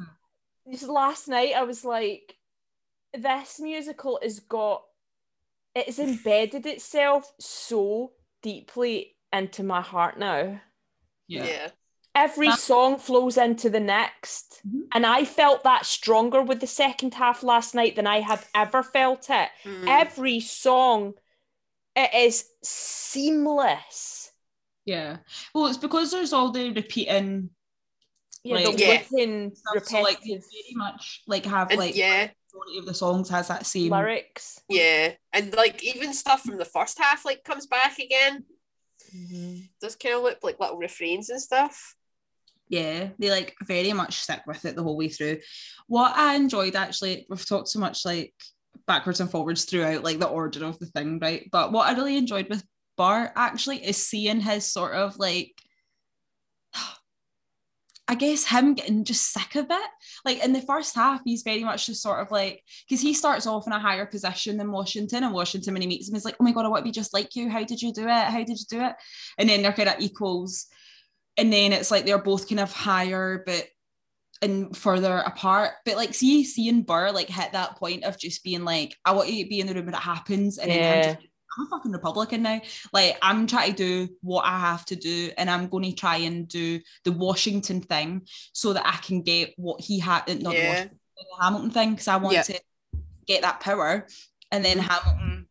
Just 0.71 0.89
last 0.89 1.29
night, 1.29 1.53
I 1.57 1.63
was 1.65 1.85
like, 1.85 2.37
this 3.13 3.61
musical 3.61 4.19
has 4.23 4.41
got, 4.41 4.83
it's 5.75 5.99
embedded 5.99 6.65
itself 6.67 7.31
so 7.39 8.13
deeply 8.43 9.15
into 9.33 9.63
my 9.63 9.81
heart 9.83 10.19
now 10.19 10.61
Yeah. 11.29 11.45
yeah. 11.45 11.69
Every 12.15 12.49
That- 12.49 12.59
song 12.59 12.99
flows 12.99 13.37
into 13.37 13.71
the 13.71 13.81
next 13.81 14.61
Mhm. 14.67 14.89
and 14.93 15.07
i 15.07 15.25
felt 15.25 15.63
that 15.65 15.87
stronger 15.87 16.43
with 16.43 16.61
the 16.61 16.67
second 16.67 17.15
half 17.15 17.43
last 17.43 17.75
night 17.75 17.95
than 17.97 18.07
i 18.07 18.21
have 18.21 18.49
ever 18.55 18.83
felt 18.83 19.31
it 19.31 19.49
Mm. 19.65 19.85
every 19.89 20.41
song 20.41 21.15
it 21.97 22.13
is 22.15 22.45
seamless 22.63 24.33
Yeah. 24.87 25.19
Well, 25.55 25.67
it's 25.67 25.77
because 25.77 26.11
there's 26.11 26.33
all 26.33 26.51
the 26.51 26.71
repeating 26.73 27.51
yeah 28.43 28.55
Like- 28.57 28.77
the 28.77 28.83
Yeah. 28.83 29.03
looping 29.11 29.55
stuff. 29.55 29.85
So 29.87 30.01
like 30.01 30.21
they 30.23 30.31
very 30.31 30.75
much 30.75 31.23
like 31.27 31.45
have 31.45 31.71
And 31.71 31.79
like 31.79 31.95
yeah, 31.95 32.31
majority 32.53 32.79
of 32.79 32.87
the 32.87 32.95
songs 32.95 33.29
has 33.29 33.49
that 33.49 33.67
same 33.67 33.93
lyrics 33.93 34.61
yeah. 34.69 35.15
And 35.33 35.55
like 35.55 35.83
even 35.85 36.13
stuff 36.15 36.43
from 36.43 36.57
the 36.59 36.65
first 36.65 36.99
half 36.99 37.25
like 37.25 37.45
comes 37.45 37.67
back 37.67 37.99
again. 37.99 38.47
Does 39.81 39.97
kind 39.97 40.15
of 40.17 40.23
look 40.23 40.39
like 40.43 40.59
little 40.59 40.77
refrains 40.79 41.29
and 41.31 41.41
stuff. 41.43 41.95
Yeah, 42.71 43.09
they 43.19 43.31
like 43.31 43.57
very 43.65 43.93
much 43.93 44.21
stick 44.21 44.43
with 44.47 44.65
it 44.65 44.77
the 44.77 44.83
whole 44.85 44.97
way 44.97 45.09
through. 45.09 45.41
What 45.89 46.17
I 46.17 46.37
enjoyed 46.37 46.77
actually, 46.77 47.27
we've 47.29 47.47
talked 47.47 47.69
so 47.69 47.81
much 47.81 48.05
like 48.05 48.33
backwards 48.87 49.19
and 49.19 49.29
forwards 49.29 49.65
throughout 49.65 50.05
like 50.05 50.21
the 50.21 50.29
order 50.29 50.65
of 50.65 50.79
the 50.79 50.87
thing, 50.87 51.19
right? 51.19 51.49
But 51.51 51.73
what 51.73 51.89
I 51.89 51.97
really 51.97 52.17
enjoyed 52.17 52.49
with 52.49 52.65
Burr 52.97 53.33
actually 53.35 53.85
is 53.85 53.97
seeing 53.97 54.41
his 54.41 54.65
sort 54.65 54.95
of 54.95 55.19
like 55.19 55.53
I 58.09 58.15
guess 58.15 58.45
him 58.47 58.75
getting 58.75 59.05
just 59.05 59.33
sick 59.33 59.57
of 59.57 59.67
it. 59.69 59.91
Like 60.25 60.45
in 60.45 60.53
the 60.53 60.63
first 60.63 60.95
half, 60.95 61.23
he's 61.25 61.43
very 61.43 61.65
much 61.65 61.87
just 61.87 62.03
sort 62.03 62.21
of 62.21 62.31
like 62.31 62.63
because 62.89 63.01
he 63.01 63.15
starts 63.15 63.49
off 63.49 63.67
in 63.67 63.73
a 63.73 63.81
higher 63.81 64.07
position 64.07 64.57
than 64.59 64.71
Washington, 64.71 65.25
and 65.25 65.35
Washington 65.35 65.75
when 65.75 65.83
he 65.83 65.89
meets 65.89 66.09
him 66.09 66.15
is 66.15 66.25
like, 66.25 66.37
"Oh 66.39 66.45
my 66.45 66.53
god, 66.53 66.67
I 66.67 66.69
want 66.69 66.85
to 66.85 66.89
be 66.89 66.93
just 66.93 67.13
like 67.13 67.35
you. 67.35 67.49
How 67.49 67.65
did 67.65 67.83
you 67.83 67.93
do 67.93 68.05
it? 68.05 68.09
How 68.09 68.45
did 68.45 68.59
you 68.61 68.67
do 68.69 68.81
it?" 68.81 68.95
And 69.39 69.49
then 69.49 69.63
they're 69.63 69.73
kind 69.73 69.89
of 69.89 69.99
equals, 69.99 70.67
and 71.37 71.53
then 71.53 71.73
it's 71.73 71.91
like 71.91 72.05
they're 72.07 72.19
both 72.19 72.49
kind 72.49 72.61
of 72.61 72.73
higher, 72.73 73.43
but 73.47 73.67
and 74.43 74.75
further 74.77 75.19
apart. 75.19 75.73
But 75.85 75.97
like, 75.97 76.15
see, 76.15 76.45
seeing 76.45 76.83
Burr 76.83 77.11
like 77.13 77.29
hit 77.29 77.53
that 77.53 77.77
point 77.77 78.05
of 78.05 78.19
just 78.19 78.43
being 78.43 78.65
like, 78.65 78.97
"I 79.05 79.13
want 79.13 79.31
you 79.31 79.45
to 79.45 79.49
be 79.49 79.61
in 79.61 79.67
the 79.67 79.75
room 79.75 79.87
when 79.87 79.95
it 79.95 80.01
happens," 80.01 80.59
and 80.59 80.71
then 80.71 80.79
him 80.79 80.85
Yeah. 80.85 81.13
just 81.15 81.27
I'm 81.59 81.67
a 81.67 81.71
fucking 81.71 81.93
Republican 81.93 82.43
now. 82.43 82.61
Like 82.93 83.19
I'm 83.23 83.47
trying 83.47 83.75
to 83.75 83.77
do 83.77 84.15
what 84.23 84.45
I 84.45 84.59
have 84.59 84.85
to 84.87 84.97
do, 84.97 85.31
and 85.37 85.51
I'm 85.51 85.69
going 85.69 85.85
to 85.85 85.93
try 85.93 86.17
and 86.19 86.47
do 86.49 86.81
the 87.05 87.13
Washington 87.13 87.81
thing 87.81 88.23
so 88.53 88.73
that 88.73 88.87
I 88.87 88.97
can 88.99 89.23
get 89.23 89.55
what 89.57 89.81
he 89.81 89.99
had, 89.99 90.31
uh, 90.31 90.35
not 90.35 90.53
the, 90.53 90.59
Yeah. 90.59 90.69
Washington, 90.69 90.99
the 91.17 91.45
Hamilton 91.45 91.71
thing, 91.71 91.91
because 91.91 92.09
I 92.09 92.17
want 92.17 92.35
Yeah. 92.35 92.43
to 92.43 92.61
get 93.27 93.43
that 93.43 93.61
power. 93.61 94.07
And 94.53 94.65
then 94.65 94.79
mm-hmm. 94.79 94.89
Hamilton 94.89 95.49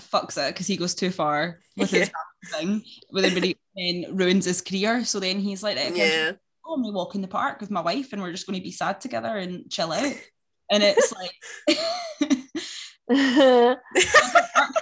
fucks 0.00 0.38
it 0.38 0.54
because 0.54 0.66
he 0.66 0.76
goes 0.76 0.94
too 0.94 1.10
far 1.10 1.60
with 1.76 1.90
his 1.90 2.10
thing, 2.50 2.82
with 3.10 3.24
everybody 3.24 3.58
and 3.76 4.18
ruins 4.18 4.44
his 4.44 4.60
career. 4.60 5.04
So 5.04 5.20
then 5.20 5.38
he's 5.38 5.62
like, 5.62 5.76
okay, 5.78 6.26
Yeah. 6.26 6.32
oh, 6.66 6.74
I'm 6.74 6.82
gonna 6.82 6.94
walk 6.94 7.14
in 7.14 7.20
the 7.22 7.28
park 7.28 7.60
with 7.60 7.70
my 7.70 7.80
wife, 7.80 8.12
and 8.12 8.20
we're 8.22 8.32
just 8.32 8.46
going 8.46 8.58
to 8.58 8.62
be 8.64 8.72
sad 8.72 9.00
together 9.00 9.36
and 9.36 9.70
chill 9.70 9.92
out. 9.92 10.14
And 10.70 10.82
it's 10.82 11.12
like. 11.12 11.32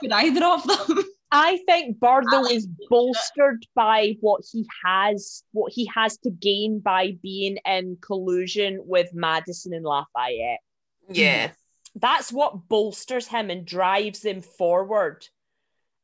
with 0.02 0.12
either 0.12 0.44
of 0.44 0.62
them. 0.64 1.04
I 1.32 1.58
think 1.66 2.00
Bardo 2.00 2.44
I 2.44 2.50
is 2.50 2.68
bolstered 2.88 3.64
by 3.74 4.16
what 4.20 4.42
he 4.50 4.66
has, 4.84 5.42
what 5.52 5.72
he 5.72 5.90
has 5.94 6.18
to 6.18 6.30
gain 6.30 6.80
by 6.80 7.16
being 7.22 7.58
in 7.64 7.98
collusion 8.00 8.80
with 8.84 9.10
Madison 9.14 9.72
and 9.74 9.84
Lafayette. 9.84 10.60
Yeah. 11.08 11.50
That's 11.94 12.32
what 12.32 12.68
bolsters 12.68 13.28
him 13.28 13.50
and 13.50 13.64
drives 13.64 14.24
him 14.24 14.42
forward. 14.42 15.26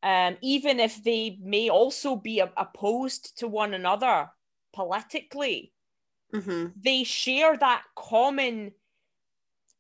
Um, 0.03 0.37
even 0.41 0.79
if 0.79 1.03
they 1.03 1.39
may 1.43 1.69
also 1.69 2.17
be 2.17 2.41
a- 2.41 2.53
opposed 2.57 3.39
to 3.39 3.49
one 3.49 3.75
another 3.75 4.31
politically, 4.75 5.73
hmm 6.33 6.67
they 6.81 7.05
share 7.05 7.57
that 7.57 7.83
common 7.97 8.73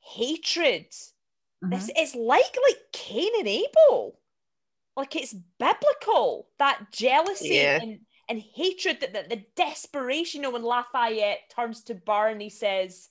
hatred. 0.01 0.87
This 1.62 1.91
it's 1.97 2.14
like 2.14 2.57
like 2.67 2.79
Cain 2.93 3.31
and 3.39 3.49
Abel. 3.49 4.19
Like 4.97 5.17
it's 5.17 5.35
biblical 5.59 6.49
that 6.59 6.91
jealousy 6.93 7.55
Yeah. 7.55 7.81
and, 7.83 7.99
and 8.29 8.43
hatred 8.55 9.01
that, 9.01 9.12
that 9.12 9.29
the 9.29 9.45
desperation 9.57 10.39
you 10.39 10.43
know 10.43 10.51
when 10.53 10.62
Lafayette 10.62 11.51
turns 11.55 11.83
to 11.85 11.95
Burr 11.95 12.29
and 12.29 12.41
he 12.41 12.51
says, 12.51 13.09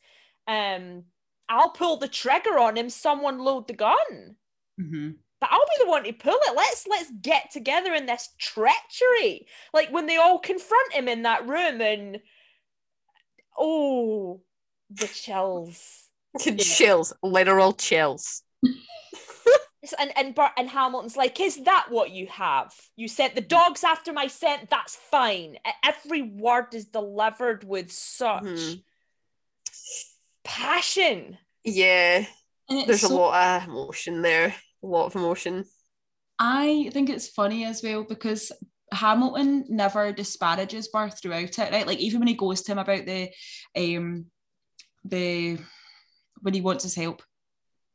um, 0.48 1.04
I'll 1.48 1.70
pull 1.72 1.98
the 1.98 2.08
trigger 2.08 2.58
on 2.58 2.76
him, 2.78 2.90
someone 2.90 3.40
load 3.40 3.68
the 3.68 3.74
gun. 3.74 4.36
Mm-hmm. 4.80 5.12
But 5.46 5.54
I'll 5.54 5.60
be 5.60 5.84
the 5.84 5.90
one 5.90 6.04
to 6.06 6.14
pull 6.14 6.40
it. 6.42 6.56
Let's 6.56 6.88
let's 6.88 7.12
get 7.22 7.52
together 7.52 7.94
in 7.94 8.08
this 8.08 8.30
treachery. 8.40 9.46
Like 9.76 9.92
when 9.92 10.08
they 10.08 10.18
all 10.18 10.40
confront 10.40 10.94
him 10.94 11.08
in 11.08 11.22
that 11.22 11.48
room 11.48 11.82
and 11.82 12.20
oh 13.58 14.42
the 14.90 15.08
chills. 15.08 16.08
Chills, 16.58 17.14
literal 17.22 17.74
chills. 17.74 18.42
And 20.00 20.18
and 20.18 20.34
Burr 20.34 20.50
and 20.58 20.68
Hamilton's 20.68 21.16
like, 21.16 21.40
is 21.40 21.64
that 21.66 21.88
what 21.90 22.10
you 22.10 22.26
have? 22.26 22.74
You 22.96 23.08
sent 23.08 23.36
the 23.36 23.42
dogs 23.42 23.84
after 23.84 24.12
my 24.12 24.26
scent. 24.26 24.72
That's 24.72 24.96
fine. 24.96 25.58
Every 25.84 26.24
word 26.24 26.74
is 26.74 26.86
delivered 26.86 27.64
with 27.64 27.92
such 27.92 28.44
Mhm. 28.44 28.84
passion. 30.44 31.38
Yeah, 31.64 32.26
And 32.68 32.80
it's 32.80 32.88
there's 32.88 33.04
a 33.04 33.14
lot 33.14 33.62
of 33.62 33.68
emotion 33.70 34.24
there. 34.24 34.56
A 34.86 34.88
lot 34.88 35.08
of 35.08 35.16
emotion. 35.16 35.66
I 36.38 36.92
think 36.94 37.10
it's 37.10 37.30
funny 37.30 37.66
as 37.66 37.82
well 37.82 38.04
because 38.04 38.52
Hamilton 38.92 39.66
never 39.68 40.12
disparages 40.12 40.90
Burr 40.90 41.10
throughout 41.10 41.58
it, 41.58 41.72
right? 41.72 41.88
Like 41.88 41.98
even 41.98 42.20
when 42.20 42.28
he 42.28 42.36
goes 42.36 42.62
to 42.62 42.72
him 42.74 42.78
about 42.78 43.06
the 43.06 43.32
um 43.76 44.26
the 45.04 45.58
when 46.42 46.54
he 46.54 46.62
wants 46.62 46.84
his 46.84 46.94
help. 46.94 47.24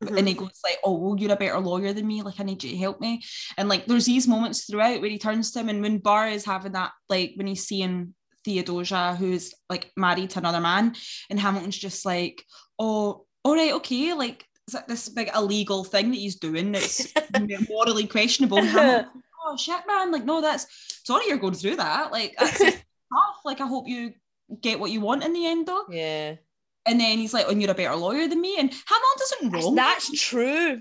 Mhm. 0.03 0.18
And 0.18 0.26
he 0.28 0.34
goes 0.34 0.59
like, 0.64 0.78
"Oh, 0.82 0.99
well, 0.99 1.16
you're 1.18 1.30
a 1.32 1.36
better 1.36 1.61
lawyer 1.61 1.93
than 1.93 2.07
me. 2.09 2.22
Like, 2.22 2.41
I 2.41 2.43
need 2.43 2.64
you 2.64 2.70
to 2.70 2.76
help 2.76 3.01
me." 3.01 3.22
And 3.57 3.68
like, 3.68 3.86
there's 3.86 4.07
these 4.07 4.26
moments 4.26 4.64
throughout 4.64 5.01
where 5.01 5.11
he 5.11 5.18
turns 5.18 5.53
to 5.53 5.61
him, 5.61 5.68
and 5.68 5.82
when 5.82 5.99
Burr 5.99 6.28
is 6.28 6.45
having 6.45 6.72
that, 6.72 6.93
like, 7.09 7.34
when 7.36 7.47
he's 7.47 7.66
seeing 7.66 8.14
Theodosia, 8.45 9.14
who's 9.14 9.55
like 9.68 9.93
married 9.97 10.30
to 10.30 10.38
another 10.38 10.61
man, 10.61 10.97
and 11.28 11.38
Hamilton's 11.38 11.76
just 11.78 12.05
like, 12.07 12.43
"Oh, 12.78 13.26
all 13.45 13.55
right, 13.55 13.74
okay, 13.74 14.14
like, 14.14 14.47
is 14.71 14.75
that 14.75 14.87
this 14.89 15.09
big 15.09 15.31
illegal 15.35 15.83
thing 15.83 16.11
that 16.11 16.16
he's 16.16 16.37
doing 16.37 16.73
that's 16.73 17.12
morally 17.68 18.07
questionable?" 18.07 18.59
And 18.59 18.68
Hamilton's 18.68 19.23
oh 19.45 19.57
shit, 19.57 19.81
man, 19.87 20.12
like, 20.12 20.25
no, 20.25 20.41
that's 20.41 20.66
sorry 21.05 21.25
you're 21.27 21.39
going 21.39 21.55
through 21.55 21.77
that. 21.77 22.12
Like, 22.12 22.37
that's 22.39 22.59
tough. 22.59 23.41
Like, 23.45 23.61
I 23.61 23.66
hope 23.66 23.89
you 23.89 24.14
get 24.61 24.79
what 24.79 24.91
you 24.91 25.01
want 25.01 25.25
in 25.25 25.33
the 25.33 25.47
end, 25.47 25.66
though. 25.66 25.85
Yeah. 25.91 26.37
And 26.87 27.01
then 27.01 27.18
he's 27.18 27.35
like, 27.35 27.47
"Oh, 27.49 27.53
you're 27.53 27.71
a 27.71 27.75
better 27.75 27.97
lawyer 27.97 28.29
than 28.29 28.41
me," 28.41 28.57
and 28.59 28.71
Hamilton 28.71 29.18
doesn't 29.18 29.53
That's, 29.53 29.64
wrong. 29.64 29.75
that's 29.75 30.21
true. 30.21 30.81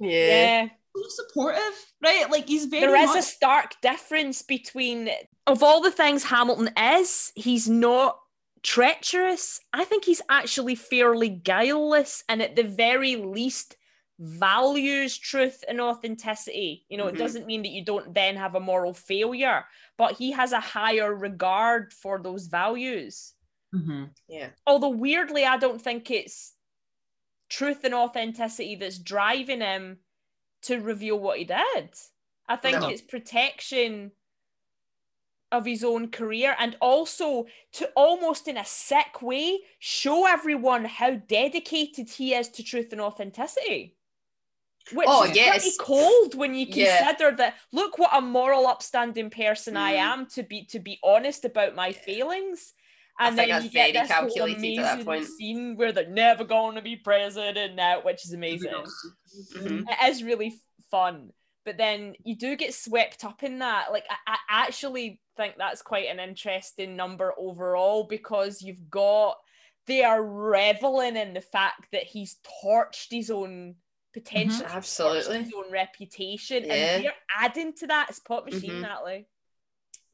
Yeah. 0.00 0.08
Yeah. 0.08 0.68
so 0.94 1.02
supportive, 1.08 1.94
right? 2.02 2.30
Like 2.30 2.46
he's 2.46 2.66
very 2.66 2.86
There 2.86 2.96
is 2.96 3.08
much 3.08 3.18
a 3.18 3.22
stark 3.22 3.80
difference 3.80 4.42
between 4.42 5.10
of 5.46 5.62
all 5.62 5.80
the 5.80 5.90
things 5.90 6.24
Hamilton 6.24 6.70
is, 6.78 7.32
he's 7.34 7.68
not 7.68 8.18
treacherous. 8.64 9.60
I 9.72 9.84
think 9.84 10.04
he's 10.04 10.22
actually 10.28 10.74
fairly 10.74 11.28
guileless 11.28 12.24
and 12.28 12.42
at 12.42 12.56
the 12.56 12.64
very 12.64 13.14
least 13.16 13.76
values 14.18 15.16
truth 15.18 15.62
and 15.68 15.80
authenticity. 15.80 16.86
You 16.88 16.96
know, 16.96 17.04
Mhm. 17.06 17.14
it 17.14 17.18
doesn't 17.18 17.46
mean 17.46 17.62
that 17.62 17.72
you 17.72 17.84
don't 17.84 18.14
then 18.14 18.36
have 18.36 18.54
a 18.54 18.60
moral 18.60 18.94
failure, 18.94 19.66
but 19.98 20.16
he 20.16 20.32
has 20.32 20.52
a 20.52 20.60
higher 20.60 21.14
regard 21.14 21.92
for 21.92 22.20
those 22.20 22.46
values. 22.46 23.34
Mhm. 23.74 24.14
Yeah. 24.28 24.50
Although 24.66 24.90
weirdly, 24.90 25.44
I 25.44 25.58
don't 25.58 25.82
think 25.82 26.10
it's 26.10 26.56
truth 27.48 27.84
and 27.84 27.94
authenticity 27.94 28.76
that's 28.76 28.98
driving 28.98 29.60
him 29.60 30.00
to 30.62 30.80
reveal 30.80 31.18
what 31.18 31.38
he 31.38 31.44
did. 31.44 31.94
I 32.48 32.56
think 32.56 32.80
No. 32.80 32.88
it's 32.88 33.02
protection 33.02 34.12
of 35.54 35.64
his 35.64 35.84
own 35.84 36.10
career 36.10 36.54
and 36.58 36.76
also 36.80 37.46
to 37.72 37.90
almost 37.96 38.48
in 38.48 38.56
a 38.56 38.64
sick 38.64 39.22
way 39.22 39.60
show 39.78 40.26
everyone 40.26 40.84
how 40.84 41.12
dedicated 41.14 42.10
he 42.10 42.34
is 42.34 42.48
to 42.50 42.62
truth 42.62 42.92
and 42.92 43.00
authenticity. 43.00 43.96
Which 44.92 45.08
Oh, 45.08 45.24
is 45.24 45.36
yes. 45.36 45.62
pretty 45.62 45.76
cold 45.78 46.34
when 46.34 46.54
you 46.54 46.66
Yeah. 46.66 47.06
consider 47.06 47.36
that 47.36 47.54
look 47.72 47.98
what 47.98 48.10
a 48.12 48.20
moral 48.20 48.66
upstanding 48.66 49.30
person 49.30 49.76
I 49.78 49.92
Mhm. 49.92 49.98
am 49.98 50.26
to 50.34 50.42
be 50.42 50.66
to 50.66 50.78
be 50.78 50.98
honest 51.02 51.44
about 51.46 51.74
my 51.74 51.92
feelings. 51.92 52.74
I 53.18 53.28
And 53.28 53.36
think 53.36 53.48
then 53.48 53.62
you 53.62 53.70
get 53.70 53.94
this 53.94 54.10
whole 54.10 54.28
calculated 54.28 54.78
at 54.78 54.82
that 54.82 54.98
amazing 54.98 55.04
point. 55.04 55.26
scene 55.26 55.76
where 55.76 55.92
they're 55.92 56.08
never 56.08 56.44
going 56.44 56.74
to 56.74 56.82
be 56.82 56.96
president 56.96 57.76
now, 57.76 58.02
which 58.02 58.24
is 58.24 58.32
amazing. 58.34 58.84
Mhm. 59.56 59.88
It 59.88 60.10
is 60.10 60.22
really 60.22 60.54
fun. 60.90 61.32
But 61.64 61.78
then 61.78 62.14
you 62.24 62.36
do 62.36 62.56
get 62.56 62.74
swept 62.74 63.24
up 63.24 63.42
in 63.42 63.60
that. 63.60 63.90
Like, 63.90 64.04
I, 64.10 64.16
I 64.34 64.36
actually 64.66 65.20
think 65.36 65.54
that's 65.58 65.82
quite 65.82 66.08
an 66.08 66.20
interesting 66.20 66.96
number 66.96 67.32
overall 67.38 68.04
because 68.04 68.62
you've 68.62 68.90
got, 68.90 69.36
they 69.86 70.02
are 70.04 70.24
reveling 70.24 71.16
in 71.16 71.34
the 71.34 71.40
fact 71.40 71.86
that 71.92 72.04
he's 72.04 72.36
torched 72.64 73.08
his 73.10 73.30
own 73.30 73.74
potential, 74.12 74.64
Mm-hmm. 74.64 74.76
Absolutely. 74.76 75.42
his 75.44 75.52
own 75.56 75.70
reputation. 75.70 76.64
Yeah. 76.64 76.72
And 76.74 77.04
they're 77.04 77.14
adding 77.36 77.72
to 77.74 77.86
that. 77.88 78.06
It's 78.10 78.20
Pop 78.20 78.44
Machine, 78.46 78.70
Mhm. 78.70 78.80
Natalie. 78.82 79.26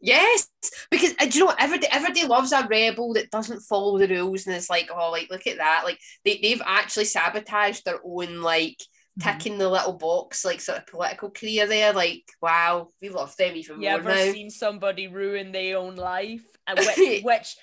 Yes, 0.02 0.48
because 0.90 1.12
uh, 1.20 1.26
do 1.26 1.30
you 1.30 1.40
know 1.40 1.46
what? 1.46 1.60
Everybody, 1.60 1.92
everybody 1.92 2.26
loves 2.26 2.52
a 2.52 2.66
rebel 2.66 3.12
that 3.12 3.30
doesn't 3.30 3.60
follow 3.60 3.98
the 3.98 4.08
rules, 4.08 4.46
and 4.46 4.56
it's 4.56 4.70
like, 4.70 4.88
oh, 4.90 5.10
like 5.10 5.28
look 5.30 5.46
at 5.46 5.58
that! 5.58 5.82
Like 5.84 5.98
they 6.24 6.38
they've 6.42 6.62
actually 6.64 7.04
sabotaged 7.04 7.84
their 7.84 8.00
own 8.02 8.40
like 8.40 8.78
Mm-hmm. 8.78 8.99
Ticking 9.20 9.58
the 9.58 9.68
little 9.68 9.92
box, 9.94 10.44
like 10.44 10.60
sort 10.60 10.78
of 10.78 10.86
political 10.86 11.30
career 11.30 11.66
there. 11.66 11.92
Like, 11.92 12.24
wow, 12.42 12.88
we 13.00 13.08
love 13.10 13.36
them 13.36 13.56
even 13.56 13.80
You 13.80 13.88
more 13.88 13.98
ever 13.98 14.08
now. 14.10 14.32
seen 14.32 14.50
somebody 14.50 15.08
ruin 15.08 15.52
their 15.52 15.78
own 15.78 15.96
life? 15.96 16.44
And 16.66 16.78
which, 16.86 17.22
which 17.24 17.56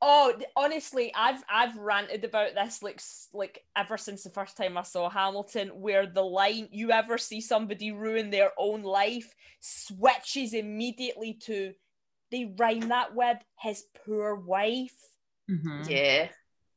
oh, 0.00 0.32
honestly, 0.56 1.12
I've 1.14 1.42
I've 1.50 1.76
ranted 1.76 2.24
about 2.24 2.54
this 2.54 2.82
like 2.82 3.00
like 3.32 3.64
ever 3.76 3.96
since 3.96 4.22
the 4.22 4.30
first 4.30 4.56
time 4.56 4.76
I 4.78 4.82
saw 4.82 5.08
Hamilton, 5.10 5.68
where 5.68 6.06
the 6.06 6.22
line 6.22 6.68
"you 6.70 6.90
ever 6.92 7.18
see 7.18 7.40
somebody 7.40 7.92
ruin 7.92 8.30
their 8.30 8.52
own 8.58 8.82
life" 8.82 9.34
switches 9.60 10.54
immediately 10.54 11.34
to 11.44 11.72
they 12.30 12.52
rhyme 12.58 12.88
that 12.88 13.14
with 13.14 13.38
his 13.60 13.84
poor 14.04 14.34
wife. 14.36 14.94
Mhm. 15.48 15.88
Yeah, 15.88 16.28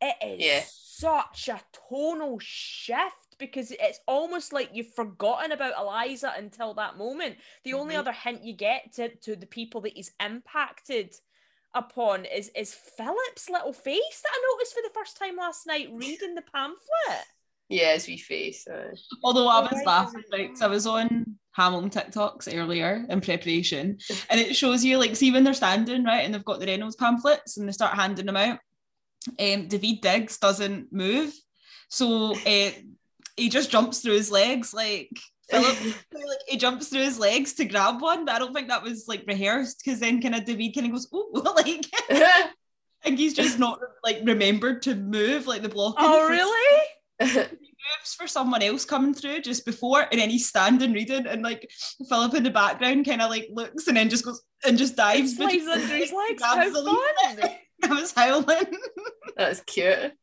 It 0.02 0.16
is 0.40 0.46
Yeah. 0.46 0.64
such 0.70 1.50
a 1.50 1.62
tonal 1.90 2.40
shift 2.40 3.21
because 3.42 3.72
it's 3.72 4.00
almost 4.08 4.54
like 4.54 4.70
you've 4.74 4.94
forgotten 4.94 5.52
about 5.52 5.74
Eliza 5.78 6.34
until 6.38 6.74
that 6.76 6.98
moment. 6.98 7.36
The 7.66 7.74
only 7.74 7.96
Mhm. 7.96 8.00
other 8.00 8.12
hint 8.14 8.44
you 8.46 8.54
get 8.54 8.94
to, 8.94 9.14
to 9.16 9.36
the 9.36 9.46
people 9.48 9.82
that 9.82 9.94
he's 9.94 10.12
impacted 10.22 11.14
upon 11.74 12.26
is 12.26 12.50
is 12.56 12.74
Philip's 12.74 13.50
little 13.50 13.74
face 13.74 14.22
that 14.24 14.32
I 14.32 14.54
noticed 14.54 14.74
for 14.74 14.82
the 14.84 14.94
first 14.94 15.18
time 15.18 15.36
last 15.38 15.66
night 15.68 15.90
reading 15.92 16.36
the 16.36 16.42
pamphlet. 16.44 17.26
Yeah, 17.70 17.94
his 17.94 18.08
wee 18.08 18.18
face. 18.18 18.68
Uh, 18.68 18.94
Although 19.24 19.48
I 19.48 19.62
was 19.62 19.72
right, 19.72 19.86
laughing, 19.86 20.24
right. 20.32 20.48
right? 20.50 20.58
So 20.58 20.66
I 20.66 20.70
was 20.70 20.86
on 20.86 21.38
Hamilton 21.54 21.90
TikToks 21.90 22.54
earlier 22.54 23.06
in 23.10 23.22
preparation, 23.22 23.98
and 24.30 24.40
it 24.40 24.56
shows 24.56 24.84
you 24.84 24.98
like 24.98 25.16
see 25.16 25.32
when 25.32 25.44
they're 25.46 25.54
standing 25.54 26.04
right, 26.04 26.26
and 26.26 26.34
they've 26.34 26.44
got 26.46 26.60
the 26.60 26.66
Reynolds 26.66 26.98
pamphlets, 26.98 27.58
and 27.58 27.68
they 27.68 27.72
start 27.72 27.96
handing 27.96 28.26
them 28.26 28.36
out. 28.38 28.60
Um, 29.40 29.70
Daveed 29.70 30.02
Diggs 30.02 30.38
doesn't 30.40 30.92
move, 30.92 31.34
so 31.88 32.36
uh, 32.36 32.72
he 33.38 33.50
just 33.50 33.72
jumps 33.72 34.00
through 34.00 34.14
his 34.14 34.32
legs 34.32 34.74
like. 34.74 35.10
Philip, 35.50 35.78
like 36.14 36.40
he 36.48 36.56
jumps 36.56 36.88
through 36.88 37.02
his 37.02 37.20
legs 37.20 37.54
to 37.54 37.66
grab 37.66 38.02
one, 38.02 38.24
but 38.24 38.36
I 38.36 38.40
don't 38.40 38.54
think 38.54 38.70
that 38.70 38.84
was 38.84 39.10
like 39.10 39.26
rehearsed 39.28 39.82
because 39.84 40.00
then 40.00 40.22
kind 40.22 40.34
of 40.34 40.46
Daveed 40.46 40.74
kind 40.74 40.88
of 40.88 40.94
goes, 40.94 41.10
oh, 41.12 41.54
like, 41.58 41.86
and 43.04 43.20
he's 43.20 43.34
just 43.34 43.60
not 43.60 43.80
like 44.02 44.22
remembered 44.24 44.82
to 44.84 44.96
move 44.96 45.48
like 45.48 45.62
the 45.62 45.70
block. 45.70 45.96
Oh 45.98 46.30
really? 46.30 47.58
moves 48.00 48.14
for 48.14 48.28
someone 48.28 48.62
else 48.62 48.86
coming 48.86 49.14
through 49.14 49.42
just 49.42 49.66
before, 49.66 50.08
and 50.12 50.20
then 50.20 50.30
he's 50.30 50.48
standing 50.48 50.94
reading, 50.94 51.28
and 51.28 51.44
like 51.44 51.70
Philip 52.08 52.34
in 52.36 52.44
the 52.44 52.50
background 52.50 53.06
kind 53.06 53.22
of 53.22 53.30
like 53.30 53.50
looks 53.52 53.88
and 53.88 53.98
then 53.98 54.10
just 54.10 54.26
goes 54.26 54.42
and 54.66 54.78
just 54.78 54.96
dives. 54.96 55.36
Slides 55.36 55.68
under 55.68 55.96
his 55.96 56.12
legs. 56.12 56.42
How 56.42 56.56
grabs 56.56 56.74
the 56.74 56.82
leaf. 56.82 57.40
fun! 57.40 57.50
I 57.84 57.88
was 57.88 58.14
howling, 58.14 58.78
That's 59.36 59.62
cute. 59.62 60.14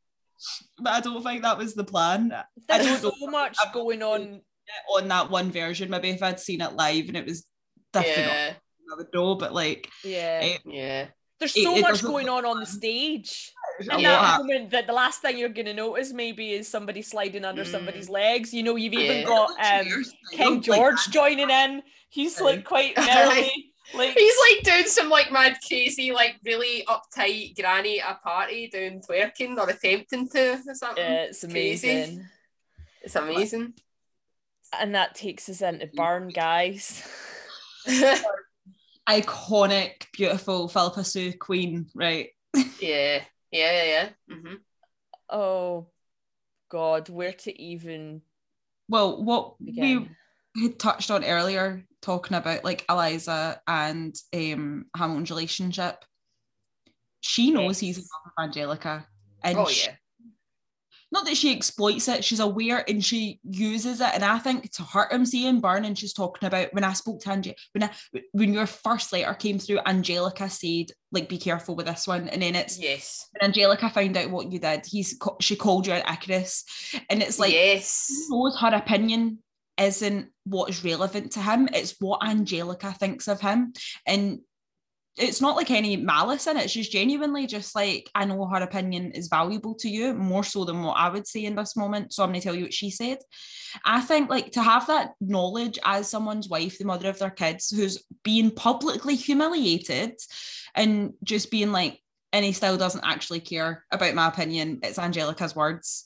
But 0.79 0.93
I 0.93 1.01
don't 1.01 1.23
think 1.23 1.43
that 1.43 1.59
was 1.59 1.75
the 1.75 1.85
plan. 1.85 2.33
I 2.33 2.45
There's 2.79 3.01
don't 3.03 3.15
so 3.21 3.27
much 3.31 3.57
going 3.73 4.03
on. 4.03 4.41
On 4.95 5.09
that 5.09 5.31
one 5.31 5.51
version, 5.51 5.89
maybe 5.89 6.11
if 6.11 6.23
I'd 6.23 6.39
seen 6.39 6.61
it 6.61 6.75
live 6.75 7.09
and 7.09 7.17
it 7.17 7.25
was 7.25 7.47
different, 7.93 8.19
Yeah, 8.29 8.53
I 8.93 8.97
would 8.97 9.07
know. 9.15 9.35
But 9.35 9.55
like, 9.55 9.89
Yeah, 10.05 10.57
yeah. 10.67 11.07
there's 11.39 11.55
so 11.55 11.75
it 11.75 11.81
much 11.81 11.91
doesn't 11.91 12.11
going 12.11 12.29
on 12.29 12.45
on 12.45 12.61
the 12.61 12.67
stage. 12.67 13.51
a 13.81 13.97
In 13.97 14.03
that 14.03 14.21
lot. 14.23 14.39
moment, 14.41 14.71
that 14.73 14.87
the 14.87 14.93
last 14.93 15.23
thing 15.23 15.39
you're 15.39 15.49
gonna 15.49 15.73
notice 15.73 16.13
maybe 16.13 16.53
is 16.53 16.69
somebody 16.69 17.01
sliding 17.01 17.47
under 17.47 17.65
Mm. 17.65 17.71
somebody's 17.71 18.11
legs. 18.11 18.53
You 18.53 18.63
know, 18.63 18.77
you've 18.77 18.93
even 18.93 19.19
Yeah. 19.19 19.25
got 19.25 19.51
um, 19.59 20.05
King 20.33 20.61
George 20.61 21.07
joining 21.09 21.49
in. 21.49 21.83
He's 22.11 22.39
like 22.39 22.65
quite 22.65 22.95
merrily. 22.99 23.73
Like 23.95 24.15
He's 24.19 24.35
like 24.51 24.65
doing 24.65 24.87
some 24.87 25.09
like 25.09 25.33
mad 25.33 25.59
crazy, 25.67 26.13
like 26.13 26.37
really 26.45 26.85
uptight 26.87 27.57
granny 27.57 28.01
at 28.01 28.13
a 28.13 28.15
party 28.17 28.69
doing 28.69 29.01
twerking 29.01 29.57
or 29.57 29.69
attempting 29.69 30.29
to 30.31 30.61
or 30.67 30.75
something. 30.75 31.05
yeah, 31.05 31.25
it's 31.25 31.43
Crazy. 31.43 31.89
amazing. 31.89 32.27
It's 33.03 33.17
amazing. 33.17 33.75
And 34.79 34.95
that 34.95 35.15
takes 35.15 35.49
us 35.49 35.63
into 35.63 35.87
Burn, 35.87 36.29
guys. 36.29 37.03
iconic, 39.09 40.07
beautiful 40.13 40.69
Phillipa 40.69 41.05
Soo 41.05 41.33
Queen, 41.33 41.87
right? 41.95 42.29
yeah, 42.81 43.23
yeah, 43.51 43.73
yeah, 43.73 43.85
yeah. 43.85 44.09
hmm 44.29 44.55
Oh 45.31 45.87
God, 46.69 47.09
where 47.09 47.33
to 47.33 47.61
even 47.61 48.23
Well, 48.89 49.23
what 49.23 49.55
begin? 49.65 50.15
we 50.55 50.63
had 50.65 50.79
touched 50.79 51.11
on 51.11 51.25
earlier, 51.25 51.85
talking 52.03 52.37
about 52.37 52.65
like 52.65 52.85
Eliza 52.89 53.61
and 53.67 54.15
um 54.35 54.87
Hamilton's 54.97 55.31
relationship. 55.31 56.05
She 57.21 57.51
knows 57.51 57.79
he's 57.79 57.99
in 57.99 58.03
love 58.05 58.33
with 58.37 58.45
Angelica, 58.45 59.07
and 59.43 59.59
Oh 59.59 59.67
she- 59.67 59.89
yeah. 59.89 59.95
not 61.11 61.25
that 61.25 61.37
she 61.37 61.53
exploits 61.53 62.07
it, 62.07 62.23
she's 62.25 62.39
aware 62.39 62.85
and 62.89 63.05
she 63.05 63.41
uses 63.43 64.01
it. 64.01 64.11
And 64.15 64.25
I 64.25 64.39
think 64.39 64.71
to 64.73 64.83
hurt 64.85 65.11
him, 65.13 65.27
seeing 65.27 65.61
Burn, 65.61 65.85
and 65.85 65.99
she's 65.99 66.13
talking 66.13 66.47
about 66.47 66.73
when 66.73 66.85
I 66.85 66.93
spoke 66.93 67.21
to 67.23 67.33
Ange, 67.33 67.55
when 67.73 67.83
I, 67.85 67.91
when 68.33 68.53
your 68.55 68.67
first 68.67 69.13
letter 69.13 69.35
came 69.35 69.59
through, 69.59 69.81
Angelica 69.87 70.49
said 70.49 70.93
like 71.11 71.29
be 71.29 71.39
careful 71.39 71.75
with 71.75 71.87
this 71.87 72.07
one, 72.07 72.29
and 72.29 72.41
then 72.43 72.55
it's 72.55 72.79
Yes. 72.79 73.27
when 73.33 73.49
Angelica 73.49 73.91
found 73.91 74.17
out 74.17 74.31
what 74.31 74.53
you 74.53 74.59
did, 74.61 74.87
he's 74.87 75.19
she 75.41 75.57
called 75.57 75.87
you 75.89 75.95
an 75.95 76.03
Icarus, 76.09 76.65
and 77.11 77.21
it's 77.23 77.39
like 77.41 77.53
yes. 77.53 78.09
knows 78.29 78.57
her 78.61 78.75
opinion 78.75 79.39
isn't 79.79 80.29
what 80.45 80.71
is 80.71 80.85
relevant 80.85 81.33
to 81.33 81.41
him. 81.41 81.69
It's 81.73 81.95
what 82.01 82.27
Angelica 82.27 82.93
thinks 82.93 83.29
of 83.29 83.41
him. 83.41 83.73
And 84.07 84.41
it's 85.17 85.41
not 85.41 85.57
like 85.57 85.71
any 85.71 85.97
malice 85.97 86.47
in 86.47 86.57
it. 86.57 86.71
She's 86.71 86.89
genuinely 86.89 87.47
just 87.47 87.75
like, 87.75 88.09
I 88.15 88.25
know 88.25 88.47
her 88.47 88.63
opinion 88.63 89.13
is 89.13 89.29
valuable 89.29 89.75
to 89.77 89.89
you 89.89 90.15
more 90.15 90.45
so 90.45 90.65
than 90.65 90.83
what 90.83 90.97
I 90.97 91.09
would 91.09 91.27
say 91.27 91.45
in 91.45 91.57
this 91.57 91.77
moment. 91.77 92.13
So 92.13 92.23
I'm 92.23 92.31
going 92.31 92.41
to 92.41 92.45
tell 92.45 92.55
you 92.55 92.65
what 92.65 92.75
she 92.75 92.91
said. 92.91 93.19
I 93.85 94.01
think 94.01 94.31
like 94.31 94.53
to 94.53 94.63
have 94.63 94.87
that 94.87 95.13
knowledge 95.21 95.79
as 95.85 96.09
someone's 96.09 96.49
wife, 96.49 96.79
the 96.79 96.85
mother 96.85 97.09
of 97.09 97.19
their 97.19 97.31
kids, 97.31 97.69
who's 97.71 98.05
being 98.23 98.51
publicly 98.53 99.17
humiliated 99.17 100.13
and 100.75 101.15
just 101.25 101.51
being 101.51 101.73
like, 101.73 102.01
and 102.33 102.45
he 102.45 102.53
still 102.53 102.77
doesn't 102.77 103.05
actually 103.05 103.41
care 103.41 103.85
about 103.91 104.15
my 104.15 104.29
opinion. 104.29 104.81
It's 104.83 104.99
Angelica's 104.99 105.57
words. 105.57 106.05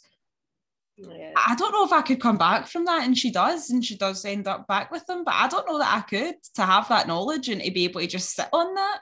Yeah. 0.96 1.32
I 1.36 1.54
don't 1.56 1.72
know 1.72 1.84
if 1.84 1.92
I 1.92 2.02
could 2.02 2.20
come 2.20 2.36
back 2.36 2.68
from 2.68 2.84
that, 2.84 3.04
and 3.04 3.16
she 3.16 3.30
does, 3.30 3.70
and 3.70 3.84
she 3.84 3.96
does 3.96 4.24
end 4.24 4.46
up 4.46 4.66
back 4.68 4.90
with 4.90 5.04
them. 5.06 5.24
But 5.24 5.34
I 5.34 5.48
don't 5.48 5.66
know 5.66 5.78
that 5.78 5.94
I 5.96 6.00
could 6.02 6.36
to 6.54 6.62
have 6.62 6.88
that 6.88 7.08
knowledge 7.08 7.48
and 7.48 7.62
to 7.62 7.70
be 7.70 7.84
able 7.84 8.00
to 8.00 8.06
just 8.06 8.34
sit 8.36 8.48
on 8.52 8.74
that. 8.74 9.00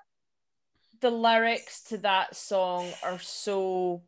the 1.00 1.10
lyrics 1.10 1.82
to 1.84 1.98
that 1.98 2.36
song 2.36 2.90
are 3.02 3.18
so 3.18 4.02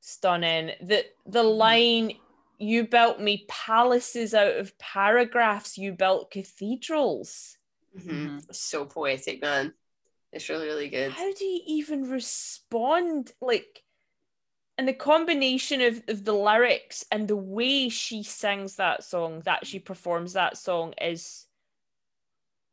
stunning. 0.00 0.72
The 0.80 1.04
the 1.26 1.42
line 1.42 2.12
you 2.58 2.86
built 2.86 3.20
me 3.20 3.44
palaces 3.48 4.32
out 4.32 4.56
of 4.56 4.76
paragraphs, 4.78 5.76
you 5.76 5.92
built 5.92 6.30
cathedrals. 6.30 7.58
hmm 8.00 8.38
So 8.50 8.86
poetic, 8.86 9.42
man. 9.42 9.74
It's 10.32 10.48
really, 10.48 10.66
really 10.66 10.88
good. 10.88 11.12
How 11.12 11.32
do 11.32 11.44
you 11.44 11.60
even 11.66 12.10
respond? 12.10 13.30
Like 13.40 13.83
and 14.76 14.88
the 14.88 14.92
combination 14.92 15.80
of, 15.80 16.02
of 16.08 16.24
the 16.24 16.32
lyrics 16.32 17.04
and 17.12 17.28
the 17.28 17.36
way 17.36 17.88
she 17.88 18.22
sings 18.22 18.76
that 18.76 19.04
song, 19.04 19.40
that 19.44 19.66
she 19.66 19.78
performs 19.78 20.32
that 20.32 20.56
song 20.56 20.94
is 21.00 21.46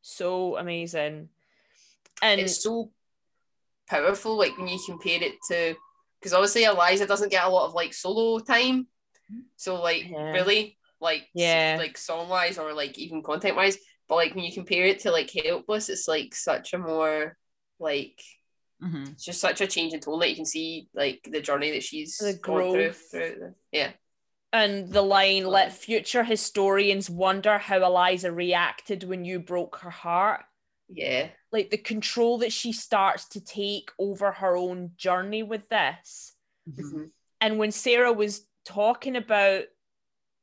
so 0.01 0.57
amazing. 0.57 1.29
And 2.23 2.41
it's 2.41 2.63
so 2.63 2.91
powerful 3.87 4.37
like 4.37 4.57
when 4.57 4.67
you 4.67 4.79
compare 4.85 5.21
it 5.21 5.35
to 5.49 5.75
because 6.19 6.33
obviously 6.33 6.63
eliza 6.63 7.05
doesn't 7.05 7.29
get 7.29 7.43
a 7.43 7.49
lot 7.49 7.65
of 7.65 7.73
like 7.73 7.93
solo 7.93 8.39
time 8.39 8.87
so 9.57 9.81
like 9.81 10.05
Yeah. 10.09 10.31
really 10.33 10.77
like 11.01 11.27
Yeah. 11.33 11.75
like 11.77 11.97
song 11.97 12.29
wise 12.29 12.57
or 12.57 12.73
like 12.73 12.97
even 12.97 13.21
content 13.21 13.55
wise 13.55 13.77
but 14.07 14.15
like 14.15 14.33
when 14.33 14.45
you 14.45 14.53
compare 14.53 14.85
it 14.85 14.99
to 14.99 15.11
like 15.11 15.29
helpless 15.43 15.89
it's 15.89 16.07
like 16.07 16.33
such 16.33 16.73
a 16.73 16.77
more 16.77 17.37
like 17.79 18.21
Mhm. 18.81 19.11
it's 19.11 19.23
just 19.25 19.39
such 19.41 19.61
a 19.61 19.67
change 19.67 19.93
in 19.93 19.99
tone 19.99 20.19
that 20.19 20.29
you 20.29 20.35
can 20.35 20.45
see 20.45 20.89
like 20.93 21.21
the 21.29 21.41
journey 21.41 21.71
that 21.71 21.83
she's 21.83 22.17
The 22.17 22.33
through, 22.33 22.39
growth. 22.41 23.11
through 23.11 23.35
the, 23.39 23.55
yeah 23.71 23.91
And 24.53 24.89
the 24.91 25.01
line, 25.01 25.45
let 25.45 25.71
future 25.71 26.23
historians 26.23 27.09
wonder 27.09 27.57
how 27.57 27.77
Eliza 27.85 28.31
reacted 28.31 29.03
when 29.03 29.23
you 29.23 29.39
broke 29.39 29.77
her 29.77 29.89
heart. 29.91 30.43
yeah 30.89 31.29
Like 31.51 31.69
the 31.69 31.77
control 31.77 32.39
that 32.39 32.51
she 32.51 32.71
starts 32.73 33.25
to 33.29 33.41
take 33.41 33.91
over 33.99 34.31
her 34.31 34.55
own 34.57 34.91
journey 34.97 35.43
with 35.43 35.69
this. 35.69 36.33
Mhm. 36.67 36.83
Mhm. 36.83 37.11
And 37.39 37.59
when 37.59 37.71
Sarah 37.71 38.13
was 38.13 38.45
talking 38.65 39.15
about, 39.15 39.63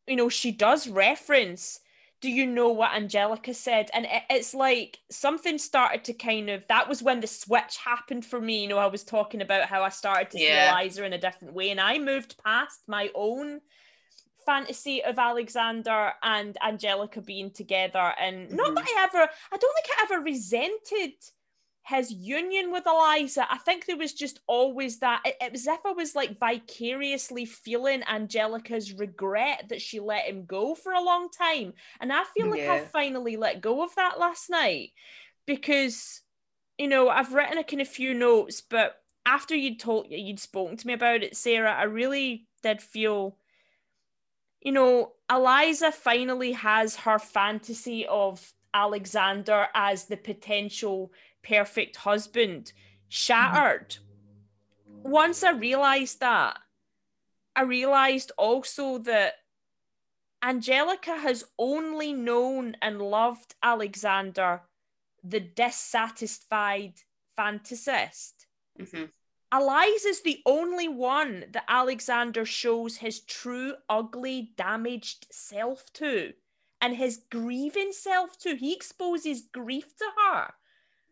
you 0.07 0.17
know, 0.17 0.29
she 0.29 0.53
does 0.53 0.89
reference, 0.89 1.81
do 2.21 2.31
you 2.31 2.47
know 2.47 2.71
what 2.71 2.95
Angelica 2.95 3.55
said? 3.55 3.91
And 3.95 4.05
it- 4.07 4.25
it's 4.29 4.53
like 4.55 4.99
something 5.11 5.57
started 5.59 6.05
to 6.05 6.13
kind 6.13 6.51
of, 6.51 6.67
that 6.69 6.89
was 6.89 7.03
when 7.03 7.21
the 7.21 7.27
switch 7.27 7.77
happened 7.77 8.27
for 8.27 8.41
me. 8.41 8.63
You 8.63 8.69
know, 8.69 8.79
I 8.79 8.87
was 8.87 9.05
talking 9.05 9.41
about 9.41 9.69
how 9.69 9.83
I 9.85 9.89
started 9.91 10.31
to 10.33 10.39
Yeah. 10.41 10.67
see 10.67 10.73
Eliza 10.73 11.05
in 11.05 11.13
a 11.13 11.19
different 11.19 11.55
way. 11.55 11.71
And 11.71 11.81
I 11.81 11.99
moved 11.99 12.37
past 12.43 12.81
my 12.89 13.11
own 13.15 13.61
fantasy 14.45 15.05
of 15.05 15.19
Alexander 15.19 16.15
and 16.23 16.57
Angelica 16.63 17.21
being 17.21 17.51
together. 17.53 18.15
And 18.19 18.51
not 18.51 18.71
Mhm. 18.71 18.75
that 18.77 18.89
I 18.89 19.03
ever, 19.05 19.31
I 19.53 19.57
don't 19.57 19.75
think 19.75 19.99
I 19.99 20.03
ever 20.05 20.21
resented 20.21 21.13
his 21.89 22.11
union 22.13 22.71
with 22.73 22.87
Eliza. 22.87 23.47
I 23.51 23.59
think 23.59 23.87
there 23.87 23.97
was 23.97 24.13
just 24.13 24.41
always 24.47 24.99
that. 25.01 25.23
It, 25.25 25.37
it 25.41 25.53
was 25.53 25.67
if 25.67 25.81
I 25.87 25.93
was 25.93 26.15
like 26.15 26.39
vicariously 26.39 27.45
feeling 27.45 28.03
Angelica's 28.09 28.93
regret 28.93 29.67
that 29.71 29.81
she 29.83 30.01
let 30.01 30.27
him 30.27 30.45
go 30.45 30.75
for 30.75 30.93
a 30.93 31.03
long 31.03 31.29
time. 31.31 31.73
And 32.01 32.13
I 32.13 32.25
feel 32.25 32.51
like 32.51 32.69
I 32.69 32.79
Yeah. 32.79 32.89
finally 32.93 33.37
let 33.37 33.61
go 33.61 33.83
of 33.83 33.95
that 33.97 34.19
last 34.19 34.51
night 34.51 34.91
because, 35.47 36.21
you 36.79 36.89
know, 36.89 37.09
I've 37.09 37.33
written 37.35 37.59
a 37.59 37.65
kind 37.65 37.83
of 37.83 37.89
few 37.89 38.15
notes, 38.15 38.61
but 38.61 38.97
after 39.27 39.55
you'd 39.55 39.81
told 39.81 40.07
you'd 40.11 40.41
spoken 40.41 40.77
to 40.77 40.87
me 40.87 40.93
about 40.95 41.23
it, 41.23 41.37
Sarah, 41.37 41.73
I 41.75 41.85
really 41.85 42.47
did 42.63 42.83
feel 42.83 43.39
you 44.61 44.73
know, 44.73 45.13
Eliza 45.31 45.93
finally 45.93 46.53
has 46.53 46.97
her 46.97 47.19
fantasy 47.19 48.07
of 48.07 48.53
Alexander 48.75 49.69
as 49.75 50.05
the 50.07 50.17
potential 50.17 51.13
perfect 51.43 51.97
husband 51.97 52.73
shattered. 53.09 53.97
Once 55.03 55.43
I 55.43 55.53
realized 55.53 56.21
that, 56.21 56.59
I 57.57 57.63
realized 57.63 58.33
also 58.37 58.99
that 58.99 59.35
Angelica 60.43 61.17
has 61.17 61.45
only 61.59 62.13
known 62.13 62.77
and 62.81 63.01
loved 63.03 63.55
Alexander, 63.63 64.63
the 65.25 65.41
dissatisfied 65.41 66.95
fantasist. 67.37 68.47
hmm 68.79 69.05
Eliza's 69.51 70.21
the 70.21 70.43
only 70.45 70.89
one 70.89 71.47
that 71.53 71.65
Alexander 71.69 72.45
shows 72.45 72.99
his 72.99 73.21
true, 73.21 73.75
ugly, 73.89 74.53
damaged 74.59 75.27
self 75.31 75.91
to 75.95 76.35
and 76.83 76.95
his 76.95 77.23
grieving 77.31 77.93
self 77.93 78.39
to. 78.41 78.57
He 78.57 78.75
exposes 78.75 79.49
grief 79.53 79.97
to 79.97 80.05
her, 80.23 80.53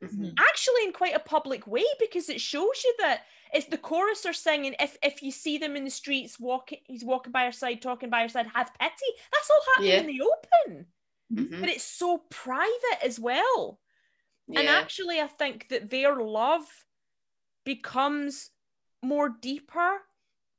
hmm 0.03 0.39
actually, 0.39 0.85
in 0.85 0.93
quite 0.93 1.15
a 1.15 1.21
public 1.21 1.67
way, 1.67 1.85
because 1.99 2.29
it 2.29 2.41
shows 2.41 2.83
you 2.85 2.95
that 3.01 3.23
it's 3.53 3.67
the 3.67 3.79
chorus 3.79 4.27
are 4.27 4.33
singing. 4.33 4.75
If 4.81 4.97
if 5.03 5.23
you 5.23 5.31
see 5.31 5.59
them 5.59 5.77
in 5.77 5.85
the 5.85 5.91
streets 5.91 6.39
walking, 6.39 6.79
he's 6.85 7.05
walking 7.05 7.33
by 7.33 7.45
her 7.45 7.53
side, 7.53 7.83
talking 7.83 8.11
by 8.11 8.23
her 8.23 8.29
side, 8.29 8.47
have 8.55 8.73
pity. 8.79 9.11
That's 9.33 9.51
all 9.51 9.63
happening 9.77 9.97
Yeah. 9.97 10.01
in 10.01 10.07
the 10.07 10.23
open, 10.23 10.87
hmm 11.35 11.61
but 11.61 11.71
it's 11.71 11.85
so 11.85 12.19
private 12.31 13.01
as 13.05 13.19
well. 13.21 13.81
And 14.55 14.69
actually, 14.69 15.21
I 15.21 15.27
think 15.27 15.69
that 15.69 15.91
their 15.91 16.17
love 16.17 16.67
becomes 17.65 18.51
more 19.03 19.29
deeper 19.29 20.03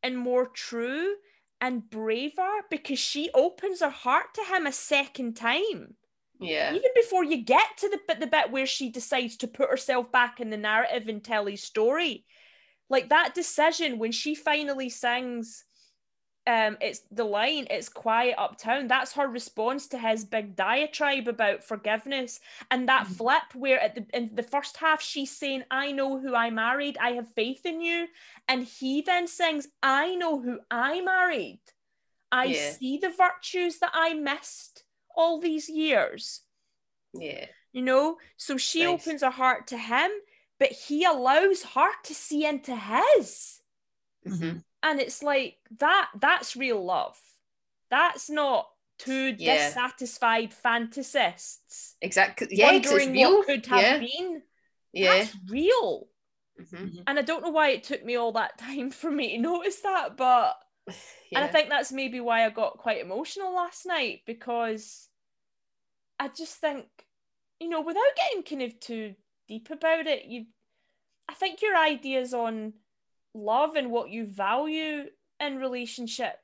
and 0.03 0.17
more 0.17 0.47
true 0.47 1.15
and 1.59 1.89
braver 1.89 2.63
because 2.69 2.99
she 2.99 3.29
opens 3.33 3.79
her 3.81 3.89
heart 3.89 4.33
to 4.35 4.43
him 4.43 4.67
a 4.67 4.71
second 4.71 5.35
time. 5.35 5.95
Yeah. 6.39 6.73
Even 6.73 6.91
before 6.95 7.23
you 7.23 7.37
get 7.37 7.77
to 7.77 7.89
the 7.89 7.99
bit, 8.07 8.19
the 8.19 8.27
bit 8.27 8.51
where 8.51 8.67
she 8.67 8.89
decides 8.89 9.37
to 9.37 9.47
put 9.47 9.69
herself 9.69 10.11
back 10.11 10.39
in 10.39 10.49
the 10.49 10.57
narrative 10.57 11.07
and 11.07 11.23
tell 11.23 11.45
his 11.45 11.63
story, 11.63 12.25
like 12.89 13.09
that 13.09 13.33
decision 13.35 13.99
when 13.99 14.11
she 14.11 14.35
finally 14.35 14.89
sings, 14.89 15.65
um, 16.45 16.77
it's 16.79 17.01
the 17.11 17.25
line, 17.25 17.67
"It's 17.69 17.89
quiet 17.89 18.35
uptown." 18.37 18.87
That's 18.87 19.13
her 19.13 19.27
response 19.27 19.87
to 19.87 19.97
his 19.99 20.23
big 20.23 20.55
diatribe 20.55 21.27
about 21.27 21.63
forgiveness, 21.63 22.39
and 22.71 22.87
that 22.87 23.05
Mhm. 23.05 23.17
flip 23.17 23.53
where 23.53 23.81
at 23.81 23.95
the 23.95 24.05
in 24.13 24.33
the 24.33 24.43
first 24.43 24.77
half 24.77 25.01
she's 25.01 25.31
saying, 25.31 25.65
"I 25.69 25.91
know 25.91 26.19
who 26.19 26.33
I 26.33 26.49
married. 26.49 26.97
I 26.99 27.13
have 27.13 27.33
faith 27.33 27.65
in 27.65 27.81
you," 27.81 28.07
and 28.47 28.63
he 28.63 29.01
then 29.01 29.27
sings, 29.27 29.67
"I 29.83 30.15
know 30.15 30.39
who 30.39 30.61
I 30.71 31.01
married. 31.01 31.59
I 32.31 32.53
Yeah. 32.53 32.71
see 32.71 32.97
the 32.97 33.09
virtues 33.09 33.79
that 33.79 33.91
I 33.93 34.13
missed 34.13 34.85
all 35.17 35.39
these 35.41 35.69
years." 35.69 36.43
Yeah. 37.13 37.47
you 37.71 37.81
know 37.81 38.17
so 38.37 38.57
she 38.57 38.85
Nice. 38.85 38.87
opens 39.01 39.21
her 39.21 39.29
heart 39.29 39.67
to 39.67 39.77
him 39.77 40.11
but 40.59 40.71
he 40.71 41.03
allows 41.05 41.63
her 41.63 41.89
to 42.03 42.13
see 42.13 42.45
into 42.45 42.75
his 42.75 43.61
hmm 44.25 44.57
and 44.83 44.99
it's 44.99 45.23
like 45.23 45.57
that 45.79 46.09
that's 46.19 46.55
real 46.55 46.83
love 46.83 47.17
that's 47.89 48.29
not 48.29 48.67
two 48.97 49.33
Yeah. 49.37 49.55
dissatisfied 49.55 50.51
fantasists 50.51 51.93
Exactly. 52.01 52.47
Yeah, 52.51 52.71
wondering 52.71 53.13
real. 53.13 53.37
what 53.37 53.45
could 53.45 53.65
have 53.67 53.83
yeah. 53.83 53.99
been 53.99 54.41
Yeah. 54.93 55.09
that's 55.09 55.35
real 55.49 56.07
hmm 56.71 56.87
and 57.07 57.19
i 57.19 57.21
don't 57.21 57.43
know 57.43 57.49
why 57.51 57.69
it 57.69 57.83
took 57.83 58.03
me 58.03 58.15
all 58.15 58.31
that 58.33 58.57
time 58.59 58.91
for 58.91 59.11
me 59.11 59.35
to 59.35 59.41
notice 59.41 59.81
that 59.81 60.17
but 60.17 60.55
yeah. 61.31 61.39
and 61.39 61.45
I 61.45 61.47
think 61.47 61.69
that's 61.69 61.91
maybe 61.91 62.19
why 62.19 62.45
I 62.45 62.49
got 62.49 62.77
quite 62.77 63.01
emotional 63.01 63.53
last 63.55 63.85
night 63.85 64.21
because 64.25 65.09
I 66.19 66.29
just 66.29 66.55
think, 66.57 66.85
you 67.59 67.69
know, 67.69 67.81
without 67.81 68.15
getting 68.15 68.43
kind 68.43 68.61
of 68.71 68.79
too 68.79 69.15
deep 69.47 69.69
about 69.71 70.07
it, 70.07 70.25
you, 70.25 70.45
I 71.29 71.33
think 71.33 71.61
your 71.61 71.75
ideas 71.77 72.33
on 72.33 72.73
love 73.33 73.75
and 73.75 73.91
what 73.91 74.09
you 74.09 74.25
value 74.25 75.05
in 75.39 75.57
relationship 75.57 76.35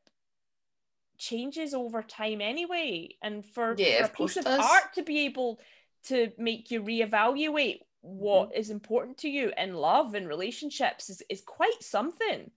changes 1.18 1.74
over 1.74 2.02
time 2.04 2.42
anyway. 2.42 3.16
And 3.22 3.46
for, 3.46 3.76
Yeah, 3.78 3.98
for 3.98 4.04
a 4.04 4.10
piece 4.10 4.38
of 4.38 4.46
art 4.60 4.94
to 4.96 5.04
be 5.04 5.26
able 5.26 5.60
to 6.06 6.32
make 6.38 6.72
you 6.72 6.82
reevaluate 6.82 7.80
what 8.02 8.50
Mm-hmm. 8.50 8.60
is 8.60 8.70
important 8.70 9.18
to 9.20 9.30
you 9.30 9.54
in 9.58 9.74
love 9.76 10.14
and 10.14 10.28
relationships 10.28 11.10
is, 11.10 11.24
is 11.30 11.42
quite 11.42 11.82
something. 11.82 12.52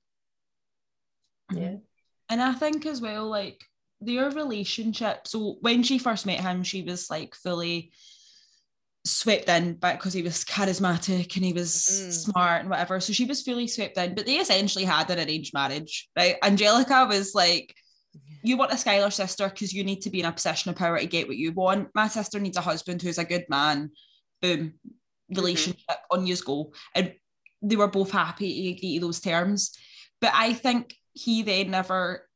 Yeah. 1.48 1.76
And 2.28 2.42
I 2.42 2.52
think 2.52 2.86
as 2.86 3.00
well, 3.00 3.28
like 3.28 3.62
their 4.00 4.30
relationship. 4.30 5.26
So 5.26 5.56
when 5.60 5.82
she 5.82 5.98
first 5.98 6.26
met 6.26 6.40
him, 6.40 6.62
she 6.62 6.82
was 6.82 7.08
like 7.08 7.34
fully 7.34 7.92
swept 9.04 9.48
in, 9.48 9.74
but 9.74 9.98
because 9.98 10.12
he 10.12 10.22
was 10.22 10.44
charismatic 10.44 11.36
and 11.36 11.44
he 11.44 11.52
was 11.52 11.72
Mm. 11.72 12.12
smart 12.12 12.60
and 12.62 12.70
whatever. 12.70 12.98
So 13.00 13.12
she 13.12 13.24
was 13.24 13.42
fully 13.42 13.68
swept 13.68 13.96
in. 13.96 14.14
But 14.14 14.26
they 14.26 14.38
essentially 14.38 14.84
had 14.84 15.08
an 15.10 15.20
arranged 15.20 15.54
marriage, 15.54 16.08
right? 16.16 16.36
Angelica 16.42 17.06
was 17.08 17.34
like, 17.34 17.72
"You 18.42 18.56
want 18.56 18.72
a 18.72 18.78
Schuyler 18.78 19.10
sister 19.10 19.48
because 19.48 19.72
you 19.72 19.84
need 19.84 20.02
to 20.02 20.10
be 20.10 20.20
in 20.20 20.26
a 20.26 20.32
position 20.32 20.70
of 20.70 20.76
power 20.76 20.98
to 20.98 21.06
get 21.06 21.28
what 21.28 21.36
you 21.36 21.52
want. 21.52 21.94
My 21.94 22.08
sister 22.08 22.40
needs 22.40 22.56
a 22.56 22.60
husband 22.62 23.00
who's 23.00 23.18
a 23.18 23.24
good 23.24 23.46
man. 23.48 23.92
Boom, 24.42 24.74
relationship 25.30 25.98
on 26.10 26.26
you 26.26 26.36
go." 26.36 26.72
And 26.94 27.14
they 27.62 27.76
were 27.76 27.88
both 27.88 28.10
happy 28.10 28.50
to 28.52 28.76
agree 28.76 28.94
to 28.98 29.06
those 29.06 29.20
terms. 29.20 29.70
But 30.20 30.32
I 30.34 30.52
think 30.52 30.96
he 31.16 31.42
then 31.42 31.70
never 31.70 32.28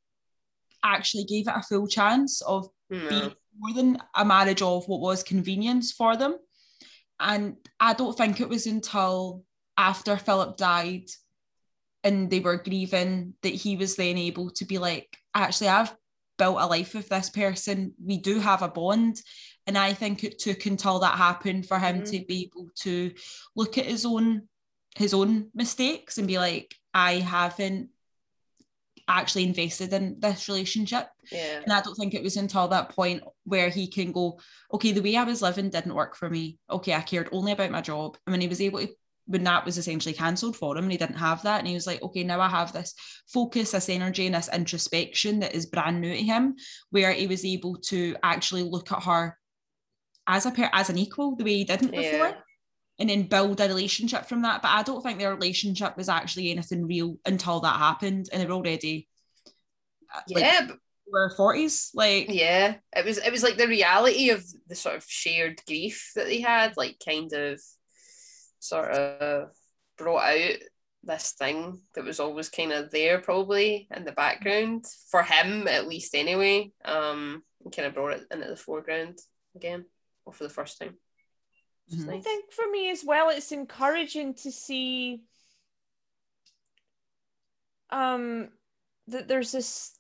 actually 0.83 1.25
gave 1.25 1.47
it 1.47 1.55
a 1.55 1.63
full 1.63 1.87
chance 1.87 2.41
of 2.43 2.69
No. 2.89 3.09
being 3.09 3.33
more 3.59 3.75
than 3.75 3.99
a 4.15 4.25
marriage 4.25 4.63
of 4.63 4.89
what 4.89 5.01
was 5.01 5.23
convenience 5.23 5.93
for 5.93 6.17
them. 6.17 6.37
And 7.19 7.57
I 7.79 7.93
don't 7.95 8.17
think 8.17 8.41
it 8.41 8.49
was 8.49 8.67
until 8.67 9.45
after 9.77 10.17
Philip 10.17 10.57
died 10.57 11.09
and 12.03 12.31
they 12.31 12.41
were 12.41 12.57
grieving 12.57 13.35
that 13.43 13.53
he 13.53 13.77
was 13.77 13.97
then 13.97 14.17
able 14.17 14.51
to 14.53 14.65
be 14.65 14.79
like, 14.79 15.15
actually, 15.35 15.69
I've 15.69 15.95
built 16.39 16.57
a 16.59 16.67
life 16.67 16.95
with 16.95 17.11
this 17.11 17.29
person. 17.29 17.93
We 18.03 18.17
do 18.17 18.41
have 18.41 18.63
a 18.63 18.69
bond. 18.69 19.21
And 19.67 19.77
I 19.77 19.93
think 19.93 20.25
it 20.25 20.39
took 20.39 20.65
until 20.65 21.01
that 21.01 21.19
happened 21.19 21.69
for 21.69 21.79
him 21.79 22.01
Mhm. 22.01 22.11
to 22.11 22.25
be 22.25 22.45
able 22.45 22.71
to 22.77 23.13
look 23.55 23.77
at 23.77 23.85
his 23.87 24.07
own 24.07 24.49
his 24.97 25.15
own 25.15 25.49
mistakes 25.55 26.19
and 26.19 26.27
be 26.27 26.37
like, 26.39 26.75
I 26.93 27.21
haven't 27.21 27.91
actually 29.11 29.45
invested 29.45 29.93
in 29.93 30.17
this 30.19 30.49
relationship. 30.49 31.09
Yeah. 31.31 31.61
And 31.63 31.73
I 31.73 31.81
don't 31.83 31.95
think 31.95 32.15
it 32.15 32.23
was 32.23 32.37
until 32.37 32.69
that 32.69 32.91
point 32.91 33.23
where 33.45 33.69
he 33.69 33.87
can 33.87 34.13
go, 34.13 34.39
okay, 34.73 34.93
the 34.93 35.03
way 35.03 35.17
I 35.17 35.25
was 35.25 35.43
living 35.43 35.71
didn't 35.71 35.95
work 35.95 36.17
for 36.17 36.31
me. 36.31 36.59
Okay, 36.71 36.95
I 36.95 37.01
cared 37.01 37.29
only 37.33 37.53
about 37.53 37.71
my 37.71 37.81
job. 37.81 38.17
And 38.27 38.33
when 38.33 38.41
he 38.41 38.49
was 38.49 38.61
able 38.61 38.81
to, 38.81 38.89
when 39.27 39.45
that 39.45 39.65
was 39.65 39.79
essentially 39.79 40.15
cancelled 40.15 40.57
for 40.57 40.77
him 40.77 40.85
and 40.85 40.93
he 40.93 40.99
didn't 40.99 41.17
have 41.17 41.43
that, 41.43 41.59
and 41.59 41.69
he 41.69 41.75
was 41.75 41.87
like, 41.87 42.03
okay, 42.03 42.25
now 42.25 42.41
I 42.41 42.49
have 42.49 42.73
this 42.73 42.95
focus, 43.29 43.73
this 43.73 43.89
energy, 43.89 44.27
and 44.27 44.35
this 44.35 44.49
introspection 44.53 45.41
that 45.41 45.55
is 45.55 45.67
brand 45.67 46.01
new 46.01 46.13
to 46.13 46.23
him, 46.23 46.57
where 46.91 47.13
he 47.13 47.27
was 47.27 47.45
able 47.45 47.77
to 47.77 48.17
actually 48.23 48.63
look 48.63 48.91
at 48.93 49.03
her 49.03 49.37
as 50.27 50.47
a 50.47 50.51
pair, 50.51 50.71
as 50.73 50.91
an 50.91 50.99
equal, 50.99 51.37
the 51.37 51.45
way 51.45 51.55
he 51.55 51.65
didn't 51.65 51.91
before 51.91 52.29
Yeah. 52.29 52.35
And 53.01 53.09
then 53.11 53.23
build 53.25 53.61
a 53.61 53.67
relationship 53.67 54.27
from 54.27 54.43
that. 54.43 54.63
But 54.63 54.69
I 54.69 54.83
don't 54.85 55.03
think 55.03 55.19
their 55.19 55.35
relationship 55.35 55.97
was 55.97 56.09
actually 56.09 56.51
anything 56.53 56.87
real 56.87 57.17
until 57.27 57.59
that 57.61 57.79
happened, 57.79 58.29
and 58.33 58.41
they're 58.41 58.53
already 58.53 59.09
uh, 60.15 60.21
like 60.29 60.45
Yeah. 60.45 60.67
but- 60.69 60.79
we're 61.13 61.35
forties. 61.35 61.91
Like 61.93 62.27
yeah. 62.29 62.77
It 62.95 63.05
was 63.05 63.19
it 63.19 63.33
was 63.33 63.43
like 63.43 63.57
the 63.57 63.67
reality 63.67 64.31
of 64.31 64.45
the 64.69 64.77
sort 64.77 64.95
of 64.95 65.05
shared 65.09 65.61
grief 65.67 66.13
that 66.15 66.27
they 66.27 66.41
had, 66.41 66.77
like 66.77 67.03
kind 67.05 67.33
of 67.33 67.61
sort 68.61 68.93
of 68.93 69.49
brought 69.99 70.23
out 70.23 70.57
this 71.03 71.33
thing 71.33 71.81
that 71.95 72.05
was 72.05 72.21
always 72.21 72.49
kind 72.49 72.71
of 72.73 72.93
there 72.93 73.19
probably 73.21 73.89
in 73.97 74.05
the 74.05 74.13
background 74.13 74.85
for 75.11 75.25
him 75.25 75.67
at 75.67 75.89
least 75.89 76.15
anyway. 76.15 76.71
Um 76.85 77.43
and 77.65 77.75
kind 77.75 77.89
of 77.89 77.95
brought 77.95 78.13
it 78.13 78.27
into 78.31 78.47
the 78.47 78.57
foreground 78.57 79.19
again 79.57 79.87
or 80.25 80.33
for 80.33 80.45
the 80.45 80.51
first 80.51 80.79
time. 80.79 80.97
Which 81.91 81.99
is 81.99 82.07
Mhm. 82.07 82.19
I 82.19 82.21
think 82.21 82.53
for 82.53 82.69
me 82.71 82.91
as 82.91 83.05
well, 83.05 83.31
it's 83.31 83.53
encouraging 83.53 84.35
to 84.35 84.53
see 84.53 85.25
um 87.91 88.53
that 89.09 89.27
there's 89.27 89.53
this 89.53 89.99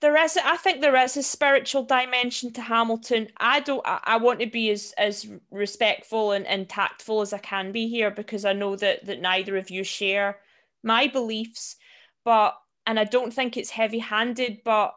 there 0.00 0.16
is 0.16 0.36
I 0.36 0.56
think 0.56 0.80
there 0.80 0.96
is 0.96 1.16
a 1.16 1.22
spiritual 1.22 1.84
dimension 1.84 2.52
to 2.54 2.62
Hamilton. 2.62 3.28
I 3.38 3.60
don't 3.60 3.86
I, 3.86 4.00
I 4.04 4.16
want 4.18 4.40
to 4.40 4.46
be 4.46 4.70
as 4.70 4.92
as 4.98 5.26
respectful 5.50 6.32
and, 6.32 6.46
and 6.46 6.68
tactful 6.68 7.20
as 7.20 7.32
I 7.32 7.38
can 7.38 7.72
be 7.72 7.88
here 7.88 8.10
because 8.10 8.44
I 8.44 8.52
know 8.52 8.76
that 8.76 9.06
that 9.06 9.20
neither 9.20 9.56
of 9.56 9.70
you 9.70 9.84
share 9.84 10.40
my 10.82 11.06
beliefs, 11.06 11.76
but 12.24 12.56
and 12.86 12.98
I 12.98 13.04
don't 13.04 13.32
think 13.32 13.56
it's 13.56 13.70
heavy-handed, 13.70 14.62
but 14.64 14.94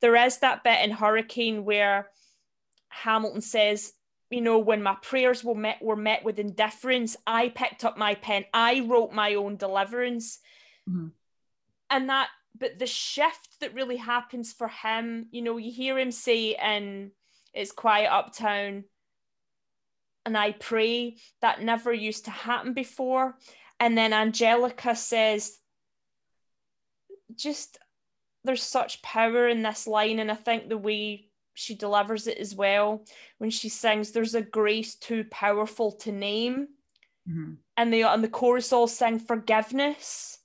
there 0.00 0.16
is 0.16 0.38
that 0.38 0.64
bit 0.64 0.80
in 0.84 0.90
Hurricane 0.90 1.64
where 1.64 2.10
Hamilton 2.88 3.40
says, 3.40 3.92
you 4.32 4.40
know, 4.40 4.58
when 4.58 4.82
my 4.82 4.96
prayers 5.02 5.44
were 5.44 5.54
met 5.54 5.82
were 5.82 5.96
met 5.96 6.24
with 6.24 6.38
indifference, 6.38 7.16
I 7.26 7.50
picked 7.50 7.84
up 7.84 7.98
my 7.98 8.14
pen, 8.14 8.44
I 8.54 8.80
wrote 8.80 9.12
my 9.12 9.34
own 9.34 9.56
deliverance. 9.56 10.40
Mhm. 10.88 11.12
And 11.90 12.08
that, 12.08 12.30
but 12.56 12.78
the 12.78 12.86
shift 12.86 13.60
that 13.60 13.74
really 13.74 13.98
happens 13.98 14.52
for 14.52 14.68
him, 14.68 15.28
you 15.30 15.42
know, 15.42 15.58
you 15.58 15.70
hear 15.70 15.98
him 15.98 16.10
say 16.10 16.56
in 16.56 17.12
It's 17.52 17.72
Quiet 17.72 18.10
Uptown, 18.10 18.84
and 20.24 20.38
I 20.38 20.52
pray 20.52 21.18
that 21.40 21.62
never 21.62 21.92
used 21.92 22.24
to 22.24 22.30
happen 22.30 22.72
before. 22.72 23.36
And 23.78 23.98
then 23.98 24.12
Angelica 24.12 24.94
says, 24.94 25.58
just 27.34 27.78
there's 28.44 28.62
such 28.62 29.02
power 29.02 29.48
in 29.48 29.62
this 29.62 29.86
line, 29.86 30.18
and 30.18 30.30
I 30.30 30.34
think 30.34 30.68
the 30.68 30.78
way 30.78 31.31
she 31.54 31.74
delivers 31.74 32.26
it 32.26 32.38
as 32.38 32.54
well 32.54 33.04
when 33.38 33.50
she 33.50 33.68
sings, 33.68 34.10
There's 34.12 34.34
a 34.34 34.42
grace 34.42 34.94
too 34.94 35.24
powerful 35.30 35.92
to 35.92 36.12
name. 36.12 36.68
Mhm. 37.28 37.58
and 37.76 37.92
they 37.92 38.02
and 38.02 38.24
the 38.24 38.28
chorus 38.28 38.72
all 38.72 38.88
sing 38.88 39.20
forgiveness 39.20 40.40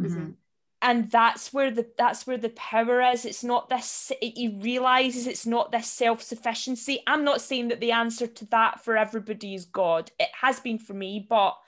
Mhm. 0.00 0.36
and 0.80 1.10
that's 1.10 1.52
where 1.52 1.70
the 1.70 1.86
that's 1.98 2.26
where 2.26 2.38
the 2.38 2.48
power 2.48 3.02
is 3.02 3.26
it's 3.26 3.44
not 3.44 3.68
this 3.68 4.10
he 4.22 4.48
realizes 4.62 5.26
it's 5.26 5.44
not 5.44 5.70
this 5.70 5.86
self-sufficiency 5.90 7.02
i'm 7.06 7.24
not 7.24 7.42
saying 7.42 7.68
that 7.68 7.80
the 7.80 7.92
answer 7.92 8.26
to 8.26 8.46
that 8.46 8.82
for 8.82 8.96
everybody 8.96 9.54
is 9.54 9.66
god 9.66 10.10
it 10.18 10.30
has 10.40 10.60
been 10.60 10.78
for 10.78 10.94
me 10.94 11.24
but 11.28 11.58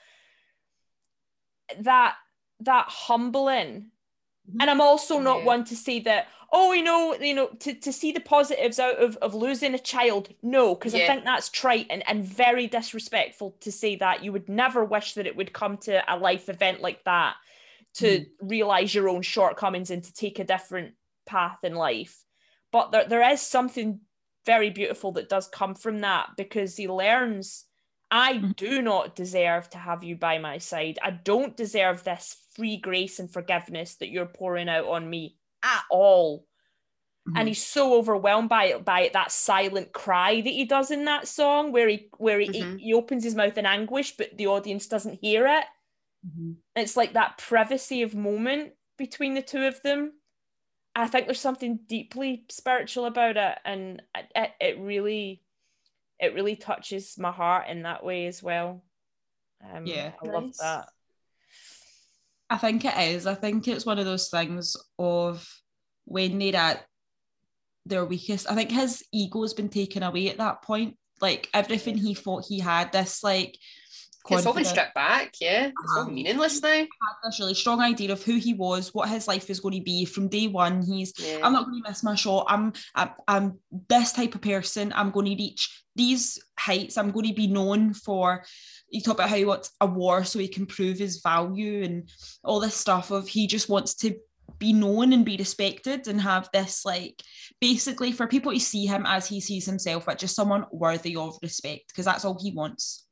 that 1.81 2.17
that 2.61 2.87
humbling 2.89 3.91
and 4.61 4.71
i'm 4.71 4.81
also 4.81 5.19
not 5.19 5.41
Yeah. 5.41 5.45
one 5.45 5.65
to 5.65 5.77
say 5.77 6.01
that 6.01 6.29
oh 6.52 6.73
you 6.73 6.82
know 6.82 7.14
you 7.14 7.35
know 7.35 7.48
to, 7.60 7.74
to 7.74 7.93
see 7.93 8.12
the 8.12 8.20
positives 8.20 8.78
out 8.78 8.97
of, 9.02 9.16
of 9.18 9.35
losing 9.35 9.74
a 9.74 9.78
child. 9.78 10.28
No 10.43 10.74
because 10.74 10.94
i 10.94 11.06
think 11.06 11.24
that's 11.24 11.48
trite 11.48 11.86
and, 11.90 12.02
and 12.09 12.24
very 12.24 12.66
disrespectful 12.66 13.56
to 13.60 13.73
say 13.73 13.97
that. 13.97 14.23
You 14.24 14.32
would 14.32 14.48
never 14.48 14.85
wish 14.85 15.14
that 15.14 15.27
it 15.27 15.36
would 15.36 15.52
come 15.52 15.77
to 15.78 16.02
a 16.12 16.16
life 16.16 16.48
event 16.48 16.81
like 16.81 17.05
that 17.05 17.35
to 17.94 18.27
realize 18.40 18.94
your 18.94 19.09
own 19.09 19.23
shortcomings 19.23 19.90
and 19.90 20.05
to 20.05 20.12
take 20.12 20.39
a 20.39 20.44
different 20.44 20.94
path 21.24 21.59
in 21.62 21.74
life. 21.74 22.23
But 22.70 22.93
there, 22.93 23.09
there 23.09 23.31
is 23.32 23.40
something 23.40 24.01
very 24.44 24.70
beautiful 24.70 25.12
that 25.12 25.28
does 25.28 25.48
come 25.48 25.74
from 25.74 26.01
that 26.01 26.31
because 26.36 26.77
he 26.77 26.89
learns 26.89 27.64
I 28.10 28.35
Mhm. 28.35 28.56
do 28.56 28.82
not 28.82 29.16
deserve 29.16 29.68
to 29.70 29.78
have 29.78 30.05
you 30.05 30.14
by 30.16 30.39
my 30.39 30.59
side. 30.59 30.98
I 31.02 31.10
don't 31.10 31.56
deserve 31.56 32.05
this 32.05 32.36
free 32.55 32.77
grace 32.77 33.18
and 33.18 33.28
forgiveness 33.31 33.97
that 33.97 34.10
you're 34.10 34.27
pouring 34.27 34.68
out 34.68 34.86
on 34.86 35.10
me 35.10 35.36
at 35.67 35.85
all. 35.91 36.47
And 37.35 37.49
he's 37.49 37.63
so 37.65 37.95
overwhelmed 37.95 38.49
by 38.49 38.67
it, 38.67 38.85
by 38.85 39.03
it, 39.03 39.13
that 39.15 39.33
silent 39.33 39.93
cry 39.93 40.41
that 40.41 40.49
he 40.51 40.65
does 40.65 40.91
in 40.91 41.05
that 41.07 41.29
song, 41.29 41.73
where 41.73 41.89
he 41.89 42.09
where 42.19 42.41
he, 42.41 42.51
Mhm. 42.53 42.81
he 42.81 42.95
opens 42.95 43.25
his 43.25 43.35
mouth 43.35 43.59
in 43.59 43.67
anguish, 43.67 44.17
but 44.17 44.37
the 44.37 44.47
audience 44.47 44.87
doesn't 44.89 45.21
hear 45.21 45.47
it. 45.47 45.65
Mhm. 46.25 46.57
It's 46.75 46.97
like 46.97 47.15
that 47.15 47.39
privacy 47.39 48.03
of 48.03 48.15
moment 48.15 48.75
between 48.97 49.35
the 49.35 49.43
two 49.43 49.65
of 49.67 49.83
them. 49.83 50.13
I 50.95 51.09
think 51.09 51.27
there's 51.27 51.41
something 51.41 51.81
deeply 51.87 52.47
spiritual 52.51 53.07
about 53.07 53.37
it, 53.37 53.59
and 53.65 54.03
it, 54.15 54.33
it, 54.35 54.51
it 54.61 54.79
really, 54.81 55.43
it 56.21 56.35
really 56.35 56.57
touches 56.57 57.19
my 57.19 57.33
heart 57.33 57.69
in 57.69 57.83
that 57.83 58.05
way 58.05 58.27
as 58.27 58.43
well. 58.43 58.85
Um, 59.63 59.87
Yeah. 59.87 60.13
I 60.21 60.27
love 60.27 60.57
that. 60.59 60.89
I 62.48 62.59
think 62.59 62.85
it 62.85 62.97
is. 62.97 63.27
I 63.27 63.35
think 63.35 63.66
it's 63.68 63.86
one 63.86 63.98
of 63.98 64.05
those 64.05 64.28
things 64.28 64.77
of 64.98 65.47
when 66.05 66.39
they're 66.39 66.56
at 66.56 66.86
their 67.85 68.05
weakest. 68.05 68.51
I 68.51 68.55
think 68.55 68.70
his 68.70 69.05
ego's 69.12 69.55
been 69.55 69.68
taken 69.68 70.02
away 70.02 70.28
at 70.28 70.39
that 70.39 70.62
point. 70.62 70.97
Like 71.20 71.48
everything 71.55 71.97
he 71.97 72.14
thought 72.14 72.44
he 72.48 72.59
had, 72.60 72.93
this 72.93 73.23
like 73.24 73.56
It's 74.28 74.44
all 74.44 74.52
been 74.52 74.64
stripped 74.64 74.94
back, 74.94 75.35
yeah. 75.40 75.68
It's 75.68 75.93
all 75.97 76.02
Um, 76.02 76.14
meaningless 76.14 76.60
now. 76.62 76.68
had 76.68 76.89
this 77.24 77.40
really 77.40 77.55
strong 77.55 77.81
idea 77.81 78.12
of 78.12 78.23
who 78.23 78.35
he 78.36 78.55
was, 78.55 78.93
what 78.93 79.09
his 79.09 79.27
life 79.27 79.48
was 79.48 79.60
going 79.60 79.78
to 79.78 79.85
be 79.85 80.05
from 80.05 80.28
day 80.28 80.47
one. 80.48 80.82
He's 80.82 81.14
Yeah. 81.18 81.40
I'm 81.43 81.52
not 81.52 81.64
going 81.66 81.82
to 81.82 81.89
miss 81.89 82.02
my 82.02 82.14
shot. 82.16 82.47
I'm, 82.48 82.73
I'm 82.94 83.10
I'm 83.27 83.59
this 83.89 84.12
type 84.12 84.35
of 84.35 84.40
person. 84.43 84.93
I'm 84.94 85.10
going 85.10 85.27
to 85.27 85.43
reach 85.43 85.82
these 85.94 86.39
heights. 86.59 86.98
I'm 86.98 87.10
going 87.12 87.28
to 87.28 87.35
be 87.35 87.47
known 87.47 87.94
for. 87.94 88.44
You 88.89 89.01
talk 89.01 89.15
about 89.15 89.31
how 89.31 89.37
he 89.37 89.45
wants 89.45 89.73
a 89.81 89.87
war 89.87 90.25
so 90.25 90.39
he 90.39 90.49
can 90.49 90.67
prove 90.67 90.99
his 90.99 91.21
value 91.21 91.83
and 91.83 92.09
all 92.45 92.61
this 92.61 92.77
stuff 92.77 93.11
of 93.11 93.29
he 93.29 93.47
just 93.47 93.69
wants 93.69 93.95
to 93.97 94.17
be 94.59 94.73
known 94.73 95.13
and 95.13 95.25
be 95.25 95.37
respected 95.37 96.09
and 96.09 96.21
have 96.21 96.49
this 96.53 96.85
like 96.85 97.21
basically 97.61 98.13
for 98.13 98.27
people 98.27 98.53
to 98.53 98.61
see 98.61 98.87
him 98.87 99.05
as 99.07 99.29
he 99.29 99.41
sees 99.41 99.67
himself, 99.67 100.07
but 100.07 100.19
just 100.19 100.37
someone 100.37 100.67
worthy 100.71 101.17
of 101.17 101.39
respect 101.43 101.89
because 101.89 102.05
that's 102.05 102.25
all 102.25 102.39
he 102.41 102.53
wants. 102.53 103.07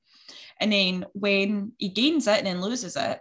And 0.61 0.73
then 0.73 1.07
when 1.13 1.73
he 1.79 1.89
gains 1.89 2.27
it 2.27 2.39
and 2.39 2.47
then 2.47 2.61
loses 2.61 2.97
it, 2.97 3.19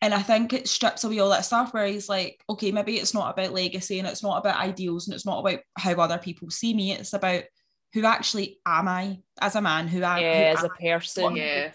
and 0.00 0.12
I 0.12 0.20
think 0.20 0.52
it 0.52 0.68
strips 0.68 1.04
away 1.04 1.20
all 1.20 1.30
that 1.30 1.44
stuff 1.44 1.72
where 1.72 1.86
he's 1.86 2.08
like, 2.08 2.42
okay, 2.50 2.72
maybe 2.72 2.96
it's 2.96 3.14
not 3.14 3.30
about 3.30 3.52
legacy 3.52 4.00
and 4.00 4.08
it's 4.08 4.22
not 4.22 4.38
about 4.38 4.60
ideals 4.60 5.06
and 5.06 5.14
it's 5.14 5.26
not 5.26 5.38
about 5.38 5.60
how 5.78 5.92
other 5.92 6.18
people 6.18 6.50
see 6.50 6.74
me. 6.74 6.92
It's 6.92 7.12
about 7.12 7.44
who 7.92 8.04
actually 8.04 8.58
am 8.64 8.88
I 8.88 9.18
as 9.40 9.56
a 9.56 9.60
man, 9.60 9.88
who 9.88 9.98
am 9.98 10.16
I 10.16 10.20
Yeah, 10.20 10.52
who 10.52 10.58
as 10.58 10.64
a 10.64 10.68
person. 10.68 11.36
Yeah. 11.36 11.72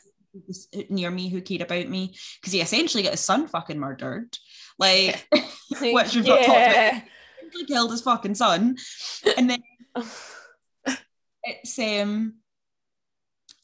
Near 0.90 1.12
me, 1.12 1.30
who 1.30 1.42
cared 1.42 1.62
about 1.62 1.88
me. 1.88 2.16
Because 2.40 2.54
he 2.54 2.62
essentially 2.62 3.04
got 3.04 3.12
his 3.12 3.22
son 3.22 3.48
fucking 3.48 3.80
murdered. 3.80 4.38
Like 4.80 5.28
Which 5.82 6.16
we've 6.16 6.26
not 6.26 6.38
talked 6.38 6.48
about. 6.48 6.76
yeah. 6.76 7.02
he 7.54 7.66
killed 7.66 7.92
his 7.92 8.02
fucking 8.02 8.36
son. 8.36 8.78
And 9.38 9.50
then 9.50 9.64
it's 11.44 11.80
um 11.80 12.36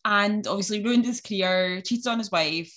and 0.05 0.45
obviously 0.47 0.83
ruined 0.83 1.05
his 1.05 1.21
career, 1.21 1.81
cheated 1.81 2.07
on 2.07 2.19
his 2.19 2.31
wife. 2.31 2.73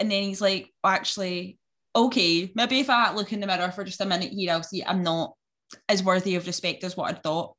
And 0.00 0.10
then 0.10 0.24
he's 0.24 0.40
like, 0.40 0.70
actually, 0.84 1.58
okay, 1.94 2.50
maybe 2.54 2.80
if 2.80 2.90
I 2.90 3.12
look 3.12 3.32
in 3.32 3.40
the 3.40 3.46
mirror 3.46 3.70
for 3.70 3.84
just 3.84 4.00
a 4.00 4.06
minute 4.06 4.32
here, 4.32 4.52
I'll 4.52 4.62
see 4.62 4.82
I'm 4.82 5.02
not 5.02 5.34
as 5.88 6.02
worthy 6.02 6.36
of 6.36 6.46
respect 6.46 6.84
as 6.84 6.96
what 6.96 7.10
I 7.10 7.18
thought. 7.18 7.56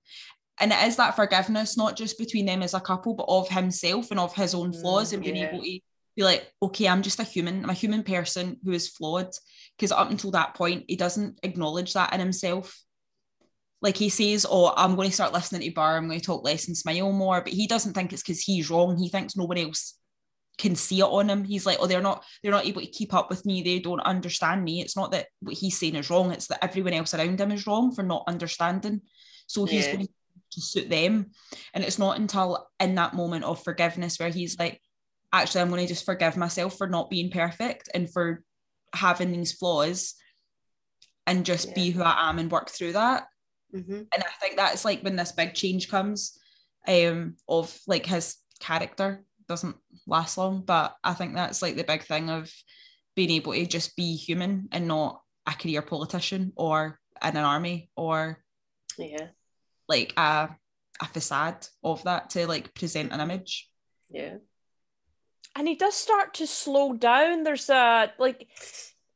And 0.60 0.72
it 0.72 0.88
is 0.88 0.98
that 0.98 1.16
forgiveness, 1.16 1.78
not 1.78 1.98
just 1.98 2.18
between 2.18 2.46
them 2.46 2.62
as 2.62 2.74
a 2.74 2.80
couple, 2.80 3.16
but 3.16 3.26
of 3.28 3.50
himself 3.50 4.12
and 4.12 4.20
of 4.20 4.36
his 4.36 4.54
own 4.54 4.72
mm, 4.72 4.82
flaws 4.82 5.14
and 5.14 5.24
being 5.24 5.38
yeah. 5.38 5.50
able 5.50 5.64
to 5.64 5.80
be 6.16 6.24
like, 6.24 6.52
okay, 6.62 6.88
I'm 6.88 7.02
just 7.02 7.20
a 7.20 7.24
human, 7.24 7.64
I'm 7.64 7.70
a 7.70 7.74
human 7.74 8.04
person 8.04 8.58
who 8.64 8.72
is 8.72 8.90
flawed. 8.90 9.32
Because 9.78 9.92
up 9.92 10.12
until 10.12 10.32
that 10.32 10.54
point, 10.54 10.86
he 10.88 10.96
doesn't 10.96 11.40
acknowledge 11.42 11.94
that 11.94 12.14
in 12.14 12.20
himself 12.20 12.78
like 13.82 13.98
he 13.98 14.10
says, 14.10 14.46
"Oh, 14.50 14.74
I'm 14.78 14.96
going 14.96 15.10
to 15.10 15.14
start 15.14 15.34
listening 15.34 15.62
to 15.62 15.72
Burr. 15.72 15.98
I'm 15.98 16.08
going 16.08 16.20
to 16.20 16.26
talk 16.26 16.44
less 16.44 16.68
and 16.68 16.78
smile 16.78 17.12
more." 17.12 17.42
But 17.42 17.54
he 17.54 17.68
doesn't 17.68 17.94
think 17.94 18.14
it's 18.14 18.22
because 18.22 18.42
he's 18.42 18.70
wrong. 18.70 18.98
He 18.98 19.10
thinks 19.10 19.36
no 19.36 19.46
one 19.46 19.58
else 19.58 19.96
can 20.62 20.76
see 20.76 21.00
it 21.00 21.04
on 21.04 21.30
him. 21.30 21.44
He's 21.44 21.66
like, 21.66 21.80
"Oh, 21.82 21.88
they're 21.88 22.02
not. 22.02 22.24
They're 22.42 22.52
not 22.52 22.66
able 22.66 22.82
to 22.82 22.88
keep 22.88 23.14
up 23.14 23.30
with 23.30 23.46
me. 23.46 23.62
They 23.62 23.80
don't 23.80 24.00
understand 24.02 24.64
me." 24.64 24.82
It's 24.82 24.96
not 24.96 25.12
that 25.12 25.28
what 25.40 25.56
he's 25.56 25.78
saying 25.78 25.96
is 25.96 26.10
wrong. 26.10 26.32
It's 26.32 26.48
that 26.48 26.64
everyone 26.64 26.94
else 26.94 27.14
around 27.14 27.42
him 27.42 27.52
is 27.52 27.66
wrong 27.68 27.92
for 27.92 28.04
not 28.04 28.24
understanding. 28.28 29.02
So 29.48 29.66
he's 29.66 29.88
Yeah. 29.88 29.94
going 29.94 30.08
to 30.52 30.62
suit 30.62 30.90
them. 30.90 31.32
And 31.74 31.84
it's 31.84 32.00
not 32.00 32.18
until 32.18 32.70
in 32.80 32.96
that 32.96 33.14
moment 33.16 33.44
of 33.46 33.64
forgiveness 33.64 34.20
where 34.20 34.30
he's 34.30 34.60
like, 34.60 34.82
"Actually, 35.34 35.62
I'm 35.62 35.70
going 35.70 35.82
to 35.82 35.94
just 35.94 36.06
forgive 36.06 36.38
myself 36.38 36.78
for 36.78 36.88
not 36.88 37.10
being 37.10 37.32
perfect 37.32 37.90
and 37.94 38.12
for 38.12 38.44
having 38.94 39.32
these 39.32 39.54
flaws." 39.54 40.16
And 41.28 41.46
just 41.46 41.74
be 41.76 41.92
who 41.92 42.02
I 42.04 42.30
am 42.30 42.40
and 42.40 42.52
work 42.52 42.70
through 42.70 42.94
that 42.94 43.28
hmm 43.72 44.02
and 44.14 44.24
I 44.24 44.32
think 44.42 44.58
that's 44.58 44.84
like 44.84 45.02
when 45.02 45.16
this 45.16 45.32
big 45.32 45.54
change 45.54 45.88
comes 45.90 46.38
um 46.88 47.36
of 47.48 47.80
like 47.88 48.06
his 48.06 48.36
character 48.60 49.24
doesn't 49.48 49.78
last 50.08 50.38
long 50.38 50.62
but 50.66 50.96
I 51.04 51.14
think 51.14 51.36
that's 51.36 51.62
like 51.62 51.76
the 51.76 51.84
big 51.84 52.04
thing 52.04 52.30
of 52.30 52.52
being 53.16 53.32
able 53.32 53.54
to 53.54 53.66
just 53.66 53.96
be 53.96 54.16
human 54.16 54.68
and 54.72 54.88
not 54.88 55.22
a 55.48 55.54
career 55.54 55.82
politician 55.82 56.54
or 56.56 57.00
in 57.24 57.30
an 57.38 57.44
army 57.44 57.90
or 57.96 58.44
Yeah. 58.98 59.28
like 59.88 60.14
a 60.18 60.50
a 61.00 61.06
facade 61.06 61.66
of 61.84 62.04
that 62.04 62.30
to 62.32 62.46
like 62.48 62.74
present 62.76 63.12
an 63.12 63.20
image 63.22 63.70
Yeah. 64.10 64.36
and 65.56 65.68
he 65.68 65.76
does 65.76 65.96
start 65.96 66.36
to 66.36 66.48
slow 66.48 66.94
down 66.94 67.44
there's 67.44 67.70
a 67.70 68.14
like 68.20 68.48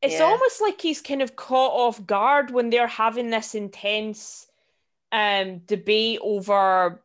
it's 0.01 0.19
Yeah. 0.19 0.23
almost 0.25 0.61
like 0.61 0.81
he's 0.81 1.01
kind 1.01 1.21
of 1.21 1.35
caught 1.35 1.73
off 1.73 2.05
guard 2.05 2.51
when 2.51 2.69
they're 2.69 2.87
having 2.87 3.29
this 3.29 3.55
intense 3.55 4.47
um 5.11 5.59
debate 5.59 6.19
over 6.21 7.03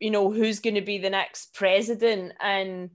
you 0.00 0.10
know 0.10 0.30
who's 0.32 0.60
going 0.60 0.74
to 0.74 0.80
be 0.80 0.98
the 0.98 1.10
next 1.10 1.54
president 1.54 2.32
and 2.40 2.90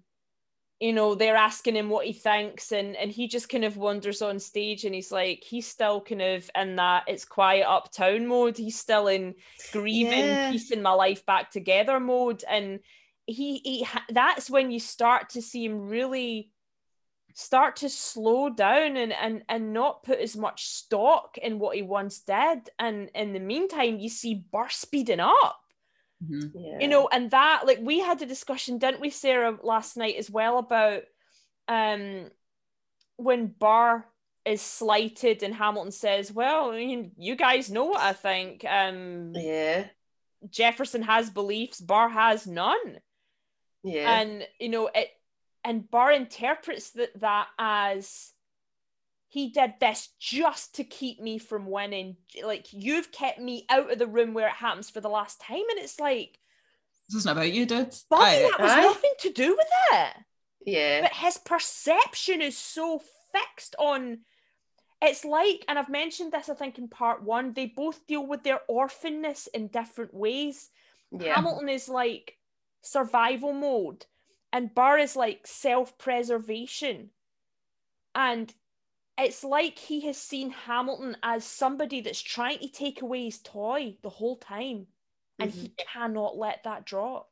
you 0.80 0.94
know 0.94 1.16
they're 1.16 1.36
asking 1.36 1.76
him 1.76 1.90
what 1.90 2.06
he 2.06 2.14
thinks 2.14 2.72
and 2.72 2.96
and 2.96 3.12
he 3.12 3.28
just 3.28 3.50
kind 3.50 3.66
of 3.66 3.78
wanders 3.78 4.22
on 4.22 4.40
stage 4.40 4.86
and 4.86 4.94
he's 4.94 5.12
like 5.12 5.44
he's 5.44 5.68
still 5.68 6.02
kind 6.02 6.22
of 6.22 6.50
in 6.56 6.76
that 6.76 7.04
it's 7.08 7.26
quiet 7.26 7.66
uptown 7.68 8.28
mode. 8.28 8.58
He's 8.58 8.80
still 8.80 9.08
in 9.08 9.36
grieving 9.72 10.38
Yeah. 10.38 10.50
piecing 10.50 10.82
my 10.84 10.92
life 10.92 11.26
back 11.26 11.50
together 11.52 12.00
mode. 12.00 12.44
And 12.48 12.80
he, 13.26 13.58
he 13.58 13.88
that's 14.10 14.50
when 14.50 14.72
you 14.72 14.80
start 14.80 15.30
to 15.30 15.42
see 15.42 15.66
him 15.66 15.88
really 15.88 16.52
start 17.34 17.78
to 17.78 17.90
slow 17.90 18.50
down 18.50 18.98
and 18.98 19.14
and 19.14 19.44
and 19.50 19.74
not 19.74 20.04
put 20.04 20.20
as 20.20 20.38
much 20.38 20.68
stock 20.68 21.38
in 21.40 21.58
what 21.60 21.76
he 21.76 21.82
once 21.82 22.20
did. 22.20 22.70
And 22.78 23.10
in 23.16 23.34
the 23.34 23.40
meantime 23.40 24.00
you 24.00 24.10
see 24.10 24.46
Burr 24.52 24.70
speeding 24.70 25.20
up 25.20 25.60
Yeah. 26.20 26.80
you 26.80 26.88
know 26.88 27.08
and 27.12 27.30
that 27.32 27.64
like 27.66 27.80
we 27.82 28.00
had 28.00 28.22
a 28.22 28.26
discussion 28.26 28.80
didn't 28.80 29.02
we 29.02 29.12
sarah 29.12 29.58
last 29.62 29.98
night 29.98 30.16
as 30.18 30.32
well 30.32 30.58
about 30.58 31.04
um 31.68 32.32
when 33.18 33.48
Burr 33.48 34.04
is 34.44 34.62
slighted 34.62 35.44
and 35.44 35.54
hamilton 35.54 35.92
says 35.92 36.32
well 36.32 36.72
I 36.72 36.78
mean, 36.78 37.12
you 37.18 37.36
guys 37.36 37.70
know 37.70 37.86
what 37.86 38.02
i 38.02 38.14
think 38.14 38.66
um 38.66 39.34
Yeah. 39.36 39.86
jefferson 40.50 41.04
has 41.04 41.30
beliefs 41.30 41.80
Burr 41.82 42.10
has 42.10 42.48
none 42.48 43.00
Yeah. 43.84 44.20
and 44.20 44.48
you 44.60 44.70
know 44.70 44.90
it 44.94 45.10
and 45.64 45.90
Burr 45.90 46.12
interprets 46.14 46.92
that 46.92 47.20
that 47.20 47.48
as 47.60 48.32
he 49.30 49.50
did 49.50 49.74
this 49.80 50.10
just 50.20 50.76
to 50.76 50.84
keep 50.84 51.20
me 51.20 51.38
from 51.38 51.66
winning 51.70 52.16
like 52.44 52.68
you've 52.72 53.12
kept 53.12 53.40
me 53.40 53.66
out 53.70 53.92
of 53.92 54.00
the 54.00 54.08
room 54.08 54.34
where 54.34 54.48
it 54.48 54.54
happens 54.54 54.90
for 54.90 55.02
the 55.02 55.10
last 55.10 55.42
time 55.42 55.64
and 55.70 55.80
it's 55.80 56.00
like 56.00 56.40
This 57.10 57.18
isn't 57.20 57.32
about 57.32 57.52
you, 57.52 57.66
dude. 57.66 57.94
Buddy, 58.10 58.46
Aye. 58.46 58.50
that 58.52 58.62
was 58.62 58.72
Aye. 58.72 58.82
nothing 58.82 59.14
to 59.20 59.30
do 59.32 59.50
with 59.56 59.68
it. 59.94 60.14
Yeah. 60.66 61.02
But 61.02 61.14
his 61.14 61.38
perception 61.38 62.42
is 62.42 62.58
so 62.58 63.02
fixed 63.34 63.76
on. 63.80 64.20
It's 65.02 65.24
like, 65.24 65.64
and 65.68 65.78
I've 65.80 65.90
mentioned 65.90 66.32
this, 66.32 66.50
I 66.50 66.56
think, 66.56 66.78
in 66.78 66.88
part 66.88 67.24
one, 67.24 67.54
they 67.54 67.68
both 67.68 68.06
deal 68.08 68.26
with 68.26 68.44
their 68.44 68.60
orphanness 68.70 69.48
in 69.54 69.68
different 69.68 70.14
ways. 70.14 70.70
Yeah. 71.12 71.36
Hamilton 71.36 71.70
is 71.70 71.88
like 71.88 72.36
survival 72.82 73.54
mode, 73.54 74.06
and 74.52 74.74
Burr 74.74 74.98
is 74.98 75.16
like 75.16 75.46
self 75.48 75.98
preservation. 75.98 77.12
And 78.16 78.54
it's 79.18 79.44
like 79.44 79.78
he 79.78 80.02
has 80.02 80.18
seen 80.18 80.52
Hamilton 80.52 81.18
as 81.24 81.44
somebody 81.44 82.02
that's 82.02 82.22
trying 82.22 82.60
to 82.60 82.68
take 82.70 83.02
away 83.02 83.26
his 83.26 83.40
toy 83.40 83.98
the 84.04 84.10
whole 84.10 84.38
time, 84.38 84.88
and 85.40 85.52
he 85.52 85.74
cannot 85.78 86.38
let 86.38 86.64
that 86.64 86.86
drop. 86.86 87.30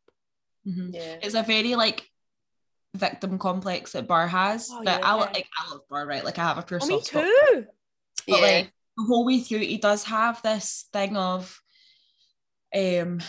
Mhm. 0.68 0.94
Yeah. 0.94 1.18
It's 1.22 1.36
a 1.36 1.44
very 1.44 1.76
like 1.76 2.10
victim 2.96 3.38
complex 3.38 3.92
that 3.92 4.08
Burr 4.08 4.28
has. 4.28 4.70
Oh, 4.72 4.84
that 4.84 5.04
I 5.04 5.08
yeah. 5.08 5.14
lo- 5.14 5.32
like. 5.34 5.48
I 5.60 5.70
love 5.72 5.82
Burr, 5.90 6.06
right? 6.08 6.24
Like 6.24 6.40
I 6.40 6.44
have 6.44 6.58
a 6.58 6.64
pure 6.64 6.80
Oh, 6.82 6.88
me 6.88 6.96
soft 6.96 7.08
spot 7.08 7.24
too. 7.24 7.66
But 8.28 8.40
Yeah. 8.40 8.48
like 8.48 8.74
the 8.98 9.04
whole 9.04 9.26
way 9.26 9.40
through, 9.42 9.60
he 9.60 9.78
does 9.78 10.04
have 10.06 10.42
this 10.42 10.88
thing 10.92 11.18
of 11.18 11.62
um 12.74 13.20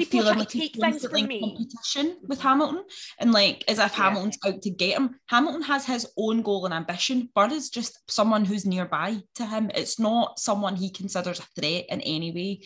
People 0.00 0.20
feeling 0.20 0.32
try 0.34 0.40
like 0.40 0.48
to 0.48 0.58
take 0.58 0.76
things 0.76 1.06
from 1.06 1.26
me. 1.26 1.40
competition 1.40 2.18
with 2.26 2.40
Hamilton, 2.40 2.84
and 3.18 3.32
like 3.32 3.64
as 3.68 3.78
if 3.78 3.92
Yeah. 3.92 4.04
Hamilton's 4.04 4.38
out 4.44 4.62
to 4.62 4.70
get 4.70 4.96
him. 4.98 5.20
Hamilton 5.26 5.62
has 5.62 5.86
his 5.86 6.06
own 6.16 6.42
goal 6.42 6.64
and 6.66 6.74
ambition. 6.74 7.30
Burr 7.34 7.52
is 7.52 7.70
just 7.70 7.98
someone 8.08 8.44
who's 8.44 8.66
nearby 8.66 9.22
to 9.36 9.46
him. 9.46 9.70
It's 9.74 9.98
not 9.98 10.38
someone 10.38 10.76
he 10.76 10.90
considers 10.90 11.40
a 11.40 11.60
threat 11.60 11.86
in 11.88 12.00
any 12.00 12.32
way. 12.32 12.62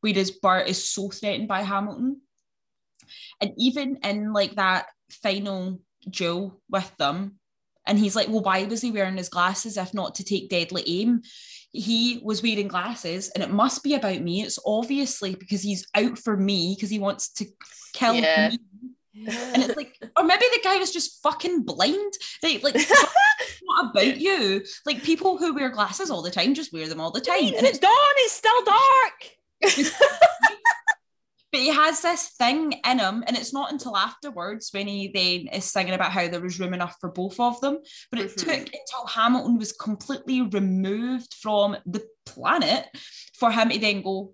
Whereas 0.00 0.30
Burr 0.30 0.60
is 0.60 0.88
so 0.90 1.10
threatened 1.10 1.48
by 1.48 1.62
Hamilton, 1.62 2.20
and 3.40 3.52
even 3.58 3.96
in 4.04 4.32
like 4.32 4.54
that 4.56 4.86
final 5.10 5.80
duel 6.08 6.60
with 6.68 6.94
them, 6.98 7.38
and 7.86 7.98
he's 7.98 8.16
like, 8.16 8.28
"Well, 8.28 8.42
why 8.42 8.64
was 8.64 8.80
he 8.82 8.90
wearing 8.90 9.16
his 9.16 9.28
glasses 9.28 9.76
if 9.76 9.94
not 9.94 10.14
to 10.16 10.24
take 10.24 10.50
deadly 10.50 10.82
aim?" 10.86 11.22
He 11.74 12.20
was 12.22 12.42
wearing 12.42 12.68
glasses, 12.68 13.30
and 13.30 13.42
it 13.42 13.50
must 13.50 13.82
be 13.82 13.94
about 13.94 14.20
me. 14.22 14.42
It's 14.42 14.58
obviously 14.64 15.34
because 15.34 15.60
he's 15.60 15.86
out 15.94 16.18
for 16.18 16.36
me 16.36 16.74
because 16.76 16.88
he 16.90 16.98
wants 17.00 17.28
to 17.34 17.46
kill 17.92 18.14
Yeah. 18.14 18.50
me. 18.50 18.58
And 19.26 19.62
it's 19.62 19.76
like, 19.76 19.96
or 20.16 20.24
maybe 20.24 20.44
the 20.52 20.60
guy 20.64 20.76
was 20.76 20.92
just 20.92 21.22
fucking 21.22 21.62
blind. 21.62 22.12
Like, 22.42 22.62
like 22.64 22.74
it's 22.76 23.62
not 23.64 23.90
about 23.90 24.16
you. 24.18 24.62
Like 24.86 25.02
people 25.02 25.36
who 25.38 25.54
wear 25.54 25.68
glasses 25.70 26.10
all 26.10 26.22
the 26.22 26.30
time 26.30 26.54
just 26.54 26.72
wear 26.72 26.88
them 26.88 27.00
all 27.00 27.10
the 27.10 27.20
time. 27.20 27.40
Means 27.40 27.56
And 27.56 27.66
it's 27.66 27.78
it's, 27.78 27.86
dawn, 27.86 28.14
it's 28.18 28.32
still 28.32 28.64
dark. 28.64 29.30
but 31.54 31.60
he 31.60 31.68
has 31.68 32.00
this 32.02 32.30
thing 32.36 32.72
in 32.84 32.98
him, 32.98 33.22
and 33.26 33.36
it's 33.36 33.52
not 33.52 33.70
until 33.70 33.96
afterwards 33.96 34.70
when 34.72 34.88
he 34.88 35.08
then 35.14 35.54
is 35.54 35.64
singing 35.64 35.94
about 35.94 36.10
how 36.10 36.26
there 36.26 36.40
was 36.40 36.58
room 36.58 36.74
enough 36.74 36.96
for 37.00 37.10
both 37.10 37.38
of 37.38 37.60
them. 37.60 37.78
But 38.10 38.18
it 38.20 38.32
Mhm. 38.32 38.36
took 38.36 38.58
until 38.74 39.06
Hamilton 39.06 39.56
was 39.58 39.72
completely 39.72 40.42
removed 40.42 41.32
from 41.34 41.76
the 41.86 42.04
planet 42.26 42.88
for 43.38 43.52
him 43.52 43.68
to 43.70 43.78
then 43.78 44.02
go, 44.02 44.32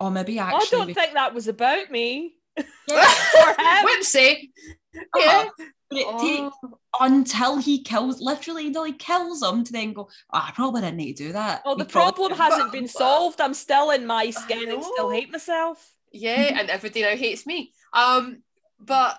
oh, 0.00 0.10
maybe 0.10 0.40
actually." 0.40 0.66
I 0.66 0.70
don't 0.70 0.86
we- 0.88 0.94
think 0.94 1.14
that 1.14 1.34
was 1.34 1.46
about 1.46 1.90
me. 1.90 2.34
Yeah. 2.56 2.64
For 3.54 3.62
him. 3.62 3.84
Whipsy. 3.86 4.50
Uh-huh. 4.96 5.20
Yeah. 5.20 5.48
But 5.88 5.98
it 5.98 6.18
takes 6.20 6.56
Oh. 6.64 6.78
until 7.00 7.58
he 7.58 7.82
kills, 7.82 8.20
literally 8.20 8.66
until 8.66 8.84
he 8.84 8.92
kills 8.92 9.40
him 9.42 9.62
to 9.64 9.72
then 9.72 9.92
go, 9.92 10.08
oh, 10.32 10.38
I 10.48 10.50
probably 10.52 10.80
didn't 10.82 10.96
need 10.96 11.16
to 11.18 11.26
do 11.28 11.32
that. 11.32 11.62
Oh, 11.64 11.76
the 11.76 11.84
probably 11.84 12.28
problem 12.28 12.30
didn't." 12.38 12.52
hasn't 12.52 12.72
been 12.72 12.88
solved. 12.88 13.40
I'm 13.40 13.54
still 13.54 13.90
in 13.92 14.04
my 14.06 14.30
skin 14.30 14.68
and 14.68 14.82
still 14.82 15.10
hate 15.10 15.30
myself. 15.30 15.94
Yeah, 16.12 16.58
and 16.58 16.70
everybody 16.70 17.02
now 17.02 17.16
hates 17.16 17.46
me. 17.46 17.72
Um, 17.92 18.42
but 18.78 19.18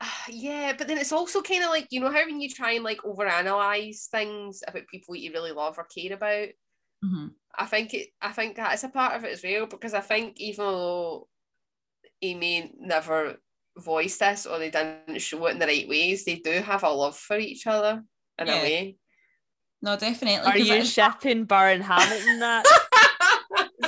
yeah, 0.28 0.72
but 0.76 0.88
then 0.88 0.98
it's 0.98 1.12
also 1.12 1.42
kind 1.42 1.64
of 1.64 1.70
like 1.70 1.88
you 1.90 2.00
know 2.00 2.10
how 2.10 2.24
when 2.24 2.40
you 2.40 2.48
try 2.48 2.72
and 2.72 2.84
like 2.84 2.98
overanalyze 2.98 4.06
things 4.06 4.62
about 4.66 4.86
people 4.88 5.14
that 5.14 5.20
you 5.20 5.32
really 5.32 5.52
love 5.52 5.78
or 5.78 5.84
care 5.84 6.14
about. 6.14 6.48
Mhm. 7.04 7.30
I 7.56 7.66
think 7.66 7.94
it. 7.94 8.08
I 8.20 8.32
think 8.32 8.56
that 8.56 8.74
is 8.74 8.84
a 8.84 8.88
part 8.88 9.14
of 9.14 9.24
it 9.24 9.32
as 9.32 9.42
well 9.44 9.66
because 9.66 9.94
I 9.94 10.00
think 10.00 10.40
even 10.40 10.64
though 10.64 11.28
he 12.20 12.34
may 12.34 12.72
never 12.78 13.36
voice 13.76 14.16
this 14.18 14.46
or 14.46 14.58
they 14.58 14.70
didn't 14.70 15.20
show 15.20 15.44
it 15.46 15.52
in 15.52 15.58
the 15.58 15.66
right 15.66 15.88
ways, 15.88 16.24
they 16.24 16.36
do 16.36 16.52
have 16.62 16.82
a 16.84 16.88
love 16.88 17.16
for 17.16 17.36
each 17.38 17.66
other 17.66 18.02
in 18.38 18.46
Yeah. 18.46 18.54
a 18.54 18.62
way. 18.62 18.96
No, 19.82 19.96
definitely. 19.96 20.50
Are 20.50 20.56
you 20.56 20.74
it- 20.76 20.86
shipping 20.86 21.44
Burr 21.44 21.70
and 21.70 21.82
Hamilton 21.84 22.38
that? 22.40 22.64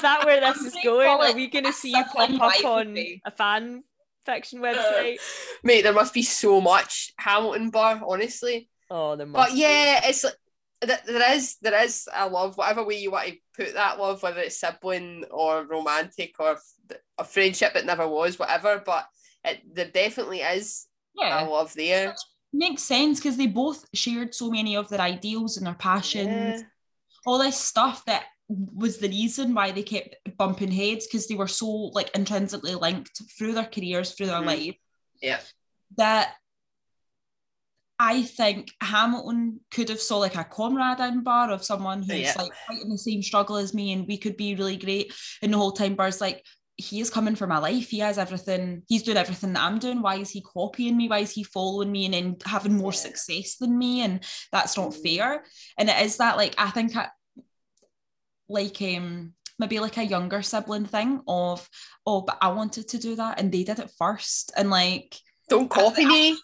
Is 0.06 0.12
that 0.12 0.24
where 0.24 0.40
this 0.40 0.62
is 0.62 0.76
going? 0.84 1.08
Are 1.08 1.34
we 1.34 1.48
going 1.48 1.64
to 1.64 1.72
see 1.72 1.90
you 1.90 2.04
pop 2.04 2.30
up 2.30 2.64
on 2.64 2.96
a 2.96 3.30
fan 3.36 3.82
fiction 4.24 4.60
website? 4.60 5.16
Mate, 5.64 5.82
there 5.82 5.92
must 5.92 6.14
be 6.14 6.22
so 6.22 6.60
much 6.60 7.12
Hamilton 7.18 7.70
Burr, 7.70 8.00
honestly. 8.06 8.68
Oh, 8.88 9.16
there 9.16 9.26
must 9.26 9.50
But 9.50 9.56
yeah, 9.56 10.00
it's 10.04 10.22
like 10.22 10.34
there 10.80 11.32
is 11.34 11.56
there 11.60 11.82
is 11.82 12.08
a 12.14 12.28
love, 12.28 12.56
whatever 12.56 12.84
way 12.84 13.00
you 13.00 13.10
want 13.10 13.28
to 13.28 13.36
put 13.56 13.74
that 13.74 13.98
love, 13.98 14.22
whether 14.22 14.40
it's 14.40 14.60
sibling 14.60 15.24
or 15.30 15.64
romantic 15.64 16.36
or 16.38 16.56
a 17.18 17.24
friendship 17.24 17.74
that 17.74 17.84
never 17.86 18.06
was, 18.06 18.38
whatever. 18.38 18.80
But 18.86 19.06
it 19.44 19.62
there 19.74 19.90
definitely 19.90 20.42
is 20.42 20.86
yeah, 21.16 21.44
a 21.44 21.50
love 21.50 21.74
there. 21.74 22.14
makes 22.52 22.82
sense 22.82 23.18
because 23.18 23.36
they 23.36 23.48
both 23.48 23.86
shared 23.92 24.34
so 24.36 24.50
many 24.50 24.76
of 24.76 24.88
their 24.88 25.00
ideals 25.00 25.56
and 25.56 25.66
their 25.66 25.74
passions, 25.74 26.60
Yeah. 26.60 26.66
all 27.26 27.38
this 27.38 27.56
stuff 27.58 28.04
that 28.04 28.24
was 28.48 28.98
the 28.98 29.08
reason 29.08 29.54
why 29.54 29.72
they 29.72 29.82
kept 29.82 30.16
bumping 30.38 30.70
heads 30.70 31.06
because 31.06 31.26
they 31.26 31.34
were 31.34 31.48
so 31.48 31.66
like 31.68 32.10
intrinsically 32.14 32.74
linked 32.74 33.20
through 33.36 33.52
their 33.54 33.64
careers, 33.66 34.12
through 34.12 34.26
their 34.26 34.36
Mhm. 34.40 34.46
life. 34.46 34.76
Yeah. 35.20 35.40
That 35.96 36.34
I 37.98 38.22
think 38.24 38.72
Hamilton 38.82 39.60
could 39.70 39.88
have 39.88 40.00
saw 40.02 40.18
like 40.18 40.36
a 40.36 40.44
comrade 40.44 41.00
in 41.00 41.22
Burr 41.22 41.50
of 41.50 41.64
someone 41.64 42.02
who's 42.02 42.18
Yeah. 42.20 42.34
like 42.36 42.52
fighting 42.66 42.90
the 42.90 42.98
same 42.98 43.22
struggle 43.22 43.56
as 43.56 43.72
me 43.72 43.92
and 43.92 44.06
we 44.06 44.18
could 44.18 44.36
be 44.36 44.54
really 44.54 44.76
great. 44.76 45.12
And 45.42 45.52
the 45.52 45.56
whole 45.58 45.72
time 45.72 45.94
Burr's 45.94 46.20
like, 46.20 46.44
he 46.76 47.00
is 47.00 47.08
coming 47.08 47.34
for 47.34 47.46
my 47.46 47.56
life. 47.56 47.88
He 47.88 48.00
has 48.00 48.18
everything. 48.18 48.82
He's 48.86 49.02
doing 49.02 49.16
everything 49.16 49.54
that 49.54 49.62
I'm 49.62 49.78
doing. 49.78 50.02
Why 50.02 50.16
is 50.16 50.28
he 50.28 50.42
copying 50.42 50.94
me? 50.94 51.08
Why 51.08 51.20
is 51.20 51.30
he 51.30 51.42
following 51.42 51.90
me 51.90 52.04
and 52.04 52.12
then 52.12 52.36
having 52.44 52.76
more 52.76 52.92
Yeah. 52.92 52.98
success 52.98 53.56
than 53.56 53.78
me? 53.78 54.02
And 54.02 54.22
that's 54.52 54.76
not 54.76 54.90
Mm. 54.90 55.02
fair. 55.02 55.46
And 55.78 55.88
it 55.88 56.04
is 56.04 56.18
that 56.18 56.36
like 56.36 56.54
I 56.58 56.70
think 56.70 56.94
I, 56.94 57.08
like 58.48 58.80
um 58.82 59.32
maybe 59.58 59.80
like 59.80 59.96
a 59.96 60.04
younger 60.04 60.42
sibling 60.42 60.84
thing 60.84 61.20
of 61.26 61.68
oh 62.06 62.20
but 62.22 62.38
I 62.40 62.48
wanted 62.48 62.88
to 62.88 62.98
do 62.98 63.16
that 63.16 63.40
and 63.40 63.50
they 63.50 63.64
did 63.64 63.78
it 63.78 63.90
first 63.98 64.52
and 64.56 64.70
like 64.70 65.18
Don't 65.48 65.70
copy 65.70 66.04
me. 66.04 66.36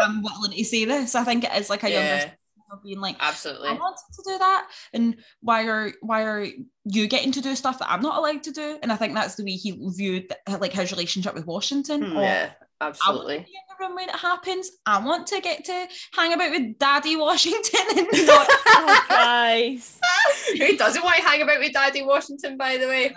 I'm 0.00 0.22
willing 0.22 0.52
to 0.52 0.64
say 0.64 0.84
this. 0.84 1.14
I 1.14 1.24
think 1.24 1.44
it 1.44 1.52
is 1.54 1.70
like 1.70 1.84
a 1.84 1.90
younger 1.90 2.16
Yeah, 2.16 2.30
of 2.72 2.82
being 2.82 3.00
like 3.00 3.16
absolutely. 3.20 3.70
I 3.70 3.72
wanted 3.74 4.02
to 4.16 4.22
do 4.26 4.38
that, 4.38 4.68
and 4.92 5.16
why 5.40 5.66
are 5.68 5.92
why 6.00 6.24
are 6.24 6.46
you 6.84 7.06
getting 7.06 7.32
to 7.32 7.40
do 7.40 7.54
stuff 7.54 7.78
that 7.78 7.90
I'm 7.90 8.02
not 8.02 8.18
allowed 8.18 8.42
to 8.44 8.52
do? 8.52 8.78
And 8.82 8.92
I 8.92 8.96
think 8.96 9.14
that's 9.14 9.36
the 9.36 9.44
way 9.44 9.52
he 9.52 9.78
viewed 9.96 10.32
like 10.48 10.72
his 10.72 10.90
relationship 10.90 11.34
with 11.34 11.46
Washington. 11.46 12.10
Hmm, 12.10 12.18
or, 12.18 12.22
Yeah, 12.22 12.50
absolutely. 12.80 13.46
Be 13.78 13.84
in 13.84 13.88
room 13.88 13.96
when 13.96 14.08
it 14.08 14.16
happens. 14.16 14.70
I 14.84 15.04
want 15.04 15.26
to 15.28 15.40
get 15.40 15.64
to 15.66 15.88
hang 16.14 16.32
about 16.32 16.50
with 16.50 16.78
Daddy 16.78 17.16
Washington 17.16 17.80
and 17.96 18.08
not. 18.26 18.46
Oh, 18.50 19.04
guys. 19.08 19.98
Who 20.58 20.76
doesn't 20.76 21.02
want 21.02 21.16
to 21.16 21.22
hang 21.22 21.42
about 21.42 21.58
with 21.58 21.72
Daddy 21.72 22.02
Washington, 22.02 22.56
by 22.56 22.76
the 22.76 22.86
way? 22.86 23.14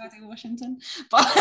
Daddy 0.00 0.22
Washington, 0.22 0.78
but 1.10 1.24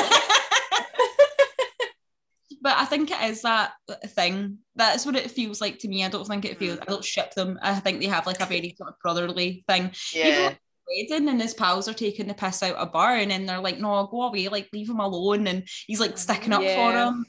but 2.61 2.77
I 2.77 2.85
think 2.85 3.11
it 3.11 3.21
is 3.29 3.41
that 3.43 3.73
thing. 4.07 4.59
That's 4.75 5.05
what 5.05 5.15
it 5.15 5.31
feels 5.31 5.61
like 5.61 5.79
to 5.79 5.87
me. 5.87 6.03
I 6.03 6.09
don't 6.09 6.27
think 6.27 6.45
it 6.45 6.57
feels. 6.57 6.79
I 6.79 6.85
don't 6.85 7.03
ship 7.03 7.33
them. 7.33 7.59
I 7.61 7.75
think 7.75 7.99
they 7.99 8.07
have 8.07 8.27
like 8.27 8.41
a 8.41 8.45
very 8.45 8.75
sort 8.77 8.89
of 8.89 8.99
brotherly 8.99 9.63
thing. 9.67 9.91
Yeah, 10.13 10.53
wedding 10.87 11.29
and 11.29 11.41
his 11.41 11.53
pals 11.53 11.87
are 11.87 11.93
taking 11.93 12.27
the 12.27 12.33
piss 12.33 12.63
out 12.63 12.75
of 12.75 12.91
Burr 12.91 13.17
and 13.17 13.47
they're 13.47 13.59
like, 13.59 13.79
no, 13.79 14.07
go 14.07 14.23
away, 14.23 14.47
like 14.47 14.69
leave 14.73 14.89
him 14.89 14.99
alone. 14.99 15.47
And 15.47 15.67
he's 15.87 15.99
like 15.99 16.17
sticking 16.17 16.53
up 16.53 16.61
for 16.61 16.91
him. 16.91 17.25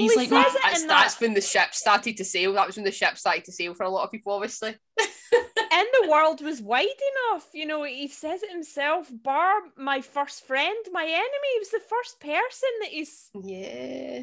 He's 0.00 0.12
he 0.12 0.18
like, 0.18 0.28
says 0.28 0.54
"No." 0.54 0.58
it 0.58 0.62
that's, 0.62 0.82
in 0.82 0.88
that's 0.88 1.14
that- 1.14 1.20
when 1.20 1.34
the 1.34 1.40
ship 1.40 1.74
started 1.74 2.16
to 2.16 2.24
sail. 2.24 2.52
That 2.52 2.66
was 2.66 2.76
when 2.76 2.84
the 2.84 2.92
ship 2.92 3.16
started 3.16 3.44
to 3.44 3.52
sail 3.52 3.74
for 3.74 3.84
a 3.84 3.90
lot 3.90 4.04
of 4.04 4.10
people, 4.10 4.32
obviously. 4.32 4.74
and 5.00 5.86
the 6.02 6.08
world 6.10 6.40
was 6.42 6.60
wide 6.60 6.86
enough. 6.86 7.46
You 7.52 7.66
know, 7.66 7.84
he 7.84 8.08
says 8.08 8.42
it 8.42 8.50
himself. 8.50 9.10
Burr, 9.10 9.60
my 9.76 10.00
first 10.00 10.46
friend, 10.46 10.76
my 10.92 11.04
enemy. 11.04 11.48
He 11.54 11.58
was 11.58 11.70
the 11.70 11.82
first 11.88 12.20
person 12.20 12.70
that 12.80 12.88
he's 12.90 13.30
Yeah. 13.34 14.22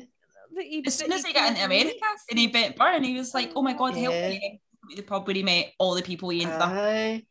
that 0.56 0.64
he. 0.64 0.84
as 0.86 0.96
soon 0.96 1.12
as 1.14 1.26
he 1.26 1.34
got 1.34 1.50
into 1.50 1.62
came 1.62 1.70
to. 1.70 1.76
America 1.76 2.06
and 2.30 2.40
he 2.40 2.48
met 2.48 2.76
Burr 2.76 2.92
and 2.92 3.06
he 3.06 3.14
was 3.14 3.34
like, 3.34 3.52
oh 3.56 3.62
my 3.62 3.74
God, 3.74 3.96
help 3.96 4.14
me. 4.14 4.62
The 4.96 5.02
pub 5.02 5.28
where 5.28 5.36
he 5.36 5.44
met 5.44 5.74
all 5.80 5.96
the 5.96 6.02
people 6.02 6.30
he 6.30 6.44
ended 6.44 6.62
up 6.62 6.70
Aye. 6.72 7.26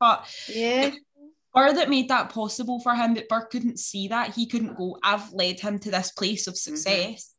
But 0.00 0.34
Yeah. 0.48 0.90
Burr 1.54 1.74
that 1.74 1.90
made 1.90 2.08
that 2.08 2.30
possible 2.30 2.80
for 2.80 2.94
him, 2.94 3.14
but 3.14 3.28
Burr 3.28 3.44
couldn't 3.46 3.78
see 3.78 4.08
that. 4.08 4.34
He 4.34 4.46
couldn't 4.46 4.76
go, 4.76 4.98
I've 5.02 5.32
led 5.32 5.60
him 5.60 5.78
to 5.80 5.90
this 5.90 6.10
place 6.12 6.46
of 6.46 6.54
mm-hmm. 6.54 6.76
success. 6.76 7.34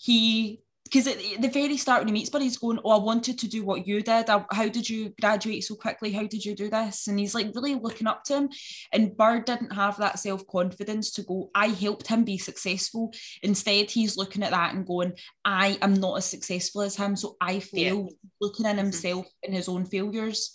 He 0.00 0.62
because 0.84 1.06
at 1.06 1.18
the 1.40 1.48
very 1.48 1.76
start 1.76 2.00
when 2.00 2.08
he 2.08 2.12
meets 2.12 2.30
Buddy, 2.30 2.46
he's 2.46 2.56
going, 2.56 2.80
"Oh, 2.84 2.90
I 2.90 3.04
wanted 3.04 3.38
to 3.38 3.48
do 3.48 3.64
what 3.64 3.86
you 3.86 4.02
did. 4.02 4.28
How 4.28 4.68
did 4.68 4.88
you 4.90 5.14
graduate 5.20 5.62
so 5.62 5.76
quickly? 5.76 6.10
How 6.10 6.26
did 6.26 6.44
you 6.44 6.56
do 6.56 6.68
this?" 6.68 7.06
And 7.06 7.16
he's 7.18 7.34
like 7.34 7.52
really 7.54 7.76
looking 7.76 8.08
up 8.08 8.24
to 8.24 8.36
him. 8.38 8.48
And 8.92 9.16
Burr 9.16 9.40
didn't 9.40 9.72
have 9.72 9.98
that 9.98 10.18
self 10.18 10.44
confidence 10.48 11.12
to 11.12 11.22
go. 11.22 11.50
I 11.54 11.68
helped 11.68 12.08
him 12.08 12.24
be 12.24 12.38
successful. 12.38 13.12
Instead, 13.42 13.90
he's 13.90 14.16
looking 14.16 14.42
at 14.42 14.50
that 14.50 14.74
and 14.74 14.84
going, 14.86 15.12
"I 15.44 15.78
am 15.80 15.94
not 15.94 16.16
as 16.16 16.24
successful 16.24 16.82
as 16.82 16.96
him, 16.96 17.14
so 17.14 17.36
I 17.40 17.60
failed." 17.60 18.12
Looking 18.40 18.66
in 18.66 18.76
Mhm. 18.76 18.78
himself 18.78 19.26
and 19.44 19.54
his 19.54 19.68
own 19.68 19.84
failures, 19.84 20.50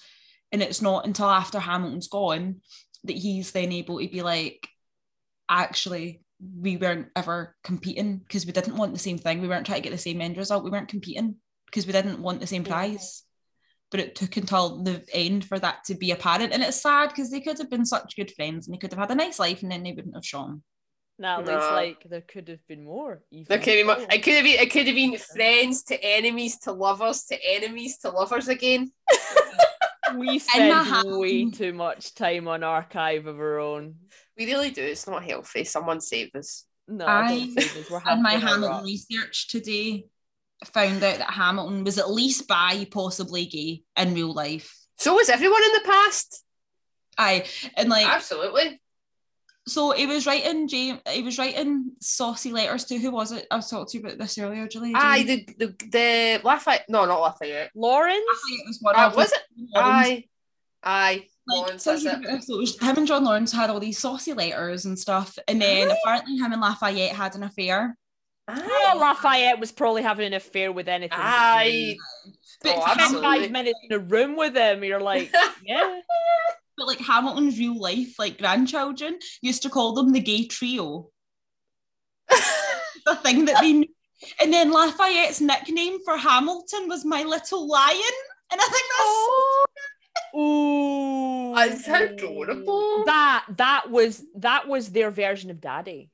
and 0.52 0.62
it's 0.62 0.82
not 0.82 1.06
until 1.06 1.30
after 1.30 1.60
Hamilton's 1.60 2.08
gone 2.08 2.62
that 3.06 3.16
he's 3.16 3.52
then 3.52 3.72
able 3.72 4.00
to 4.00 4.08
be 4.10 4.22
like, 4.22 4.68
actually 5.48 6.25
we 6.40 6.78
weren't 6.78 7.07
ever 7.16 7.56
competing 7.64 8.18
because 8.18 8.45
we 8.45 8.52
didn't 8.52 8.76
want 8.78 8.94
the 8.94 8.99
same 8.99 9.18
thing. 9.18 9.41
We 9.41 9.48
weren't 9.48 9.66
trying 9.66 9.82
to 9.82 9.84
get 9.84 9.91
the 9.91 9.98
same 9.98 10.22
end 10.22 10.38
result. 10.38 10.64
We 10.64 10.70
weren't 10.70 10.90
competing 10.90 11.36
because 11.66 11.86
we 11.88 11.94
didn't 11.94 12.20
want 12.20 12.40
the 12.40 12.48
same 12.48 12.64
prize. 12.64 13.24
But 13.91 13.99
it 13.99 14.16
took 14.16 14.36
until 14.36 14.84
the 14.84 15.06
end 15.14 15.45
for 15.45 15.60
that 15.60 15.84
to 15.86 15.95
be 15.95 16.12
apparent. 16.12 16.52
And 16.53 16.64
it's 16.64 16.82
sad 16.82 17.10
because 17.10 17.30
they 17.32 17.40
could 17.40 17.57
have 17.60 17.70
been 17.70 17.86
such 17.86 18.16
good 18.16 18.32
friends 18.32 18.68
and 18.68 18.74
they 18.74 18.80
could 18.80 18.91
have 18.91 18.99
had 18.99 19.12
a 19.12 19.16
nice 19.16 19.40
life 19.40 19.62
and 19.62 19.72
then 19.72 19.84
they 19.84 19.91
wouldn't 19.94 20.16
have 20.16 20.26
shone. 20.26 20.64
Natalie's 21.18 21.48
Nah. 21.48 21.74
like, 21.76 22.03
there 22.10 22.22
could 22.22 22.49
have 22.49 22.66
been 22.68 22.84
more. 22.84 23.22
Even. 23.32 23.45
There 23.48 23.60
could 23.60 23.76
be 23.76 23.84
more. 23.84 23.98
It 23.99 24.24
could 24.24 24.34
have 24.34 24.44
been. 24.44 24.60
It 24.60 24.72
could 24.72 24.88
have 24.88 24.95
been 24.95 25.18
friends 25.18 25.84
to 25.84 26.03
enemies 26.03 26.57
to 26.60 26.74
lovers 26.74 27.24
to 27.26 27.38
enemies 27.41 27.99
to 27.99 28.10
lovers 28.10 28.48
again. 28.48 28.91
We 30.18 30.40
spend 30.40 31.20
way 31.20 31.49
too 31.49 31.74
much 31.74 32.14
time 32.14 32.48
on 32.48 32.64
archive 32.64 33.26
of 33.26 33.40
our 33.40 33.60
own. 33.60 33.95
We 34.38 34.45
really 34.45 34.72
do. 34.72 34.82
It's 34.84 35.07
not 35.07 35.24
healthy. 35.24 35.64
Someone 35.64 36.02
save 36.02 36.32
us. 36.36 36.66
No, 36.88 37.06
I 37.06 37.28
don't 37.30 37.60
say 37.60 37.68
this. 37.80 37.90
We're 37.90 38.02
And 38.06 38.22
my 38.22 38.34
Hamilton 38.34 38.62
rock. 38.70 38.84
research 38.84 39.48
today 39.48 40.06
found 40.66 41.03
out 41.03 41.18
that 41.18 41.32
Hamilton 41.32 41.84
was 41.84 41.98
at 41.98 42.12
least 42.12 42.48
bi, 42.48 42.86
possibly 42.91 43.45
gay 43.45 43.84
in 43.98 44.14
real 44.14 44.34
life. 44.34 44.76
So 44.98 45.16
was 45.16 45.30
everyone 45.30 45.64
in 45.64 45.72
the 45.74 45.82
past. 45.86 46.44
Aye, 47.18 47.45
and 47.76 47.90
like 47.90 48.06
Absolutely. 48.07 48.82
so 49.68 49.91
he 49.91 50.06
was 50.06 50.26
writing 50.28 50.68
James 50.68 50.99
he 51.10 51.22
was 51.22 51.38
writing 51.38 51.91
saucy 52.02 52.52
letters 52.52 52.84
to 52.86 52.98
who 52.98 53.10
was 53.10 53.32
it? 53.32 53.48
I 53.49 53.56
was 53.56 53.70
talking 53.70 53.88
to 53.88 53.98
you 53.98 54.03
about 54.06 54.18
this 54.20 54.38
earlier, 54.38 54.68
Julie. 54.68 54.91
Aye, 54.94 55.24
the 55.24 55.48
the 55.57 55.68
the 55.91 56.41
Lafayette. 56.44 56.86
No, 56.90 57.06
not 57.06 57.20
Lafayette. 57.22 57.72
Laurens? 57.74 58.18
it 58.49 58.68
was 58.68 58.80
one 58.82 58.95
Uh, 58.98 59.07
of 59.07 59.16
was 59.16 59.32
it? 59.32 59.40
Laurens. 59.74 60.06
Aye, 60.07 60.24
aye. 60.84 61.26
Like, 61.48 61.58
Laurens, 61.62 61.84
so 61.84 61.92
that's 61.92 62.06
it. 62.06 62.12
think 62.12 62.26
about 62.26 62.44
so 62.44 62.60
him 62.60 62.98
and 62.98 63.08
John 63.08 63.24
Laurens 63.24 63.52
had 63.52 63.70
all 63.70 63.80
these 63.80 64.00
saucy 64.00 64.34
letters 64.34 64.86
and 64.86 64.98
stuff, 64.98 65.38
and 65.48 65.62
then 65.62 65.92
apparently 65.92 66.38
him 66.38 66.52
and 66.52 66.62
Lafayette 66.62 67.16
had 67.16 67.36
an 67.36 67.44
affair. 67.44 67.96
Aye. 68.48 68.92
Oh, 68.94 68.98
Lafayette 69.00 69.60
was 69.60 69.72
probably 69.72 70.04
having 70.04 70.28
an 70.28 70.34
affair 70.34 70.72
with 70.72 70.88
anything. 70.88 71.18
but 71.18 71.26
Aye. 71.26 71.70
gay. 71.70 71.98
But, 72.26 72.36
Oh, 72.68 72.72
Spend 72.72 72.76
Hamilton, 72.84 73.02
absolutely. 73.02 73.40
five 73.42 73.52
minutes 73.52 73.80
in 73.90 73.96
a 73.96 74.00
room 74.00 74.36
with 74.36 74.56
him, 74.56 74.84
you're 74.84 75.00
like, 75.02 75.32
yeah. 75.66 76.00
but 76.78 76.88
like 76.88 77.00
Hamilton's 77.00 77.60
real 77.60 77.78
life, 77.80 78.18
like 78.18 78.38
grandchildren 78.40 79.20
used 79.42 79.64
to 79.64 79.70
call 79.70 79.94
them 79.94 80.12
the 80.14 80.20
gay 80.20 80.48
trio. 80.48 81.10
the 82.30 83.16
thing 83.18 83.46
that 83.46 83.62
they 83.62 83.74
knew. 83.74 83.88
And 84.42 84.52
then 84.52 84.72
Lafayette's 84.72 85.42
nickname 85.42 86.00
for 86.04 86.18
Hamilton 86.18 86.88
was 86.88 87.06
my 87.06 87.24
little 87.24 87.68
lion. 87.68 88.00
And 88.52 88.60
I 88.62 88.64
think 88.64 88.74
that's 88.74 89.02
oh. 89.02 89.66
Ooh, 90.38 91.53
That's 91.56 91.88
adorable. 91.88 93.03
That 93.06 93.45
that 93.57 93.90
was 93.90 94.24
that 94.36 94.68
was 94.68 94.90
their 94.90 95.12
version 95.12 95.49
of 95.52 95.62
Daddy. 95.62 96.12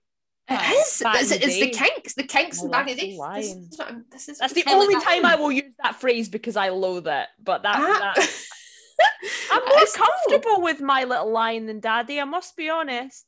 It 0.50 0.54
is. 0.54 1.00
Back 1.02 1.22
It's, 1.22 1.30
the 1.30 1.36
it's 1.46 1.60
the 1.60 1.70
kinks. 1.70 2.14
The 2.14 2.24
kinks 2.24 2.58
My 2.60 2.64
and 2.64 2.72
back 2.72 2.90
in 2.90 2.98
the 2.98 3.18
little 3.18 3.34
day. 3.34 3.42
This, 3.42 3.52
is 3.56 3.78
what 3.80 3.88
I'm- 3.88 4.06
this 4.12 4.30
is 4.30 4.38
That's 4.40 4.54
the 4.54 4.64
only 4.68 4.96
it 4.96 5.04
time 5.04 5.22
down. 5.22 5.32
I 5.32 5.36
will 5.36 5.52
use 5.52 5.72
that 5.82 5.96
phrase 5.96 6.28
because 6.30 6.58
I 6.58 6.70
loathe 6.70 7.08
it. 7.08 7.28
But 7.42 7.64
that, 7.64 7.76
Ah. 7.78 8.14
that 8.16 8.18
I'm 9.52 9.62
It 9.64 9.70
more 9.70 9.84
is 9.84 9.94
cool. 9.96 10.06
comfortable 10.28 10.62
with 10.62 10.82
my 10.82 11.06
little 11.06 11.32
lion 11.32 11.68
than 11.68 11.80
Daddy. 11.80 12.20
I 12.20 12.26
must 12.26 12.56
be 12.58 12.70
honest. 12.70 13.26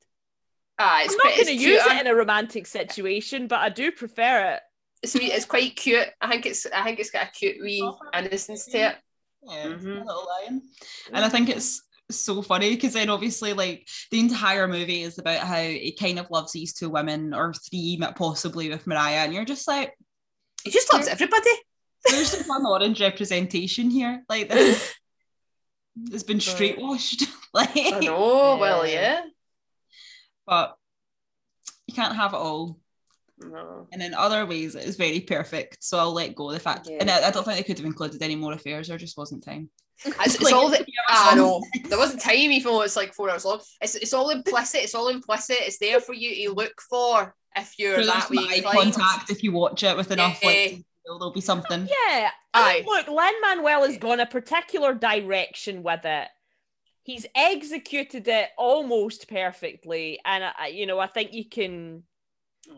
Aye, 0.77 1.03
it's 1.05 1.13
I'm 1.13 1.17
not 1.23 1.35
going 1.35 1.47
to 1.57 1.63
use 1.63 1.81
it 1.85 2.01
in 2.01 2.07
a 2.07 2.15
romantic 2.15 2.65
situation, 2.67 3.47
but 3.47 3.59
I 3.59 3.69
do 3.69 3.91
prefer 3.91 4.53
it. 4.55 4.61
It's, 5.03 5.15
it's 5.15 5.45
quite 5.45 5.75
cute. 5.75 6.07
I 6.19 6.29
think 6.29 6.45
it's. 6.45 6.65
I 6.65 6.83
think 6.83 6.99
it's 6.99 7.11
got 7.11 7.27
a 7.27 7.31
cute 7.31 7.57
wee 7.61 7.81
Oh, 7.83 7.97
innocence 8.17 8.65
to 8.67 8.77
it. 8.89 8.95
Yeah, 9.49 9.65
Mhm. 9.67 10.05
little 10.05 10.27
lion. 10.27 10.61
And 11.11 11.25
I 11.25 11.29
think 11.29 11.49
it's 11.49 11.81
so 12.11 12.41
funny 12.41 12.71
because 12.75 12.93
then 12.93 13.09
obviously 13.09 13.53
like 13.53 13.87
the 14.11 14.19
entire 14.19 14.67
movie 14.67 15.01
is 15.03 15.17
about 15.17 15.39
how 15.39 15.61
he 15.61 15.95
kind 15.99 16.19
of 16.19 16.29
loves 16.29 16.51
these 16.51 16.73
two 16.73 16.89
women 16.89 17.33
or 17.33 17.53
three 17.53 17.99
possibly 18.15 18.69
with 18.69 18.85
Maria, 18.87 19.19
and 19.23 19.33
you're 19.33 19.45
just 19.45 19.67
like, 19.67 19.97
He 20.63 20.71
just 20.71 20.91
loves 20.93 21.07
everybody. 21.07 21.49
there's 22.05 22.29
some 22.31 22.43
fun 22.43 22.65
orange 22.65 22.99
representation 23.01 23.89
here. 23.89 24.23
Like 24.29 24.49
this 24.49 24.93
has 26.11 26.23
been 26.29 26.39
straight 26.39 26.79
washed. 26.79 27.23
like 27.53 27.75
know. 27.75 28.57
Well, 28.59 28.85
Yeah. 28.85 28.93
yeah. 28.93 29.21
but 30.45 30.75
you 31.87 31.93
can't 31.93 32.15
have 32.15 32.33
it 32.33 32.37
all. 32.37 32.79
No. 33.39 33.87
And 33.91 34.01
in 34.01 34.13
other 34.13 34.45
ways, 34.45 34.75
it 34.75 34.83
is 34.85 34.95
very 34.95 35.19
perfect. 35.19 35.83
So 35.83 35.97
I'll 35.97 36.13
let 36.13 36.35
go 36.35 36.47
of 36.49 36.53
the 36.53 36.59
fact. 36.59 36.87
Yeah. 36.89 36.97
And 37.01 37.09
I, 37.09 37.27
I 37.27 37.31
don't 37.31 37.43
think 37.43 37.57
they 37.57 37.63
could 37.63 37.77
have 37.77 37.85
included 37.85 38.21
any 38.21 38.35
more 38.35 38.53
affairs. 38.53 38.87
There 38.87 38.97
just 38.97 39.17
wasn't 39.17 39.43
time. 39.43 39.69
It's, 40.05 40.35
it's 40.35 40.41
Like, 40.43 40.53
all 40.53 40.69
the. 40.69 40.77
to 40.77 40.85
I 41.09 41.35
know. 41.35 41.61
There 41.89 41.97
wasn't 41.97 42.21
time, 42.21 42.35
even 42.51 42.71
though 42.73 42.81
it's 42.81 42.95
like 42.95 43.13
four 43.13 43.29
hours 43.29 43.45
long. 43.45 43.59
It's, 43.81 43.95
it's 43.95 44.13
all 44.13 44.29
implicit. 44.31 44.81
It's 44.83 44.95
all 44.95 45.07
implicit. 45.09 45.57
It's 45.61 45.77
there 45.77 45.99
for 45.99 46.13
you 46.13 46.47
to 46.49 46.53
look 46.55 46.81
for 46.81 47.35
if 47.55 47.77
you're 47.77 47.95
There's 47.95 48.07
that 48.07 48.29
way 48.29 48.37
eye 48.49 48.53
inclined. 48.55 48.93
contact 48.93 49.29
if 49.29 49.43
you 49.43 49.51
watch 49.51 49.83
it 49.83 49.95
with 49.95 50.11
enough 50.11 50.39
Yeah. 50.41 50.49
like 50.49 50.83
there'll 51.05 51.31
be 51.31 51.41
something. 51.41 51.87
Yeah. 52.07 52.29
I 52.53 52.75
mean, 52.75 52.85
look, 52.85 53.07
Lin 53.07 53.33
Manuel 53.41 53.83
has 53.85 53.97
gone 53.97 54.19
a 54.19 54.25
particular 54.25 54.93
direction 54.93 55.83
with 55.83 56.05
it. 56.05 56.27
He's 57.03 57.25
executed 57.35 58.27
it 58.27 58.49
almost 58.57 59.27
perfectly, 59.29 60.19
and 60.25 60.43
I, 60.43 60.67
you 60.67 60.85
know, 60.85 60.99
I 60.99 61.07
think 61.07 61.33
you 61.33 61.45
can. 61.45 62.03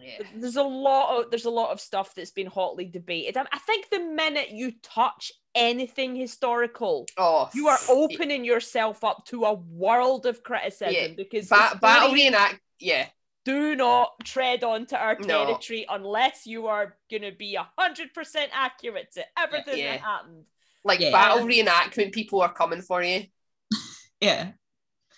Yeah. 0.02 0.26
There's 0.36 0.56
a 0.56 0.64
lot 0.64 1.20
of 1.26 1.32
there's 1.32 1.46
a 1.46 1.50
lot 1.50 1.72
of 1.72 1.80
stuff 1.82 2.14
that's 2.16 2.32
been 2.32 2.48
hotly 2.48 2.86
debated. 2.86 3.38
I, 3.38 3.46
I 3.52 3.60
think 3.60 3.90
the 3.90 4.00
minute 4.00 4.52
you 4.52 4.74
touch 4.84 5.32
anything 5.54 6.16
historical, 6.16 7.06
Oh, 7.18 7.50
you 7.54 7.68
are 7.70 7.80
opening 7.90 8.44
yourself 8.46 9.04
up 9.04 9.26
to 9.28 9.46
a 9.46 9.54
world 9.54 10.26
of 10.26 10.44
criticism 10.44 10.94
Yeah. 10.94 11.08
because 11.16 11.48
Ba- 11.50 11.78
battle 11.82 12.14
reenact. 12.14 12.60
Yeah. 12.80 13.08
do 13.46 13.76
not 13.76 14.14
tread 14.26 14.64
onto 14.64 14.96
our 14.96 15.16
No. 15.20 15.28
territory 15.46 15.86
unless 15.88 16.48
you 16.48 16.66
are 16.68 16.98
going 17.12 17.22
to 17.22 17.32
be 17.32 17.56
100% 17.56 18.50
accurate 18.52 19.12
to 19.14 19.24
everything 19.38 19.78
Yeah. 19.78 19.92
that 19.92 20.02
happened. 20.02 20.46
Like 20.84 21.00
Yeah. 21.00 21.12
battle 21.12 21.46
reenactment, 21.46 22.12
people 22.12 22.42
are 22.42 22.52
coming 22.54 22.82
for 22.82 23.02
you. 23.04 23.26
Yeah. 24.20 24.52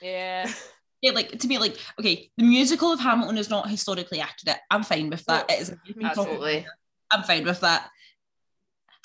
Yeah. 0.01 0.51
Yeah, 1.01 1.11
like 1.11 1.37
to 1.39 1.47
me, 1.47 1.57
like, 1.59 1.77
okay, 1.99 2.31
the 2.37 2.43
musical 2.43 2.91
of 2.91 2.99
Hamilton 2.99 3.37
is 3.37 3.49
not 3.49 3.69
historically 3.69 4.19
accurate. 4.19 4.59
I'm 4.71 4.83
fine 4.83 5.09
with 5.09 5.23
that. 5.25 5.47
No, 5.47 5.55
it 5.55 5.61
is 5.61 5.69
a 5.69 5.77
movie 5.87 6.05
Absolutely. 6.05 6.65
I'm 7.11 7.23
fine 7.23 7.45
with 7.45 7.61
that. 7.61 7.89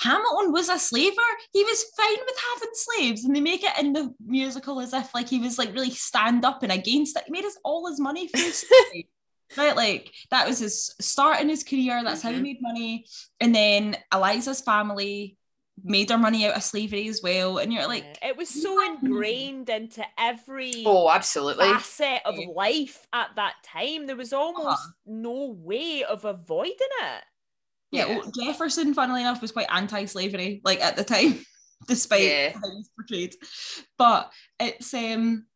Hamilton 0.01 0.53
was 0.53 0.69
a 0.69 0.79
slaver. 0.79 1.21
He 1.53 1.63
was 1.63 1.85
fine 1.97 2.17
with 2.27 2.37
having 2.55 2.71
slaves, 2.73 3.25
and 3.25 3.37
they 3.37 3.41
make 3.41 3.63
it 3.63 3.79
in 3.79 3.93
the 3.93 4.13
musical 4.25 4.81
as 4.81 4.93
if 4.93 5.15
like 5.15 5.29
he 5.29 5.39
was 5.39 5.59
like 5.59 5.73
really 5.75 5.91
stand 5.91 6.45
up 6.45 6.63
and 6.63 6.73
against 6.73 7.17
it. 7.17 7.25
He 7.27 7.33
made 7.33 7.45
us 7.45 7.59
all 7.63 7.87
his 7.89 8.01
money 8.01 8.29
through. 8.29 8.51
Right, 9.55 9.77
like 9.77 10.11
that 10.31 10.49
was 10.49 10.61
his 10.61 10.95
start 10.99 11.43
in 11.43 11.51
his 11.51 11.63
career. 11.63 12.01
That's 12.03 12.23
how 12.23 12.31
he 12.31 12.39
Mhm. 12.39 12.43
made 12.43 12.63
money. 12.63 13.07
And 13.39 13.55
then 13.55 13.99
Eliza's 14.11 14.63
family 14.63 15.37
made 15.85 16.09
their 16.09 16.19
money 16.19 16.47
out 16.47 16.57
of 16.57 16.63
slavery 16.63 17.09
as 17.09 17.21
well. 17.23 17.59
And 17.59 17.73
you're 17.73 17.87
like, 17.89 18.19
it 18.23 18.37
was 18.37 18.49
so 18.49 18.85
ingrained 18.85 19.69
into 19.69 20.05
every 20.19 20.85
Oh, 20.87 21.11
absolutely. 21.11 21.65
facet 21.65 22.21
of 22.25 22.37
life 22.55 23.07
at 23.13 23.31
that 23.37 23.55
time. 23.65 24.07
There 24.07 24.17
was 24.17 24.33
almost 24.33 24.67
Uh-huh. 24.67 24.91
no 25.07 25.47
way 25.59 26.05
of 26.05 26.25
avoiding 26.25 26.77
it. 26.79 27.25
Yeah, 27.91 28.07
Yeah. 28.07 28.19
well, 28.19 28.31
Jefferson, 28.31 28.95
funnily 28.95 29.23
enough, 29.23 29.41
was 29.43 29.53
quite 29.53 29.67
anti-slavery, 29.71 30.61
like 30.65 30.81
at 30.81 30.97
the 30.97 31.05
time, 31.05 31.45
despite 31.89 32.23
Yeah. 32.23 32.53
how 32.53 32.71
he's 32.77 32.91
portrayed. 32.97 33.35
But 33.99 34.33
it's 34.61 34.93
um 34.95 35.47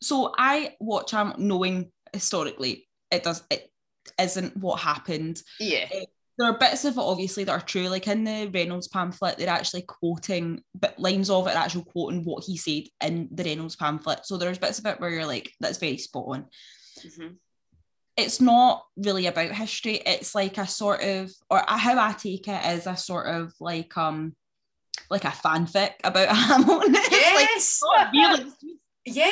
so 0.00 0.32
I 0.38 0.76
watch 0.78 1.10
him 1.10 1.34
knowing 1.38 1.90
historically 2.12 2.88
it 3.10 3.24
does 3.24 3.42
it 3.50 3.72
isn't 4.20 4.56
what 4.56 4.80
happened. 4.80 5.42
Yeah. 5.58 5.88
There 6.38 6.48
are 6.48 6.56
bits 6.58 6.84
of 6.84 6.96
it 6.96 7.00
obviously 7.00 7.44
that 7.44 7.52
are 7.52 7.60
true. 7.60 7.88
Like 7.88 8.06
in 8.06 8.22
the 8.24 8.48
Reynolds 8.54 8.86
pamphlet, 8.88 9.38
they're 9.38 9.48
actually 9.48 9.82
quoting 9.82 10.62
but 10.74 10.98
lines 10.98 11.30
of 11.30 11.46
it 11.48 11.54
are 11.56 11.64
actually 11.64 11.84
quoting 11.84 12.22
what 12.24 12.44
he 12.44 12.56
said 12.56 12.84
in 13.04 13.28
the 13.32 13.42
Reynolds 13.44 13.74
pamphlet. 13.76 14.24
So 14.24 14.36
there's 14.36 14.58
bits 14.58 14.78
of 14.78 14.86
it 14.86 15.00
where 15.00 15.10
you're 15.10 15.26
like, 15.26 15.50
that's 15.60 15.78
very 15.78 15.98
spot 15.98 16.24
on 16.28 16.46
Mhm. 17.04 17.36
it's 18.16 18.40
not 18.40 18.84
really 18.96 19.26
about 19.26 19.52
history. 19.52 19.96
It's 20.04 20.34
like 20.34 20.58
a 20.58 20.66
sort 20.66 21.02
of, 21.02 21.30
or 21.50 21.62
how 21.66 21.98
I 22.00 22.12
take 22.12 22.48
it 22.48 22.64
is 22.76 22.86
a 22.86 22.96
sort 22.96 23.26
of 23.28 23.52
like 23.60 23.96
um, 23.96 24.34
like 25.10 25.24
a 25.24 25.28
fanfic 25.28 25.92
about 26.04 26.28
Hamilton. 26.36 26.94
It's 26.96 27.34
like, 27.34 27.48
Yes. 27.50 27.80
not 27.82 28.12
really. 28.12 28.52
yeah. 29.06 29.30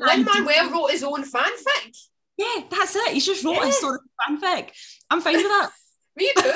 Lin. 0.00 0.24
Manuel 0.24 0.70
wrote 0.70 0.90
his 0.92 1.02
own 1.02 1.22
fanfic. 1.24 1.96
Yeah, 2.36 2.62
that's 2.70 2.94
it. 2.94 3.12
He's 3.14 3.26
just 3.26 3.44
wrote 3.44 3.54
Yeah. 3.56 3.66
a 3.68 3.72
sort 3.72 4.00
of 4.00 4.40
fanfic. 4.40 4.70
I'm 5.10 5.20
fine 5.20 5.34
with 5.36 5.42
that. 5.44 5.70
Me 6.18 6.32
too. 6.36 6.52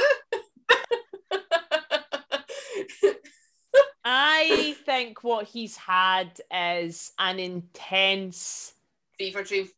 I 4.04 4.74
think 4.84 5.22
what 5.22 5.46
he's 5.46 5.76
had 5.76 6.40
is 6.52 7.12
an 7.18 7.38
intense 7.38 8.74
fever 9.16 9.44
dream. 9.44 9.68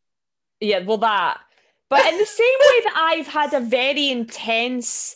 Yeah, 0.59 0.79
well 0.79 0.97
that. 0.97 1.39
But 1.89 2.05
in 2.07 2.17
the 2.17 2.25
same 2.25 2.45
way 2.59 2.81
that 2.85 3.11
I've 3.13 3.27
had 3.27 3.53
a 3.53 3.59
very 3.59 4.09
intense 4.09 5.15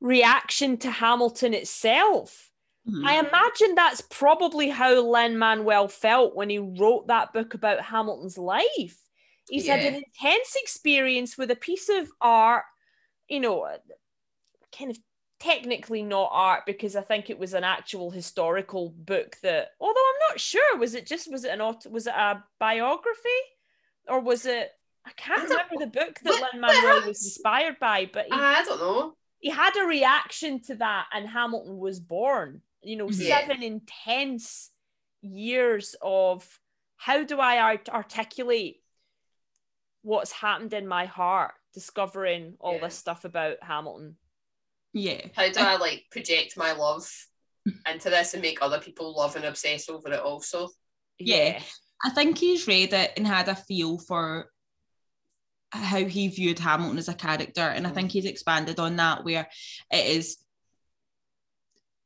reaction 0.00 0.76
to 0.78 0.90
Hamilton 0.90 1.54
itself, 1.54 2.50
mm-hmm. 2.88 3.06
I 3.06 3.20
imagine 3.20 3.76
that's 3.76 4.00
probably 4.00 4.68
how 4.68 5.00
Lin 5.00 5.38
Manuel 5.38 5.86
felt 5.86 6.34
when 6.34 6.50
he 6.50 6.58
wrote 6.58 7.06
that 7.06 7.32
book 7.32 7.54
about 7.54 7.80
Hamilton's 7.80 8.36
life. 8.36 8.98
He's 9.48 9.66
yeah. 9.66 9.76
had 9.76 9.86
an 9.86 10.02
intense 10.02 10.56
experience 10.56 11.38
with 11.38 11.52
a 11.52 11.56
piece 11.56 11.88
of 11.88 12.08
art, 12.20 12.64
you 13.28 13.38
know, 13.38 13.68
kind 14.76 14.90
of 14.90 14.98
technically 15.38 16.02
not 16.02 16.28
art 16.32 16.64
because 16.66 16.94
I 16.96 17.02
think 17.02 17.30
it 17.30 17.38
was 17.38 17.54
an 17.54 17.64
actual 17.64 18.10
historical 18.10 18.90
book 18.90 19.36
that, 19.42 19.68
although 19.80 19.94
I'm 20.00 20.28
not 20.30 20.40
sure, 20.40 20.76
was 20.76 20.94
it 20.94 21.06
just 21.06 21.30
was 21.30 21.44
it 21.44 21.52
an 21.52 21.60
aut- 21.60 21.90
was 21.90 22.06
it 22.06 22.14
a 22.14 22.44
biography 22.58 23.28
or 24.08 24.20
was 24.20 24.46
it? 24.46 24.70
I 25.06 25.12
can't 25.16 25.40
I 25.40 25.44
remember 25.44 25.76
the 25.78 25.86
book 25.86 26.18
that 26.22 26.48
Lin 26.52 26.60
Manuel 26.60 27.06
was 27.06 27.24
inspired 27.24 27.78
by, 27.80 28.10
but 28.12 28.26
he, 28.26 28.32
I 28.32 28.62
don't 28.64 28.78
know. 28.80 29.14
he 29.38 29.48
had 29.48 29.74
a 29.76 29.86
reaction 29.86 30.60
to 30.64 30.74
that 30.76 31.06
and 31.12 31.26
Hamilton 31.26 31.78
was 31.78 32.00
born. 32.00 32.60
You 32.82 32.96
know, 32.96 33.08
Yeah. 33.10 33.40
seven 33.40 33.62
intense 33.62 34.70
years 35.22 35.96
of 36.02 36.46
how 36.96 37.24
do 37.24 37.40
I 37.40 37.58
art- 37.58 37.88
articulate 37.88 38.82
what's 40.02 40.32
happened 40.32 40.72
in 40.74 40.86
my 40.86 41.06
heart, 41.06 41.52
discovering 41.74 42.56
all 42.60 42.74
Yeah. 42.74 42.80
this 42.86 42.94
stuff 42.96 43.24
about 43.24 43.62
Hamilton. 43.62 44.16
Yeah. 44.92 45.20
How 45.34 45.50
do 45.50 45.60
I 45.60 45.76
like 45.76 46.04
project 46.10 46.56
my 46.56 46.72
love 46.72 47.08
into 47.88 48.10
this 48.10 48.34
and 48.34 48.42
make 48.42 48.62
other 48.62 48.80
people 48.80 49.14
love 49.16 49.36
and 49.36 49.44
obsess 49.44 49.88
over 49.88 50.12
it 50.12 50.20
also? 50.20 50.70
Yeah. 51.18 51.60
I 52.04 52.10
think 52.10 52.38
he's 52.38 52.66
read 52.66 52.92
it 52.92 53.12
and 53.16 53.26
had 53.26 53.48
a 53.48 53.54
feel 53.54 53.98
for 53.98 54.50
how 55.72 56.04
he 56.04 56.28
viewed 56.28 56.58
Hamilton 56.58 56.98
as 56.98 57.08
a 57.08 57.14
character, 57.14 57.60
and 57.60 57.86
I 57.86 57.90
think 57.90 58.10
he's 58.10 58.24
expanded 58.24 58.80
on 58.80 58.96
that 58.96 59.22
where 59.24 59.48
it 59.92 60.06
is 60.06 60.38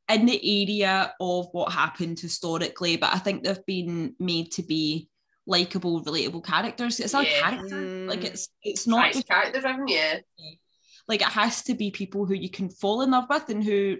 in 0.07 0.27
the 0.27 0.63
area 0.63 1.13
of 1.19 1.47
what 1.51 1.71
happened 1.71 2.19
historically, 2.19 2.95
but 2.97 3.11
I 3.13 3.17
think 3.17 3.43
they've 3.43 3.65
been 3.65 4.15
made 4.19 4.51
to 4.51 4.61
be 4.61 5.09
likable, 5.47 6.03
relatable 6.03 6.43
characters. 6.45 6.99
It's 6.99 7.15
a 7.15 7.23
Yeah. 7.23 7.39
character, 7.39 8.05
like 8.07 8.19
Mm. 8.19 8.25
it's 8.25 8.49
it's 8.61 8.85
not 8.85 9.15
It's 9.15 9.23
character 9.23 9.61
driven, 9.61 9.87
yeah. 9.87 10.19
Like 11.07 11.21
it 11.21 11.27
has 11.27 11.63
to 11.63 11.73
be 11.73 11.91
people 11.91 12.25
who 12.25 12.33
you 12.33 12.49
can 12.49 12.69
fall 12.69 13.01
in 13.01 13.11
love 13.11 13.25
with 13.29 13.49
and 13.49 13.63
who 13.63 13.97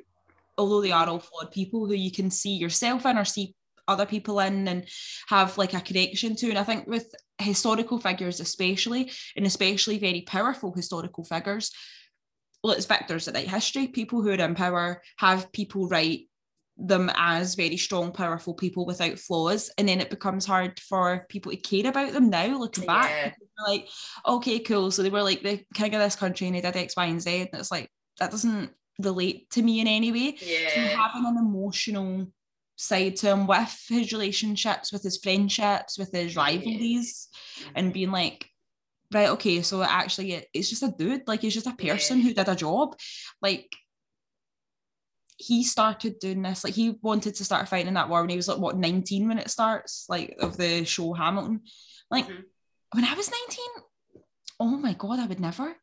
although 0.57 0.82
they 0.82 0.91
are 0.91 1.07
all 1.07 1.19
flawed 1.19 1.52
people 1.52 1.86
who 1.86 1.94
you 1.94 2.11
can 2.11 2.32
see 2.32 2.56
yourself 2.56 3.06
in 3.06 3.18
or 3.18 3.26
see 3.26 3.53
other 3.88 4.06
people 4.06 4.40
in 4.40 4.68
and 4.68 4.88
have 5.27 5.57
like 5.57 5.73
a 5.73 5.82
connection 5.82 6.36
to. 6.36 6.49
And 6.49 6.57
i 6.57 6.64
think 6.64 6.88
with 6.88 7.14
historical 7.38 7.99
figures 7.99 8.40
especially 8.40 9.11
and 9.36 9.45
especially 9.45 9.99
very 9.99 10.22
powerful 10.22 10.73
historical 10.73 11.26
figures 11.26 11.72
well 12.64 12.73
it's 12.73 12.86
victors 12.86 13.26
that 13.26 13.34
write 13.36 13.48
history. 13.48 13.88
People 13.88 14.22
who 14.22 14.30
are 14.30 14.34
in 14.34 14.56
power 14.56 15.02
have 15.18 15.52
people 15.52 15.88
write 15.88 16.30
them 16.77 17.10
as 17.15 17.56
very 17.56 17.77
strong 17.77 18.11
powerful 18.11 18.53
people 18.53 18.85
without 18.85 19.18
flaws 19.18 19.72
and 19.77 19.88
then 19.88 20.02
it 20.02 20.10
becomes 20.10 20.45
hard 20.45 20.77
for 20.80 21.26
people 21.30 21.52
to 21.52 21.57
care 21.57 21.88
about 21.89 22.11
them 22.11 22.30
now 22.30 22.57
looking 22.57 22.85
back. 22.85 23.10
Yeah. 23.10 23.30
They're 23.30 23.76
like 23.76 23.88
okay 24.27 24.60
cool. 24.60 24.91
So 24.91 25.02
they 25.02 25.10
were 25.10 25.23
like 25.23 25.41
the 25.41 25.64
king 25.73 25.95
of 25.95 26.02
this 26.02 26.18
country 26.18 26.47
and 26.47 26.56
they 26.56 26.61
did 26.61 26.76
x 26.76 26.95
y 26.97 27.06
and 27.06 27.22
z 27.22 27.41
and 27.41 27.49
it's 27.53 27.72
like 27.72 27.89
that 28.19 28.31
doesn't 28.31 28.72
relate 28.99 29.49
to 29.52 29.61
me 29.61 29.80
in 29.80 29.88
any 29.88 30.11
way. 30.11 30.35
So 30.35 30.81
having 30.81 31.26
an 31.26 31.38
emotional 31.38 32.27
side 32.76 33.15
to 33.18 33.27
him 33.27 33.47
with 33.47 33.85
his 33.88 34.11
relationships 34.11 34.91
with 34.91 35.02
his 35.02 35.18
friendships 35.18 35.97
with 35.97 36.11
his 36.11 36.35
rivalries 36.35 37.30
and 37.73 37.88
mm-hmm. 37.88 37.93
being 37.93 38.11
like 38.11 38.49
right 39.14 39.30
okay 39.30 39.61
so 39.61 39.81
actually 39.81 40.34
it- 40.34 40.49
it's 40.53 40.69
just 40.69 40.84
a 40.84 40.93
dude 40.97 41.26
like 41.26 41.39
he's 41.39 41.53
just 41.53 41.68
a 41.68 41.76
person 41.76 42.19
who 42.19 42.34
did 42.34 42.49
a 42.49 42.56
job. 42.56 42.97
Like 43.41 43.69
he 45.37 45.63
started 45.63 46.17
doing 46.19 46.41
this 46.41 46.63
like 46.63 46.73
he 46.73 46.97
wanted 47.01 47.35
to 47.35 47.43
start 47.45 47.67
fighting 47.67 47.87
in 47.87 47.93
that 47.95 48.07
war 48.09 48.21
when 48.21 48.29
he 48.29 48.37
was 48.37 48.47
like 48.47 48.57
what 48.57 48.77
19 48.77 49.27
when 49.27 49.37
it 49.37 49.49
starts 49.49 50.05
like 50.07 50.35
of 50.39 50.55
the 50.57 50.85
show 50.85 51.11
hamilton 51.13 51.61
like 52.09 52.25
Mhm. 52.27 52.43
when 52.93 53.03
i 53.03 53.13
was 53.13 53.29
19 53.29 53.65
oh 54.61 54.77
my 54.77 54.93
god 54.93 55.19
i 55.19 55.25
would 55.25 55.39
never 55.41 55.75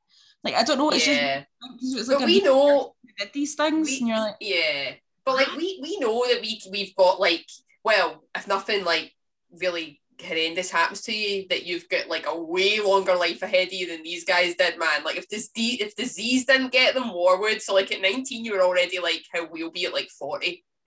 like 0.42 0.54
i 0.54 0.62
don't 0.62 0.78
know 0.78 0.90
it's 0.90 1.06
yeah. 1.06 1.44
just 1.80 1.96
it's 1.98 2.08
like 2.08 2.18
But 2.20 2.26
we 2.26 2.40
know 2.40 2.94
who 3.02 3.08
did 3.18 3.32
these 3.32 3.54
things 3.54 3.88
we- 3.88 3.98
and 3.98 4.08
you're 4.08 4.18
like 4.18 4.36
Yeah, 4.40 4.94
but 5.24 5.34
like 5.36 5.52
we 5.56 5.78
we 5.82 5.98
know 5.98 6.24
that 6.26 6.40
we 6.40 6.60
we've 6.70 6.96
got 6.96 7.20
like 7.20 7.46
well, 7.84 8.22
if 8.36 8.46
nothing 8.46 8.84
like 8.84 9.12
really 9.60 10.00
horrendous 10.20 10.70
happens 10.70 11.02
to 11.02 11.12
you, 11.12 11.47
that 11.48 11.64
you've 11.64 11.89
got 11.89 12.09
like 12.09 12.26
a 12.26 12.40
way 12.40 12.80
longer 12.80 13.14
life 13.14 13.43
ahead 13.43 13.68
of 13.68 13.72
you 13.72 13.86
than 13.86 14.02
these 14.02 14.24
guys 14.24 14.55
did, 14.56 14.78
man. 14.78 15.05
Like 15.05 15.16
if 15.16 15.28
this 15.28 15.48
de- 15.48 15.80
if 15.80 15.94
disease 15.97 16.44
didn't 16.44 16.72
get 16.72 16.94
them, 16.94 17.12
war 17.12 17.40
would. 17.40 17.62
So 17.62 17.74
like 17.74 17.93
at 17.93 18.01
nineteen, 18.02 18.44
you 18.44 18.52
were 18.52 18.62
already 18.62 18.98
like 18.98 19.24
how 19.32 19.47
we'll 19.51 19.70
be 19.70 19.86
at 19.86 19.93
like 19.93 20.09
forty. 20.10 20.64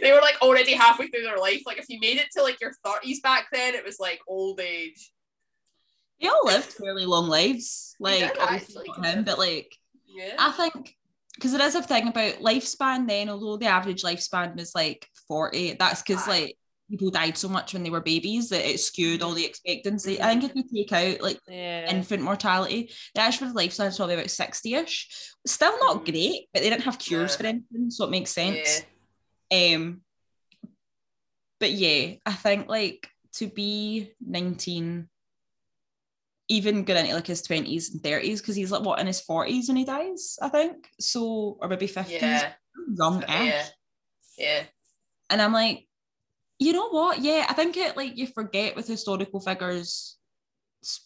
they 0.00 0.12
were 0.12 0.20
like 0.20 0.40
already 0.42 0.74
halfway 0.74 1.08
through 1.08 1.22
their 1.22 1.38
life. 1.38 1.62
Like 1.66 1.78
if 1.78 1.86
you 1.88 1.98
made 2.00 2.18
it 2.18 2.28
to 2.36 2.42
like 2.42 2.60
your 2.60 2.72
thirties 2.84 3.20
back 3.20 3.46
then, 3.52 3.74
it 3.74 3.84
was 3.84 3.98
like 3.98 4.20
old 4.28 4.60
age. 4.60 5.12
they 6.20 6.28
all 6.28 6.46
lived 6.46 6.64
fairly 6.72 7.04
long 7.04 7.28
lives 7.28 7.94
like 8.00 8.22
actually. 8.40 8.88
him 9.02 9.24
but 9.24 9.38
like 9.38 9.74
Yeah. 10.06 10.34
I 10.38 10.50
think 10.52 10.94
because 11.34 11.52
there 11.52 11.66
is 11.66 11.74
a 11.74 11.82
thing 11.82 12.08
about 12.08 12.40
lifespan 12.40 13.06
then, 13.06 13.28
although 13.28 13.58
the 13.58 13.66
average 13.66 14.02
lifespan 14.02 14.56
was 14.56 14.74
like 14.74 15.06
40, 15.28 15.74
that's 15.78 16.02
because 16.02 16.26
like 16.26 16.56
people 16.88 17.10
died 17.10 17.36
so 17.36 17.48
much 17.48 17.72
when 17.72 17.82
they 17.82 17.90
were 17.90 18.00
babies 18.00 18.48
that 18.50 18.68
it 18.68 18.78
skewed 18.78 19.22
all 19.22 19.32
the 19.32 19.44
expectancy. 19.44 20.20
I 20.20 20.28
think 20.38 20.44
if 20.44 20.52
you 20.54 20.64
take 20.84 20.92
out 20.92 21.20
like 21.20 21.40
Yeah. 21.48 21.90
infant 21.90 22.22
mortality, 22.22 22.92
the 23.14 23.22
average 23.22 23.50
lifespan 23.52 23.88
is 23.88 23.96
probably 23.96 24.14
about 24.14 24.26
60-ish. 24.26 25.08
Still 25.46 25.78
not 25.80 26.04
Mm. 26.04 26.04
great, 26.12 26.48
but 26.52 26.62
they 26.62 26.70
didn't 26.70 26.84
have 26.84 26.98
cures 26.98 27.32
Yeah. 27.32 27.36
for 27.38 27.46
anything, 27.46 27.90
so 27.90 28.04
it 28.04 28.10
makes 28.10 28.30
sense. 28.30 28.82
Yeah. 29.50 29.74
Um 29.74 30.02
but 31.58 31.72
yeah, 31.72 32.16
I 32.26 32.32
think 32.34 32.68
like 32.68 33.08
to 33.36 33.48
be 33.48 34.12
19 34.20 35.08
even 36.48 36.84
going 36.84 37.04
into 37.06 37.14
like 37.16 37.26
his 37.26 37.42
20s 37.42 37.92
and 37.92 38.02
30s 38.02 38.40
because 38.40 38.54
he's 38.54 38.70
like 38.70 38.82
what 38.82 39.00
in 39.00 39.06
his 39.08 39.20
40s 39.22 39.66
when 39.68 39.76
he 39.76 39.84
dies 39.84 40.38
I 40.40 40.48
think 40.48 40.88
so 41.00 41.58
or 41.60 41.68
maybe 41.68 41.88
50s 41.88 42.10
Yeah. 42.20 42.52
young 42.96 43.22
Yeah. 43.28 43.66
Yeah. 44.38 44.64
and 45.30 45.42
I'm 45.42 45.52
like 45.52 45.85
you 46.58 46.72
know 46.72 46.88
what 46.88 47.20
yeah 47.20 47.46
I 47.48 47.52
think 47.52 47.76
it 47.76 47.96
like 47.96 48.16
you 48.16 48.26
forget 48.26 48.76
with 48.76 48.86
historical 48.86 49.40
figures 49.40 50.16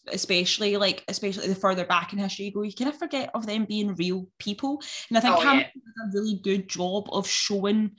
especially 0.07 0.77
like 0.77 1.03
especially 1.07 1.47
the 1.47 1.55
further 1.55 1.85
back 1.85 2.13
in 2.13 2.19
history 2.19 2.45
you 2.45 2.51
go 2.51 2.61
you 2.61 2.73
kind 2.73 2.89
of 2.89 2.97
forget 2.99 3.31
of 3.33 3.47
them 3.47 3.65
being 3.65 3.95
real 3.95 4.27
people 4.37 4.81
and 5.09 5.17
I 5.17 5.21
think 5.21 5.35
Oh, 5.37 5.39
Hamilton 5.39 5.71
yeah. 5.75 5.81
did 6.11 6.17
a 6.17 6.19
really 6.19 6.39
good 6.43 6.69
job 6.69 7.05
of 7.11 7.27
showing 7.27 7.91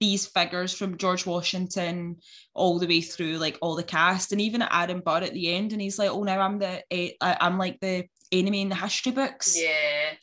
these 0.00 0.26
figures 0.26 0.72
from 0.72 0.96
George 0.98 1.24
Washington 1.26 2.16
all 2.52 2.78
the 2.78 2.86
way 2.86 3.00
through 3.00 3.38
like 3.38 3.58
all 3.62 3.74
the 3.74 3.82
cast 3.82 4.32
and 4.32 4.40
even 4.40 4.62
Aaron 4.62 5.00
Burr 5.00 5.18
at 5.22 5.32
the 5.32 5.52
end 5.54 5.72
and 5.72 5.80
he's 5.80 5.98
like 5.98 6.10
oh 6.10 6.22
now 6.22 6.40
I'm 6.40 6.58
the 6.58 6.82
I'm 7.20 7.58
like 7.58 7.80
the 7.80 8.04
enemy 8.30 8.62
in 8.62 8.68
the 8.68 8.74
history 8.76 9.12
books 9.12 9.56
Yeah. 9.60 9.70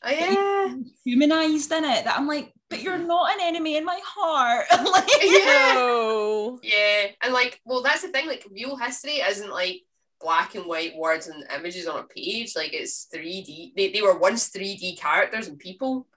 Oh, 0.03 0.09
yeah. 0.09 0.75
humanized 1.05 1.71
in 1.71 1.83
it 1.83 2.05
that 2.05 2.17
I'm 2.17 2.27
like 2.27 2.53
but 2.71 2.81
you're 2.81 2.97
not 2.97 3.31
an 3.33 3.39
enemy 3.41 3.77
in 3.77 3.85
my 3.85 3.99
heart 4.03 4.65
like 4.71 5.07
Yeah. 5.21 5.73
No. 5.75 6.59
Yeah, 6.63 7.07
and 7.21 7.31
like, 7.33 7.61
well, 7.65 7.83
that's 7.83 8.01
the 8.01 8.07
thing. 8.07 8.25
Like, 8.27 8.47
real 8.51 8.75
history 8.77 9.17
isn't 9.21 9.51
like 9.51 9.81
black 10.19 10.55
and 10.55 10.65
white 10.65 10.95
words 10.95 11.27
and 11.27 11.43
images 11.55 11.87
on 11.87 11.99
a 11.99 12.03
page. 12.03 12.53
Like, 12.55 12.73
it's 12.73 13.07
three 13.13 13.41
D. 13.43 13.73
They, 13.75 13.91
they 13.91 14.01
were 14.01 14.17
once 14.17 14.47
three 14.47 14.75
D 14.75 14.95
characters 14.95 15.47
and 15.47 15.59
people, 15.59 16.07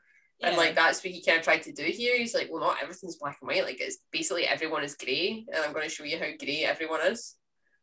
Yeah. 0.40 0.48
and 0.48 0.56
like 0.56 0.74
that's 0.74 1.02
what 1.04 1.12
he 1.12 1.22
kind 1.22 1.38
of 1.38 1.44
tried 1.44 1.62
to 1.64 1.72
do 1.72 1.84
here. 1.84 2.16
He's 2.16 2.34
like, 2.34 2.48
well, 2.50 2.60
not 2.62 2.82
everything's 2.82 3.16
black 3.16 3.38
and 3.40 3.48
white. 3.48 3.64
Like, 3.64 3.80
it's 3.80 3.98
basically 4.12 4.46
everyone 4.46 4.84
is 4.84 4.94
grey, 4.94 5.44
and 5.52 5.62
I'm 5.64 5.72
going 5.72 5.84
to 5.88 5.94
show 5.94 6.04
you 6.04 6.18
how 6.18 6.26
grey 6.38 6.64
everyone 6.64 7.00
is. 7.12 7.36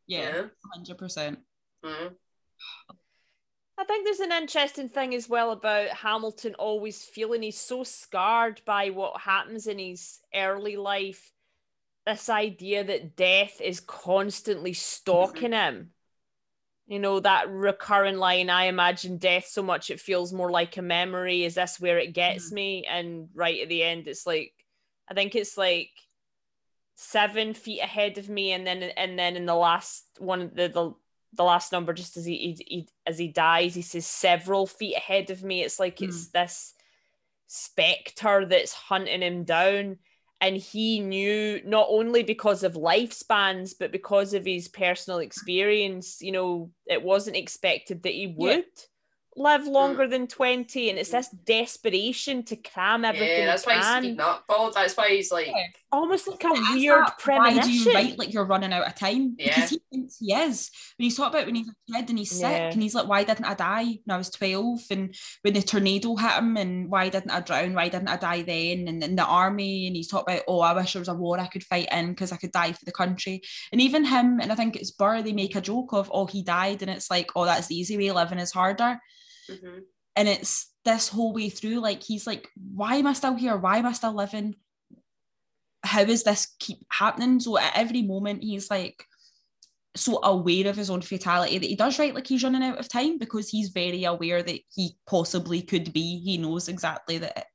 yeah 0.08 0.44
100% 0.78 1.38
Mhm. 1.86 2.10
I 3.82 3.84
think 3.84 4.06
there's 4.06 4.20
an 4.20 4.32
interesting 4.32 4.90
thing 4.90 5.16
as 5.16 5.28
well 5.28 5.50
about 5.50 5.88
Hamilton 5.90 6.54
always 6.60 7.04
feeling 7.04 7.42
he's 7.42 7.60
so 7.60 7.84
scarred 7.84 8.62
by 8.64 8.92
what 8.92 9.20
happens 9.20 9.66
in 9.66 9.80
his 9.80 10.20
early 10.36 10.78
life. 10.78 11.32
This 12.06 12.30
idea 12.30 12.84
that 12.84 13.16
death 13.16 13.60
is 13.60 13.80
constantly 13.80 14.74
stalking 14.74 15.54
him. 15.54 15.94
You 16.86 17.00
know, 17.00 17.22
that 17.22 17.50
recurring 17.50 18.18
line, 18.18 18.52
I 18.52 18.66
imagine 18.66 19.18
death 19.18 19.48
so 19.48 19.64
much 19.64 19.90
it 19.90 20.00
feels 20.00 20.32
more 20.32 20.52
like 20.52 20.78
a 20.78 20.84
memory. 20.84 21.44
Is 21.44 21.56
this 21.56 21.80
where 21.80 21.98
it 21.98 22.14
gets 22.14 22.48
mm-hmm. 22.48 22.56
me? 22.56 22.86
And 22.88 23.30
right 23.34 23.64
at 23.64 23.70
the 23.70 23.82
end, 23.82 24.08
it's 24.08 24.28
like, 24.28 24.54
I 25.10 25.16
think 25.16 25.34
it's 25.34 25.58
like 25.58 25.90
seven 26.94 27.56
feet 27.56 27.82
ahead 27.82 28.20
of 28.20 28.30
me. 28.30 28.52
And 28.52 28.68
then, 28.68 28.84
and 28.84 29.18
then 29.18 29.36
in 29.36 29.48
the 29.48 29.56
last 29.56 30.06
one, 30.20 30.52
the, 30.54 30.68
the, 30.68 30.94
the 31.34 31.44
last 31.44 31.72
number 31.72 31.94
just 31.94 32.18
as 32.18 32.26
he, 32.26 32.36
he, 32.36 32.66
he 32.68 32.88
as 33.08 33.18
he 33.18 33.30
dies 33.30 33.74
he 33.74 33.82
says 33.82 34.06
several 34.06 34.68
feet 34.68 34.96
ahead 34.96 35.30
of 35.30 35.44
me. 35.44 35.64
It's 35.64 35.80
like 35.80 36.02
it's 36.02 36.28
hmm. 36.28 36.32
this 36.34 36.74
specter 37.48 38.46
that's 38.46 38.74
hunting 38.74 39.22
him 39.22 39.44
down. 39.44 39.98
And 40.44 40.58
he 40.58 41.00
knew 41.00 41.62
not 41.64 41.86
only 41.90 42.24
because 42.24 42.64
of 42.64 42.74
lifespans 42.74 43.74
but 43.80 43.92
because 43.92 44.34
of 44.34 44.46
his 44.46 44.68
personal 44.68 45.20
experience 45.20 46.18
you 46.22 46.32
know 46.32 46.72
it 46.88 47.02
wasn't 47.04 47.38
expected 47.38 48.04
that 48.04 48.14
he 48.14 48.28
would. 48.28 48.58
Yeah. 48.58 48.84
Live 49.36 49.62
mm. 49.62 49.72
longer 49.72 50.08
than 50.08 50.28
20 50.28 50.90
and 50.90 51.00
it's 51.00 51.10
mm. 51.10 51.14
this 51.14 51.30
desperation 51.46 52.44
to 52.44 52.56
cram 52.56 53.06
everything 53.06 53.40
Yeah, 53.40 53.46
that's 53.46 53.66
why 53.66 53.76
he's 53.76 53.86
can. 53.86 54.04
speeding 54.04 54.20
up, 54.20 54.46
Bald. 54.48 54.74
That's 54.74 54.96
why 54.98 55.10
he's 55.10 55.32
like, 55.32 55.48
Yeah. 55.48 55.68
almost 55.92 56.28
like 56.28 56.44
a 56.44 56.48
Ask 56.48 56.74
weird 56.74 57.06
that, 57.06 57.22
Why 57.26 57.60
do 57.60 57.72
you 57.72 57.94
write 57.94 58.18
like 58.18 58.34
you're 58.34 58.46
running 58.46 58.74
out 58.74 58.88
of 58.88 58.96
time? 58.96 59.36
Yeah. 59.40 59.56
Because 59.56 59.70
he 59.70 59.82
thinks 59.92 60.18
he 60.20 60.34
is. 60.34 60.70
When 60.98 61.06
he's 61.06 61.16
talking 61.16 61.34
about 61.34 61.46
when 61.46 61.56
he's 61.56 61.70
a 61.70 61.94
kid 61.94 62.10
and 62.10 62.20
he's 62.20 62.32
sick 62.32 62.42
Yeah. 62.42 62.72
and 62.72 62.82
he's 62.82 62.94
like, 62.94 63.08
why 63.08 63.24
didn't 63.24 63.46
I 63.46 63.54
die 63.54 63.86
when 64.04 64.16
I 64.16 64.18
was 64.18 64.30
12? 64.32 64.80
And 64.92 65.16
when 65.44 65.54
the 65.54 65.62
tornado 65.62 66.16
hit 66.16 66.32
him 66.32 66.58
and 66.58 66.90
why 66.90 67.10
didn't 67.10 67.32
I 67.32 67.40
drown? 67.40 67.74
Why 67.74 67.88
didn't 67.88 68.10
I 68.10 68.18
die 68.18 68.42
then? 68.42 68.88
And 68.88 69.04
in 69.04 69.16
the 69.16 69.26
army 69.26 69.88
and 69.88 69.96
he's 69.96 70.10
talking 70.10 70.36
about, 70.36 70.46
oh, 70.48 70.60
I 70.60 70.74
wish 70.74 70.94
there 70.94 71.00
was 71.00 71.08
a 71.08 71.14
war 71.14 71.40
I 71.40 71.48
could 71.48 71.64
fight 71.64 71.88
in 71.92 72.10
because 72.10 72.32
I 72.34 72.38
could 72.38 72.52
die 72.52 72.74
for 72.74 72.86
the 72.86 72.92
country. 72.92 73.42
And 73.72 73.80
even 73.80 74.04
him, 74.04 74.42
and 74.42 74.52
I 74.52 74.56
think 74.56 74.76
it's 74.76 74.92
Burr, 74.92 75.22
they 75.22 75.32
make 75.32 75.56
a 75.56 75.62
joke 75.62 75.94
of, 75.94 76.12
oh, 76.14 76.26
he 76.26 76.44
died. 76.44 76.82
And 76.82 76.92
it's 76.92 77.10
like, 77.10 77.32
oh, 77.36 77.46
that's 77.46 77.68
the 77.68 77.76
easy 77.76 77.98
way, 77.98 78.12
living 78.12 78.40
is 78.40 78.52
harder. 78.52 79.00
Mhm. 79.52 79.82
and 80.16 80.28
it's 80.28 80.72
this 80.86 81.08
whole 81.08 81.34
way 81.34 81.50
through 81.50 81.80
like 81.80 82.02
he's 82.02 82.26
like 82.26 82.50
why 82.74 82.96
am 82.96 83.08
i 83.08 83.14
still 83.14 83.36
here? 83.36 83.58
Why 83.58 83.78
am 83.78 83.86
i 83.86 83.94
still 83.94 84.14
living? 84.14 84.56
How 85.84 86.02
is 86.02 86.24
this 86.24 86.56
keep 86.60 86.80
happening? 86.90 87.40
So 87.40 87.58
at 87.58 87.76
every 87.76 88.02
moment 88.02 88.44
he's 88.44 88.70
like 88.70 89.06
so 89.96 90.20
aware 90.24 90.68
of 90.68 90.78
his 90.78 90.90
own 90.90 91.02
fatality 91.02 91.58
that 91.58 91.68
he 91.68 91.76
does 91.76 92.00
write 92.00 92.16
like 92.16 92.28
he's 92.28 92.44
running 92.44 92.64
out 92.64 92.80
of 92.80 92.88
time 92.88 93.18
because 93.18 93.50
he's 93.50 93.70
very 93.70 94.04
aware 94.06 94.42
that 94.42 94.60
he 94.74 94.96
possibly 95.08 95.62
could 95.62 95.92
be. 95.92 96.20
He 96.20 96.38
knows 96.38 96.70
exactly 96.70 97.18
that 97.18 97.48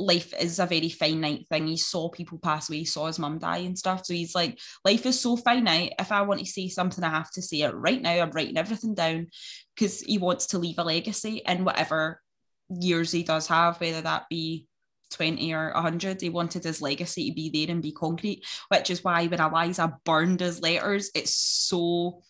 life 0.00 0.32
is 0.40 0.58
a 0.58 0.66
very 0.66 0.88
finite 0.88 1.46
thing. 1.48 1.66
He 1.66 1.76
saw 1.76 2.08
people 2.08 2.38
pass 2.38 2.68
away 2.68 2.78
he 2.78 2.84
saw 2.84 3.06
his 3.06 3.18
mum 3.18 3.38
die 3.38 3.58
and 3.58 3.78
stuff. 3.78 4.04
So 4.04 4.14
he's 4.14 4.34
like 4.34 4.58
life 4.84 5.06
is 5.06 5.20
so 5.20 5.36
finite. 5.36 5.94
If 5.98 6.10
i 6.10 6.22
want 6.22 6.40
to 6.40 6.46
say 6.46 6.68
something 6.68 7.04
i 7.04 7.10
have 7.10 7.30
to 7.32 7.42
say 7.42 7.62
it 7.62 7.74
right 7.74 8.00
now. 8.00 8.10
I'm 8.10 8.30
writing 8.30 8.56
everything 8.56 8.94
down 8.94 9.28
because 9.74 10.00
he 10.00 10.18
wants 10.18 10.48
to 10.48 10.58
leave 10.58 10.78
a 10.78 10.84
legacy 10.84 11.42
in 11.46 11.64
whatever 11.64 12.20
years 12.68 13.12
he 13.12 13.22
does 13.22 13.46
have, 13.48 13.80
whether 13.80 14.00
that 14.00 14.28
be 14.30 14.66
20 15.10 15.52
or 15.54 15.72
100. 15.72 16.20
He 16.20 16.30
wanted 16.30 16.64
his 16.64 16.80
legacy 16.80 17.28
to 17.28 17.34
be 17.34 17.50
there 17.50 17.72
and 17.72 17.82
be 17.82 17.92
concrete, 17.92 18.44
which 18.68 18.90
is 18.90 19.04
why 19.04 19.26
when 19.26 19.40
Eliza 19.40 19.96
burned 20.04 20.40
his 20.40 20.60
letters, 20.60 21.10
it's 21.14 21.34
so 21.34 22.22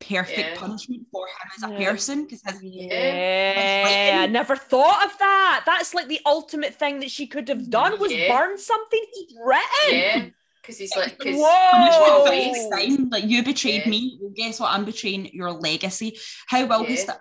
perfect 0.00 0.38
Yeah. 0.38 0.54
punishment 0.58 1.06
for 1.10 1.26
him 1.26 1.50
as 1.56 1.62
a 1.62 1.72
Yeah. 1.72 1.90
person 1.90 2.24
because 2.24 2.42
his 2.60 2.60
yeah 2.62 4.20
i 4.22 4.26
never 4.26 4.54
thought 4.54 5.06
of 5.06 5.18
that 5.18 5.62
that's 5.64 5.94
like 5.94 6.06
the 6.08 6.20
ultimate 6.26 6.74
thing 6.74 7.00
that 7.00 7.10
she 7.10 7.26
could 7.26 7.48
have 7.48 7.70
done 7.70 7.98
was 7.98 8.12
Yeah. 8.12 8.28
burn 8.36 8.58
something 8.58 9.00
he'd 9.14 9.34
written 9.42 9.90
yeah, 9.90 10.26
because 10.60 10.78
he's 10.78 10.94
like, 10.96 11.16
because 11.18 11.36
Whoa. 11.36 11.70
punishment 11.70 12.26
for 12.26 12.32
his 12.34 12.68
time. 12.98 13.08
Like 13.10 13.24
you 13.24 13.42
betrayed 13.44 13.82
Yeah. 13.84 13.90
me. 13.90 14.18
Well, 14.20 14.32
guess 14.34 14.58
what? 14.60 14.72
I'm 14.72 14.84
betraying 14.84 15.30
your 15.32 15.52
legacy. 15.52 16.18
How 16.48 16.66
will 16.66 16.82
he 16.84 16.94
Yeah. 16.94 17.00
st- 17.04 17.18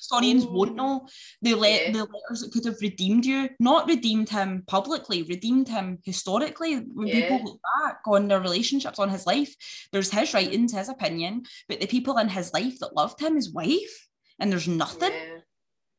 historians 0.00 0.44
Ooh. 0.44 0.52
won't 0.52 0.74
know 0.74 1.06
the 1.42 1.54
le- 1.54 1.68
Yeah. 1.68 1.90
the 1.92 2.04
letters 2.04 2.40
that 2.40 2.52
could 2.52 2.64
have 2.64 2.80
redeemed 2.80 3.24
you, 3.26 3.48
not 3.60 3.86
redeemed 3.86 4.28
him 4.28 4.64
publicly, 4.66 5.22
redeemed 5.22 5.68
him 5.68 5.98
historically. 6.04 6.76
When 6.76 7.06
Yeah. 7.06 7.14
people 7.28 7.44
look 7.44 7.60
back 7.82 8.00
on 8.06 8.28
their 8.28 8.40
relationships, 8.40 8.98
on 8.98 9.08
his 9.10 9.26
life, 9.26 9.54
there's 9.92 10.10
his 10.10 10.32
writings, 10.34 10.72
his 10.72 10.88
opinion, 10.88 11.44
but 11.68 11.80
the 11.80 11.86
people 11.86 12.18
in 12.18 12.28
his 12.28 12.52
life 12.52 12.78
that 12.80 12.96
loved 12.96 13.20
him, 13.20 13.36
his 13.36 13.52
wife, 13.52 14.08
and 14.38 14.50
there's 14.50 14.68
nothing. 14.68 15.12
Yeah. 15.12 15.38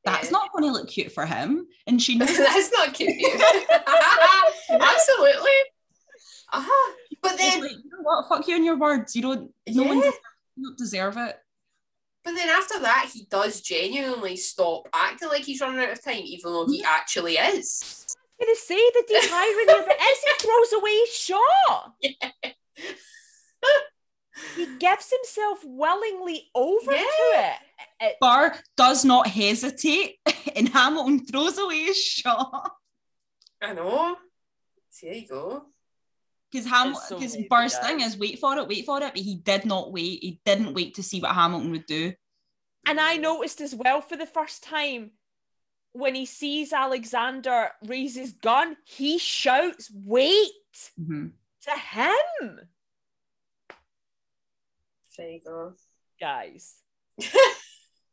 That's 0.03 0.31
not 0.31 0.51
going 0.51 0.63
to 0.63 0.71
look 0.71 0.89
cute 0.89 1.11
for 1.11 1.27
him. 1.27 1.67
And 1.85 2.01
she 2.01 2.15
knows 2.17 2.35
That's 2.35 2.71
not 2.71 2.93
cute. 2.95 3.11
Absolutely. 4.69 5.57
Uh-huh. 6.53 6.93
But 7.21 7.37
then, 7.37 7.61
like, 7.61 7.71
you 7.71 7.77
know 7.91 8.01
what? 8.01 8.27
Fuck 8.27 8.47
you 8.47 8.55
and 8.55 8.65
your 8.65 8.77
words. 8.77 9.15
You 9.15 9.21
don't. 9.21 9.51
No 9.69 9.83
one 9.83 9.97
you 9.99 10.11
don't 10.63 10.77
deserve 10.77 11.17
it. 11.17 11.37
But 12.23 12.33
then 12.33 12.49
after 12.49 12.79
that, 12.79 13.09
he 13.13 13.25
does 13.29 13.61
genuinely 13.61 14.35
stop 14.37 14.87
acting 14.93 15.29
like 15.29 15.43
he's 15.43 15.61
running 15.61 15.79
out 15.79 15.91
of 15.91 16.03
time, 16.03 16.21
even 16.23 16.51
though 16.51 16.67
he 16.67 16.81
mm. 16.81 16.85
actually 16.85 17.33
is. 17.35 18.05
I'm 18.39 18.47
gonna 18.47 18.55
say 18.55 18.75
the 18.75 19.03
deep 19.07 19.31
irony 19.31 19.81
of 19.81 19.87
it 19.87 20.01
is 20.01 20.19
he 20.23 20.31
throws 20.47 20.73
away 20.73 20.97
his 20.99 21.15
shot. 21.15 21.93
He 24.55 24.65
gives 24.79 25.11
himself 25.11 25.59
willingly 25.63 26.49
over 26.55 26.91
to 26.91 26.97
Yeah. 26.97 27.53
it. 27.53 27.59
It- 28.01 28.17
Burr 28.19 28.55
does 28.75 29.05
not 29.05 29.27
hesitate, 29.27 30.19
and 30.55 30.69
Hamilton 30.69 31.25
throws 31.25 31.57
away 31.57 31.83
his 31.83 31.97
shot 31.97 32.71
I 33.61 33.73
know. 33.73 34.17
So 34.89 35.05
there 35.05 35.15
you 35.15 35.27
go. 35.27 35.65
Because 36.51 36.67
Ham 36.67 36.89
It's 36.91 37.07
so 37.07 37.15
because 37.17 37.33
amazing, 37.35 37.47
Burr's 37.49 37.75
guys. 37.75 37.85
thing 37.87 38.01
is 38.01 38.17
wait 38.17 38.39
for 38.39 38.55
it, 38.57 38.67
wait 38.67 38.85
for 38.85 38.97
it, 38.97 39.13
but 39.13 39.17
he 39.23 39.35
did 39.35 39.65
not 39.65 39.91
wait. 39.91 40.19
He 40.21 40.41
didn't 40.45 40.73
wait 40.73 40.95
to 40.95 41.03
see 41.03 41.21
what 41.21 41.33
Hamilton 41.35 41.71
would 41.71 41.85
do. 41.85 42.13
And 42.85 42.99
I 42.99 43.17
noticed 43.17 43.61
as 43.61 43.73
well 43.75 44.01
for 44.01 44.17
the 44.17 44.25
first 44.25 44.63
time 44.63 45.11
when 45.93 46.15
he 46.15 46.25
sees 46.25 46.73
Alexander 46.73 47.69
raise 47.85 48.15
his 48.15 48.31
gun, 48.33 48.75
he 48.85 49.17
shouts, 49.17 49.91
Wait 49.93 50.51
Mhm. 50.99 51.31
to 51.63 51.71
him. 51.71 52.59
There 55.17 55.29
you 55.29 55.39
go. 55.45 55.73
Guys. 56.19 56.75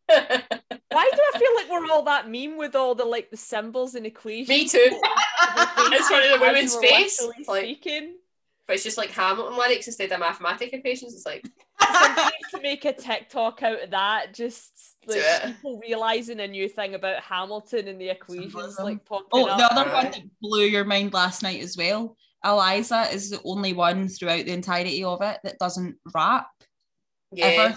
Why 0.08 1.10
do 1.12 1.20
I 1.34 1.38
feel 1.38 1.54
like 1.54 1.70
we're 1.70 1.90
all 1.92 2.02
that 2.04 2.28
meme 2.30 2.56
with 2.56 2.74
all 2.74 2.94
the 2.94 3.04
like 3.04 3.30
the 3.30 3.36
symbols 3.36 3.94
and 3.94 4.06
equations? 4.06 4.48
Me 4.48 4.68
too. 4.68 5.00
It's 5.90 6.08
funny, 6.08 6.28
the 6.28 6.38
women's 6.40 6.74
woman's 6.74 6.90
face, 6.92 7.28
like- 7.48 7.64
speaking. 7.64 8.16
But 8.68 8.74
it's 8.74 8.84
just 8.84 8.98
like 8.98 9.10
Hamilton 9.10 9.58
lyrics 9.58 9.86
instead 9.86 10.12
of 10.12 10.20
mathematic 10.20 10.74
equations. 10.74 11.14
It's 11.14 11.24
like, 11.26 11.42
Somebody 11.80 12.22
needs 12.22 12.50
to 12.54 12.60
make 12.60 12.84
a 12.84 12.92
TikTok 12.92 13.62
out 13.62 13.82
of 13.82 13.90
that. 13.90 14.34
Just 14.34 14.96
like 15.06 15.22
people 15.46 15.80
realizing 15.82 16.38
a 16.40 16.46
new 16.46 16.68
thing 16.68 16.94
about 16.94 17.22
Hamilton 17.22 17.88
and 17.88 17.98
the 17.98 18.10
equations 18.10 18.52
Symbolism. 18.52 18.84
like 18.84 19.04
popping 19.06 19.26
Oh, 19.32 19.46
up. 19.48 19.58
the 19.58 19.72
other 19.72 19.90
one 19.90 20.04
that 20.04 20.22
blew 20.42 20.64
your 20.64 20.84
mind 20.84 21.14
last 21.14 21.42
night 21.42 21.62
as 21.62 21.76
well. 21.78 22.14
Eliza 22.44 23.08
is 23.10 23.30
the 23.30 23.40
only 23.44 23.72
one 23.72 24.06
throughout 24.06 24.44
the 24.44 24.52
entirety 24.52 25.02
of 25.02 25.22
it 25.22 25.38
that 25.44 25.58
doesn't 25.58 25.96
rap 26.14 26.46
yeah. 27.32 27.46
ever. 27.46 27.76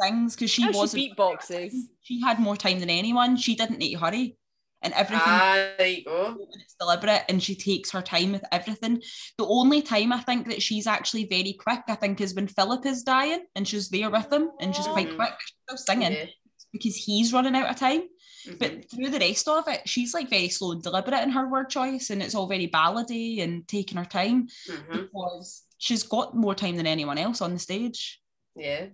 Things 0.00 0.34
because 0.34 0.50
she 0.50 0.62
How 0.62 0.72
was 0.72 0.92
she 0.92 1.12
beatboxes. 1.14 1.74
She 2.00 2.22
had 2.22 2.38
more 2.38 2.56
time 2.56 2.80
than 2.80 2.88
anyone. 2.88 3.36
She 3.36 3.54
didn't 3.54 3.78
need 3.78 3.92
to 3.92 3.98
hurry, 3.98 4.38
and 4.82 4.92
everything 4.94 5.22
Ah, 5.26 5.72
there 5.78 5.86
you 5.88 6.04
go. 6.04 6.36
it's 6.52 6.74
deliberate 6.78 7.24
and 7.28 7.42
she 7.42 7.54
takes 7.54 7.90
her 7.90 8.02
time 8.02 8.32
with 8.32 8.44
everything. 8.52 9.02
The 9.38 9.46
only 9.46 9.82
time 9.82 10.12
I 10.12 10.20
think 10.20 10.48
that 10.48 10.62
she's 10.62 10.86
actually 10.86 11.26
very 11.26 11.52
quick, 11.52 11.80
I 11.88 11.94
think, 11.94 12.20
is 12.20 12.34
when 12.34 12.48
Philip 12.48 12.86
is 12.86 13.02
dying 13.02 13.44
and 13.54 13.66
she's 13.68 13.88
there 13.90 14.10
with 14.10 14.32
him 14.32 14.50
and 14.60 14.74
she's 14.74 14.86
quite 14.86 15.08
Mm. 15.10 15.16
quick. 15.16 15.34
She's 15.40 15.54
still 15.66 15.76
singing 15.94 16.12
Yeah. 16.12 16.26
because 16.72 16.96
he's 16.96 17.32
running 17.32 17.54
out 17.56 17.70
of 17.70 17.76
time. 17.76 18.02
Mhm. 18.46 18.58
But 18.58 18.90
through 18.90 19.10
the 19.10 19.18
rest 19.18 19.46
of 19.48 19.68
it, 19.68 19.86
she's 19.86 20.14
like 20.14 20.30
very 20.30 20.48
slow 20.48 20.72
and 20.72 20.82
deliberate 20.82 21.22
in 21.22 21.30
her 21.30 21.46
word 21.50 21.68
choice 21.68 22.08
and 22.08 22.22
it's 22.22 22.34
all 22.34 22.46
very 22.46 22.66
ballady 22.68 23.42
and 23.42 23.68
taking 23.68 23.98
her 23.98 24.04
time 24.06 24.48
Mhm. 24.66 24.92
because 25.02 25.64
she's 25.76 26.02
got 26.04 26.34
more 26.34 26.54
time 26.54 26.76
than 26.76 26.86
anyone 26.86 27.18
else 27.18 27.42
on 27.42 27.52
the 27.52 27.58
stage. 27.58 28.20
Yeah. 28.56 28.86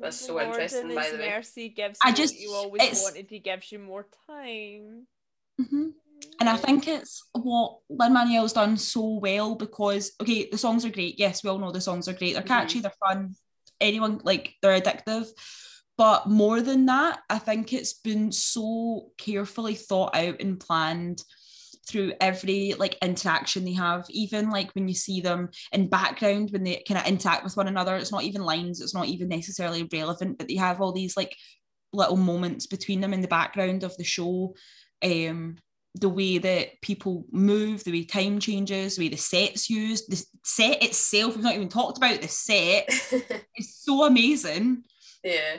That's 0.00 0.16
so 0.20 0.34
Lord 0.34 0.46
interesting, 0.46 0.94
by 0.94 1.10
the 1.10 1.18
way. 1.18 1.30
mercy 1.30 1.68
gives 1.68 1.98
I 2.04 2.12
just- 2.12 2.34
what 2.34 2.40
you 2.40 2.52
always 2.52 3.02
wanted. 3.02 3.26
He 3.30 3.38
gives 3.38 3.72
you 3.72 3.78
more 3.78 4.06
time. 4.26 5.06
Mhm. 5.60 5.92
And 6.40 6.48
I 6.48 6.56
think 6.56 6.86
it's 6.88 7.22
what 7.32 7.78
Lin 7.88 8.12
Manuel's 8.12 8.52
done 8.52 8.76
so 8.76 9.18
well 9.18 9.54
because 9.54 10.12
okay, 10.20 10.48
the 10.50 10.58
songs 10.58 10.84
are 10.84 10.90
great. 10.90 11.18
Yes, 11.18 11.42
we 11.42 11.50
all 11.50 11.58
know 11.58 11.72
the 11.72 11.80
songs 11.80 12.08
are 12.08 12.12
great. 12.12 12.34
They're 12.34 12.42
catchy, 12.42 12.80
they're 12.80 12.92
fun. 13.06 13.34
Anyone 13.80 14.20
like 14.24 14.54
they're 14.62 14.80
addictive. 14.80 15.28
But 15.96 16.28
more 16.28 16.60
than 16.60 16.86
that, 16.86 17.20
I 17.28 17.38
think 17.40 17.72
it's 17.72 17.92
been 17.92 18.30
so 18.30 19.10
carefully 19.18 19.74
thought 19.74 20.14
out 20.14 20.40
and 20.40 20.60
planned 20.60 21.24
through 21.88 22.12
every 22.20 22.74
like 22.74 22.96
interaction 23.02 23.64
they 23.64 23.72
have. 23.72 24.06
Even 24.10 24.50
like 24.50 24.70
when 24.74 24.88
you 24.88 24.94
see 24.94 25.20
them 25.20 25.50
in 25.72 25.88
background 25.88 26.50
when 26.50 26.64
they 26.64 26.82
kind 26.86 27.00
of 27.00 27.06
interact 27.06 27.44
with 27.44 27.56
one 27.56 27.68
another, 27.68 27.96
it's 27.96 28.12
not 28.12 28.24
even 28.24 28.42
lines, 28.42 28.80
it's 28.80 28.94
not 28.94 29.06
even 29.06 29.28
necessarily 29.28 29.88
relevant, 29.92 30.38
but 30.38 30.48
they 30.48 30.56
have 30.56 30.80
all 30.80 30.92
these 30.92 31.16
like 31.16 31.34
little 31.92 32.16
moments 32.16 32.66
between 32.66 33.00
them 33.00 33.14
in 33.14 33.20
the 33.22 33.28
background 33.28 33.82
of 33.82 33.96
the 33.96 34.04
show. 34.04 34.54
Um, 35.02 35.56
the 35.94 36.08
way 36.08 36.38
that 36.38 36.80
people 36.82 37.24
move, 37.32 37.82
the 37.82 37.92
way 37.92 38.04
time 38.04 38.38
changes, 38.38 38.96
the 38.96 39.04
way 39.04 39.08
the 39.08 39.16
set's 39.16 39.68
used, 39.70 40.10
the 40.10 40.24
set 40.44 40.82
itself, 40.82 41.34
we've 41.34 41.44
not 41.44 41.54
even 41.54 41.68
talked 41.68 41.96
about 41.98 42.20
the 42.20 42.28
set, 42.28 42.88
It's 43.54 43.82
so 43.84 44.04
amazing. 44.04 44.84
yeah. 45.24 45.56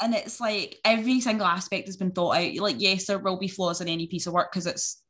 And 0.00 0.14
it's 0.14 0.40
like 0.40 0.78
every 0.84 1.20
single 1.20 1.46
aspect 1.46 1.88
has 1.88 1.96
been 1.96 2.12
thought 2.12 2.36
out. 2.36 2.54
Like, 2.56 2.76
yes, 2.78 3.06
there 3.06 3.18
will 3.18 3.38
be 3.38 3.48
flaws 3.48 3.80
in 3.80 3.88
any 3.88 4.06
piece 4.06 4.26
of 4.26 4.32
work 4.32 4.52
because 4.52 4.66
it's 4.66 5.02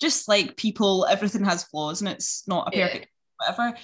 just 0.00 0.28
like 0.28 0.56
people, 0.56 1.06
everything 1.08 1.44
has 1.44 1.64
flaws 1.64 2.00
and 2.00 2.08
it's 2.08 2.46
not 2.46 2.72
a 2.72 2.76
Yeah. 2.76 2.86
perfect 2.88 3.08
whatever. 3.38 3.78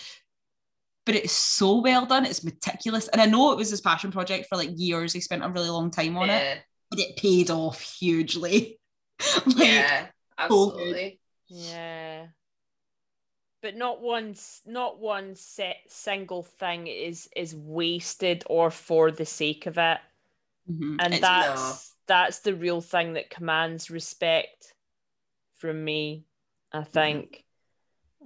But 1.04 1.16
it's 1.16 1.32
so 1.32 1.80
well 1.80 2.06
done, 2.06 2.24
it's 2.24 2.44
meticulous. 2.44 3.08
And 3.08 3.20
I 3.20 3.26
know 3.26 3.50
it 3.52 3.56
was 3.58 3.70
his 3.70 3.80
passion 3.80 4.12
project 4.12 4.46
for 4.48 4.56
like 4.56 4.70
years. 4.76 5.12
He 5.12 5.20
spent 5.20 5.44
a 5.44 5.48
really 5.48 5.68
long 5.70 5.90
time 5.90 6.16
on 6.16 6.30
it, 6.30 6.42
Yeah. 6.42 6.58
but 6.90 7.00
it 7.00 7.16
paid 7.16 7.50
off 7.50 7.80
hugely. 7.80 8.78
like, 9.46 9.56
yeah. 9.56 10.06
Absolutely. 10.38 11.20
Yeah. 11.48 12.26
But 13.62 13.76
not 13.76 14.00
one, 14.00 14.34
not 14.66 14.98
one 14.98 15.34
set 15.36 15.76
single 15.88 16.42
thing 16.42 16.86
is 16.88 17.28
is 17.36 17.54
wasted 17.54 18.42
or 18.46 18.70
for 18.70 19.10
the 19.12 19.26
sake 19.26 19.66
of 19.66 19.78
it, 19.78 19.98
Mhm. 20.70 20.96
and 21.00 21.14
It's- 21.14 21.20
that's 21.20 21.94
that's 22.06 22.38
the 22.40 22.54
real 22.54 22.80
thing 22.80 23.12
that 23.12 23.30
commands 23.30 23.88
respect 23.90 24.74
from 25.62 25.82
me. 25.82 26.24
I 26.72 26.82
think. 26.82 27.44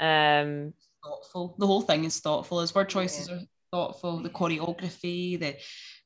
Um. 0.01 0.73
thoughtful. 1.05 1.55
The 1.59 1.67
whole 1.67 1.83
thing 1.83 2.05
is 2.05 2.19
thoughtful. 2.19 2.61
His 2.61 2.75
word 2.75 2.89
choices 2.89 3.29
are 3.31 3.41
thoughtful. 3.71 4.19
The 4.19 4.31
choreography, 4.31 5.39
the 5.39 5.57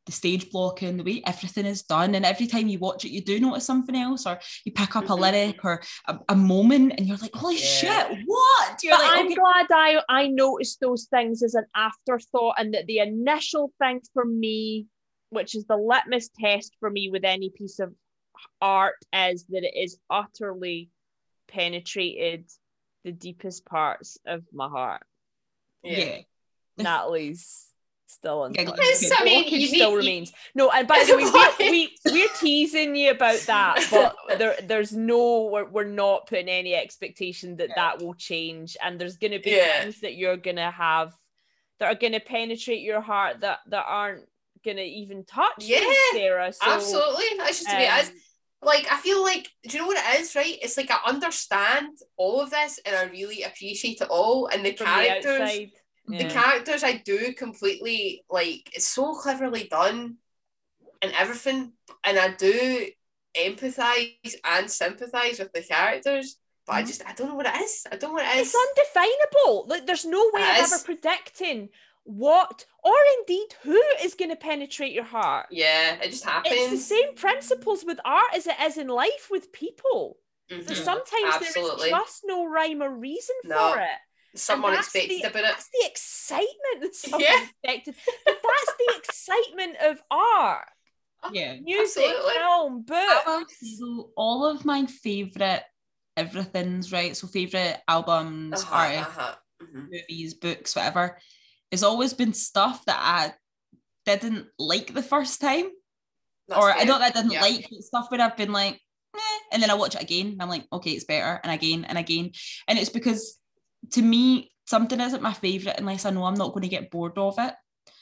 the 0.06 0.12
stage 0.12 0.50
blocking, 0.50 0.96
the 0.96 1.04
way 1.04 1.22
everything 1.26 1.66
is 1.66 1.82
done, 1.82 2.14
and 2.14 2.24
every 2.24 2.46
time 2.46 2.66
you 2.68 2.78
watch 2.78 3.04
it, 3.04 3.10
you 3.10 3.22
do 3.22 3.38
notice 3.38 3.64
something 3.64 3.94
else, 3.94 4.26
or 4.26 4.40
you 4.64 4.72
pick 4.72 4.96
up 4.96 5.04
a 5.04 5.08
Mhm. 5.08 5.20
lyric 5.20 5.64
or 5.64 5.80
a, 6.08 6.18
a 6.30 6.36
moment, 6.36 6.94
and 6.96 7.06
you're 7.06 7.18
like, 7.18 7.34
"Holy 7.34 7.56
Yeah. 7.56 7.60
shit, 7.62 8.06
what?" 8.26 8.82
You're 8.82 8.94
But 8.94 9.02
like, 9.04 9.10
I'm 9.18 9.26
"Okay, 9.26 9.34
glad 9.34 9.66
I 9.70 10.02
I 10.08 10.26
noticed 10.28 10.80
those 10.80 11.04
things 11.14 11.42
as 11.42 11.54
an 11.54 11.66
afterthought, 11.74 12.56
and 12.58 12.74
that 12.74 12.86
the 12.86 12.98
initial 12.98 13.72
thing 13.80 14.00
for 14.12 14.24
me, 14.24 14.86
which 15.30 15.54
is 15.54 15.64
the 15.66 15.76
litmus 15.76 16.30
test 16.40 16.74
for 16.80 16.90
me 16.90 17.08
with 17.10 17.24
any 17.24 17.50
piece 17.50 17.78
of 17.78 17.94
art, 18.60 18.96
is 19.12 19.44
that 19.50 19.62
it 19.64 19.76
is 19.76 19.98
utterly 20.08 20.90
penetrated 21.50 22.44
the 23.04 23.12
deepest 23.12 23.64
parts 23.64 24.18
of 24.26 24.44
my 24.52 24.68
heart. 24.68 25.02
yeah." 25.82 26.18
The- 26.76 26.82
Natalie's 26.82 27.66
still 28.06 28.44
in 28.46 28.54
Yeah, 28.54 28.64
touch. 28.64 28.78
Yes, 28.82 29.10
I 29.18 29.24
mean, 29.24 29.44
blockage 29.44 29.60
you 29.60 29.66
still 29.68 29.90
need- 29.90 29.96
remains. 29.96 30.32
No, 30.54 30.70
and 30.70 30.88
by 30.88 31.04
the 31.06 31.16
way, 31.16 31.24
Why? 31.24 31.54
we, 31.58 31.70
we 32.06 32.12
we're 32.12 32.28
teasing 32.38 32.96
you 32.96 33.10
about 33.10 33.38
that, 33.40 33.86
but 33.90 34.16
there 34.38 34.56
there's 34.62 34.92
no 34.92 35.46
we're, 35.52 35.68
we're 35.68 35.84
not 35.84 36.26
putting 36.26 36.48
any 36.48 36.74
expectation 36.74 37.56
that 37.56 37.68
Yeah. 37.70 37.74
that 37.76 38.02
will 38.02 38.14
change, 38.14 38.76
and 38.82 38.98
there's 39.00 39.16
going 39.16 39.32
to 39.32 39.38
be 39.40 39.50
Yeah. 39.50 39.82
things 39.82 40.00
that 40.00 40.14
you're 40.14 40.36
going 40.36 40.56
to 40.56 40.70
have 40.70 41.14
that 41.78 41.86
are 41.92 41.98
going 41.98 42.12
to 42.12 42.20
penetrate 42.20 42.82
your 42.82 43.00
heart 43.00 43.40
that 43.40 43.60
that 43.68 43.84
aren't 43.86 44.26
going 44.64 44.76
to 44.76 44.82
even 44.84 45.24
touch 45.24 45.64
you, 45.64 45.76
Yeah, 45.76 45.94
Sarah. 46.12 46.52
So, 46.52 46.70
Absolutely. 46.70 47.24
That's 47.38 47.58
just 47.60 47.70
the 47.70 47.76
way 47.76 47.86
it 47.86 48.02
is. 48.04 48.12
Like, 48.62 48.86
I 48.92 48.98
feel 48.98 49.22
like, 49.22 49.48
do 49.66 49.76
you 49.76 49.82
know 49.82 49.86
what 49.88 49.96
it 49.96 50.20
is, 50.20 50.36
right? 50.36 50.58
It's 50.60 50.76
like 50.76 50.90
I 50.90 50.98
understand 51.06 51.96
all 52.18 52.40
of 52.42 52.50
this 52.50 52.78
and 52.84 52.94
I 52.94 53.04
really 53.04 53.42
appreciate 53.42 54.00
it 54.02 54.08
all. 54.10 54.48
And 54.48 54.64
the 54.64 54.72
from 54.74 54.86
characters, 54.86 55.60
the 56.06 56.24
yeah. 56.24 56.26
characters 56.26 56.84
I 56.84 56.98
do 56.98 57.32
completely 57.32 58.24
like 58.28 58.68
it's 58.74 58.86
so 58.86 59.14
cleverly 59.14 59.68
done 59.70 60.16
and 61.02 61.12
everything 61.18 61.72
and 62.04 62.18
I 62.18 62.32
do 62.34 62.88
empathize 63.36 64.34
and 64.44 64.70
sympathize 64.70 65.38
with 65.38 65.52
the 65.52 65.62
characters 65.62 66.36
but 66.66 66.74
I 66.74 66.82
Mhm. 66.82 66.86
just 66.88 67.06
I 67.06 67.12
don't 67.12 67.28
know 67.28 67.34
what 67.36 67.46
it 67.46 67.56
is 67.62 67.86
I 67.90 67.96
don't 67.96 68.10
know 68.10 68.14
what 68.14 68.26
it 68.36 68.40
is 68.40 68.48
it's 68.48 68.54
undefinable. 68.54 69.66
Like 69.68 69.86
there's 69.86 70.04
no 70.04 70.30
way 70.32 70.42
It 70.42 70.50
of 70.50 70.64
is. 70.64 70.72
ever 70.72 70.78
predicting 70.78 71.70
what 72.04 72.64
or 72.82 72.94
indeed 73.20 73.48
who 73.62 73.80
is 74.02 74.14
going 74.14 74.30
to 74.30 74.36
penetrate 74.36 74.92
your 74.92 75.04
heart. 75.04 75.46
yeah 75.50 75.94
it 76.02 76.10
just 76.10 76.24
happens 76.24 76.54
It's 76.56 76.70
the 76.70 76.76
same 76.78 77.14
principles 77.14 77.84
with 77.84 78.00
art 78.04 78.34
as 78.34 78.46
it 78.46 78.56
is 78.62 78.78
in 78.78 78.88
life 78.88 79.28
with 79.30 79.52
people. 79.52 80.16
Mhm. 80.50 80.66
There's 80.66 80.82
sometimes 80.82 81.34
Absolutely. 81.34 81.90
there 81.90 82.00
is 82.00 82.04
just 82.06 82.22
no 82.24 82.46
rhyme 82.46 82.82
or 82.82 82.90
reason 82.90 83.36
No. 83.44 83.72
for 83.74 83.80
it. 83.80 83.88
something 84.34 84.70
And 84.70 84.76
that's 84.78 84.94
unexpected 84.94 85.22
the, 85.22 85.28
about 85.30 85.44
it 85.44 85.54
That's 85.54 85.68
the 85.68 85.86
excitement 85.86 86.80
that 86.80 86.94
something 87.04 87.20
Yeah. 87.20 87.36
unexpected. 87.36 87.94
But 88.24 88.38
that's 88.42 88.72
the 88.78 88.94
excitement 88.96 89.76
of 89.82 90.02
art. 90.10 90.68
yeah. 91.32 91.56
Music, 91.60 92.02
Absolutely. 92.04 92.32
film, 92.34 92.82
books. 92.82 93.60
say 93.60 93.76
though, 93.80 94.10
all 94.16 94.46
of 94.46 94.64
my 94.64 94.86
favorite 94.86 95.62
everything's 96.16 96.92
right. 96.92 97.16
So 97.16 97.26
favorite 97.28 97.78
albums, 97.86 98.62
uh-huh, 98.62 98.74
art, 98.76 98.94
uh-huh. 98.96 99.34
Mhm. 99.62 99.88
movies, 99.90 100.34
books, 100.34 100.74
whatever, 100.74 101.18
has 101.72 101.82
always 101.82 102.12
been 102.12 102.32
stuff 102.32 102.84
that 102.86 102.98
I 102.98 103.34
didn't 104.06 104.46
like 104.58 104.92
the 104.92 105.02
first 105.02 105.40
time. 105.40 105.66
That's 106.48 106.60
or 106.60 106.70
I 106.72 106.84
don't 106.84 107.00
that 107.00 107.16
I 107.16 107.20
didn't 107.20 107.32
Yeah. 107.32 107.42
like 107.42 107.68
stuff 107.80 108.08
but 108.10 108.20
I've 108.20 108.36
been 108.36 108.52
like, 108.52 108.80
eh, 109.14 109.38
and 109.52 109.62
then 109.62 109.70
I 109.70 109.74
watch 109.74 109.94
it 109.94 110.02
again 110.02 110.28
and 110.28 110.42
I'm 110.42 110.48
like, 110.48 110.66
okay, 110.72 110.90
it's 110.90 111.04
better, 111.04 111.40
and 111.42 111.52
again 111.52 111.84
and 111.84 111.96
again. 111.96 112.32
And 112.66 112.78
it's 112.78 112.90
because 112.90 113.38
to 113.92 114.02
me, 114.02 114.52
something 114.66 115.00
isn't 115.00 115.22
my 115.22 115.32
favourite 115.32 115.78
unless 115.78 116.04
I 116.04 116.10
know 116.10 116.24
I'm 116.24 116.34
not 116.34 116.52
going 116.52 116.62
to 116.62 116.68
get 116.68 116.90
bored 116.90 117.18
of 117.18 117.38
it. 117.38 117.54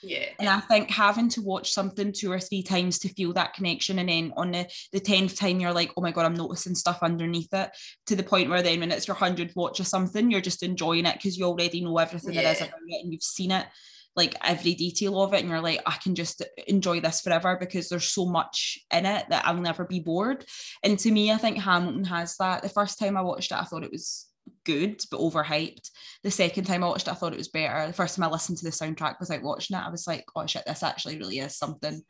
Yeah 0.03 0.27
And 0.39 0.49
I 0.49 0.61
think 0.61 0.91
having 0.91 1.29
to 1.31 1.43
watch 1.43 1.73
something 1.73 2.13
two 2.13 2.31
or 2.31 2.39
three 2.39 2.63
times 2.63 2.99
to 3.01 3.09
feel 3.09 3.33
that 3.33 3.55
connection, 3.55 3.99
and 3.99 4.09
then 4.09 4.33
on 4.37 4.53
the 4.53 4.67
the 4.93 5.01
tenth 5.01 5.37
time 5.37 5.61
you're 5.61 5.73
like, 5.73 5.93
oh 5.97 6.01
my 6.01 6.13
god, 6.13 6.27
I'm 6.27 6.35
noticing 6.35 6.75
stuff 6.75 7.01
underneath 7.03 7.53
it, 7.53 7.71
to 8.07 8.17
the 8.17 8.23
point 8.23 8.49
where 8.49 8.63
then 8.63 8.81
when 8.81 8.93
it's 8.93 9.09
your 9.09 9.17
hundredth 9.17 9.57
watch 9.57 9.81
of 9.81 9.87
something, 9.89 10.31
you're 10.31 10.41
just 10.41 10.63
enjoying 10.63 11.07
it 11.07 11.15
because 11.17 11.37
you 11.37 11.45
already 11.47 11.81
know 11.81 11.99
everything 11.99 12.35
there 12.35 12.53
is 12.53 12.61
Yeah. 12.61 12.67
about 12.67 12.81
it 12.87 13.03
and 13.03 13.13
you've 13.13 13.23
seen 13.23 13.51
it, 13.51 13.67
like 14.15 14.37
every 14.45 14.75
detail 14.75 15.21
of 15.21 15.35
it, 15.35 15.41
and 15.41 15.49
you're 15.49 15.61
like, 15.61 15.83
I 15.85 15.97
can 16.03 16.15
just 16.15 16.43
enjoy 16.69 17.01
this 17.01 17.21
forever 17.21 17.57
because 17.59 17.89
there's 17.89 18.09
so 18.11 18.25
much 18.27 18.79
in 18.93 19.05
it 19.05 19.27
that 19.31 19.47
I'll 19.47 19.55
never 19.55 19.85
be 19.85 19.99
bored. 20.01 20.45
And 20.85 20.97
to 21.01 21.11
me, 21.11 21.33
I 21.33 21.39
think 21.39 21.59
Hamilton 21.59 22.05
has 22.05 22.37
that. 22.39 22.63
The 22.63 22.69
first 22.69 23.01
time 23.01 23.17
I 23.17 23.23
watched 23.23 23.51
it, 23.51 23.59
I 23.59 23.65
thought 23.65 23.83
it 23.85 23.93
was 23.93 24.28
good 24.65 25.01
but 25.11 25.21
overhyped. 25.21 25.91
The 26.23 26.31
second 26.31 26.65
time 26.65 26.83
I 26.85 26.89
watched 26.89 27.09
it, 27.09 27.11
I 27.13 27.15
thought 27.15 27.33
it 27.33 27.39
was 27.39 27.49
better. 27.49 27.87
The 27.87 27.93
first 27.93 28.17
time 28.17 28.25
I 28.25 28.31
listened 28.31 28.59
to 28.59 28.65
the 28.65 28.71
soundtrack 28.71 29.21
without 29.21 29.43
watching 29.43 29.77
it, 29.77 29.83
I 29.85 29.91
was 29.91 30.07
like, 30.07 30.25
oh 30.37 30.47
shit, 30.47 30.65
this 30.67 30.83
actually 30.83 31.19
really 31.19 31.39
is 31.39 31.57
something. 31.57 32.03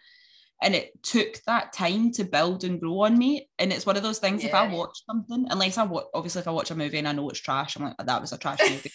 And 0.60 0.74
it 0.74 0.90
took 1.05 1.35
that 1.47 1.73
time 1.73 2.10
to 2.12 2.24
build 2.24 2.65
and 2.65 2.81
grow 2.81 3.01
on 3.01 3.16
me. 3.16 3.48
And 3.60 3.73
it's 3.73 3.86
one 3.86 3.97
of 3.97 4.02
those 4.02 4.19
things, 4.19 4.43
if 4.43 4.55
I 4.55 4.66
watch 4.66 4.98
something, 5.06 5.47
unless 5.51 5.78
I 5.78 5.85
watch, 5.85 6.06
obviously, 6.15 6.40
if 6.40 6.48
I 6.48 6.51
watch 6.51 6.70
a 6.73 6.74
movie 6.74 6.98
and 6.98 7.06
I 7.06 7.12
know 7.12 7.28
it's 7.28 7.39
trash, 7.39 7.77
I'm 7.77 7.85
like, 7.85 7.94
"Oh, 7.98 8.05
that 8.05 8.20
was 8.20 8.32
a 8.32 8.39
trash 8.39 8.59
movie. 8.69 8.90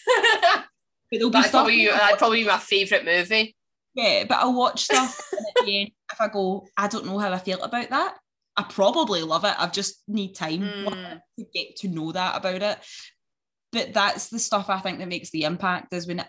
But 1.12 1.32
that'd 1.32 1.52
probably, 1.52 1.86
that'd 1.86 2.18
probably 2.18 2.42
be 2.42 2.48
my 2.50 2.58
favourite 2.58 3.06
movie 3.06 3.56
Yeah, 3.94 4.26
but 4.28 4.40
I'll 4.40 4.54
watch 4.58 4.82
stuff 4.84 5.22
and 5.32 5.46
at 5.46 5.66
the 5.66 5.82
end, 5.82 5.92
if 6.12 6.20
I 6.20 6.28
go, 6.28 6.68
I 6.76 6.88
don't 6.88 7.06
know 7.06 7.20
how 7.20 7.32
I 7.32 7.38
feel 7.38 7.62
about 7.64 7.90
that, 7.92 8.18
I 8.58 8.64
probably 8.64 9.22
love 9.22 9.46
it. 9.46 9.56
I've 9.58 9.72
just 9.72 10.04
need 10.08 10.34
time 10.34 10.62
Mm. 10.62 11.20
to 11.40 11.46
get 11.54 11.76
to 11.78 11.88
know 11.88 12.12
that 12.12 12.36
about 12.36 12.62
it. 12.62 12.78
But 13.74 13.94
that's 13.94 14.30
the 14.30 14.40
stuff 14.40 14.70
I 14.70 14.80
think 14.80 15.00
that 15.00 15.08
makes 15.10 15.32
the 15.32 15.44
impact 15.44 15.94
is 15.94 16.08
when 16.08 16.20
it, 16.20 16.28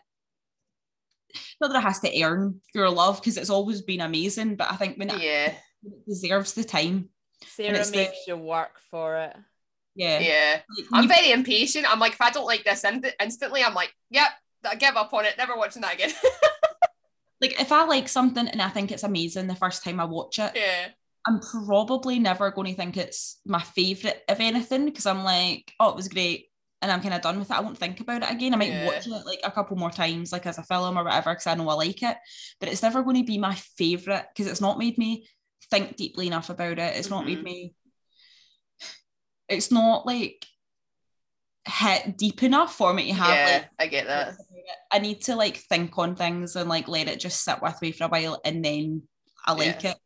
not 1.61 1.71
that 1.71 1.79
it 1.79 1.83
has 1.83 2.01
to 2.01 2.23
earn 2.23 2.61
your 2.75 2.91
love 2.91 3.21
because 3.21 3.37
it's 3.37 3.51
always 3.51 3.83
been 3.83 4.01
amazing, 4.01 4.57
but 4.57 4.73
I 4.73 4.77
think 4.77 4.97
when 4.97 5.11
it, 5.11 5.21
yeah 5.23 5.53
when 5.83 5.93
it 5.93 6.07
deserves 6.09 6.55
the 6.55 6.65
time. 6.65 7.11
Sarah 7.47 7.79
it's 7.79 7.91
the- 7.91 7.99
makes 7.99 8.27
you 8.27 8.37
work 8.37 8.81
for 8.91 9.17
it. 9.19 9.37
Yeah. 9.95 10.19
yeah 10.19 10.61
Like, 10.77 10.87
I'm 10.93 11.07
very 11.07 11.31
impatient 11.31 11.87
I'm 11.89 12.01
like 12.01 12.15
if 12.15 12.21
I 12.21 12.31
don't 12.31 12.47
like 12.47 12.65
this 12.65 12.83
in- 12.83 13.05
instantly 13.21 13.63
I'm 13.63 13.75
like 13.75 13.95
yep 14.11 14.27
I 14.69 14.75
give 14.75 14.97
up 14.97 15.15
on 15.15 15.25
it 15.25 15.39
never 15.39 15.57
watching 15.57 15.83
that 15.83 15.95
again 15.95 16.11
like 17.41 17.61
if 17.61 17.71
I 17.71 17.85
like 17.85 18.09
something 18.09 18.49
and 18.49 18.61
I 18.61 18.71
think 18.71 18.91
it's 18.91 19.05
amazing 19.05 19.47
the 19.47 19.55
first 19.55 19.85
time 19.85 20.01
I 20.01 20.05
watch 20.05 20.41
it, 20.41 20.51
yeah 20.57 20.89
I'm 21.27 21.41
probably 21.41 22.19
never 22.19 22.51
going 22.51 22.73
to 22.73 22.77
think 22.77 22.97
it's 22.97 23.41
my 23.47 23.61
favourite 23.61 24.19
of 24.29 24.41
anything 24.41 24.85
because 24.85 25.07
I'm 25.07 25.25
like, 25.25 25.73
oh, 25.81 25.91
it 25.91 25.97
was 25.97 26.09
great. 26.09 26.49
And 26.83 26.93
I'm 26.93 27.01
kind 27.01 27.15
of 27.15 27.23
done 27.23 27.39
with 27.39 27.51
it. 27.51 27.57
I 27.57 27.61
won't 27.61 27.79
think 27.79 28.01
about 28.01 28.23
it 28.23 28.31
again. 28.31 28.53
I 28.53 28.57
might 28.57 28.73
Yeah. 28.73 28.85
watch 28.85 29.07
it 29.07 29.11
like 29.27 29.41
a 29.43 29.51
couple 29.51 29.77
more 29.77 29.91
times, 29.91 30.33
like 30.33 30.47
as 30.47 30.59
a 30.59 30.63
film 30.63 30.99
or 30.99 31.05
whatever, 31.05 31.31
because 31.31 31.47
I 31.47 31.55
know 31.55 31.69
I 31.69 31.75
like 31.75 32.03
it. 32.03 32.17
But 32.61 32.69
it's 32.69 32.83
never 32.83 33.03
going 33.03 33.17
to 33.17 33.25
be 33.25 33.39
my 33.39 33.55
favourite 33.55 34.27
because 34.35 34.51
it's 34.51 34.61
not 34.61 34.79
made 34.79 34.99
me 34.99 35.27
think 35.71 35.97
deeply 35.97 36.27
enough 36.27 36.51
about 36.51 36.79
it. 36.79 36.97
It's 36.97 37.09
not 37.09 37.25
made 37.25 37.39
Mhm. 37.39 37.45
me, 37.45 37.75
it's 39.49 39.71
not 39.71 40.05
like 40.05 40.47
hit 41.67 42.19
deep 42.19 42.43
enough 42.43 42.75
for 42.75 42.93
me 42.93 43.07
to 43.09 43.15
have 43.15 43.39
yeah 43.39 43.45
like 43.55 43.69
I 43.79 43.87
get 43.87 44.07
that 44.07 44.27
thoughts 44.37 44.47
about 44.51 44.59
it. 44.59 44.77
I 44.93 44.99
need 44.99 45.23
to 45.23 45.37
like 45.37 45.57
think 45.57 45.97
on 45.97 46.15
things 46.15 46.57
and 46.57 46.69
like 46.69 46.89
let 46.89 47.09
it 47.09 47.19
just 47.19 47.43
sit 47.43 47.63
with 47.63 47.81
me 47.81 47.93
for 47.93 48.05
a 48.05 48.09
while 48.09 48.41
and 48.45 48.63
then 48.63 49.05
I 49.47 49.53
like 49.53 49.83
it. 49.85 49.97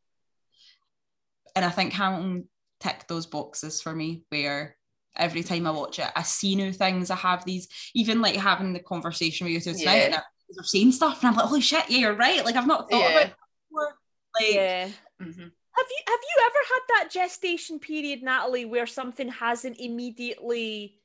And 1.57 1.65
I 1.65 1.71
think 1.71 1.93
Hamilton 1.93 2.49
ticked 2.79 3.09
those 3.09 3.27
boxes 3.27 3.83
for 3.83 3.93
me 3.93 4.23
where 4.29 4.77
every 5.19 5.43
time 5.43 5.67
I 5.67 5.71
watch 5.71 5.99
it, 5.99 6.07
I 6.15 6.23
see 6.23 6.55
new 6.55 6.73
things. 6.73 7.11
I 7.11 7.17
have 7.17 7.45
these, 7.45 7.69
even 7.95 8.21
like 8.23 8.37
having 8.37 8.73
the 8.73 8.81
conversation 8.81 9.45
with 9.47 9.55
you 9.55 9.61
two 9.61 9.75
tonight, 9.79 9.97
Yeah. 9.97 10.05
and 10.05 10.15
I- 10.17 10.23
they're 10.51 10.65
saying 10.65 10.93
stuff, 10.93 11.23
and 11.23 11.29
I'm 11.29 11.37
like, 11.37 11.45
holy 11.47 11.61
shit, 11.61 11.91
yeah, 11.91 11.99
you're 11.99 12.15
right. 12.15 12.43
Like 12.45 12.57
I've 12.57 12.67
not 12.67 12.91
thought 12.91 13.01
Yeah. 13.01 13.09
about 13.11 13.27
it 13.27 13.35
before. 13.69 13.99
Like, 14.41 14.55
Yeah. 14.55 14.89
Mhm. 15.21 15.53
Have 15.77 15.87
you 15.91 16.03
have 16.09 16.21
you 16.23 16.43
ever 16.47 16.59
had 16.69 16.81
that 16.89 17.09
gestation 17.13 17.79
period, 17.79 18.23
Natalie, 18.23 18.65
where 18.65 18.87
something 18.87 19.29
hasn't 19.29 19.79
immediately 19.79 20.99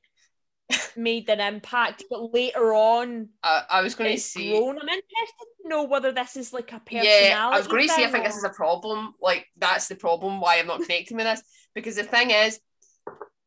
made 0.96 1.30
an 1.30 1.40
impact, 1.40 2.06
but 2.10 2.34
later 2.34 2.74
on 2.74 3.30
I, 3.44 3.64
I 3.70 3.82
was 3.82 3.96
going 3.96 4.10
to 4.10 4.14
it's 4.16 4.26
say 4.26 4.52
grown? 4.52 4.80
I'm 4.80 4.88
interested 4.88 5.46
to 5.62 5.70
know 5.70 5.84
whether 5.84 6.12
this 6.12 6.38
is 6.38 6.54
like 6.54 6.72
a 6.72 6.80
personality. 6.80 7.26
Yeah, 7.26 7.50
I 7.50 7.58
was 7.58 7.68
going 7.68 7.88
to 7.88 7.94
say 7.94 8.06
I 8.06 8.12
think 8.12 8.24
this 8.26 8.38
is 8.38 8.44
a 8.46 8.50
problem. 8.50 9.14
Like 9.22 9.48
that's 9.58 9.88
the 9.88 9.96
problem 9.96 10.40
why 10.40 10.58
I'm 10.60 10.68
not 10.68 10.82
connecting 10.82 11.18
with 11.18 11.26
this 11.26 11.44
because 11.76 11.96
the 11.98 12.04
thing 12.04 12.32
is, 12.32 12.60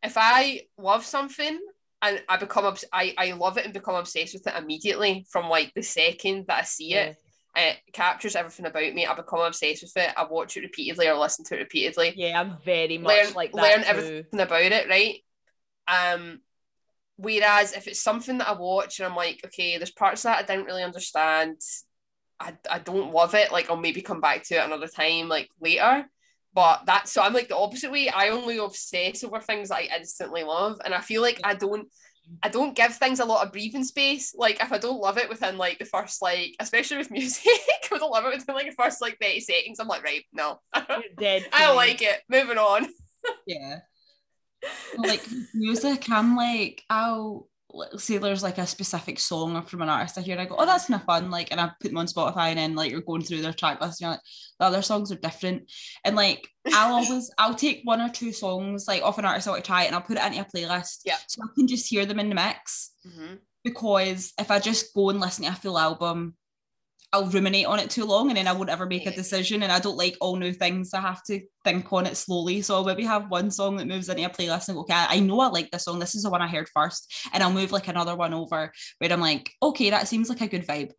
if 0.03 0.15
I 0.17 0.63
love 0.79 1.05
something 1.05 1.59
and 2.03 2.23
I 2.29 2.37
become 2.37 2.65
obs- 2.67 2.85
I 2.93 3.15
I 3.17 3.33
love 3.33 3.59
it 3.59 3.65
and 3.65 3.75
become 3.75 3.95
obsessed 3.95 4.35
with 4.35 4.47
it 4.47 4.55
immediately 4.57 5.27
from 5.31 5.49
like 5.49 5.73
the 5.75 5.83
second 5.83 6.47
that 6.49 6.61
I 6.61 6.63
see 6.65 6.95
it. 6.95 7.17
It 7.59 7.79
captures 7.95 8.37
everything 8.37 8.67
about 8.67 8.93
me. 8.93 9.07
I 9.07 9.15
become 9.15 9.41
obsessed 9.41 9.83
with 9.83 9.97
it. 9.97 10.13
I 10.15 10.27
watch 10.31 10.59
it 10.59 10.61
repeatedly 10.61 11.09
or 11.09 11.15
listen 11.15 11.45
to 11.47 11.55
it 11.55 11.61
repeatedly. 11.61 12.13
Yeah, 12.15 12.39
I'm 12.39 12.59
very 12.65 12.99
much 12.99 13.25
Learn 13.25 13.35
like 13.35 13.53
that 13.53 13.63
learn 13.63 13.83
too. 13.83 13.89
everything 13.89 14.41
about 14.41 14.73
it, 14.73 14.89
right? 14.89 15.17
Um, 15.89 16.41
Whereas 17.17 17.73
if 17.73 17.89
it's 17.89 18.03
something 18.03 18.39
that 18.39 18.49
I 18.49 18.53
watch 18.53 19.01
and 19.01 19.09
I'm 19.09 19.17
like, 19.17 19.41
okay, 19.47 19.79
there's 19.79 19.91
parts 19.91 20.23
that 20.23 20.39
I 20.39 20.43
didn't 20.43 20.67
really 20.67 20.83
understand, 20.83 21.57
I, 22.39 22.55
I 22.71 22.79
don't 22.79 23.13
love 23.13 23.35
it. 23.35 23.51
Like 23.51 23.71
I'll 23.71 23.77
maybe 23.79 24.03
come 24.03 24.21
back 24.21 24.43
to 24.45 24.57
it 24.57 24.65
another 24.65 24.89
time, 24.89 25.29
like 25.29 25.49
later. 25.59 26.07
But 26.57 26.85
that's 26.87 27.13
so 27.13 27.21
I'm 27.21 27.35
like 27.35 27.49
the 27.49 27.57
opposite 27.57 27.93
way. 27.93 28.09
I 28.09 28.31
only 28.31 28.57
obsess 28.57 29.23
over 29.23 29.41
things 29.41 29.71
I 29.71 29.91
instantly 29.95 30.43
love, 30.43 30.81
and 30.83 30.95
I 30.95 31.03
feel 31.03 31.21
like 31.21 31.39
I 31.45 31.55
don't. 31.55 31.87
I 32.43 32.49
don't 32.49 32.75
give 32.75 32.93
things 32.97 33.21
a 33.21 33.25
lot 33.25 33.47
of 33.47 33.53
breathing 33.53 33.85
space. 33.85 34.35
Like 34.35 34.61
if 34.61 34.73
I 34.73 34.79
don't 34.79 34.99
love 34.99 35.17
it 35.17 35.29
within 35.29 35.59
like 35.59 35.79
the 35.79 35.85
first 35.85 36.21
like, 36.23 36.57
especially 36.59 36.97
with 36.97 37.11
music, 37.13 37.45
I 37.93 37.99
don't 37.99 38.11
love 38.11 38.25
it 38.25 38.39
within 38.39 38.55
like 38.55 38.67
the 38.67 38.83
first 38.83 39.01
like 39.01 39.19
30 39.21 39.41
seconds, 39.41 39.79
I'm 39.79 39.87
like, 39.87 40.03
right, 40.03 40.25
no. 40.33 40.59
Dead. 41.19 41.47
I 41.53 41.67
don't 41.67 41.77
like 41.77 42.03
it. 42.03 42.23
Moving 42.29 42.59
on. 42.59 42.89
Yeah. 43.47 43.81
like 44.97 45.23
music, 45.55 46.11
I'm 46.11 46.37
like, 46.37 46.83
I'll 46.91 47.49
say 47.97 48.19
there's 48.19 48.43
like 48.43 48.59
a 48.59 48.67
specific 48.67 49.19
song 49.19 49.63
from 49.67 49.83
an 49.83 49.89
artist 49.89 50.19
I 50.19 50.21
hear, 50.23 50.33
and 50.33 50.43
I 50.43 50.47
go, 50.47 50.57
oh, 50.59 50.67
that's 50.67 50.87
kind 50.87 51.01
of 51.01 51.07
fun. 51.07 51.31
Like, 51.31 51.51
and 51.51 51.61
I 51.61 51.71
put 51.81 51.89
them 51.89 51.99
on 51.99 52.07
Spotify, 52.07 52.49
and 52.51 52.59
then 52.59 52.75
like 52.75 52.91
you're 52.91 53.01
going 53.01 53.23
through 53.23 53.43
their 53.43 53.53
track 53.53 53.81
list, 53.81 54.01
and 54.01 54.07
you're 54.07 54.11
like, 54.13 54.21
the 54.61 54.67
other 54.67 54.83
songs 54.83 55.11
are 55.13 55.17
different. 55.17 55.71
And 56.05 56.17
like, 56.17 56.49
I'll 56.73 56.95
always, 57.05 57.31
I'll 57.39 57.55
take 57.55 57.81
one 57.85 58.01
or 58.01 58.09
two 58.09 58.33
songs 58.33 58.87
like 58.89 59.03
off 59.03 59.19
an 59.19 59.25
artist 59.25 59.49
I 59.49 59.53
want 59.53 59.65
to 59.65 59.69
try, 59.69 59.85
and 59.85 59.95
I'll 59.95 60.01
put 60.03 60.19
it 60.19 60.25
into 60.25 60.41
a 60.41 60.45
playlist, 60.45 61.01
Yeah. 61.05 61.17
so 61.27 61.43
I 61.43 61.49
can 61.55 61.67
just 61.67 61.89
hear 61.89 62.07
them 62.07 62.21
in 62.21 62.29
the 62.29 62.35
mix. 62.35 62.93
Mhm. 63.07 63.39
Because 63.65 64.33
if 64.39 64.51
I 64.51 64.59
just 64.61 64.95
go 64.95 65.11
and 65.11 65.19
listen 65.21 65.45
to 65.45 65.51
a 65.51 65.55
full 65.55 65.79
album, 65.79 66.37
I'll 67.13 67.27
ruminate 67.27 67.67
on 67.67 67.79
it 67.79 67.89
too 67.89 68.05
long 68.05 68.29
and 68.29 68.37
then 68.37 68.49
I 68.49 68.53
won't 68.53 68.69
ever 68.69 68.87
make 68.87 69.07
a 69.07 69.11
decision. 69.11 69.63
And 69.63 69.73
I 69.73 69.79
don't 69.79 69.97
like 69.97 70.17
all 70.21 70.37
new 70.37 70.53
things. 70.53 70.93
I 70.93 71.01
have 71.01 71.23
to 71.25 71.41
think 71.65 71.93
on 71.93 72.07
it 72.07 72.17
slowly. 72.17 72.63
So 72.63 72.75
I'll 72.75 72.85
maybe 72.85 73.05
have 73.05 73.31
one 73.31 73.51
song 73.51 73.77
that 73.77 73.87
moves 73.87 74.09
into 74.09 74.25
a 74.25 74.29
playlist 74.29 74.69
and 74.69 74.77
go, 74.77 74.81
okay, 74.83 74.95
I 74.95 75.21
know 75.21 75.41
I 75.41 75.49
like 75.49 75.71
this 75.71 75.85
song. 75.85 75.99
This 75.99 76.15
is 76.15 76.25
the 76.25 76.31
one 76.31 76.43
I 76.43 76.49
heard 76.49 76.69
first. 76.69 77.15
And 77.33 77.43
I'll 77.43 77.53
move 77.53 77.73
like 77.73 77.89
another 77.89 78.17
one 78.17 78.35
over 78.35 78.73
where 78.99 79.13
I'm 79.13 79.21
like, 79.21 79.51
okay, 79.63 79.91
that 79.91 80.09
seems 80.09 80.29
like 80.29 80.41
a 80.41 80.49
good 80.49 80.67
vibe. 80.67 80.93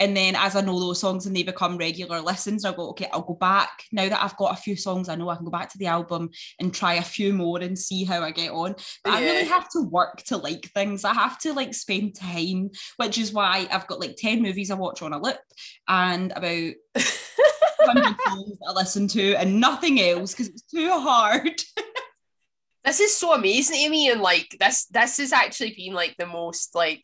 And 0.00 0.16
then 0.16 0.34
as 0.36 0.56
I 0.56 0.60
know 0.60 0.78
those 0.78 1.00
songs 1.00 1.26
and 1.26 1.36
they 1.36 1.44
become 1.44 1.78
regular 1.78 2.20
listens, 2.20 2.64
I'll 2.64 2.72
go, 2.72 2.90
okay, 2.90 3.08
I'll 3.12 3.22
go 3.22 3.34
back. 3.34 3.70
Now 3.92 4.08
that 4.08 4.22
I've 4.22 4.36
got 4.36 4.52
a 4.52 4.60
few 4.60 4.76
songs, 4.76 5.08
I 5.08 5.14
know 5.14 5.28
I 5.28 5.36
can 5.36 5.44
go 5.44 5.50
back 5.50 5.70
to 5.70 5.78
the 5.78 5.86
album 5.86 6.30
and 6.58 6.74
try 6.74 6.94
a 6.94 7.02
few 7.02 7.32
more 7.32 7.60
and 7.60 7.78
see 7.78 8.04
how 8.04 8.20
I 8.22 8.32
get 8.32 8.50
on. 8.50 8.74
But 9.04 9.12
I 9.12 9.22
really 9.22 9.44
have 9.44 9.68
to 9.70 9.82
work 9.82 10.22
to 10.24 10.36
like 10.36 10.66
things. 10.72 11.04
I 11.04 11.14
have 11.14 11.38
to 11.40 11.52
like 11.52 11.74
spend 11.74 12.16
time, 12.16 12.70
which 12.96 13.18
is 13.18 13.32
why 13.32 13.68
I've 13.70 13.86
got 13.86 14.00
like 14.00 14.16
10 14.16 14.42
movies 14.42 14.70
I 14.70 14.74
watch 14.74 15.00
on 15.00 15.12
a 15.12 15.20
loop 15.20 15.38
and 15.86 16.32
about 16.32 16.72
100 16.94 18.16
songs 18.26 18.58
that 18.58 18.66
I 18.68 18.72
listen 18.72 19.06
to 19.08 19.34
and 19.36 19.60
nothing 19.60 20.00
else 20.00 20.32
because 20.32 20.48
it's 20.48 20.62
too 20.62 20.90
hard. 20.90 21.62
this 22.84 23.00
is 23.00 23.16
so 23.16 23.32
amazing 23.32 23.84
to 23.84 23.90
me 23.90 24.10
and 24.10 24.20
like 24.20 24.56
this 24.60 24.86
this 24.86 25.18
has 25.18 25.32
actually 25.32 25.74
been 25.74 25.94
like 25.94 26.16
the 26.18 26.26
most 26.26 26.74
like 26.74 27.02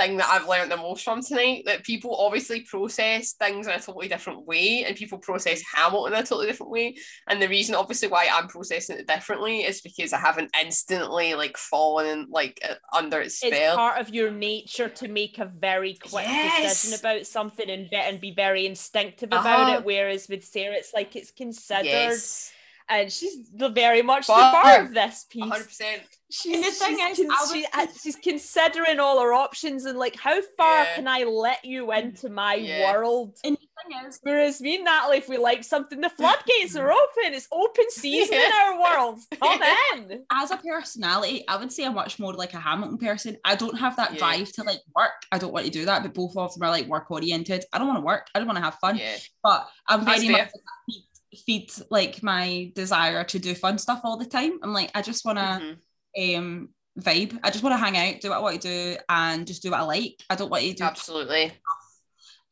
thing 0.00 0.16
that 0.16 0.28
I've 0.30 0.48
learned 0.48 0.70
the 0.70 0.76
most 0.76 1.04
from 1.04 1.22
tonight 1.22 1.64
that 1.66 1.84
people 1.84 2.16
obviously 2.16 2.60
process 2.62 3.32
things 3.34 3.66
in 3.66 3.72
a 3.74 3.80
totally 3.80 4.08
different 4.08 4.46
way 4.46 4.84
and 4.84 4.96
people 4.96 5.18
process 5.18 5.62
Hamilton 5.74 6.14
in 6.14 6.18
a 6.20 6.22
totally 6.22 6.46
different 6.46 6.72
way 6.72 6.96
and 7.28 7.40
the 7.42 7.48
reason 7.48 7.74
obviously 7.74 8.08
why 8.08 8.28
I'm 8.32 8.48
processing 8.48 8.98
it 8.98 9.06
differently 9.06 9.60
is 9.60 9.80
because 9.82 10.12
I 10.12 10.18
haven't 10.18 10.50
instantly 10.60 11.34
like 11.34 11.56
fallen 11.56 12.26
like 12.30 12.60
uh, 12.68 12.74
under 12.96 13.20
its 13.20 13.36
spell. 13.36 13.52
It's 13.52 13.76
part 13.76 14.00
of 14.00 14.14
your 14.14 14.30
nature 14.30 14.88
to 14.88 15.08
make 15.08 15.38
a 15.38 15.44
very 15.46 15.94
quick 15.94 16.26
Yes. 16.26 16.82
decision 16.82 16.98
about 16.98 17.26
something 17.26 17.68
and 17.68 17.90
be, 17.90 17.96
and 17.96 18.20
be 18.20 18.32
very 18.34 18.66
instinctive 18.66 19.30
about 19.32 19.68
Uh-huh. 19.68 19.78
it. 19.78 19.84
Whereas 19.84 20.28
with 20.28 20.44
Sarah, 20.44 20.74
it's 20.74 20.94
like 20.94 21.14
it's 21.16 21.30
considered, 21.30 21.86
yes 21.86 22.52
and 22.90 23.10
she's 23.12 23.50
the 23.52 23.68
very 23.68 24.02
much 24.02 24.26
the 24.26 24.32
But- 24.34 24.52
part 24.62 24.80
of 24.86 24.94
this 24.94 25.24
piece. 25.30 25.42
100% 25.44 26.02
And 26.46 26.62
the 26.62 26.70
thing 26.70 26.96
she's, 26.98 27.18
is, 27.18 27.26
con- 27.28 27.52
she- 27.52 27.66
uh, 27.72 27.86
she's 28.02 28.16
considering 28.16 29.00
all 29.00 29.20
her 29.20 29.32
options 29.32 29.84
and 29.84 29.98
like 29.98 30.14
how 30.16 30.40
far 30.56 30.84
Yeah. 30.84 30.94
can 30.94 31.08
I 31.08 31.24
let 31.24 31.64
you 31.64 31.90
into 31.92 32.28
my 32.28 32.54
Yeah. 32.54 32.92
world? 32.92 33.36
and 33.42 33.56
the 33.56 33.60
thing 33.88 34.06
is, 34.08 34.20
Whereas 34.22 34.60
me 34.60 34.76
and 34.76 34.84
Natalie, 34.84 35.18
if 35.18 35.28
we 35.28 35.38
like 35.38 35.64
something, 35.64 36.00
the 36.00 36.10
floodgates 36.10 36.76
are 36.76 36.92
open. 37.02 37.34
It's 37.34 37.48
open 37.50 37.90
season 37.90 38.34
in 38.34 38.52
our 38.62 38.80
world. 38.80 39.18
Come 39.42 39.60
in. 39.94 40.24
as 40.30 40.50
a 40.52 40.56
personality, 40.58 41.44
I 41.48 41.56
would 41.56 41.72
say 41.72 41.84
I'm 41.84 41.94
much 41.94 42.18
more 42.20 42.32
like 42.34 42.54
a 42.54 42.60
Hamilton 42.60 42.98
person. 42.98 43.36
I 43.44 43.56
don't 43.56 43.76
have 43.78 43.96
that 43.96 44.12
Yeah. 44.12 44.18
drive 44.18 44.52
to 44.52 44.62
like 44.62 44.80
work. 44.94 45.12
I 45.32 45.38
don't 45.38 45.52
want 45.52 45.64
to 45.66 45.72
do 45.72 45.84
that, 45.86 46.02
but 46.02 46.14
both 46.14 46.36
of 46.36 46.54
them 46.54 46.62
are 46.62 46.70
like 46.70 46.86
work 46.86 47.10
oriented. 47.10 47.64
I 47.72 47.78
don't 47.78 47.88
want 47.88 47.98
to 47.98 48.04
work. 48.04 48.28
I 48.34 48.38
don't 48.38 48.46
want 48.46 48.58
to 48.58 48.64
have 48.64 48.76
fun. 48.76 48.98
yeah 48.98 49.16
But 49.42 49.68
I'm 49.88 50.04
very 50.04 50.28
much 50.28 50.36
fair. 50.36 50.44
like 50.44 50.52
that 50.52 50.94
feed, 51.32 51.70
feed 51.70 51.72
like 51.90 52.22
my 52.22 52.70
desire 52.74 53.24
to 53.24 53.38
do 53.38 53.54
fun 53.54 53.78
stuff 53.78 54.00
all 54.04 54.16
the 54.16 54.26
time. 54.26 54.58
I'm 54.62 54.72
like, 54.72 54.90
I 54.94 55.02
just 55.02 55.24
want 55.24 55.38
to 55.38 55.76
Mhm. 56.16 56.38
um 56.38 56.68
vibe. 56.98 57.38
I 57.44 57.50
just 57.50 57.62
want 57.62 57.72
to 57.74 57.78
hang 57.84 57.96
out, 57.96 58.20
do 58.20 58.30
what 58.30 58.38
I 58.38 58.40
want 58.40 58.60
to 58.60 58.68
do, 58.68 58.96
and 59.08 59.46
just 59.46 59.62
do 59.62 59.70
what 59.70 59.80
I 59.80 59.84
like. 59.84 60.22
I 60.28 60.34
don't 60.34 60.50
want 60.50 60.64
to 60.64 60.72
do 60.74 60.84
absolutely 60.84 61.52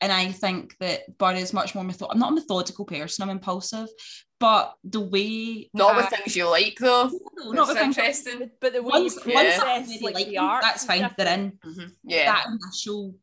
and 0.00 0.12
I 0.12 0.30
think 0.30 0.76
that 0.78 1.18
Bud 1.18 1.36
is 1.36 1.52
much 1.52 1.74
more 1.74 1.82
method. 1.82 2.06
I'm 2.09 2.20
not 2.20 2.30
a 2.30 2.34
methodical 2.36 2.84
person. 2.84 3.24
I'm 3.24 3.30
impulsive, 3.30 3.88
but 4.38 4.74
the 4.84 5.00
way 5.00 5.68
not 5.74 5.96
with 5.96 6.05
I- 6.06 6.09
things 6.10 6.36
you 6.36 6.48
like 6.48 6.76
though 6.78 7.10
no, 7.36 7.50
not 7.50 7.66
That's 7.66 7.68
with 7.70 7.78
things. 7.78 7.98
interesting 7.98 8.38
But, 8.38 8.50
but 8.60 8.72
the 8.74 8.82
way 8.82 8.90
Once, 8.90 9.16
you 9.26 9.34
once 9.34 9.48
Yeah. 9.48 9.59
Process 9.59 9.88
really 9.88 10.05
like, 10.05 10.14
like 10.14 10.28
the 10.28 10.38
art, 10.38 10.62
that's 10.62 10.84
fine. 10.84 11.12
They're 11.18 11.34
in 11.34 11.59
Mhm. 11.66 11.92
yeah 12.05 12.26
that 12.26 12.46
initial 12.46 13.16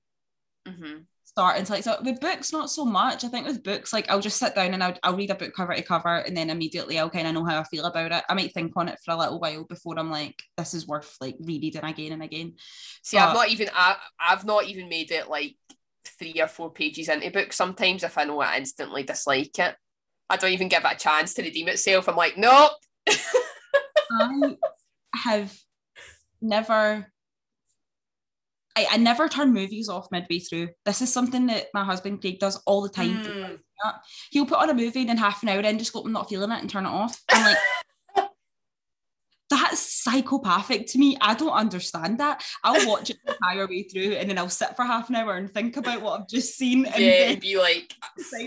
hmm 0.67 0.97
start 1.35 1.57
and 1.57 1.69
like 1.69 1.83
so 1.83 1.97
with 2.03 2.21
books 2.21 2.53
not 2.53 2.69
so 2.69 2.85
much 2.85 3.25
i 3.25 3.27
think 3.27 3.45
with 3.45 3.61
books 3.61 3.91
like 3.91 4.09
i'll 4.09 4.21
just 4.21 4.37
sit 4.37 4.55
down 4.55 4.73
and 4.73 4.81
I'll, 4.81 4.97
I'll 5.03 5.17
read 5.17 5.31
a 5.31 5.35
book 5.35 5.53
cover 5.53 5.75
to 5.75 5.83
cover 5.83 6.15
and 6.15 6.35
then 6.35 6.49
immediately 6.49 6.97
i'll 6.97 7.09
kind 7.09 7.27
of 7.27 7.33
know 7.33 7.43
how 7.43 7.59
i 7.59 7.63
feel 7.63 7.83
about 7.85 8.13
it 8.13 8.23
i 8.29 8.33
might 8.33 8.53
think 8.53 8.71
on 8.77 8.87
it 8.87 8.99
for 9.03 9.11
a 9.11 9.17
little 9.17 9.39
while 9.41 9.65
before 9.65 9.99
i'm 9.99 10.09
like 10.09 10.41
this 10.57 10.73
is 10.73 10.87
worth 10.87 11.17
like 11.19 11.35
rereading 11.41 11.83
again 11.83 12.13
and 12.13 12.23
again 12.23 12.53
See, 13.05 13.19
I've 13.19 13.35
not 13.35 13.49
even 13.49 13.69
I, 13.71 13.97
I've 14.19 14.45
not 14.45 14.65
even 14.65 14.89
made 14.89 15.11
it 15.11 15.29
like 15.29 15.55
three 16.17 16.41
or 16.41 16.47
four 16.47 16.71
pages 16.71 17.07
into 17.07 17.29
books 17.29 17.55
Sometimes 17.55 18.03
if 18.03 18.17
I 18.17 18.23
know 18.23 18.39
I 18.39 18.57
instantly 18.57 19.03
dislike 19.03 19.59
it, 19.59 19.75
I 20.27 20.37
don't 20.37 20.53
even 20.53 20.69
give 20.69 20.83
it 20.83 20.91
a 20.91 20.97
chance 20.97 21.35
to 21.35 21.43
redeem 21.43 21.67
itself. 21.67 22.09
I'm 22.09 22.15
like, 22.15 22.35
nope. 22.35 22.71
i 24.11 24.55
have 25.13 25.55
never 26.41 27.11
I, 28.75 28.87
I 28.91 28.97
never 28.97 29.29
turn 29.29 29.53
movies 29.53 29.89
off 29.89 30.11
midway 30.11 30.39
through. 30.39 30.69
This 30.83 31.01
is 31.01 31.11
something 31.11 31.47
that 31.47 31.67
my 31.73 31.83
husband 31.83 32.21
Craig 32.21 32.39
does 32.39 32.61
all 32.65 32.81
the 32.81 32.89
time. 32.89 33.23
Mm. 33.23 33.59
He'll 34.31 34.45
put 34.45 34.59
on 34.59 34.69
a 34.69 34.73
movie 34.73 35.01
and 35.01 35.09
then 35.09 35.17
half 35.17 35.43
an 35.43 35.49
hour 35.49 35.61
in, 35.61 35.79
just 35.79 35.93
go, 35.93 36.01
I'm 36.01 36.11
not 36.11 36.29
feeling 36.29 36.51
it 36.51 36.61
and 36.61 36.69
turn 36.69 36.85
it 36.85 36.89
off. 36.89 37.21
I'm 37.29 37.45
like, 37.45 37.57
that's 39.49 39.79
psychopathic 39.79 40.87
to 40.87 40.97
me. 40.97 41.17
I 41.21 41.35
don't 41.35 41.51
understand 41.51 42.19
that. 42.19 42.43
I'll 42.63 42.87
watch 42.87 43.09
it 43.09 43.17
the 43.25 43.33
entire 43.33 43.67
way 43.67 43.83
through 43.83 44.13
and 44.13 44.29
then 44.29 44.37
I'll 44.37 44.49
sit 44.49 44.75
for 44.75 44.83
half 44.83 45.09
an 45.09 45.15
hour 45.15 45.35
and 45.35 45.51
think 45.51 45.77
about 45.77 46.01
what 46.01 46.19
I've 46.19 46.27
just 46.27 46.57
seen. 46.57 46.85
And 46.85 47.03
yeah, 47.03 47.35
be 47.35 47.57
like, 47.57 47.93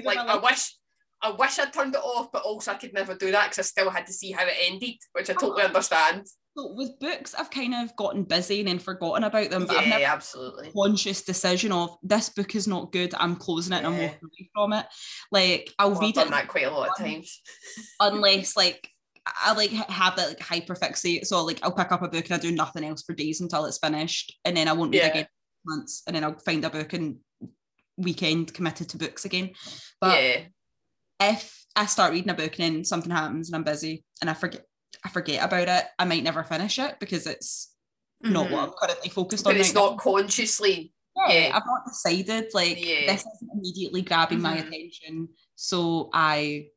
like 0.05 0.19
I 0.19 0.35
I 0.35 0.37
wish. 0.37 0.75
I 1.21 1.33
wish 1.33 1.59
I'd 1.59 1.73
turned 1.73 1.97
it 1.97 2.01
off, 2.01 2.31
but 2.33 2.45
also 2.45 2.71
I 2.71 2.77
could 2.77 2.95
never 2.95 3.13
do 3.13 3.33
that 3.33 3.47
because 3.47 3.59
I 3.59 3.63
still 3.63 3.91
had 3.91 4.07
to 4.07 4.13
see 4.13 4.31
how 4.31 4.47
it 4.47 4.55
ended, 4.61 4.95
which 5.15 5.29
I 5.29 5.33
totally 5.33 5.65
understand. 5.65 6.29
So 6.59 6.73
with 6.73 6.99
books, 6.99 7.37
I've 7.37 7.51
kind 7.53 7.73
of 7.73 7.95
gotten 7.95 8.25
busy 8.25 8.59
and 8.59 8.69
then 8.69 8.81
forgotten 8.81 9.23
about 9.23 9.49
them, 9.49 9.65
but 9.65 9.77
I've 9.77 9.87
never 9.87 10.01
Yeah, 10.01 10.13
absolutely. 10.13 10.73
conscious 10.73 11.23
decision 11.23 11.71
of 11.71 11.97
this 12.03 12.31
book 12.31 12.57
is 12.57 12.67
not 12.67 12.91
good. 12.91 13.15
I'm 13.15 13.37
closing 13.37 13.75
it 13.75 13.77
and 13.77 13.87
I'm 13.87 13.99
walking 13.99 14.19
away 14.25 14.51
from 14.53 14.73
it. 14.73 14.87
Like 15.31 15.73
I'll 15.79 15.95
I've 15.95 16.01
read 16.01 16.17
done 16.17 16.27
it 16.27 16.31
that 16.33 16.49
quite 16.49 16.65
a 16.65 16.71
lot 16.73 16.89
of 16.89 16.97
times. 16.99 17.41
unless 18.01 18.57
like 18.57 18.91
I 19.25 19.53
like 19.53 19.71
have 19.71 20.17
that 20.17 20.29
like 20.31 20.39
hyperfixate. 20.41 21.27
So 21.27 21.45
like 21.45 21.61
I'll 21.63 21.71
pick 21.71 21.93
up 21.93 22.03
a 22.03 22.09
book 22.09 22.25
and 22.25 22.35
I 22.35 22.39
do 22.39 22.51
nothing 22.51 22.83
else 22.83 23.05
for 23.05 23.15
days 23.15 23.41
until 23.41 23.65
it's 23.67 23.79
finished, 23.79 24.37
and 24.45 24.57
then 24.57 24.67
I 24.67 24.73
won't 24.73 24.91
read 24.93 25.03
Yeah. 25.03 25.11
again 25.11 25.29
for 25.65 25.77
months, 25.77 26.03
and 26.09 26.17
then 26.17 26.25
I'll 26.25 26.39
find 26.41 26.65
a 26.65 26.71
book 26.71 26.93
and 26.93 27.19
weekend 27.97 28.53
committed 28.53 28.89
to 28.89 28.99
books 28.99 29.25
again. 29.25 29.51
But 30.01 30.21
yeah, 30.21 30.41
if 31.21 31.65
I 31.77 31.87
start 31.87 32.13
reading 32.13 32.31
a 32.31 32.35
book 32.35 32.59
and 32.59 32.77
then 32.79 32.85
something 32.85 33.13
happens 33.13 33.49
and 33.49 33.55
I'm 33.55 33.63
busy 33.63 34.05
and 34.21 34.29
I 34.29 34.35
forget 34.35 34.65
I 35.05 35.09
forget 35.11 35.45
about 35.45 35.69
it, 35.69 35.85
I 35.99 36.05
might 36.05 36.25
never 36.25 36.43
finish 36.45 36.79
it 36.79 36.97
because 37.01 37.27
it's 37.27 37.73
not 38.21 38.51
what 38.51 38.65
I'm 38.65 38.73
currently 38.81 39.11
focused 39.11 39.45
Mm-hmm. 39.45 39.51
but 39.51 39.57
on. 39.57 39.61
it's 39.61 39.75
right 39.75 39.81
now. 39.83 39.91
not 39.91 39.99
consciously. 39.99 40.93
yeah, 41.29 41.33
yeah. 41.49 41.57
I've 41.57 41.67
not 41.67 41.87
decided 41.87 42.47
like 42.55 42.85
Yeah. 42.85 43.13
this 43.13 43.21
isn't 43.37 43.51
immediately 43.55 44.03
grabbing 44.03 44.41
my 44.41 44.57
Mhm. 44.57 44.67
attention, 44.69 45.29
so 45.55 46.11
I 46.13 46.69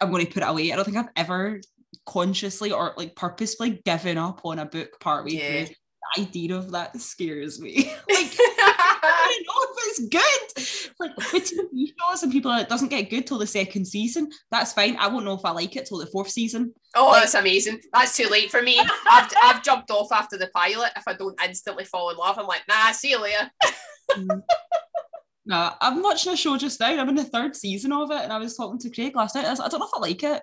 I'm 0.00 0.10
going 0.10 0.24
to 0.26 0.32
put 0.32 0.42
it 0.42 0.48
away. 0.48 0.72
I 0.72 0.76
don't 0.76 0.84
think 0.84 0.96
I've 0.96 1.10
ever 1.14 1.60
consciously 2.06 2.72
or 2.72 2.94
like 2.96 3.14
purposefully 3.16 3.82
given 3.84 4.16
up 4.18 4.40
on 4.44 4.58
a 4.58 4.64
book 4.66 4.98
partway 5.00 5.32
Yeah. 5.32 5.64
through. 5.66 5.74
The 6.16 6.22
idea 6.22 6.56
of 6.56 6.70
that 6.72 6.98
scares 7.00 7.60
me. 7.60 7.92
like 8.10 8.32
I 9.02 9.42
don't 9.44 9.46
know 9.46 9.66
if 9.70 9.98
it's 9.98 10.88
good. 10.88 10.94
Like 11.00 11.16
with 11.32 11.44
TV 11.50 11.86
shows 11.98 12.22
and 12.22 12.32
people 12.32 12.50
are, 12.50 12.60
it 12.60 12.68
doesn't 12.68 12.88
get 12.88 13.10
good 13.10 13.26
till 13.26 13.38
the 13.38 13.46
second 13.46 13.84
season. 13.86 14.30
That's 14.50 14.72
fine. 14.72 14.96
I 14.98 15.08
won't 15.08 15.24
know 15.24 15.34
if 15.34 15.44
I 15.44 15.50
like 15.50 15.76
it 15.76 15.86
till 15.86 15.98
the 15.98 16.06
fourth 16.06 16.30
season. 16.30 16.74
Oh, 16.94 17.08
Like- 17.08 17.22
that's 17.22 17.34
amazing. 17.34 17.80
That's 17.92 18.16
too 18.16 18.28
late 18.28 18.50
for 18.50 18.62
me. 18.62 18.78
I've, 19.10 19.32
I've 19.42 19.62
jumped 19.62 19.90
off 19.90 20.12
after 20.12 20.36
the 20.36 20.48
pilot. 20.54 20.92
If 20.96 21.04
I 21.06 21.14
don't 21.14 21.38
instantly 21.44 21.84
fall 21.84 22.10
in 22.10 22.16
love, 22.16 22.38
I'm 22.38 22.46
like, 22.46 22.62
nah, 22.68 22.92
see 22.92 23.10
you 23.10 23.20
later. 23.22 23.50
Mm. 24.16 24.42
No, 25.46 25.70
I'm 25.80 26.02
watching 26.02 26.32
a 26.32 26.36
show 26.36 26.56
just 26.56 26.80
now. 26.80 26.88
I'm 27.00 27.08
in 27.08 27.14
the 27.14 27.22
third 27.22 27.54
season 27.54 27.92
of 27.92 28.10
it, 28.10 28.20
and 28.22 28.32
I 28.32 28.38
was 28.38 28.56
talking 28.56 28.78
to 28.80 28.90
Craig 28.90 29.14
last 29.14 29.36
night. 29.36 29.44
I, 29.44 29.50
was 29.50 29.60
I 29.60 29.68
don't 29.68 29.78
know 29.78 29.86
if 29.86 29.92
I 29.94 30.00
like 30.00 30.22
it. 30.24 30.42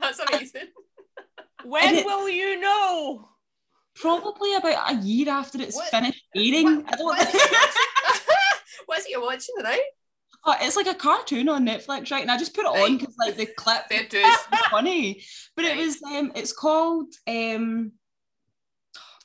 That's 0.00 0.18
amazing. 0.18 0.68
When 1.64 1.94
it- 1.94 2.04
will 2.06 2.28
you 2.28 2.58
know? 2.58 3.28
Probably 4.00 4.54
about 4.54 4.90
a 4.92 4.94
year 5.02 5.28
after 5.30 5.60
it's 5.60 5.76
What- 5.76 5.90
finished 5.90 6.24
airing. 6.34 6.82
What, 6.84 6.94
I 6.94 6.96
don't 6.96 7.04
what, 7.06 7.20
is 7.28 7.34
know. 7.34 7.40
it 7.40 7.50
watching? 8.04 8.82
what 8.86 8.98
is 8.98 9.04
it 9.06 9.10
you're 9.10 9.20
watching 9.22 9.54
tonight? 9.56 9.82
Oh, 10.46 10.56
it's 10.62 10.76
like 10.76 10.86
a 10.86 10.94
cartoon 10.94 11.50
on 11.50 11.66
Netflix, 11.66 12.10
right? 12.10 12.22
And 12.22 12.30
I 12.30 12.38
just 12.38 12.54
put 12.54 12.64
it 12.64 12.68
on 12.68 12.96
because 12.96 13.14
like 13.18 13.36
the 13.36 13.44
clip 13.46 13.82
was 13.90 14.38
funny. 14.70 15.22
But 15.54 15.66
Right. 15.66 15.76
it 15.78 15.84
was 15.84 16.02
um 16.02 16.32
it's 16.34 16.52
called 16.52 17.12
um 17.28 17.92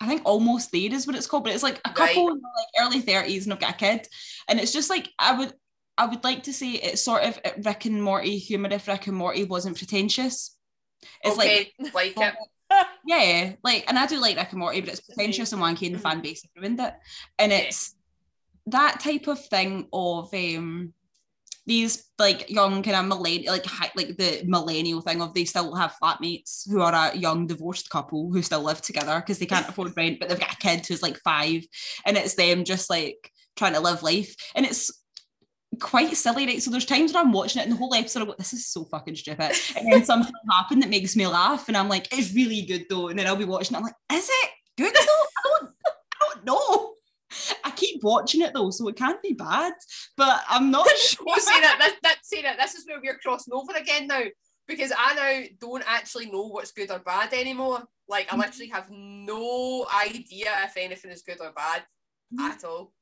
I 0.02 0.07
think 0.07 0.23
almost 0.26 0.73
there 0.73 0.93
is 0.93 1.07
what 1.07 1.15
it's 1.15 1.26
called, 1.26 1.45
but 1.45 1.53
it's 1.53 1.64
like 1.64 1.80
a 1.85 1.89
Right. 1.97 2.14
couple 2.14 2.27
in 2.34 2.41
their, 2.41 2.52
like 2.57 2.85
early 2.85 3.02
30s 3.02 3.45
and 3.45 3.53
I've 3.53 3.60
got 3.61 3.76
a 3.76 3.77
kid. 3.77 4.07
And 4.49 4.60
it's 4.60 4.73
just 4.73 4.89
like 4.89 5.07
I 5.18 5.38
would 5.38 5.53
I 5.97 6.06
would 6.07 6.26
like 6.26 6.43
to 6.43 6.53
say 6.53 6.72
it's 6.72 7.02
sort 7.06 7.23
of 7.23 7.39
Rick 7.65 7.85
and 7.85 8.03
Morty 8.03 8.38
humor 8.38 8.68
if 8.73 8.85
Rick 8.89 9.07
and 9.07 9.15
Morty 9.15 9.45
wasn't 9.45 9.77
pretentious. 9.77 10.57
It's 11.23 11.38
like 11.38 11.47
okay, 11.80 11.91
like, 11.93 12.18
it. 12.18 12.35
yeah, 13.06 13.53
like, 13.64 13.85
and 13.88 13.97
I 13.97 14.06
do 14.07 14.19
like 14.19 14.38
Rick 14.38 14.52
and 14.52 14.60
Morty, 14.60 14.81
but 14.81 14.89
it's 14.89 15.02
pretentious 15.02 15.53
and 15.53 15.61
wanky, 15.61 15.88
and 15.88 15.95
the 15.95 15.99
fan 15.99 16.22
base 16.22 16.45
ruined 16.56 16.80
it. 16.80 16.93
And 17.39 17.52
it's 17.52 17.95
that 18.68 18.99
type 18.99 19.27
of 19.27 19.43
thing 19.45 19.88
of 19.93 20.34
um 20.34 20.93
these 21.68 22.11
like 22.19 22.49
young 22.49 22.84
kind 22.84 22.95
of 22.95 23.06
millennial, 23.06 23.53
like 23.53 23.65
hi- 23.65 23.91
like 23.95 24.18
the 24.18 24.43
millennial 24.45 25.02
thing 25.02 25.22
of 25.22 25.34
they 25.34 25.45
still 25.45 25.73
have 25.73 25.95
flatmates 26.02 26.69
who 26.69 26.81
are 26.81 26.93
a 26.93 27.18
young 27.18 27.47
divorced 27.47 27.89
couple 27.89 28.31
who 28.31 28.41
still 28.41 28.61
live 28.61 28.81
together 28.81 29.19
because 29.19 29.39
they 29.39 29.45
can't 29.47 29.68
afford 29.68 29.93
rent, 29.97 30.19
but 30.19 30.30
they've 30.30 30.39
got 30.39 30.53
a 30.53 30.57
kid 30.57 30.85
who's 30.85 31.02
like 31.02 31.18
five, 31.23 31.64
and 32.06 32.18
it's 32.18 32.35
them 32.35 32.64
just 32.64 32.89
like 32.89 33.31
trying 33.56 33.73
to 33.73 33.80
live 33.80 34.03
life, 34.03 34.35
and 34.56 34.65
it's 34.65 34.91
quite 35.80 36.15
silly, 36.15 36.45
right? 36.45 36.61
So 36.61 36.72
there's 36.72 36.85
times 36.85 37.14
when 37.14 37.26
I'm 37.26 37.31
watching 37.31 37.61
it 37.61 37.65
and 37.65 37.72
the 37.72 37.77
whole 37.77 37.93
episode 37.93 38.22
I'm 38.22 38.27
like, 38.30 38.38
this 38.38 38.53
is 38.53 38.68
so 38.68 38.84
fucking 38.85 39.15
stupid. 39.15 39.52
And 39.77 39.91
then 39.91 40.03
something 40.03 40.34
will 40.45 40.56
happen 40.56 40.80
that 40.80 40.89
makes 40.89 41.15
me 41.15 41.27
laugh 41.27 41.68
and 41.68 41.77
I'm 41.77 41.89
like, 41.89 42.07
it's 42.11 42.34
really 42.34 42.61
good 42.61 42.85
though. 42.89 43.10
And 43.10 43.18
then 43.18 43.27
I'll 43.27 43.35
be 43.35 43.45
watching 43.45 43.76
it, 43.76 43.77
I'm 43.77 43.84
like, 43.84 43.95
is 44.11 44.30
it 44.30 44.49
good 44.77 44.93
though? 44.93 45.02
I 45.02 45.60
don't 45.60 45.72
I 45.88 46.34
don't 46.34 46.45
know. 46.45 46.91
I 47.64 47.72
keep 47.72 48.03
watching 48.03 48.41
it 48.41 48.53
though, 48.53 48.69
so 48.69 48.88
it 48.88 48.95
can't 48.95 49.22
be 49.22 49.34
bad, 49.34 49.73
but 50.15 50.43
I'm 50.47 50.72
not 50.72 50.88
sure. 50.97 51.26
Well, 51.26 51.39
see 51.39 51.60
that, 51.61 51.77
that, 51.80 51.95
that, 52.03 52.18
see 52.23 52.41
that, 52.41 52.57
this 52.57 52.76
is 52.76 52.85
where 52.88 52.99
we're 53.02 53.18
crossing 53.18 53.53
over 53.53 53.73
again 53.76 54.07
now 54.07 54.23
because 54.68 54.91
I 54.97 55.15
now 55.15 55.47
don't 55.60 55.84
actually 55.88 56.31
know 56.31 56.47
what's 56.47 56.72
good 56.72 56.91
or 56.91 56.99
bad 56.99 57.34
anymore. 57.34 57.84
Like, 58.07 58.31
I 58.31 58.35
mm. 58.35 58.39
literally 58.39 58.69
have 58.69 58.89
no 58.89 59.85
idea 60.03 60.53
if 60.64 60.77
anything 60.77 61.11
is 61.11 61.23
good 61.23 61.41
or 61.41 61.52
bad 61.52 61.84
mm. 62.34 62.39
at 62.41 62.64
all. 62.64 62.93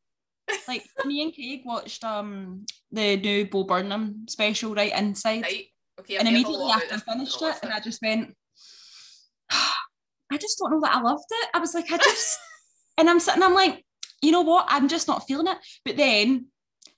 Like 0.68 0.84
me 1.06 1.24
and 1.24 1.34
Craig 1.34 1.62
watched 1.66 2.04
um 2.04 2.66
the 2.92 3.18
new 3.18 3.46
Bo 3.46 3.64
Burnham 3.64 4.26
special, 4.28 4.76
right? 4.76 4.94
Inside. 4.98 5.44
Right? 5.44 5.66
Okay, 6.00 6.18
and 6.18 6.28
I've 6.28 6.34
heard 6.34 6.44
a 6.44 6.48
immediately 6.48 6.72
after 6.72 6.96
I 6.96 7.14
finished 7.14 7.42
it, 7.42 7.56
and 7.64 7.72
I 7.74 7.80
just 7.80 8.02
went, 8.02 8.36
I 9.52 10.38
just 10.38 10.58
don't 10.58 10.72
know 10.72 10.82
that 10.82 10.96
I 10.96 11.02
loved 11.02 11.26
it. 11.30 11.50
I 11.54 11.60
was 11.60 11.74
like, 11.76 11.92
I 11.92 11.98
just, 11.98 12.40
and 12.98 13.10
I'm 13.10 13.20
sitting, 13.20 13.44
I'm 13.44 13.54
like, 13.54 13.86
you 14.22 14.32
know 14.32 14.42
what? 14.42 14.66
I'm 14.70 14.88
just 14.88 15.08
not 15.08 15.28
feeling 15.28 15.48
it. 15.48 15.58
But 15.86 15.98
then 15.98 16.48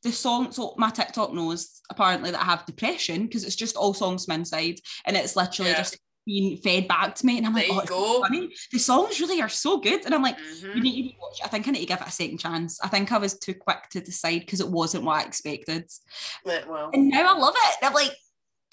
the 0.03 0.11
song, 0.11 0.51
so 0.51 0.75
my 0.77 0.89
TikTok 0.89 1.33
knows 1.33 1.81
apparently 1.89 2.31
that 2.31 2.41
I 2.41 2.45
have 2.45 2.65
depression 2.65 3.23
because 3.23 3.43
it's 3.43 3.55
just 3.55 3.75
all 3.75 3.93
songs 3.93 4.25
from 4.25 4.35
inside, 4.35 4.79
and 5.05 5.17
it's 5.17 5.35
literally 5.35 5.71
Yeah. 5.71 5.77
just 5.77 5.97
being 6.25 6.57
fed 6.57 6.87
back 6.87 7.15
to 7.15 7.25
me, 7.25 7.37
and 7.37 7.45
I'm 7.45 7.53
like, 7.53 7.67
There 7.67 7.73
you 7.75 7.79
oh, 7.79 7.81
it's 7.81 7.89
so 7.89 7.95
go. 7.95 8.21
funny. 8.23 8.53
The 8.71 8.79
songs 8.79 9.19
really 9.21 9.41
are 9.41 9.49
so 9.49 9.77
good, 9.77 10.05
and 10.05 10.13
I'm 10.15 10.23
like. 10.23 10.37
You 10.61 10.69
Mhm. 10.69 10.81
need 10.81 11.11
to 11.11 11.17
watch. 11.21 11.39
I 11.43 11.47
think 11.47 11.67
I 11.67 11.71
need 11.71 11.81
to 11.81 11.85
give 11.85 12.01
it 12.01 12.07
a 12.07 12.11
second 12.11 12.39
chance. 12.39 12.79
I 12.81 12.87
think 12.87 13.11
I 13.11 13.17
was 13.17 13.37
too 13.37 13.53
quick 13.53 13.89
to 13.91 14.01
decide 14.01 14.39
because 14.39 14.59
it 14.61 14.69
wasn't 14.69 15.03
what 15.03 15.21
I 15.21 15.25
expected. 15.27 15.89
Right, 16.45 16.67
Well, 16.67 16.89
And 16.93 17.09
now 17.09 17.35
I 17.35 17.37
love 17.37 17.53
it. 17.55 17.77
I'm 17.83 17.93
like, 17.93 18.11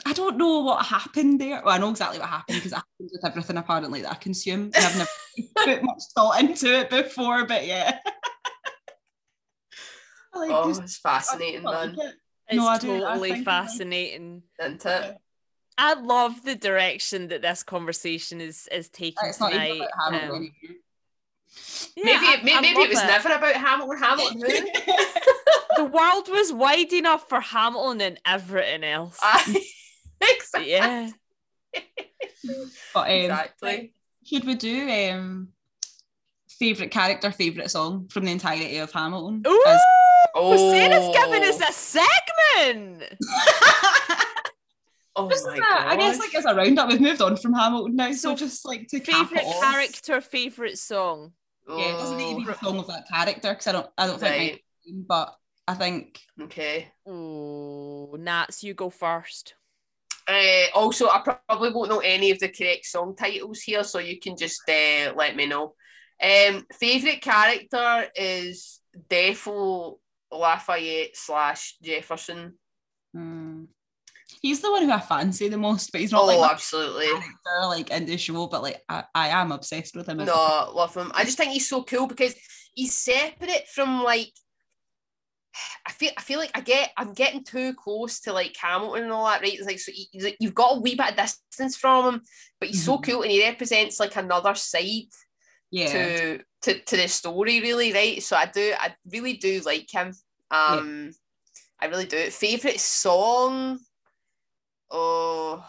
I 0.07 0.13
don't 0.15 0.37
know 0.39 0.61
what 0.61 0.85
happened 0.87 1.41
there. 1.41 1.61
Well, 1.65 1.75
I 1.75 1.79
know 1.79 1.91
exactly 1.91 2.19
what 2.19 2.29
happened 2.29 2.57
because 2.57 2.73
it 2.73 2.77
happens 2.77 3.13
with 3.13 3.25
everything 3.25 3.57
apparently 3.59 4.03
that 4.03 4.11
I 4.13 4.15
consume. 4.15 4.71
I've 4.75 4.97
never 4.97 5.11
put 5.65 5.83
much 5.85 6.03
thought 6.15 6.41
into 6.41 6.75
it 6.79 6.89
before, 6.91 7.45
but 7.47 7.67
yeah. 7.67 7.99
I 10.35 10.39
like 10.39 10.51
oh, 10.53 10.69
this- 10.69 10.79
it's 10.79 11.01
I 11.05 11.11
fascinating, 11.19 11.63
like 11.63 11.95
man. 11.97 12.07
it. 12.09 12.15
It's 12.49 12.57
No, 12.57 12.67
I 12.67 12.79
do. 12.79 12.95
I 12.97 12.99
totally 13.01 13.31
think 13.33 13.49
I 13.49 13.51
fascinating. 13.63 14.43
Isn't 14.61 14.87
it? 14.87 15.17
I 15.85 15.95
love 15.95 16.45
the 16.45 16.55
direction 16.55 17.27
that 17.29 17.43
this 17.43 17.63
conversation 17.65 18.41
is 18.41 18.69
is 18.71 18.89
taking 18.89 19.29
It's 19.29 19.41
not 19.41 19.53
even 19.53 19.63
tonight. 19.67 19.77
about 19.81 19.91
Hamilton 20.13 20.29
Um, 20.31 20.35
anymore. 20.37 20.77
yeah, 21.97 22.05
maybe 22.05 22.27
I- 22.27 22.37
maybe, 22.45 22.53
I 22.57 22.61
maybe 22.61 22.81
it 22.83 22.89
was 22.91 23.03
it. 23.03 23.07
never 23.07 23.29
about 23.33 23.55
Hamilton. 23.57 23.99
Hamilton. 24.07 24.41
who? 24.41 25.77
the 25.77 25.85
world 25.85 26.29
was 26.29 26.53
wide 26.53 26.93
enough 26.93 27.29
for 27.29 27.41
Hamilton 27.41 28.01
and 28.01 28.21
everything 28.25 28.85
else. 28.85 29.19
Aye. 29.23 29.65
exactly. 30.23 30.71
yeah. 30.71 31.11
But 32.95 33.01
um, 33.11 33.17
Exactly. 33.17 33.93
should 34.25 34.45
we 34.45 34.55
do 34.55 34.89
um 35.11 35.49
favorite 36.61 36.91
character, 36.93 37.33
favorite 37.33 37.71
song 37.73 38.07
from 38.09 38.25
the 38.27 38.31
entirety 38.31 38.77
of 38.79 38.93
Hamilton? 38.93 39.43
Ooh, 39.47 39.65
As- 39.67 39.81
Oh. 40.35 40.57
Sarah's 40.71 41.15
giving 41.17 41.43
us 41.45 41.61
a 41.61 41.73
segment. 41.73 43.03
Oh 45.15 45.29
Just 45.29 45.47
my 45.47 45.53
as 45.55 45.59
a- 45.59 45.89
I 45.89 45.97
guess 45.97 46.19
like 46.19 46.35
as 46.35 46.45
a 46.47 46.55
roundup, 46.55 46.89
we've 46.89 47.01
moved 47.01 47.21
on 47.23 47.37
from 47.37 47.53
Hamilton 47.53 47.97
now, 47.97 48.13
so, 48.13 48.31
So, 48.31 48.37
just 48.37 48.65
like 48.67 48.89
to 48.89 49.01
cap 49.01 49.29
Favorite 49.29 49.45
off. 49.47 49.61
character, 49.63 50.21
favorite 50.21 50.79
song. 50.79 51.33
Yeah, 51.69 51.75
it 51.77 51.99
doesn't 51.99 52.17
need 52.17 52.31
to 52.31 52.37
be 52.37 52.43
Oh, 52.43 52.53
the 52.53 52.59
song 52.59 52.79
of 52.79 52.87
that 52.89 53.09
character 53.09 53.51
because 53.51 53.67
I 53.67 53.73
don't, 53.73 53.91
I 53.99 54.07
don't 54.07 54.19
think, 54.19 54.33
Right. 54.33 54.65
mine- 54.87 55.05
but 55.07 55.37
I 55.69 55.75
think 55.75 56.21
Okay. 56.41 56.89
Ooh, 57.09 58.17
Nats, 58.19 58.65
you 58.65 58.75
go 58.75 58.91
first. 58.91 59.55
Uh, 60.27 60.67
also, 60.75 61.09
I 61.09 61.21
probably 61.49 61.71
won't 61.73 61.91
know 61.91 61.99
any 61.99 62.31
of 62.31 62.39
the 62.39 62.49
correct 62.49 62.87
song 62.87 63.15
titles 63.15 63.61
here, 63.61 63.85
so 63.85 63.99
you 63.99 64.19
can 64.19 64.37
just 64.37 64.63
uh, 64.69 65.13
let 65.15 65.37
me 65.37 65.47
know. 65.47 65.75
Um, 66.23 66.65
favorite 66.73 67.21
character 67.21 68.09
is 68.15 68.81
Defo 69.09 69.99
Lafayette 70.31 71.17
slash 71.17 71.77
Jefferson. 71.83 72.59
hmm, 73.13 73.65
he's 74.43 74.61
the 74.61 74.71
one 74.71 74.83
who 74.83 74.91
I 74.91 75.01
fancy 75.01 75.49
the 75.49 75.57
most, 75.57 75.93
but 75.93 76.01
he's 76.01 76.13
not 76.13 76.23
oh, 76.23 76.27
like 76.27 76.51
absolutely. 76.51 77.07
character 77.07 77.67
like 77.67 77.91
in 77.91 78.05
the 78.07 78.17
show, 78.19 78.49
but 78.49 78.63
like 78.63 78.83
I, 78.89 79.05
I 79.15 79.29
am 79.29 79.53
obsessed 79.53 79.95
with 79.97 80.09
him. 80.09 80.19
No, 80.19 80.73
love 80.75 80.95
him. 80.95 81.13
I 81.15 81.25
just 81.25 81.39
think 81.39 81.53
he's 81.53 81.69
so 81.69 81.83
cool 81.85 82.07
because 82.09 82.35
he's 82.75 82.95
separate 82.95 83.69
from 83.73 84.03
like. 84.03 84.33
I 85.87 85.93
feel, 85.93 86.11
I 86.17 86.23
feel 86.23 86.39
like 86.39 86.51
I 86.55 86.61
get, 86.61 86.91
I'm 86.97 87.13
getting 87.13 87.45
too 87.45 87.75
close 87.75 88.21
to 88.21 88.33
like 88.33 88.57
Hamilton 88.57 89.05
and 89.05 89.13
all 89.13 89.27
that, 89.27 89.43
right? 89.43 89.53
It's 89.53 89.67
like, 89.67 89.79
so 89.79 89.93
he- 89.93 90.09
like, 90.21 90.37
you've 90.41 90.55
got 90.55 90.77
a 90.77 90.81
wee 90.81 90.95
bit 90.95 91.11
of 91.11 91.17
distance 91.17 91.77
from 91.77 92.15
him, 92.15 92.23
but 92.59 92.69
he's 92.69 92.85
so 92.85 92.99
Mhm. 92.99 93.05
cool 93.05 93.23
and 93.23 93.31
he 93.31 93.45
represents 93.45 94.01
like 94.01 94.17
another 94.17 94.55
side 94.55 95.11
yeah, 95.71 95.87
to, 95.89 96.41
to 96.63 96.79
to 96.81 96.97
the 96.97 97.09
story, 97.09 97.61
really, 97.61 97.93
right? 97.93 98.23
So 98.23 98.37
I 98.37 98.47
do, 98.47 98.75
I 98.79 98.95
really 99.11 99.35
do 99.35 99.61
like 99.65 99.91
him. 99.91 100.13
Um, 100.51 101.13
I 101.81 101.87
really 101.87 102.07
do. 102.07 102.31
Favorite 102.31 102.79
song? 102.79 103.79
Oh, 104.93 105.65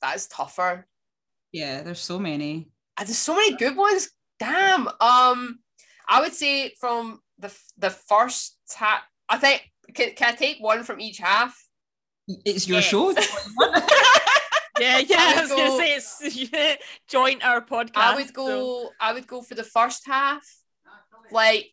that's 0.00 0.26
tougher. 0.28 0.86
yeah. 1.52 1.82
There's 1.82 2.00
so 2.00 2.18
many. 2.18 2.70
Uh, 2.96 3.04
There's 3.04 3.18
so 3.18 3.34
many 3.34 3.56
good 3.56 3.76
ones. 3.76 4.08
Damn. 4.38 4.88
Um, 5.00 5.58
I 6.08 6.20
would 6.20 6.32
say 6.32 6.72
from 6.80 7.20
the 7.38 7.52
the 7.76 7.90
first 7.90 8.56
half. 8.76 9.02
I 9.28 9.38
think 9.38 9.68
can, 9.94 10.12
can 10.14 10.28
I 10.32 10.36
take 10.36 10.58
one 10.60 10.84
from 10.84 11.00
each 11.00 11.18
half? 11.18 11.56
It's 12.44 12.68
your 12.68 12.78
Yes. 12.78 12.88
show. 12.88 13.14
Yeah, 14.78 14.98
yeah. 14.98 15.16
I 15.18 15.32
I, 15.32 15.34
would 15.36 15.40
was 15.42 15.50
gonna 15.52 15.76
say 15.78 15.94
it's 15.94 16.36
yeah, 16.52 16.74
joint 17.08 17.42
our 17.42 17.62
podcast. 17.64 17.96
I 17.96 18.14
would 18.14 18.26
so- 18.26 18.32
go. 18.34 18.90
I 19.00 19.14
would 19.14 19.26
go 19.26 19.40
for 19.40 19.54
the 19.54 19.64
first 19.64 20.02
half. 20.06 20.42
Like 21.32 21.70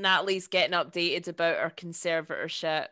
Natalie's 0.00 0.48
getting 0.48 0.76
updated 0.76 1.28
about 1.28 1.58
her 1.58 1.72
conservatorship. 1.76 2.86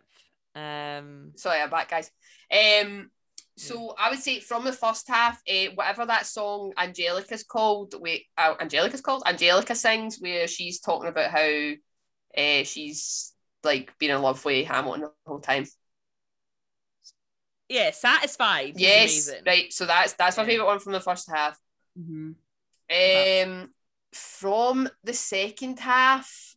Um, 0.54 1.32
sorry, 1.36 1.60
I'm 1.60 1.70
back, 1.70 1.90
guys. 1.90 2.10
Um, 2.50 3.10
so 3.56 3.94
I 3.98 4.10
would 4.10 4.20
say 4.20 4.38
from 4.40 4.64
the 4.64 4.72
first 4.72 5.08
half, 5.08 5.40
uh, 5.48 5.66
whatever 5.74 6.06
that 6.06 6.26
song 6.26 6.72
Angelica's 6.78 7.42
called, 7.42 7.94
wait, 7.98 8.26
uh, 8.36 8.54
Angelica's 8.60 9.00
called, 9.00 9.24
Angelica 9.26 9.74
sings, 9.74 10.18
where 10.20 10.46
she's 10.46 10.78
talking 10.80 11.08
about 11.08 11.30
how 11.30 11.72
uh, 12.36 12.62
she's 12.62 13.34
like 13.64 13.96
been 13.98 14.12
in 14.12 14.22
love 14.22 14.44
with 14.44 14.66
Hamilton 14.66 15.02
the 15.02 15.12
whole 15.26 15.40
time. 15.40 15.66
yeah, 17.68 17.90
satisfied. 17.90 18.76
is 18.76 18.80
Yes, 18.80 19.28
amazing. 19.28 19.44
right. 19.46 19.72
So 19.72 19.86
that's 19.86 20.12
that's 20.14 20.36
my 20.36 20.44
Yeah. 20.44 20.48
favorite 20.48 20.66
one 20.66 20.78
from 20.78 20.92
the 20.92 21.00
first 21.00 21.28
half. 21.28 21.58
Mhm. 21.98 22.34
Um, 22.90 23.74
from 24.12 24.88
the 25.04 25.12
second 25.12 25.78
half, 25.80 26.54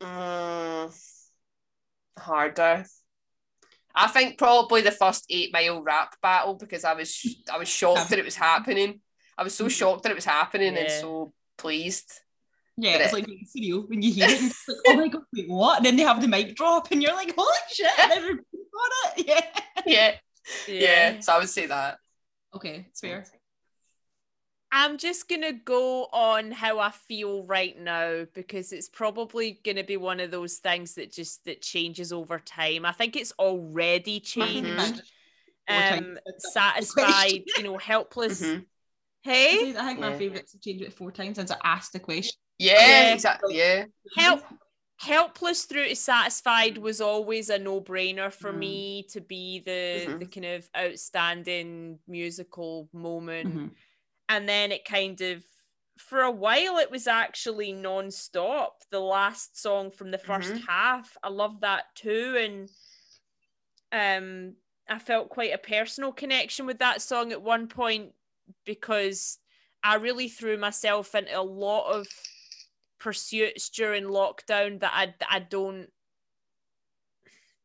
mm, 0.00 0.92
harder. 2.18 2.84
I 3.94 4.08
think 4.08 4.36
probably 4.36 4.82
the 4.82 4.90
first 4.90 5.24
eight 5.30 5.52
mile 5.52 5.82
rap 5.82 6.14
battle 6.22 6.54
because 6.54 6.84
I 6.84 6.92
was 6.94 7.24
I 7.52 7.58
was 7.58 7.68
shocked 7.68 8.10
that 8.10 8.18
it 8.18 8.24
was 8.24 8.36
happening. 8.36 9.00
I 9.38 9.42
was 9.42 9.54
so 9.54 9.68
shocked 9.68 10.02
that 10.02 10.12
it 10.12 10.16
was 10.16 10.24
happening 10.24 10.76
and 10.76 10.90
so 10.90 11.32
pleased. 11.56 12.12
Yeah, 12.76 12.96
it's 12.96 13.12
it- 13.12 13.16
like 13.16 13.26
surreal 13.26 13.88
when 13.88 14.02
you 14.02 14.12
hear 14.12 14.28
it. 14.28 14.42
Like, 14.42 14.76
oh 14.88 14.96
my 14.96 15.08
god, 15.08 15.22
wait, 15.32 15.48
what? 15.48 15.78
And 15.78 15.86
then 15.86 15.96
they 15.96 16.02
have 16.02 16.20
the 16.20 16.28
mic 16.28 16.54
drop, 16.56 16.90
and 16.90 17.02
you're 17.02 17.14
like, 17.14 17.34
holy 17.36 17.56
shit! 17.72 17.86
Never 17.98 18.34
got 18.34 19.18
it. 19.18 19.44
Yeah. 19.86 20.14
Yeah. 20.68 21.14
yeah. 21.14 21.20
So 21.20 21.32
I 21.32 21.38
would 21.38 21.48
say 21.48 21.66
that. 21.66 21.98
Okay, 22.54 22.86
it's 22.90 23.00
fair. 23.00 23.24
I'm 24.72 24.98
just 24.98 25.28
gonna 25.28 25.52
go 25.52 26.04
on 26.12 26.50
how 26.50 26.80
I 26.80 26.90
feel 26.90 27.44
right 27.44 27.78
now 27.78 28.26
because 28.34 28.72
it's 28.72 28.88
probably 28.88 29.60
gonna 29.64 29.84
be 29.84 29.96
one 29.96 30.20
of 30.20 30.30
those 30.30 30.56
things 30.58 30.94
that 30.94 31.12
just 31.12 31.44
that 31.44 31.62
changes 31.62 32.12
over 32.12 32.38
time. 32.38 32.84
I 32.84 32.92
think 32.92 33.16
it's 33.16 33.32
already 33.38 34.20
changed. 34.20 35.02
Mhm. 35.68 36.02
Um, 36.02 36.18
satisfied, 36.38 37.44
you 37.56 37.62
know, 37.64 37.78
helpless. 37.78 38.40
Mhm. 38.42 38.66
Hey, 39.22 39.74
I 39.76 39.84
think 39.86 40.00
my 40.00 40.10
Yeah. 40.10 40.18
favourite 40.18 40.46
to 40.48 40.58
change 40.60 40.82
it 40.82 40.92
four 40.92 41.10
times 41.10 41.36
since 41.36 41.50
I 41.50 41.56
asked 41.64 41.92
the 41.92 42.00
question. 42.00 42.38
Yeah, 42.58 43.02
Yeah. 43.02 43.14
exactly. 43.14 43.56
Yeah. 43.56 43.86
help 44.16 44.44
helpless 44.98 45.64
through 45.64 45.88
to 45.88 45.96
satisfied 45.96 46.78
was 46.78 47.00
always 47.02 47.50
a 47.50 47.58
no-brainer 47.58 48.32
for 48.32 48.50
Mm. 48.50 48.58
me 48.58 49.02
to 49.10 49.20
be 49.20 49.60
the 49.60 50.08
Mhm. 50.08 50.18
the 50.18 50.26
kind 50.26 50.46
of 50.46 50.68
outstanding 50.76 51.98
musical 52.08 52.88
moment 52.92 53.48
Mhm. 53.48 53.70
And 54.28 54.48
then 54.48 54.72
it 54.72 54.84
kind 54.84 55.20
of 55.20 55.44
for 55.98 56.20
a 56.22 56.30
while 56.30 56.76
it 56.78 56.90
was 56.90 57.06
actually 57.06 57.72
non-stop 57.72 58.82
the 58.90 59.00
last 59.00 59.58
song 59.60 59.90
from 59.90 60.10
the 60.10 60.18
1st 60.18 60.54
Mhm. 60.54 60.66
half 60.66 61.16
i 61.22 61.28
love 61.28 61.60
that 61.60 61.84
too 61.94 62.36
and 62.38 62.70
um 63.92 64.56
i 64.88 64.98
felt 64.98 65.30
quite 65.30 65.52
a 65.52 65.58
personal 65.58 66.12
connection 66.12 66.66
with 66.66 66.78
that 66.78 67.00
song 67.02 67.32
at 67.32 67.42
one 67.42 67.68
point 67.68 68.12
because 68.64 69.38
i 69.82 69.94
really 69.94 70.28
threw 70.28 70.56
myself 70.58 71.14
into 71.14 71.38
a 71.38 71.42
lot 71.42 71.90
of 71.92 72.06
pursuits 72.98 73.70
during 73.70 74.04
lockdown 74.04 74.80
that 74.80 74.92
i 74.94 75.14
i 75.30 75.38
don't 75.38 75.90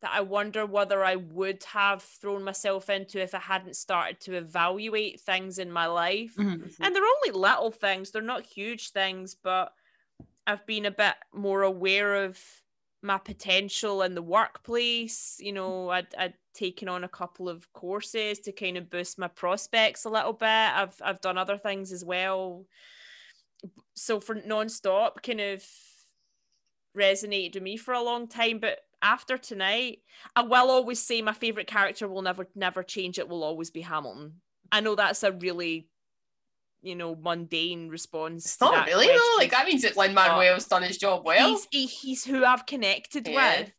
that 0.02 0.12
I 0.12 0.22
wonder 0.22 0.66
whether 0.66 1.04
I 1.04 1.16
would 1.16 1.64
have 1.66 2.02
thrown 2.04 2.44
myself 2.44 2.90
into 2.90 3.22
if 3.22 3.34
I 3.36 3.40
hadn't 3.40 3.76
started 3.76 4.20
to 4.22 4.36
evaluate 4.36 5.22
things 5.22 5.60
in 5.60 5.72
my 5.72 5.86
life. 5.88 6.36
Mhm. 6.38 6.76
And 6.82 6.96
they're 6.96 7.04
only 7.04 7.32
little 7.32 7.72
things, 7.72 8.12
they're 8.12 8.22
not 8.22 8.46
huge 8.46 8.92
things, 8.92 9.36
but 9.36 9.74
I've 10.48 10.66
been 10.66 10.86
a 10.86 10.92
bit 10.92 11.16
more 11.34 11.64
aware 11.64 12.26
of 12.26 12.64
my 13.04 13.18
potential 13.18 14.02
in 14.04 14.16
the 14.16 14.22
workplace. 14.22 15.38
You 15.40 15.54
know, 15.54 15.90
I'd, 15.90 16.14
I'd 16.16 16.36
taken 16.54 16.88
on 16.90 17.04
a 17.04 17.10
couple 17.10 17.50
of 17.50 17.72
courses 17.74 18.40
to 18.40 18.52
kind 18.52 18.78
of 18.78 18.90
boost 18.90 19.18
my 19.20 19.28
prospects 19.28 20.06
a 20.06 20.10
little 20.10 20.34
bit. 20.34 20.48
I've 20.48 21.00
I've 21.02 21.22
done 21.22 21.38
other 21.38 21.58
things 21.58 21.92
as 21.92 22.04
well. 22.06 22.68
So 23.96 24.20
for 24.20 24.36
nonstop, 24.36 25.24
kind 25.24 25.42
of 25.42 25.66
resonated 26.98 27.56
with 27.56 27.64
me 27.64 27.78
for 27.78 27.94
a 27.94 28.02
long 28.02 28.28
time. 28.28 28.60
But 28.60 28.80
after 29.02 29.38
tonight, 29.38 30.00
I 30.36 30.44
will 30.44 30.70
always 30.70 31.02
say 31.02 31.22
my 31.22 31.34
favorite 31.34 31.68
character 31.68 32.08
will 32.08 32.22
never 32.22 32.48
never 32.56 32.84
change. 32.84 33.20
It 33.20 33.28
will 33.30 33.44
always 33.44 33.70
be 33.72 33.82
Hamilton. 33.82 34.42
I 34.72 34.80
know 34.82 34.96
that's 34.96 35.24
a 35.24 35.32
really, 35.32 35.90
you 36.82 36.96
know, 36.96 37.16
mundane 37.16 37.90
response. 37.90 38.46
It's 38.46 38.62
not 38.62 38.88
really 38.88 39.08
though. 39.08 39.36
Like 39.38 39.52
that 39.52 39.66
means 39.66 39.82
that 39.82 39.98
Lin 39.98 40.14
Manuel's 40.14 40.66
done 40.68 40.84
his 40.84 40.98
job 40.98 41.26
well. 41.26 41.50
he's 41.50 41.68
he, 41.72 41.86
he's 41.88 42.24
who 42.26 42.46
I've 42.46 42.66
connected 42.66 43.28
Yeah. 43.28 43.60
with. 43.62 43.72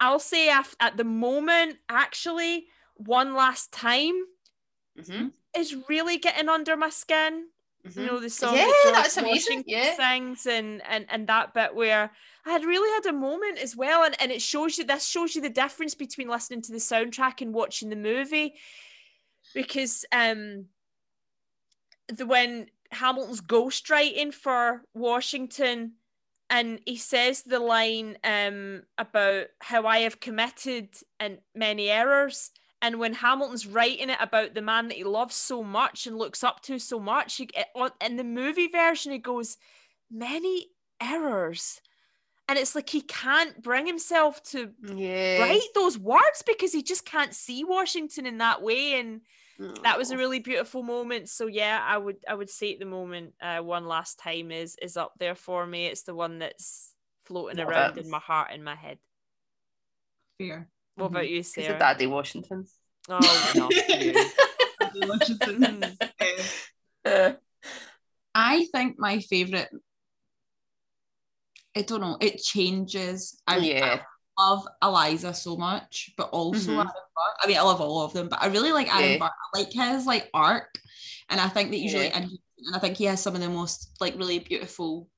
I'll 0.00 0.20
say 0.20 0.48
af- 0.50 0.76
at 0.78 0.96
the 0.96 1.04
moment, 1.04 1.78
actually, 1.88 2.66
one 2.96 3.34
last 3.34 3.72
time 3.72 4.14
Mhm, 4.98 5.32
is 5.56 5.76
really 5.88 6.18
getting 6.18 6.48
under 6.48 6.76
my 6.76 6.90
skin. 6.90 7.46
Mhm. 7.94 8.00
You 8.00 8.06
know 8.06 8.20
the 8.20 8.30
song 8.30 8.54
Yeah, 8.56 8.66
that 8.84 8.92
that's 8.94 9.16
amazing, 9.16 9.64
yeah. 9.66 9.94
sings, 9.96 10.46
and 10.46 10.82
and 10.88 11.06
and 11.08 11.26
that 11.28 11.54
bit 11.54 11.74
where 11.74 12.10
I 12.46 12.50
had 12.50 12.64
really 12.64 12.90
had 12.90 13.06
a 13.06 13.16
moment 13.16 13.58
as 13.58 13.76
well, 13.76 14.04
and 14.04 14.14
and 14.20 14.30
it 14.32 14.42
shows 14.42 14.78
you 14.78 14.84
this 14.84 15.06
shows 15.06 15.34
you 15.34 15.42
the 15.42 15.50
difference 15.50 15.94
between 15.94 16.28
listening 16.28 16.62
to 16.62 16.72
the 16.72 16.78
soundtrack 16.78 17.40
and 17.40 17.52
watching 17.54 17.88
the 17.90 17.96
movie, 17.96 18.54
because 19.54 20.04
um, 20.12 20.66
the 22.08 22.26
when 22.26 22.68
Hamilton's 22.90 23.40
ghostwriting 23.40 24.32
for 24.32 24.82
Washington, 24.94 25.92
and 26.50 26.80
he 26.86 26.96
says 26.96 27.42
the 27.42 27.58
line 27.60 28.16
um 28.24 28.82
about 28.96 29.46
how 29.60 29.86
I 29.86 29.98
have 30.00 30.20
committed 30.20 30.88
and 31.20 31.38
many 31.54 31.90
errors. 31.90 32.50
And 32.80 33.00
when 33.00 33.14
Hamilton's 33.14 33.66
writing 33.66 34.10
it 34.10 34.18
about 34.20 34.54
the 34.54 34.62
man 34.62 34.88
that 34.88 34.96
he 34.98 35.04
loves 35.04 35.34
so 35.34 35.64
much 35.64 36.06
and 36.06 36.16
looks 36.16 36.44
up 36.44 36.60
to 36.62 36.78
so 36.78 37.00
much, 37.00 37.36
he, 37.36 37.48
in 38.00 38.16
the 38.16 38.24
movie 38.24 38.68
version, 38.68 39.12
he 39.12 39.18
goes, 39.18 39.56
many 40.10 40.68
errors. 41.00 41.80
And 42.48 42.58
it's 42.58 42.74
like 42.74 42.88
he 42.90 43.02
can't 43.02 43.62
bring 43.62 43.86
himself 43.86 44.42
to 44.44 44.72
Yeah. 44.82 45.38
write 45.38 45.68
those 45.74 45.98
words 45.98 46.42
because 46.46 46.72
he 46.72 46.82
just 46.82 47.04
can't 47.04 47.34
see 47.34 47.64
Washington 47.64 48.26
in 48.26 48.38
that 48.38 48.62
way. 48.62 48.98
And 48.98 49.22
that 49.82 49.98
was 49.98 50.10
a 50.10 50.16
really 50.16 50.40
beautiful 50.40 50.82
moment. 50.82 51.28
So 51.28 51.46
yeah, 51.46 51.84
I 51.86 51.98
would 51.98 52.18
I 52.28 52.34
would 52.34 52.50
say 52.50 52.72
at 52.74 52.80
the 52.80 52.86
moment, 52.86 53.34
uh, 53.40 53.60
one 53.60 53.86
last 53.86 54.18
time 54.18 54.50
is 54.50 54.76
is 54.82 54.96
up 54.96 55.14
there 55.18 55.34
for 55.34 55.66
me. 55.66 55.86
It's 55.86 56.02
the 56.02 56.14
one 56.14 56.38
that's 56.38 56.94
floating 57.26 57.58
Love 57.58 57.68
around 57.68 57.98
it. 57.98 57.98
in 57.98 58.10
my 58.10 58.18
heart 58.18 58.50
and 58.52 58.64
my 58.64 58.74
head. 58.76 58.98
Fair. 60.38 60.70
What 60.98 61.06
about 61.06 61.28
you, 61.28 61.38
Is 61.38 61.56
it 61.56 61.64
Sarah? 61.64 61.78
Daddy 61.78 62.06
Washington? 62.06 62.66
Oh, 63.08 63.50
no. 63.54 63.68
Washington. 65.08 65.96
Uh, 67.04 67.32
I 68.34 68.66
think 68.72 68.98
my 68.98 69.20
favorite. 69.20 69.68
I 71.76 71.82
don't 71.82 72.00
know. 72.00 72.16
It 72.20 72.38
changes. 72.42 73.40
I, 73.46 73.58
yeah. 73.58 74.00
I 74.36 74.42
love 74.42 74.66
Eliza 74.82 75.34
so 75.34 75.56
much, 75.56 76.10
but 76.16 76.30
also 76.30 76.72
Mhm. 76.72 76.78
Aaron 76.78 76.86
Burr. 76.88 77.34
I 77.42 77.46
mean, 77.46 77.56
I 77.58 77.62
love 77.62 77.80
all 77.80 78.02
of 78.02 78.12
them, 78.12 78.28
but 78.28 78.42
I 78.42 78.46
really 78.46 78.72
like 78.72 78.92
Aaron 78.92 79.12
Yeah. 79.12 79.18
Burr. 79.18 79.26
I 79.26 79.58
like 79.58 79.72
his 79.72 80.04
like 80.06 80.28
arc, 80.34 80.80
and 81.28 81.40
I 81.40 81.48
think 81.48 81.70
that 81.70 81.78
usually, 81.78 82.02
really 82.02 82.10
Yeah. 82.10 82.16
interesting. 82.22 82.42
And 82.66 82.76
I 82.76 82.78
think 82.80 82.96
he 82.96 83.04
has 83.04 83.22
some 83.22 83.34
of 83.36 83.40
the 83.40 83.48
most 83.48 83.96
like 84.00 84.16
really 84.16 84.40
beautiful 84.40 85.08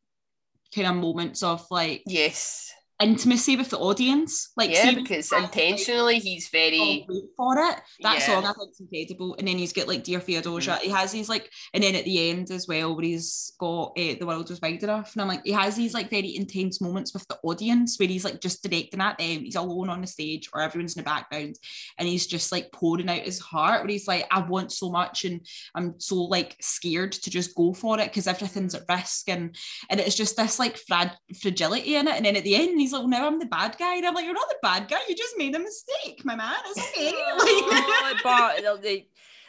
kind 0.75 0.87
of 0.89 0.97
moments 0.97 1.43
of 1.43 1.67
like 1.71 2.03
Yes. 2.07 2.71
Intimacy 3.01 3.57
with 3.57 3.71
the 3.71 3.79
audience. 3.79 4.51
Like, 4.57 4.71
yeah, 4.71 4.93
because 4.95 5.31
he's, 5.31 5.33
like, 5.33 5.45
intentionally 5.45 6.19
he's 6.19 6.49
very. 6.49 7.07
for 7.37 7.59
it. 7.59 7.77
That 8.03 8.19
Yeah. 8.19 8.27
song 8.27 8.45
I 8.45 8.53
think 8.53 8.71
is 8.73 8.81
incredible. 8.81 9.35
And 9.39 9.49
then 9.49 9.59
he's 9.59 9.73
got 9.73 9.89
like 9.89 10.05
Dear 10.05 10.21
Theodosia. 10.21 10.77
He 10.83 10.91
has 10.91 11.13
these 11.13 11.29
like, 11.29 11.51
and 11.75 11.83
then 11.83 11.95
at 11.95 12.05
the 12.05 12.31
end 12.31 12.51
as 12.51 12.69
well, 12.69 12.95
where 12.95 13.05
he's 13.05 13.53
got 13.59 13.93
uh, 13.99 14.15
The 14.19 14.27
World 14.27 14.51
Was 14.51 14.61
Wide 14.61 14.83
Enough. 14.83 15.13
And 15.15 15.23
I'm 15.23 15.29
like, 15.29 15.43
he 15.45 15.53
has 15.53 15.77
these 15.77 15.95
like 15.95 16.11
very 16.11 16.37
intense 16.37 16.81
moments 16.81 17.15
with 17.15 17.27
the 17.29 17.39
audience 17.43 17.99
where 17.99 18.09
he's 18.09 18.25
like 18.25 18.41
just 18.41 18.63
directing 18.63 19.01
at 19.01 19.19
them. 19.19 19.45
He's 19.45 19.57
alone 19.57 19.89
on 19.89 20.01
the 20.03 20.07
stage 20.07 20.49
or 20.53 20.61
everyone's 20.61 20.97
in 20.97 21.03
the 21.03 21.09
background. 21.11 21.57
And 21.99 22.07
he's 22.09 22.27
just 22.27 22.53
like 22.53 22.71
pouring 22.73 23.09
out 23.09 23.21
his 23.23 23.39
heart 23.39 23.81
where 23.83 23.91
he's 23.91 24.09
like, 24.09 24.27
I 24.31 24.41
want 24.41 24.73
so 24.73 24.91
much 24.91 25.25
and 25.25 25.47
I'm 25.75 25.99
so 25.99 26.17
like 26.17 26.57
scared 26.61 27.13
to 27.13 27.31
just 27.31 27.55
go 27.55 27.73
for 27.73 27.99
it 27.99 28.09
because 28.09 28.27
everything's 28.27 28.75
at 28.75 28.85
risk. 28.89 29.29
And 29.29 29.57
and 29.89 30.01
it's 30.01 30.17
just 30.17 30.37
this 30.37 30.59
like 30.59 30.77
frag- 30.77 31.17
fragility 31.41 31.97
in 31.97 32.07
it. 32.09 32.17
And 32.17 32.27
then 32.27 32.37
at 32.37 32.45
the 32.45 32.55
end, 32.57 32.79
he's 32.81 32.90
like, 32.93 33.01
well, 33.01 33.09
now 33.09 33.27
I'm 33.27 33.39
the 33.39 33.47
bad 33.47 33.77
guy. 33.79 33.97
And 33.97 34.07
I'm 34.07 34.15
like, 34.15 34.25
you're 34.25 34.35
not 34.35 34.49
the 34.49 34.57
bad 34.63 34.89
guy. 34.89 34.99
You 35.09 35.15
just 35.17 35.37
made 35.39 35.55
a 35.55 35.59
mistake, 35.59 36.25
my 36.25 36.37
man. 36.37 36.55
It's 36.67 36.79
okay. 36.97 37.13
Oh, 37.15 38.15
but 38.25 38.83
the, 38.83 39.07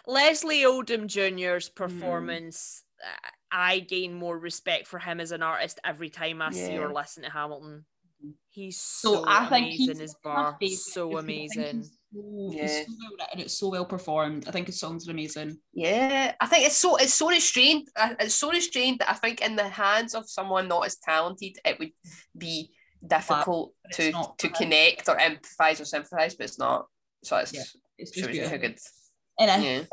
Leslie 0.07 0.61
Odom 0.63 1.07
Jr.'s 1.07 1.69
Mm. 1.69 1.75
performance, 1.75 2.83
uh, 3.03 3.27
I 3.51 3.79
gain 3.79 4.13
more 4.13 4.37
respect 4.37 4.87
for 4.87 4.99
him 4.99 5.19
as 5.19 5.31
an 5.31 5.43
artist 5.43 5.79
every 5.83 6.09
time 6.09 6.41
I 6.41 6.51
see 6.51 6.77
or 6.77 6.93
listen 6.93 7.23
to 7.23 7.29
Hamilton. 7.29 7.85
He's 8.49 8.79
so, 8.79 9.15
so 9.15 9.25
I 9.27 9.45
think 9.47 9.67
amazing 9.67 9.87
he's 9.87 10.01
as 10.01 10.15
my 10.25 10.29
bar, 10.33 10.57
so 10.61 11.09
because 11.09 11.23
I 11.23 11.27
think 11.27 11.49
amazing. 11.49 11.77
he's 11.79 11.91
so, 12.13 12.51
Yeah. 12.53 12.61
he's 12.61 12.85
so 12.85 12.93
well 13.01 13.11
written. 13.19 13.39
It's 13.39 13.53
so 13.57 13.69
well 13.69 13.85
performed. 13.85 14.47
I 14.47 14.51
think 14.51 14.67
his 14.67 14.79
songs 14.79 15.07
are 15.07 15.11
amazing. 15.11 15.57
Yeah, 15.73 16.35
I 16.39 16.45
think 16.47 16.65
it's 16.65 16.75
so 16.77 16.97
it's 16.97 17.13
so 17.13 17.29
restrained. 17.29 17.87
uh, 17.95 18.15
It's 18.19 18.35
so 18.35 18.51
restrained 18.51 18.99
that 18.99 19.09
I 19.09 19.13
think 19.13 19.41
in 19.41 19.55
the 19.55 19.67
hands 19.69 20.13
of 20.15 20.29
someone 20.29 20.67
not 20.67 20.85
as 20.85 20.97
talented, 20.97 21.57
it 21.63 21.79
would 21.79 21.91
be 22.37 22.71
difficult 23.05 23.73
but 23.83 23.93
to 23.93 24.11
not 24.11 24.37
to 24.39 24.49
connect 24.49 25.09
or 25.09 25.17
empathize 25.17 25.79
or 25.81 25.85
sympathize, 25.85 26.35
but 26.35 26.45
it's 26.45 26.59
not. 26.59 26.87
So 27.23 27.37
it's 27.37 27.53
Yeah, 27.53 27.63
It's 27.97 28.11
just 28.11 28.29
beautiful. 28.31 28.57
good. 28.57 28.77
And 29.39 29.51
I 29.51 29.57
Yeah. 29.57 29.83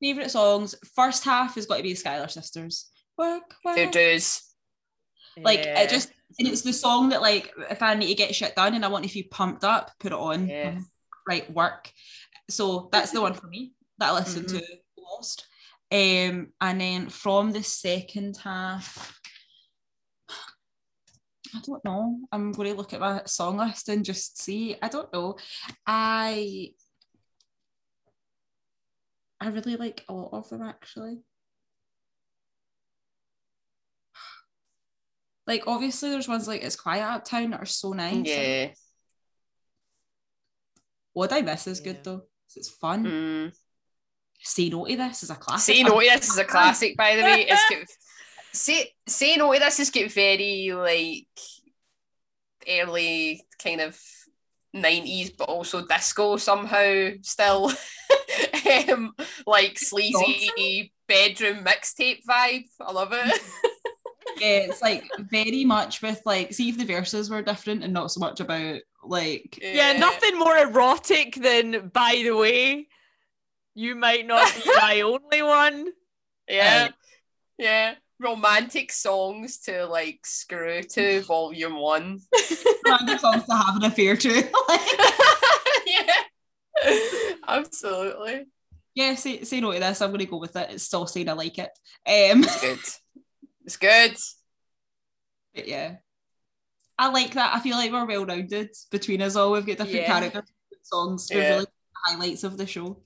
favorite 0.00 0.30
songs. 0.30 0.74
First 0.94 1.24
half 1.24 1.54
has 1.54 1.66
got 1.66 1.76
to 1.78 1.82
be 1.82 1.94
Schuyler 1.94 2.28
Sisters. 2.28 2.90
Work, 3.16 3.54
work. 3.64 3.92
dues. 3.92 4.42
Like 5.36 5.60
Yeah. 5.60 5.80
it 5.80 5.90
just, 5.90 6.10
and 6.38 6.48
it's 6.48 6.62
the 6.62 6.72
song 6.72 7.10
that 7.10 7.22
like 7.22 7.52
if 7.70 7.82
I 7.82 7.94
need 7.94 8.08
to 8.08 8.14
get 8.14 8.34
shit 8.34 8.54
done 8.56 8.74
and 8.74 8.84
I 8.84 8.88
want 8.88 9.04
to 9.04 9.10
feel 9.10 9.24
pumped 9.30 9.64
up, 9.64 9.92
put 9.98 10.12
it 10.12 10.18
on. 10.18 10.48
Yeah. 10.48 10.78
Right, 11.28 11.50
work. 11.52 11.92
So 12.48 12.88
that's 12.92 13.10
the 13.12 13.20
one 13.20 13.34
for 13.34 13.46
me 13.46 13.72
that 13.98 14.10
I 14.10 14.12
listen 14.14 14.44
Mm-hmm. 14.44 14.56
to 14.58 14.78
most. 14.98 15.46
Um, 15.92 16.52
and 16.60 16.80
then 16.80 17.08
from 17.08 17.52
the 17.52 17.62
second 17.62 18.36
half, 18.38 19.19
I 21.54 21.60
don't 21.64 21.84
know. 21.84 22.18
I'm 22.32 22.52
going 22.52 22.70
to 22.70 22.76
look 22.76 22.92
at 22.92 23.00
my 23.00 23.22
song 23.26 23.58
list 23.58 23.88
and 23.88 24.04
just 24.04 24.40
see. 24.40 24.76
I 24.80 24.88
don't 24.88 25.12
know. 25.12 25.36
I 25.86 26.70
I 29.40 29.48
really 29.48 29.76
like 29.76 30.04
a 30.08 30.12
lot 30.12 30.30
of 30.32 30.48
them 30.50 30.62
actually. 30.62 31.18
Like 35.46 35.64
obviously 35.66 36.10
there's 36.10 36.28
ones 36.28 36.46
like 36.46 36.62
It's 36.62 36.76
Quiet 36.76 37.02
Uptown 37.02 37.50
that 37.50 37.62
are 37.62 37.66
so 37.66 37.92
nice. 37.92 38.26
Yeah. 38.26 38.68
What 41.12 41.32
I 41.32 41.40
Miss 41.40 41.66
is 41.66 41.80
Yeah. 41.80 41.92
good 41.92 42.04
though. 42.04 42.22
It's 42.54 42.68
fun. 42.68 43.04
Mm. 43.04 43.52
Say 44.42 44.68
No 44.68 44.84
to 44.86 44.96
This 44.96 45.22
is 45.22 45.30
a 45.30 45.34
classic. 45.36 45.74
Say 45.76 45.82
no 45.82 46.00
to 46.00 46.06
this 46.06 46.28
is 46.28 46.38
a 46.38 46.44
classic, 46.44 46.96
by 46.96 47.16
the 47.16 47.22
way. 47.22 47.46
It's 47.48 47.64
say 48.52 48.92
say 49.06 49.36
no 49.36 49.52
to 49.52 49.58
this 49.58 49.78
has 49.78 49.90
got 49.90 50.10
very 50.10 50.72
like 50.72 51.26
early 52.68 53.42
kind 53.62 53.80
of 53.80 54.00
nineties, 54.72 55.30
but 55.30 55.48
also 55.48 55.86
disco 55.86 56.36
somehow 56.36 57.10
still. 57.22 57.72
um, 58.92 59.12
like 59.46 59.78
sleazy 59.78 60.92
bedroom 61.08 61.64
mixtape 61.64 62.24
vibe. 62.28 62.64
I 62.80 62.92
love 62.92 63.12
it. 63.12 63.40
Yeah, 64.40 64.60
it's 64.60 64.80
like 64.80 65.04
very 65.30 65.66
much 65.66 66.00
with 66.00 66.22
like, 66.24 66.54
see 66.54 66.70
if 66.70 66.78
the 66.78 66.86
verses 66.86 67.28
were 67.28 67.42
different 67.42 67.84
and 67.84 67.92
not 67.92 68.10
so 68.10 68.20
much 68.20 68.40
about 68.40 68.80
like 69.04 69.58
Yeah, 69.60 69.92
nothing 69.98 70.38
more 70.38 70.56
erotic 70.56 71.34
than, 71.34 71.90
by 71.92 72.22
the 72.24 72.34
way, 72.34 72.88
you 73.74 73.94
might 73.94 74.26
not 74.26 74.50
be 74.54 74.62
my 74.76 75.00
only 75.04 75.42
one. 75.42 75.88
Yeah. 76.48 76.88
Yeah. 77.58 77.94
Romantic 78.20 78.92
songs 78.92 79.58
to 79.60 79.86
like 79.86 80.20
screw 80.26 80.82
to 80.82 81.20
volume 81.26 81.76
one. 81.80 82.20
random 82.86 83.18
songs 83.18 83.44
to 83.46 83.54
have 83.56 83.76
an 83.76 83.84
affair 83.84 84.14
to. 84.16 84.28
yeah. 85.86 86.12
Absolutely. 87.48 88.46
yeah, 88.94 89.14
say, 89.14 89.42
say 89.44 89.60
no 89.60 89.72
to 89.72 89.78
this. 89.80 90.00
I'm 90.00 90.10
gonna 90.12 90.26
go 90.26 90.38
with 90.38 90.54
it. 90.56 90.68
It's 90.72 90.84
still 90.84 91.06
saying 91.06 91.28
I 91.28 91.32
like 91.32 91.58
it. 91.58 91.70
Um, 92.06 92.44
It's 92.44 92.60
good. 92.60 92.78
It's 93.64 93.76
good. 93.76 94.16
but 95.54 95.66
yeah, 95.68 95.96
I 96.98 97.08
like 97.10 97.32
that. 97.34 97.54
I 97.54 97.60
feel 97.60 97.76
like 97.76 97.90
we're 97.92 98.06
well 98.06 98.26
rounded 98.26 98.70
between 98.90 99.22
us 99.22 99.36
all. 99.36 99.52
We've 99.52 99.66
got 99.66 99.78
different 99.78 99.92
Yeah. 100.02 100.06
characters, 100.20 100.50
songs. 100.82 101.26
They're 101.28 101.42
Yeah. 101.42 101.48
really 101.54 101.66
highlights 102.06 102.44
of 102.44 102.56
the 102.56 102.66
show. 102.66 103.02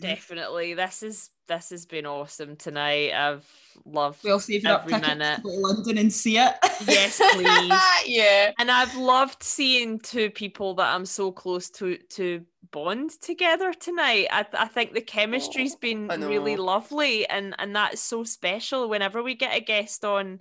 Definitely. 0.00 0.74
This 0.74 1.02
is 1.02 1.30
this 1.48 1.70
has 1.70 1.86
been 1.86 2.06
awesome 2.06 2.54
tonight. 2.56 3.12
I've 3.12 3.44
loved 3.84 4.22
We'll 4.22 4.38
save 4.40 4.64
up 4.66 4.84
every 4.84 5.00
minute. 5.00 5.36
to 5.36 5.42
go 5.42 5.50
to 5.50 5.58
London 5.60 5.98
and 5.98 6.12
see 6.12 6.38
it. 6.38 6.54
Yes, 6.86 7.20
please. 7.32 7.72
yeah. 8.06 8.52
and 8.58 8.70
I've 8.70 8.94
loved 8.96 9.42
seeing 9.42 9.98
two 9.98 10.30
people 10.30 10.74
that 10.74 10.94
I'm 10.94 11.06
so 11.06 11.32
close 11.32 11.70
to 11.70 11.96
to 11.96 12.44
bond 12.70 13.10
together 13.22 13.72
tonight. 13.72 14.28
I, 14.30 14.46
I 14.52 14.68
think 14.68 14.92
the 14.92 15.00
chemistry's 15.00 15.74
Oh, 15.74 15.78
been 15.80 16.08
really 16.08 16.56
lovely, 16.56 17.26
and 17.28 17.54
and 17.58 17.74
that's 17.74 18.00
so 18.00 18.24
special. 18.24 18.88
Whenever 18.88 19.22
we 19.22 19.34
get 19.34 19.56
a 19.56 19.60
guest 19.60 20.04
on, 20.04 20.40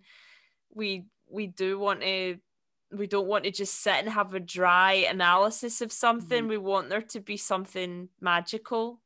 we 0.73 1.05
we 1.29 1.47
do 1.47 1.79
want 1.79 2.01
to. 2.01 2.37
We 2.91 3.05
don't 3.07 3.27
want 3.27 3.43
to 3.43 3.51
just 3.51 3.81
sit 3.81 3.95
and 3.95 4.07
have 4.09 4.33
a 4.33 4.39
dry 4.39 4.93
analysis 5.09 5.81
of 5.81 5.91
something. 5.91 6.43
Mm-hmm. 6.43 6.49
We 6.49 6.57
want 6.57 6.89
there 6.89 7.01
to 7.01 7.19
be 7.19 7.35
something 7.35 8.07
magical. 8.21 9.01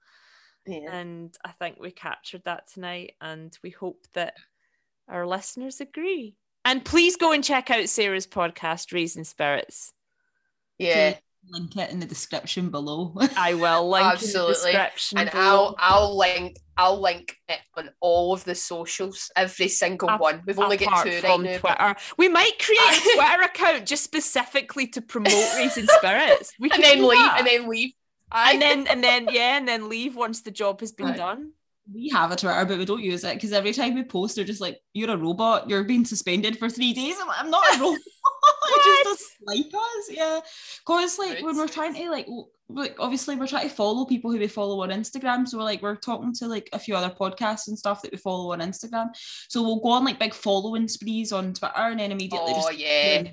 Yeah. 0.72 0.96
And 0.96 1.36
I 1.44 1.52
think 1.52 1.78
we 1.80 1.92
captured 1.92 2.44
that 2.46 2.68
tonight, 2.68 3.14
and 3.22 3.58
we 3.64 3.70
hope 3.72 4.06
that 4.14 4.36
our 5.10 5.28
listeners 5.28 5.82
agree. 5.82 6.36
And 6.64 6.86
please 6.86 7.18
go 7.18 7.32
and 7.32 7.44
check 7.44 7.70
out 7.72 7.90
Sarah's 7.90 8.28
podcast, 8.28 8.94
Raising 8.94 9.24
Spirits. 9.24 9.94
Yeah. 10.78 11.16
Link 11.50 11.76
it 11.76 11.90
in 11.90 12.00
the 12.00 12.06
description 12.06 12.70
below. 12.70 13.16
I 13.36 13.56
will 13.56 13.90
link 13.90 14.04
in 14.04 14.10
the 14.10 14.14
Absolutely. 14.14 14.72
description. 14.74 15.18
And 15.18 15.32
below. 15.32 15.44
I'll 15.44 15.76
I'll 15.80 16.18
link 16.18 16.56
I'll 16.78 17.02
link 17.02 17.36
it 17.50 17.58
on 17.76 17.90
all 18.00 18.32
of 18.32 18.44
the 18.44 18.54
socials, 18.54 19.32
every 19.36 19.68
single 19.68 20.08
Ap- 20.12 20.20
one. 20.20 20.44
We've 20.46 20.60
only 20.60 20.78
got 20.78 21.04
two 21.04 21.20
right 21.24 21.40
now. 21.42 21.58
Twitter. 21.58 21.96
We 22.20 22.30
might 22.30 22.60
create 22.60 22.80
a 22.80 23.02
Twitter 23.16 23.42
account 23.42 23.88
just 23.88 24.04
specifically 24.04 24.86
to 24.90 25.02
promote 25.02 25.34
Raising 25.56 25.88
Spirits. 25.88 26.54
We 26.60 26.70
and 26.70 26.84
then 26.84 27.02
leave 27.08 27.18
that. 27.18 27.40
and 27.40 27.48
then 27.48 27.68
leave. 27.68 27.94
Aye. 28.32 28.54
and 28.54 28.62
then 28.62 28.88
and 28.92 29.04
then 29.04 29.28
yeah, 29.32 29.58
and 29.58 29.68
then 29.68 29.90
leave 29.90 30.16
once 30.16 30.42
the 30.42 30.52
job 30.52 30.80
has 30.82 30.92
been 30.92 31.08
Aye. 31.08 31.18
done. 31.18 31.52
we 31.94 32.10
have 32.10 32.32
a 32.32 32.36
Twitter, 32.36 32.66
but 32.66 32.78
we 32.78 32.86
don't 32.86 33.04
use 33.04 33.24
it 33.24 33.34
because 33.36 33.52
every 33.54 33.74
time 33.74 33.96
we 33.96 34.04
post, 34.04 34.36
they're 34.36 34.46
just 34.46 34.62
like, 34.62 34.80
"You're 34.94 35.12
a 35.12 35.18
robot. 35.18 35.70
You're 35.70 35.84
being 35.84 36.06
suspended 36.06 36.58
for 36.58 36.70
three 36.70 36.94
days." 36.94 37.16
I'm, 37.20 37.28
like, 37.28 37.38
I'm 37.40 37.50
not 37.50 37.76
a 37.76 37.80
robot. 37.80 38.00
it 38.74 38.84
just 38.86 39.04
doesn't 39.04 39.48
like 39.48 39.74
us. 39.74 40.10
Yeah, 40.10 40.40
because 40.86 41.20
like 41.20 41.42
when 41.44 41.58
we're 41.58 41.68
trying 41.68 41.94
to 41.96 42.10
like, 42.10 42.28
like 42.70 42.96
obviously 43.00 43.36
we're 43.36 43.48
trying 43.48 43.68
to 43.68 43.76
follow 43.76 44.06
people 44.06 44.32
who 44.32 44.40
we 44.40 44.48
follow 44.48 44.82
on 44.84 44.90
Instagram. 44.90 45.46
So 45.48 45.58
we're 45.58 45.66
like 45.66 45.82
we're 45.82 45.96
talking 45.98 46.34
to 46.36 46.48
like 46.48 46.70
a 46.72 46.80
few 46.80 46.96
other 46.96 47.14
podcasts 47.14 47.68
and 47.68 47.78
stuff 47.78 48.02
that 48.04 48.12
we 48.12 48.18
follow 48.18 48.54
on 48.54 48.60
Instagram. 48.62 49.10
So 49.50 49.62
we'll 49.62 49.82
go 49.82 49.90
on 49.90 50.06
like 50.06 50.20
big 50.20 50.34
following 50.34 50.88
sprees 50.88 51.32
on 51.34 51.54
Twitter, 51.54 51.74
and 51.76 52.00
then 52.00 52.12
immediately 52.12 52.54
Oh 52.56 52.62
just 52.70 52.78
yeah. 52.78 53.24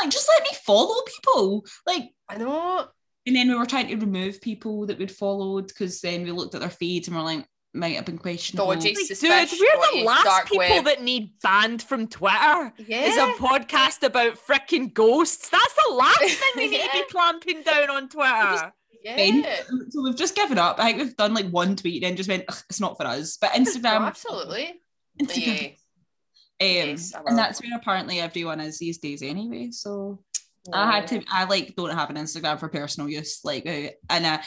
like 0.00 0.10
just 0.10 0.28
let 0.28 0.42
me 0.44 0.56
follow 0.64 1.02
people. 1.06 1.66
Like 1.86 2.10
I 2.28 2.36
know. 2.38 2.86
And 3.26 3.36
then 3.36 3.48
we 3.48 3.54
were 3.54 3.66
trying 3.66 3.88
to 3.88 3.96
remove 3.96 4.40
people 4.40 4.86
that 4.86 4.98
we'd 4.98 5.10
followed 5.10 5.68
because 5.68 6.00
then 6.00 6.22
we 6.24 6.32
looked 6.32 6.54
at 6.54 6.60
their 6.60 6.70
feeds 6.70 7.08
and 7.08 7.16
we're 7.16 7.22
like, 7.22 7.46
might 7.74 7.96
have 7.96 8.04
been 8.04 8.18
questionable. 8.18 8.66
Dodgy. 8.74 8.94
Like, 8.94 9.48
dude, 9.50 9.60
we're 9.60 10.00
the 10.00 10.04
last 10.04 10.44
people 10.46 10.58
web. 10.58 10.84
that 10.84 11.02
need 11.02 11.32
banned 11.42 11.82
from 11.82 12.06
Twitter. 12.06 12.72
Yeah. 12.86 13.06
Is 13.06 13.16
a 13.16 13.32
podcast 13.42 14.02
about 14.02 14.34
freaking 14.46 14.92
ghosts. 14.92 15.48
That's 15.48 15.74
the 15.88 15.94
last 15.94 16.18
thing 16.20 16.50
we 16.56 16.68
need 16.68 16.82
to 16.82 16.88
be 16.92 17.04
clamping 17.10 17.62
down 17.62 17.88
on 17.88 18.08
Twitter. 18.10 18.72
yeah. 19.02 19.56
So 19.88 20.02
we've 20.02 20.16
just 20.16 20.36
given 20.36 20.58
up. 20.58 20.78
I 20.78 20.86
think 20.92 20.98
we've 20.98 21.16
done 21.16 21.32
like 21.32 21.48
one 21.48 21.76
tweet 21.76 22.02
and 22.02 22.10
then 22.10 22.16
just 22.16 22.28
went, 22.28 22.44
it's 22.68 22.80
not 22.80 22.98
for 22.98 23.06
us. 23.06 23.38
But 23.38 23.52
Oh, 23.54 23.58
Instagram, 23.58 24.00
absolutely. 24.06 24.74
Instagram, 25.20 25.46
Yeah. 26.60 26.82
um, 26.82 26.88
Yes, 26.88 27.12
and 27.26 27.38
that's 27.38 27.62
where 27.62 27.74
apparently 27.76 28.20
everyone 28.20 28.60
is 28.60 28.78
these 28.78 28.98
days 28.98 29.22
anyway. 29.22 29.70
So 29.70 30.22
I 30.72 30.92
had 30.92 31.06
to. 31.08 31.22
I 31.30 31.44
like 31.44 31.74
don't 31.76 31.90
have 31.90 32.10
an 32.10 32.16
Instagram 32.16 32.58
for 32.60 32.68
personal 32.68 33.08
use, 33.08 33.40
like, 33.44 33.66
uh, 33.66 33.88
and 34.10 34.26
uh, 34.26 34.38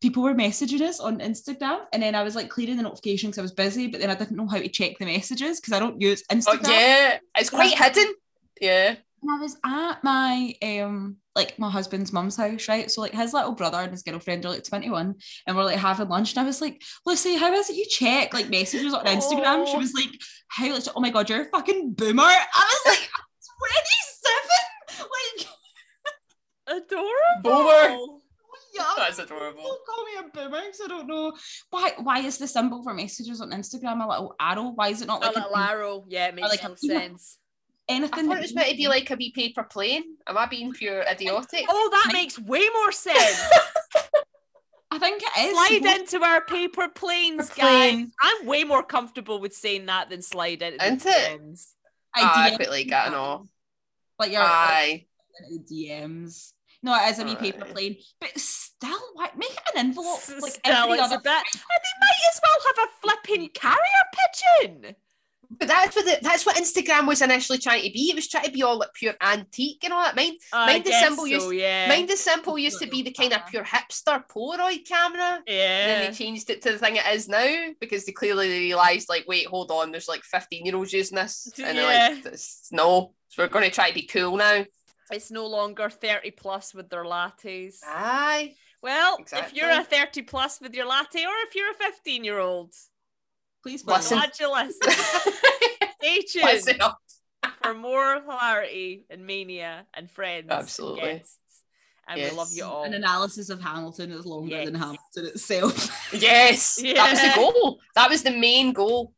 people 0.00 0.22
were 0.22 0.34
messaging 0.34 0.80
us 0.82 1.00
on 1.00 1.18
Instagram, 1.18 1.80
and 1.92 2.02
then 2.02 2.14
I 2.14 2.22
was 2.22 2.36
like 2.36 2.48
clearing 2.50 2.76
the 2.76 2.82
notifications 2.84 3.30
because 3.32 3.38
I 3.40 3.42
was 3.42 3.52
busy, 3.52 3.86
but 3.88 4.00
then 4.00 4.10
I 4.10 4.14
didn't 4.14 4.36
know 4.36 4.46
how 4.46 4.58
to 4.58 4.68
check 4.68 4.98
the 4.98 5.06
messages 5.06 5.60
because 5.60 5.72
I 5.72 5.78
don't 5.80 6.00
use 6.00 6.22
Instagram. 6.30 6.46
Oh 6.48 6.56
Instagram. 6.58 6.68
yeah. 6.68 7.18
It's 7.36 7.50
quite 7.50 7.76
hidden. 7.76 8.14
Yeah. 8.60 8.94
And 9.22 9.30
I 9.32 9.38
was 9.40 9.56
at 9.64 10.04
my 10.04 10.54
um 10.62 11.16
like 11.34 11.58
my 11.58 11.70
husband's 11.70 12.12
mum's 12.12 12.36
house, 12.36 12.68
right? 12.68 12.88
So 12.90 13.00
like 13.00 13.12
his 13.12 13.32
little 13.32 13.52
brother 13.52 13.78
and 13.78 13.90
his 13.90 14.02
girlfriend 14.04 14.44
are 14.46 14.50
like 14.50 14.62
21 14.64 15.14
and 15.48 15.56
we're 15.56 15.64
like 15.64 15.78
having 15.78 16.08
lunch. 16.08 16.32
And 16.32 16.40
I 16.40 16.44
was 16.44 16.60
like, 16.60 16.80
Lucy, 17.06 17.34
how 17.36 17.52
is 17.54 17.70
it 17.70 17.76
you 17.76 17.86
check 17.88 18.32
like 18.34 18.50
messages 18.50 18.94
on 18.94 19.04
Instagram? 19.06 19.66
She 19.66 19.74
Oh. 19.74 19.78
was 19.78 19.94
like, 19.94 20.10
How 20.48 20.70
like, 20.72 20.84
oh 20.94 21.00
my 21.00 21.10
god, 21.10 21.28
you're 21.28 21.40
a 21.40 21.44
fucking 21.46 21.94
boomer. 21.94 22.22
I 22.22 22.36
was 22.54 22.82
like, 22.86 23.08
I'm 23.16 23.24
27. 23.58 24.38
Like 24.98 25.46
Adorable. 26.66 27.42
Boomer. 27.42 27.88
young. 28.74 28.94
That's 28.96 29.18
adorable. 29.18 29.62
Don't 29.62 29.86
call 29.86 30.04
me 30.04 30.12
a 30.18 30.22
boomer 30.48 30.60
because 30.64 30.80
I 30.84 30.88
don't 30.88 31.06
know 31.06 31.32
why. 31.70 31.92
Why 31.98 32.20
is 32.20 32.38
the 32.38 32.46
symbol 32.48 32.82
for 32.82 32.94
messages 32.94 33.40
on 33.40 33.50
Instagram 33.50 34.04
a 34.04 34.08
little 34.08 34.34
arrow? 34.40 34.72
Why 34.74 34.88
is 34.88 35.02
it 35.02 35.06
not 35.06 35.22
A 35.22 35.26
like 35.26 35.36
a 35.36 35.38
little 35.40 35.56
an- 35.56 35.68
arrow. 35.68 36.04
Yeah, 36.08 36.28
it 36.28 36.34
makes 36.34 36.48
like 36.48 36.62
no 36.64 36.70
a 36.70 36.76
email. 36.82 37.00
sense. 37.00 37.38
I 37.88 37.92
anything? 37.94 38.10
thought 38.26 38.28
that 38.34 38.38
it 38.38 38.42
was 38.42 38.54
meant 38.54 38.70
to 38.70 38.76
be 38.76 38.88
like 38.88 39.10
a 39.10 39.16
wee 39.16 39.30
paper 39.32 39.62
plane. 39.64 40.04
Am 40.26 40.38
I 40.38 40.46
being 40.46 40.72
pure 40.72 41.02
idiotic? 41.02 41.66
Oh, 41.68 41.88
that 41.92 42.10
makes 42.14 42.38
way 42.38 42.66
more 42.74 42.92
sense. 42.92 43.42
I 44.90 44.98
think 44.98 45.22
it 45.22 45.40
is. 45.44 45.52
slide 45.52 45.82
supposed- 45.82 46.14
into 46.14 46.24
our 46.24 46.40
paper 46.40 46.88
planes, 46.88 47.50
plane. 47.50 48.04
guys. 48.06 48.10
I'm 48.22 48.46
way 48.46 48.64
more 48.64 48.82
comfortable 48.82 49.38
with 49.40 49.54
saying 49.54 49.86
that 49.86 50.08
than 50.08 50.22
slide 50.22 50.62
into 50.62 50.78
the 50.78 50.84
Isn't 50.86 51.06
it? 51.06 51.40
DMs. 51.42 51.66
I 52.16 52.20
ah, 52.22 52.44
idea- 52.46 52.56
quite 52.56 52.70
like 52.70 52.88
that 52.88 53.06
and 53.08 53.16
all. 53.16 53.48
Like 54.18 54.32
your 54.32 54.42
Aye. 54.42 55.06
like, 55.50 55.66
DMs. 55.66 56.52
No, 56.82 56.94
it 56.94 57.10
is 57.10 57.18
a 57.18 57.24
wee 57.24 57.34
paper 57.36 57.64
plane, 57.64 57.96
but 58.20 58.38
still, 58.38 58.98
why 59.14 59.30
make 59.36 59.50
it 59.50 59.62
an 59.74 59.86
envelope 59.86 60.20
like 60.40 60.52
Still, 60.52 60.74
every 60.84 60.98
other. 61.00 61.18
bit. 61.18 61.32
And 61.32 61.62
they 61.62 61.96
might 62.00 62.22
as 62.30 62.40
well 62.42 62.74
have 62.76 62.88
a 62.88 62.92
flipping 63.00 63.48
carrier 63.54 64.04
pigeon. 64.60 64.94
But 65.58 65.68
that's 65.68 65.94
what 65.96 66.04
the, 66.04 66.18
that's 66.22 66.44
what 66.46 66.56
Instagram 66.56 67.06
was 67.06 67.22
initially 67.22 67.58
trying 67.58 67.82
to 67.82 67.90
be. 67.90 68.10
It 68.10 68.14
was 68.16 68.28
trying 68.28 68.44
to 68.44 68.50
be 68.50 68.62
all 68.62 68.78
like 68.78 68.92
pure 68.94 69.14
antique 69.20 69.82
and 69.84 69.92
all 69.92 70.02
that. 70.04 70.16
Mind, 70.16 70.36
I 70.52 70.66
Mind 70.72 70.84
the 70.84 70.92
symbol 70.92 71.26
used- 71.26 71.52
yeah. 71.52 71.88
mind 71.88 72.08
the 72.08 72.16
simple 72.16 72.58
used 72.58 72.80
to 72.80 72.86
be 72.88 73.02
the 73.02 73.12
kind 73.12 73.32
of 73.32 73.46
pure 73.46 73.64
hipster 73.64 74.22
Polaroid 74.28 74.86
camera. 74.86 75.42
And 75.46 75.90
then 75.90 76.10
they 76.10 76.16
changed 76.16 76.50
it 76.50 76.62
to 76.62 76.72
the 76.72 76.78
thing 76.78 76.96
it 76.96 77.06
is 77.12 77.28
now 77.28 77.68
because 77.80 78.04
they 78.04 78.12
clearly 78.12 78.48
realised, 78.48 79.08
like, 79.08 79.24
wait, 79.28 79.46
hold 79.46 79.70
on, 79.70 79.90
there's 79.90 80.08
like 80.08 80.22
15 80.22 80.64
year 80.66 80.76
olds 80.76 80.92
using 80.92 81.16
this. 81.16 81.52
And 81.58 81.76
they're 81.78 81.84
like, 81.86 82.16
Yeah. 82.24 82.30
"This- 82.30 82.68
no, 82.72 83.14
so 83.28 83.42
we're 83.42 83.48
going 83.48 83.64
to 83.64 83.70
try 83.74 83.88
to 83.88 83.94
be 83.94 84.06
cool 84.06 84.36
now. 84.36 84.64
It's 85.10 85.30
no 85.30 85.46
longer 85.46 85.90
30 85.90 86.30
plus 86.30 86.72
with 86.74 86.88
their 86.88 87.04
lattes. 87.04 87.76
Aye. 87.86 88.54
Well, 88.82 89.18
if 89.32 89.54
you're 89.54 89.70
a 89.70 89.84
30 89.84 90.22
plus 90.22 90.60
with 90.60 90.74
your 90.74 90.86
latte, 90.86 91.24
or 91.24 91.32
if 91.48 91.54
you're 91.54 91.70
a 91.70 91.74
15 91.74 92.24
year 92.24 92.38
old, 92.38 92.72
Please 93.64 93.82
we're 93.82 93.94
Listen. 93.94 94.18
listen. 94.18 94.46
glad 94.48 94.68
you 94.68 94.90
listen. 94.92 95.32
Stay 96.02 96.20
tuned 96.20 96.44
Listen 96.44 96.82
up. 96.82 96.98
for 97.62 97.72
more 97.72 98.20
hilarity 98.20 99.06
and 99.08 99.26
mania 99.26 99.86
and 99.94 100.10
friends. 100.10 100.48
and 100.50 100.52
Absolutely. 100.52 101.00
guests. 101.14 101.38
And 102.06 102.20
we 102.20 102.30
love 102.32 102.48
you 102.52 102.64
all. 102.64 102.84
An 102.84 102.92
analysis 102.92 103.48
of 103.48 103.62
Hamilton 103.62 104.12
is 104.12 104.26
longer 104.26 104.62
than 104.66 104.74
Hamilton 104.74 105.00
itself. 105.26 106.12
Yes, 106.12 106.76
that 106.76 107.10
was 107.10 107.20
the 107.22 107.32
goal. 107.34 107.80
That 107.94 108.10
was 108.10 108.22
the 108.22 108.32
main 108.32 108.74
goal. 108.74 109.14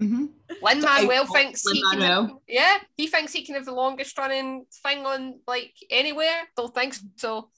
mm-hmm. 0.00 0.26
Lin 0.62 0.80
Manuel 0.80 1.22
outlaw 1.22 1.34
thinks 1.34 1.68
he 1.68 1.82
can. 1.82 1.98
Lin-Manuel. 1.98 2.42
Yeah, 2.46 2.78
he 2.96 3.08
thinks 3.08 3.32
he 3.32 3.44
can 3.44 3.56
have 3.56 3.64
the 3.64 3.74
longest 3.74 4.16
running 4.16 4.64
thing 4.84 5.04
on 5.04 5.40
like 5.48 5.74
anywhere. 5.90 6.42
Don't 6.56 6.72
think 6.72 6.94
so. 7.16 7.48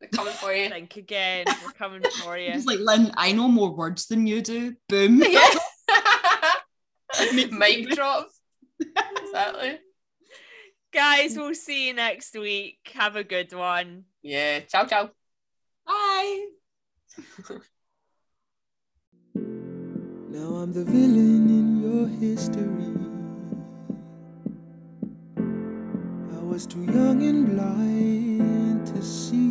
We're 0.00 0.08
coming 0.08 0.32
for 0.34 0.52
you. 0.54 0.68
Think 0.68 0.96
again. 0.96 1.44
We're 1.64 1.72
coming 1.72 2.00
for 2.22 2.38
you. 2.38 2.52
He's 2.52 2.66
like, 2.66 2.78
Lin, 2.78 3.10
I 3.16 3.32
know 3.32 3.48
more 3.48 3.74
words 3.74 4.06
than 4.06 4.26
you 4.28 4.40
do. 4.40 4.74
Boom. 4.88 5.20
yeah. 5.28 5.48
Mic 7.50 7.90
drop. 7.90 8.28
exactly. 8.80 9.78
Guys, 10.92 11.36
we'll 11.36 11.54
see 11.54 11.88
you 11.88 11.94
next 11.94 12.34
week. 12.34 12.78
Have 12.94 13.16
a 13.16 13.24
good 13.24 13.52
one. 13.52 14.04
Yeah. 14.22 14.60
Ciao, 14.60 14.86
ciao. 14.86 15.10
Bye. 15.86 16.46
Now 20.30 20.56
I'm 20.56 20.72
the 20.72 20.84
villain 20.84 21.48
in 21.48 21.80
your 21.82 22.06
history. 22.06 22.94
I 26.36 26.42
was 26.44 26.66
too 26.66 26.84
young 26.84 27.22
and 27.22 27.46
blind 27.48 28.86
to 28.88 29.02
see. 29.02 29.50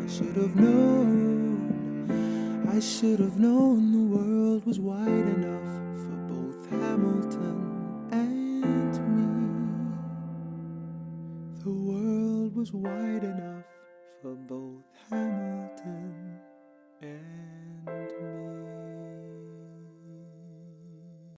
I 0.00 0.06
should 0.08 0.36
have 0.36 0.54
known, 0.54 1.27
I 2.78 2.80
should 2.80 3.18
have 3.18 3.40
known 3.40 3.90
the 3.90 4.16
world 4.16 4.64
was 4.64 4.78
wide 4.78 5.08
enough 5.08 5.98
for 6.04 6.16
both 6.32 6.70
Hamilton 6.70 8.06
and 8.12 8.94
me. 9.16 9.30
The 11.64 11.70
world 11.70 12.54
was 12.54 12.72
wide 12.72 13.24
enough 13.24 13.64
for 14.22 14.36
both 14.36 14.84
Hamilton. 15.10 15.67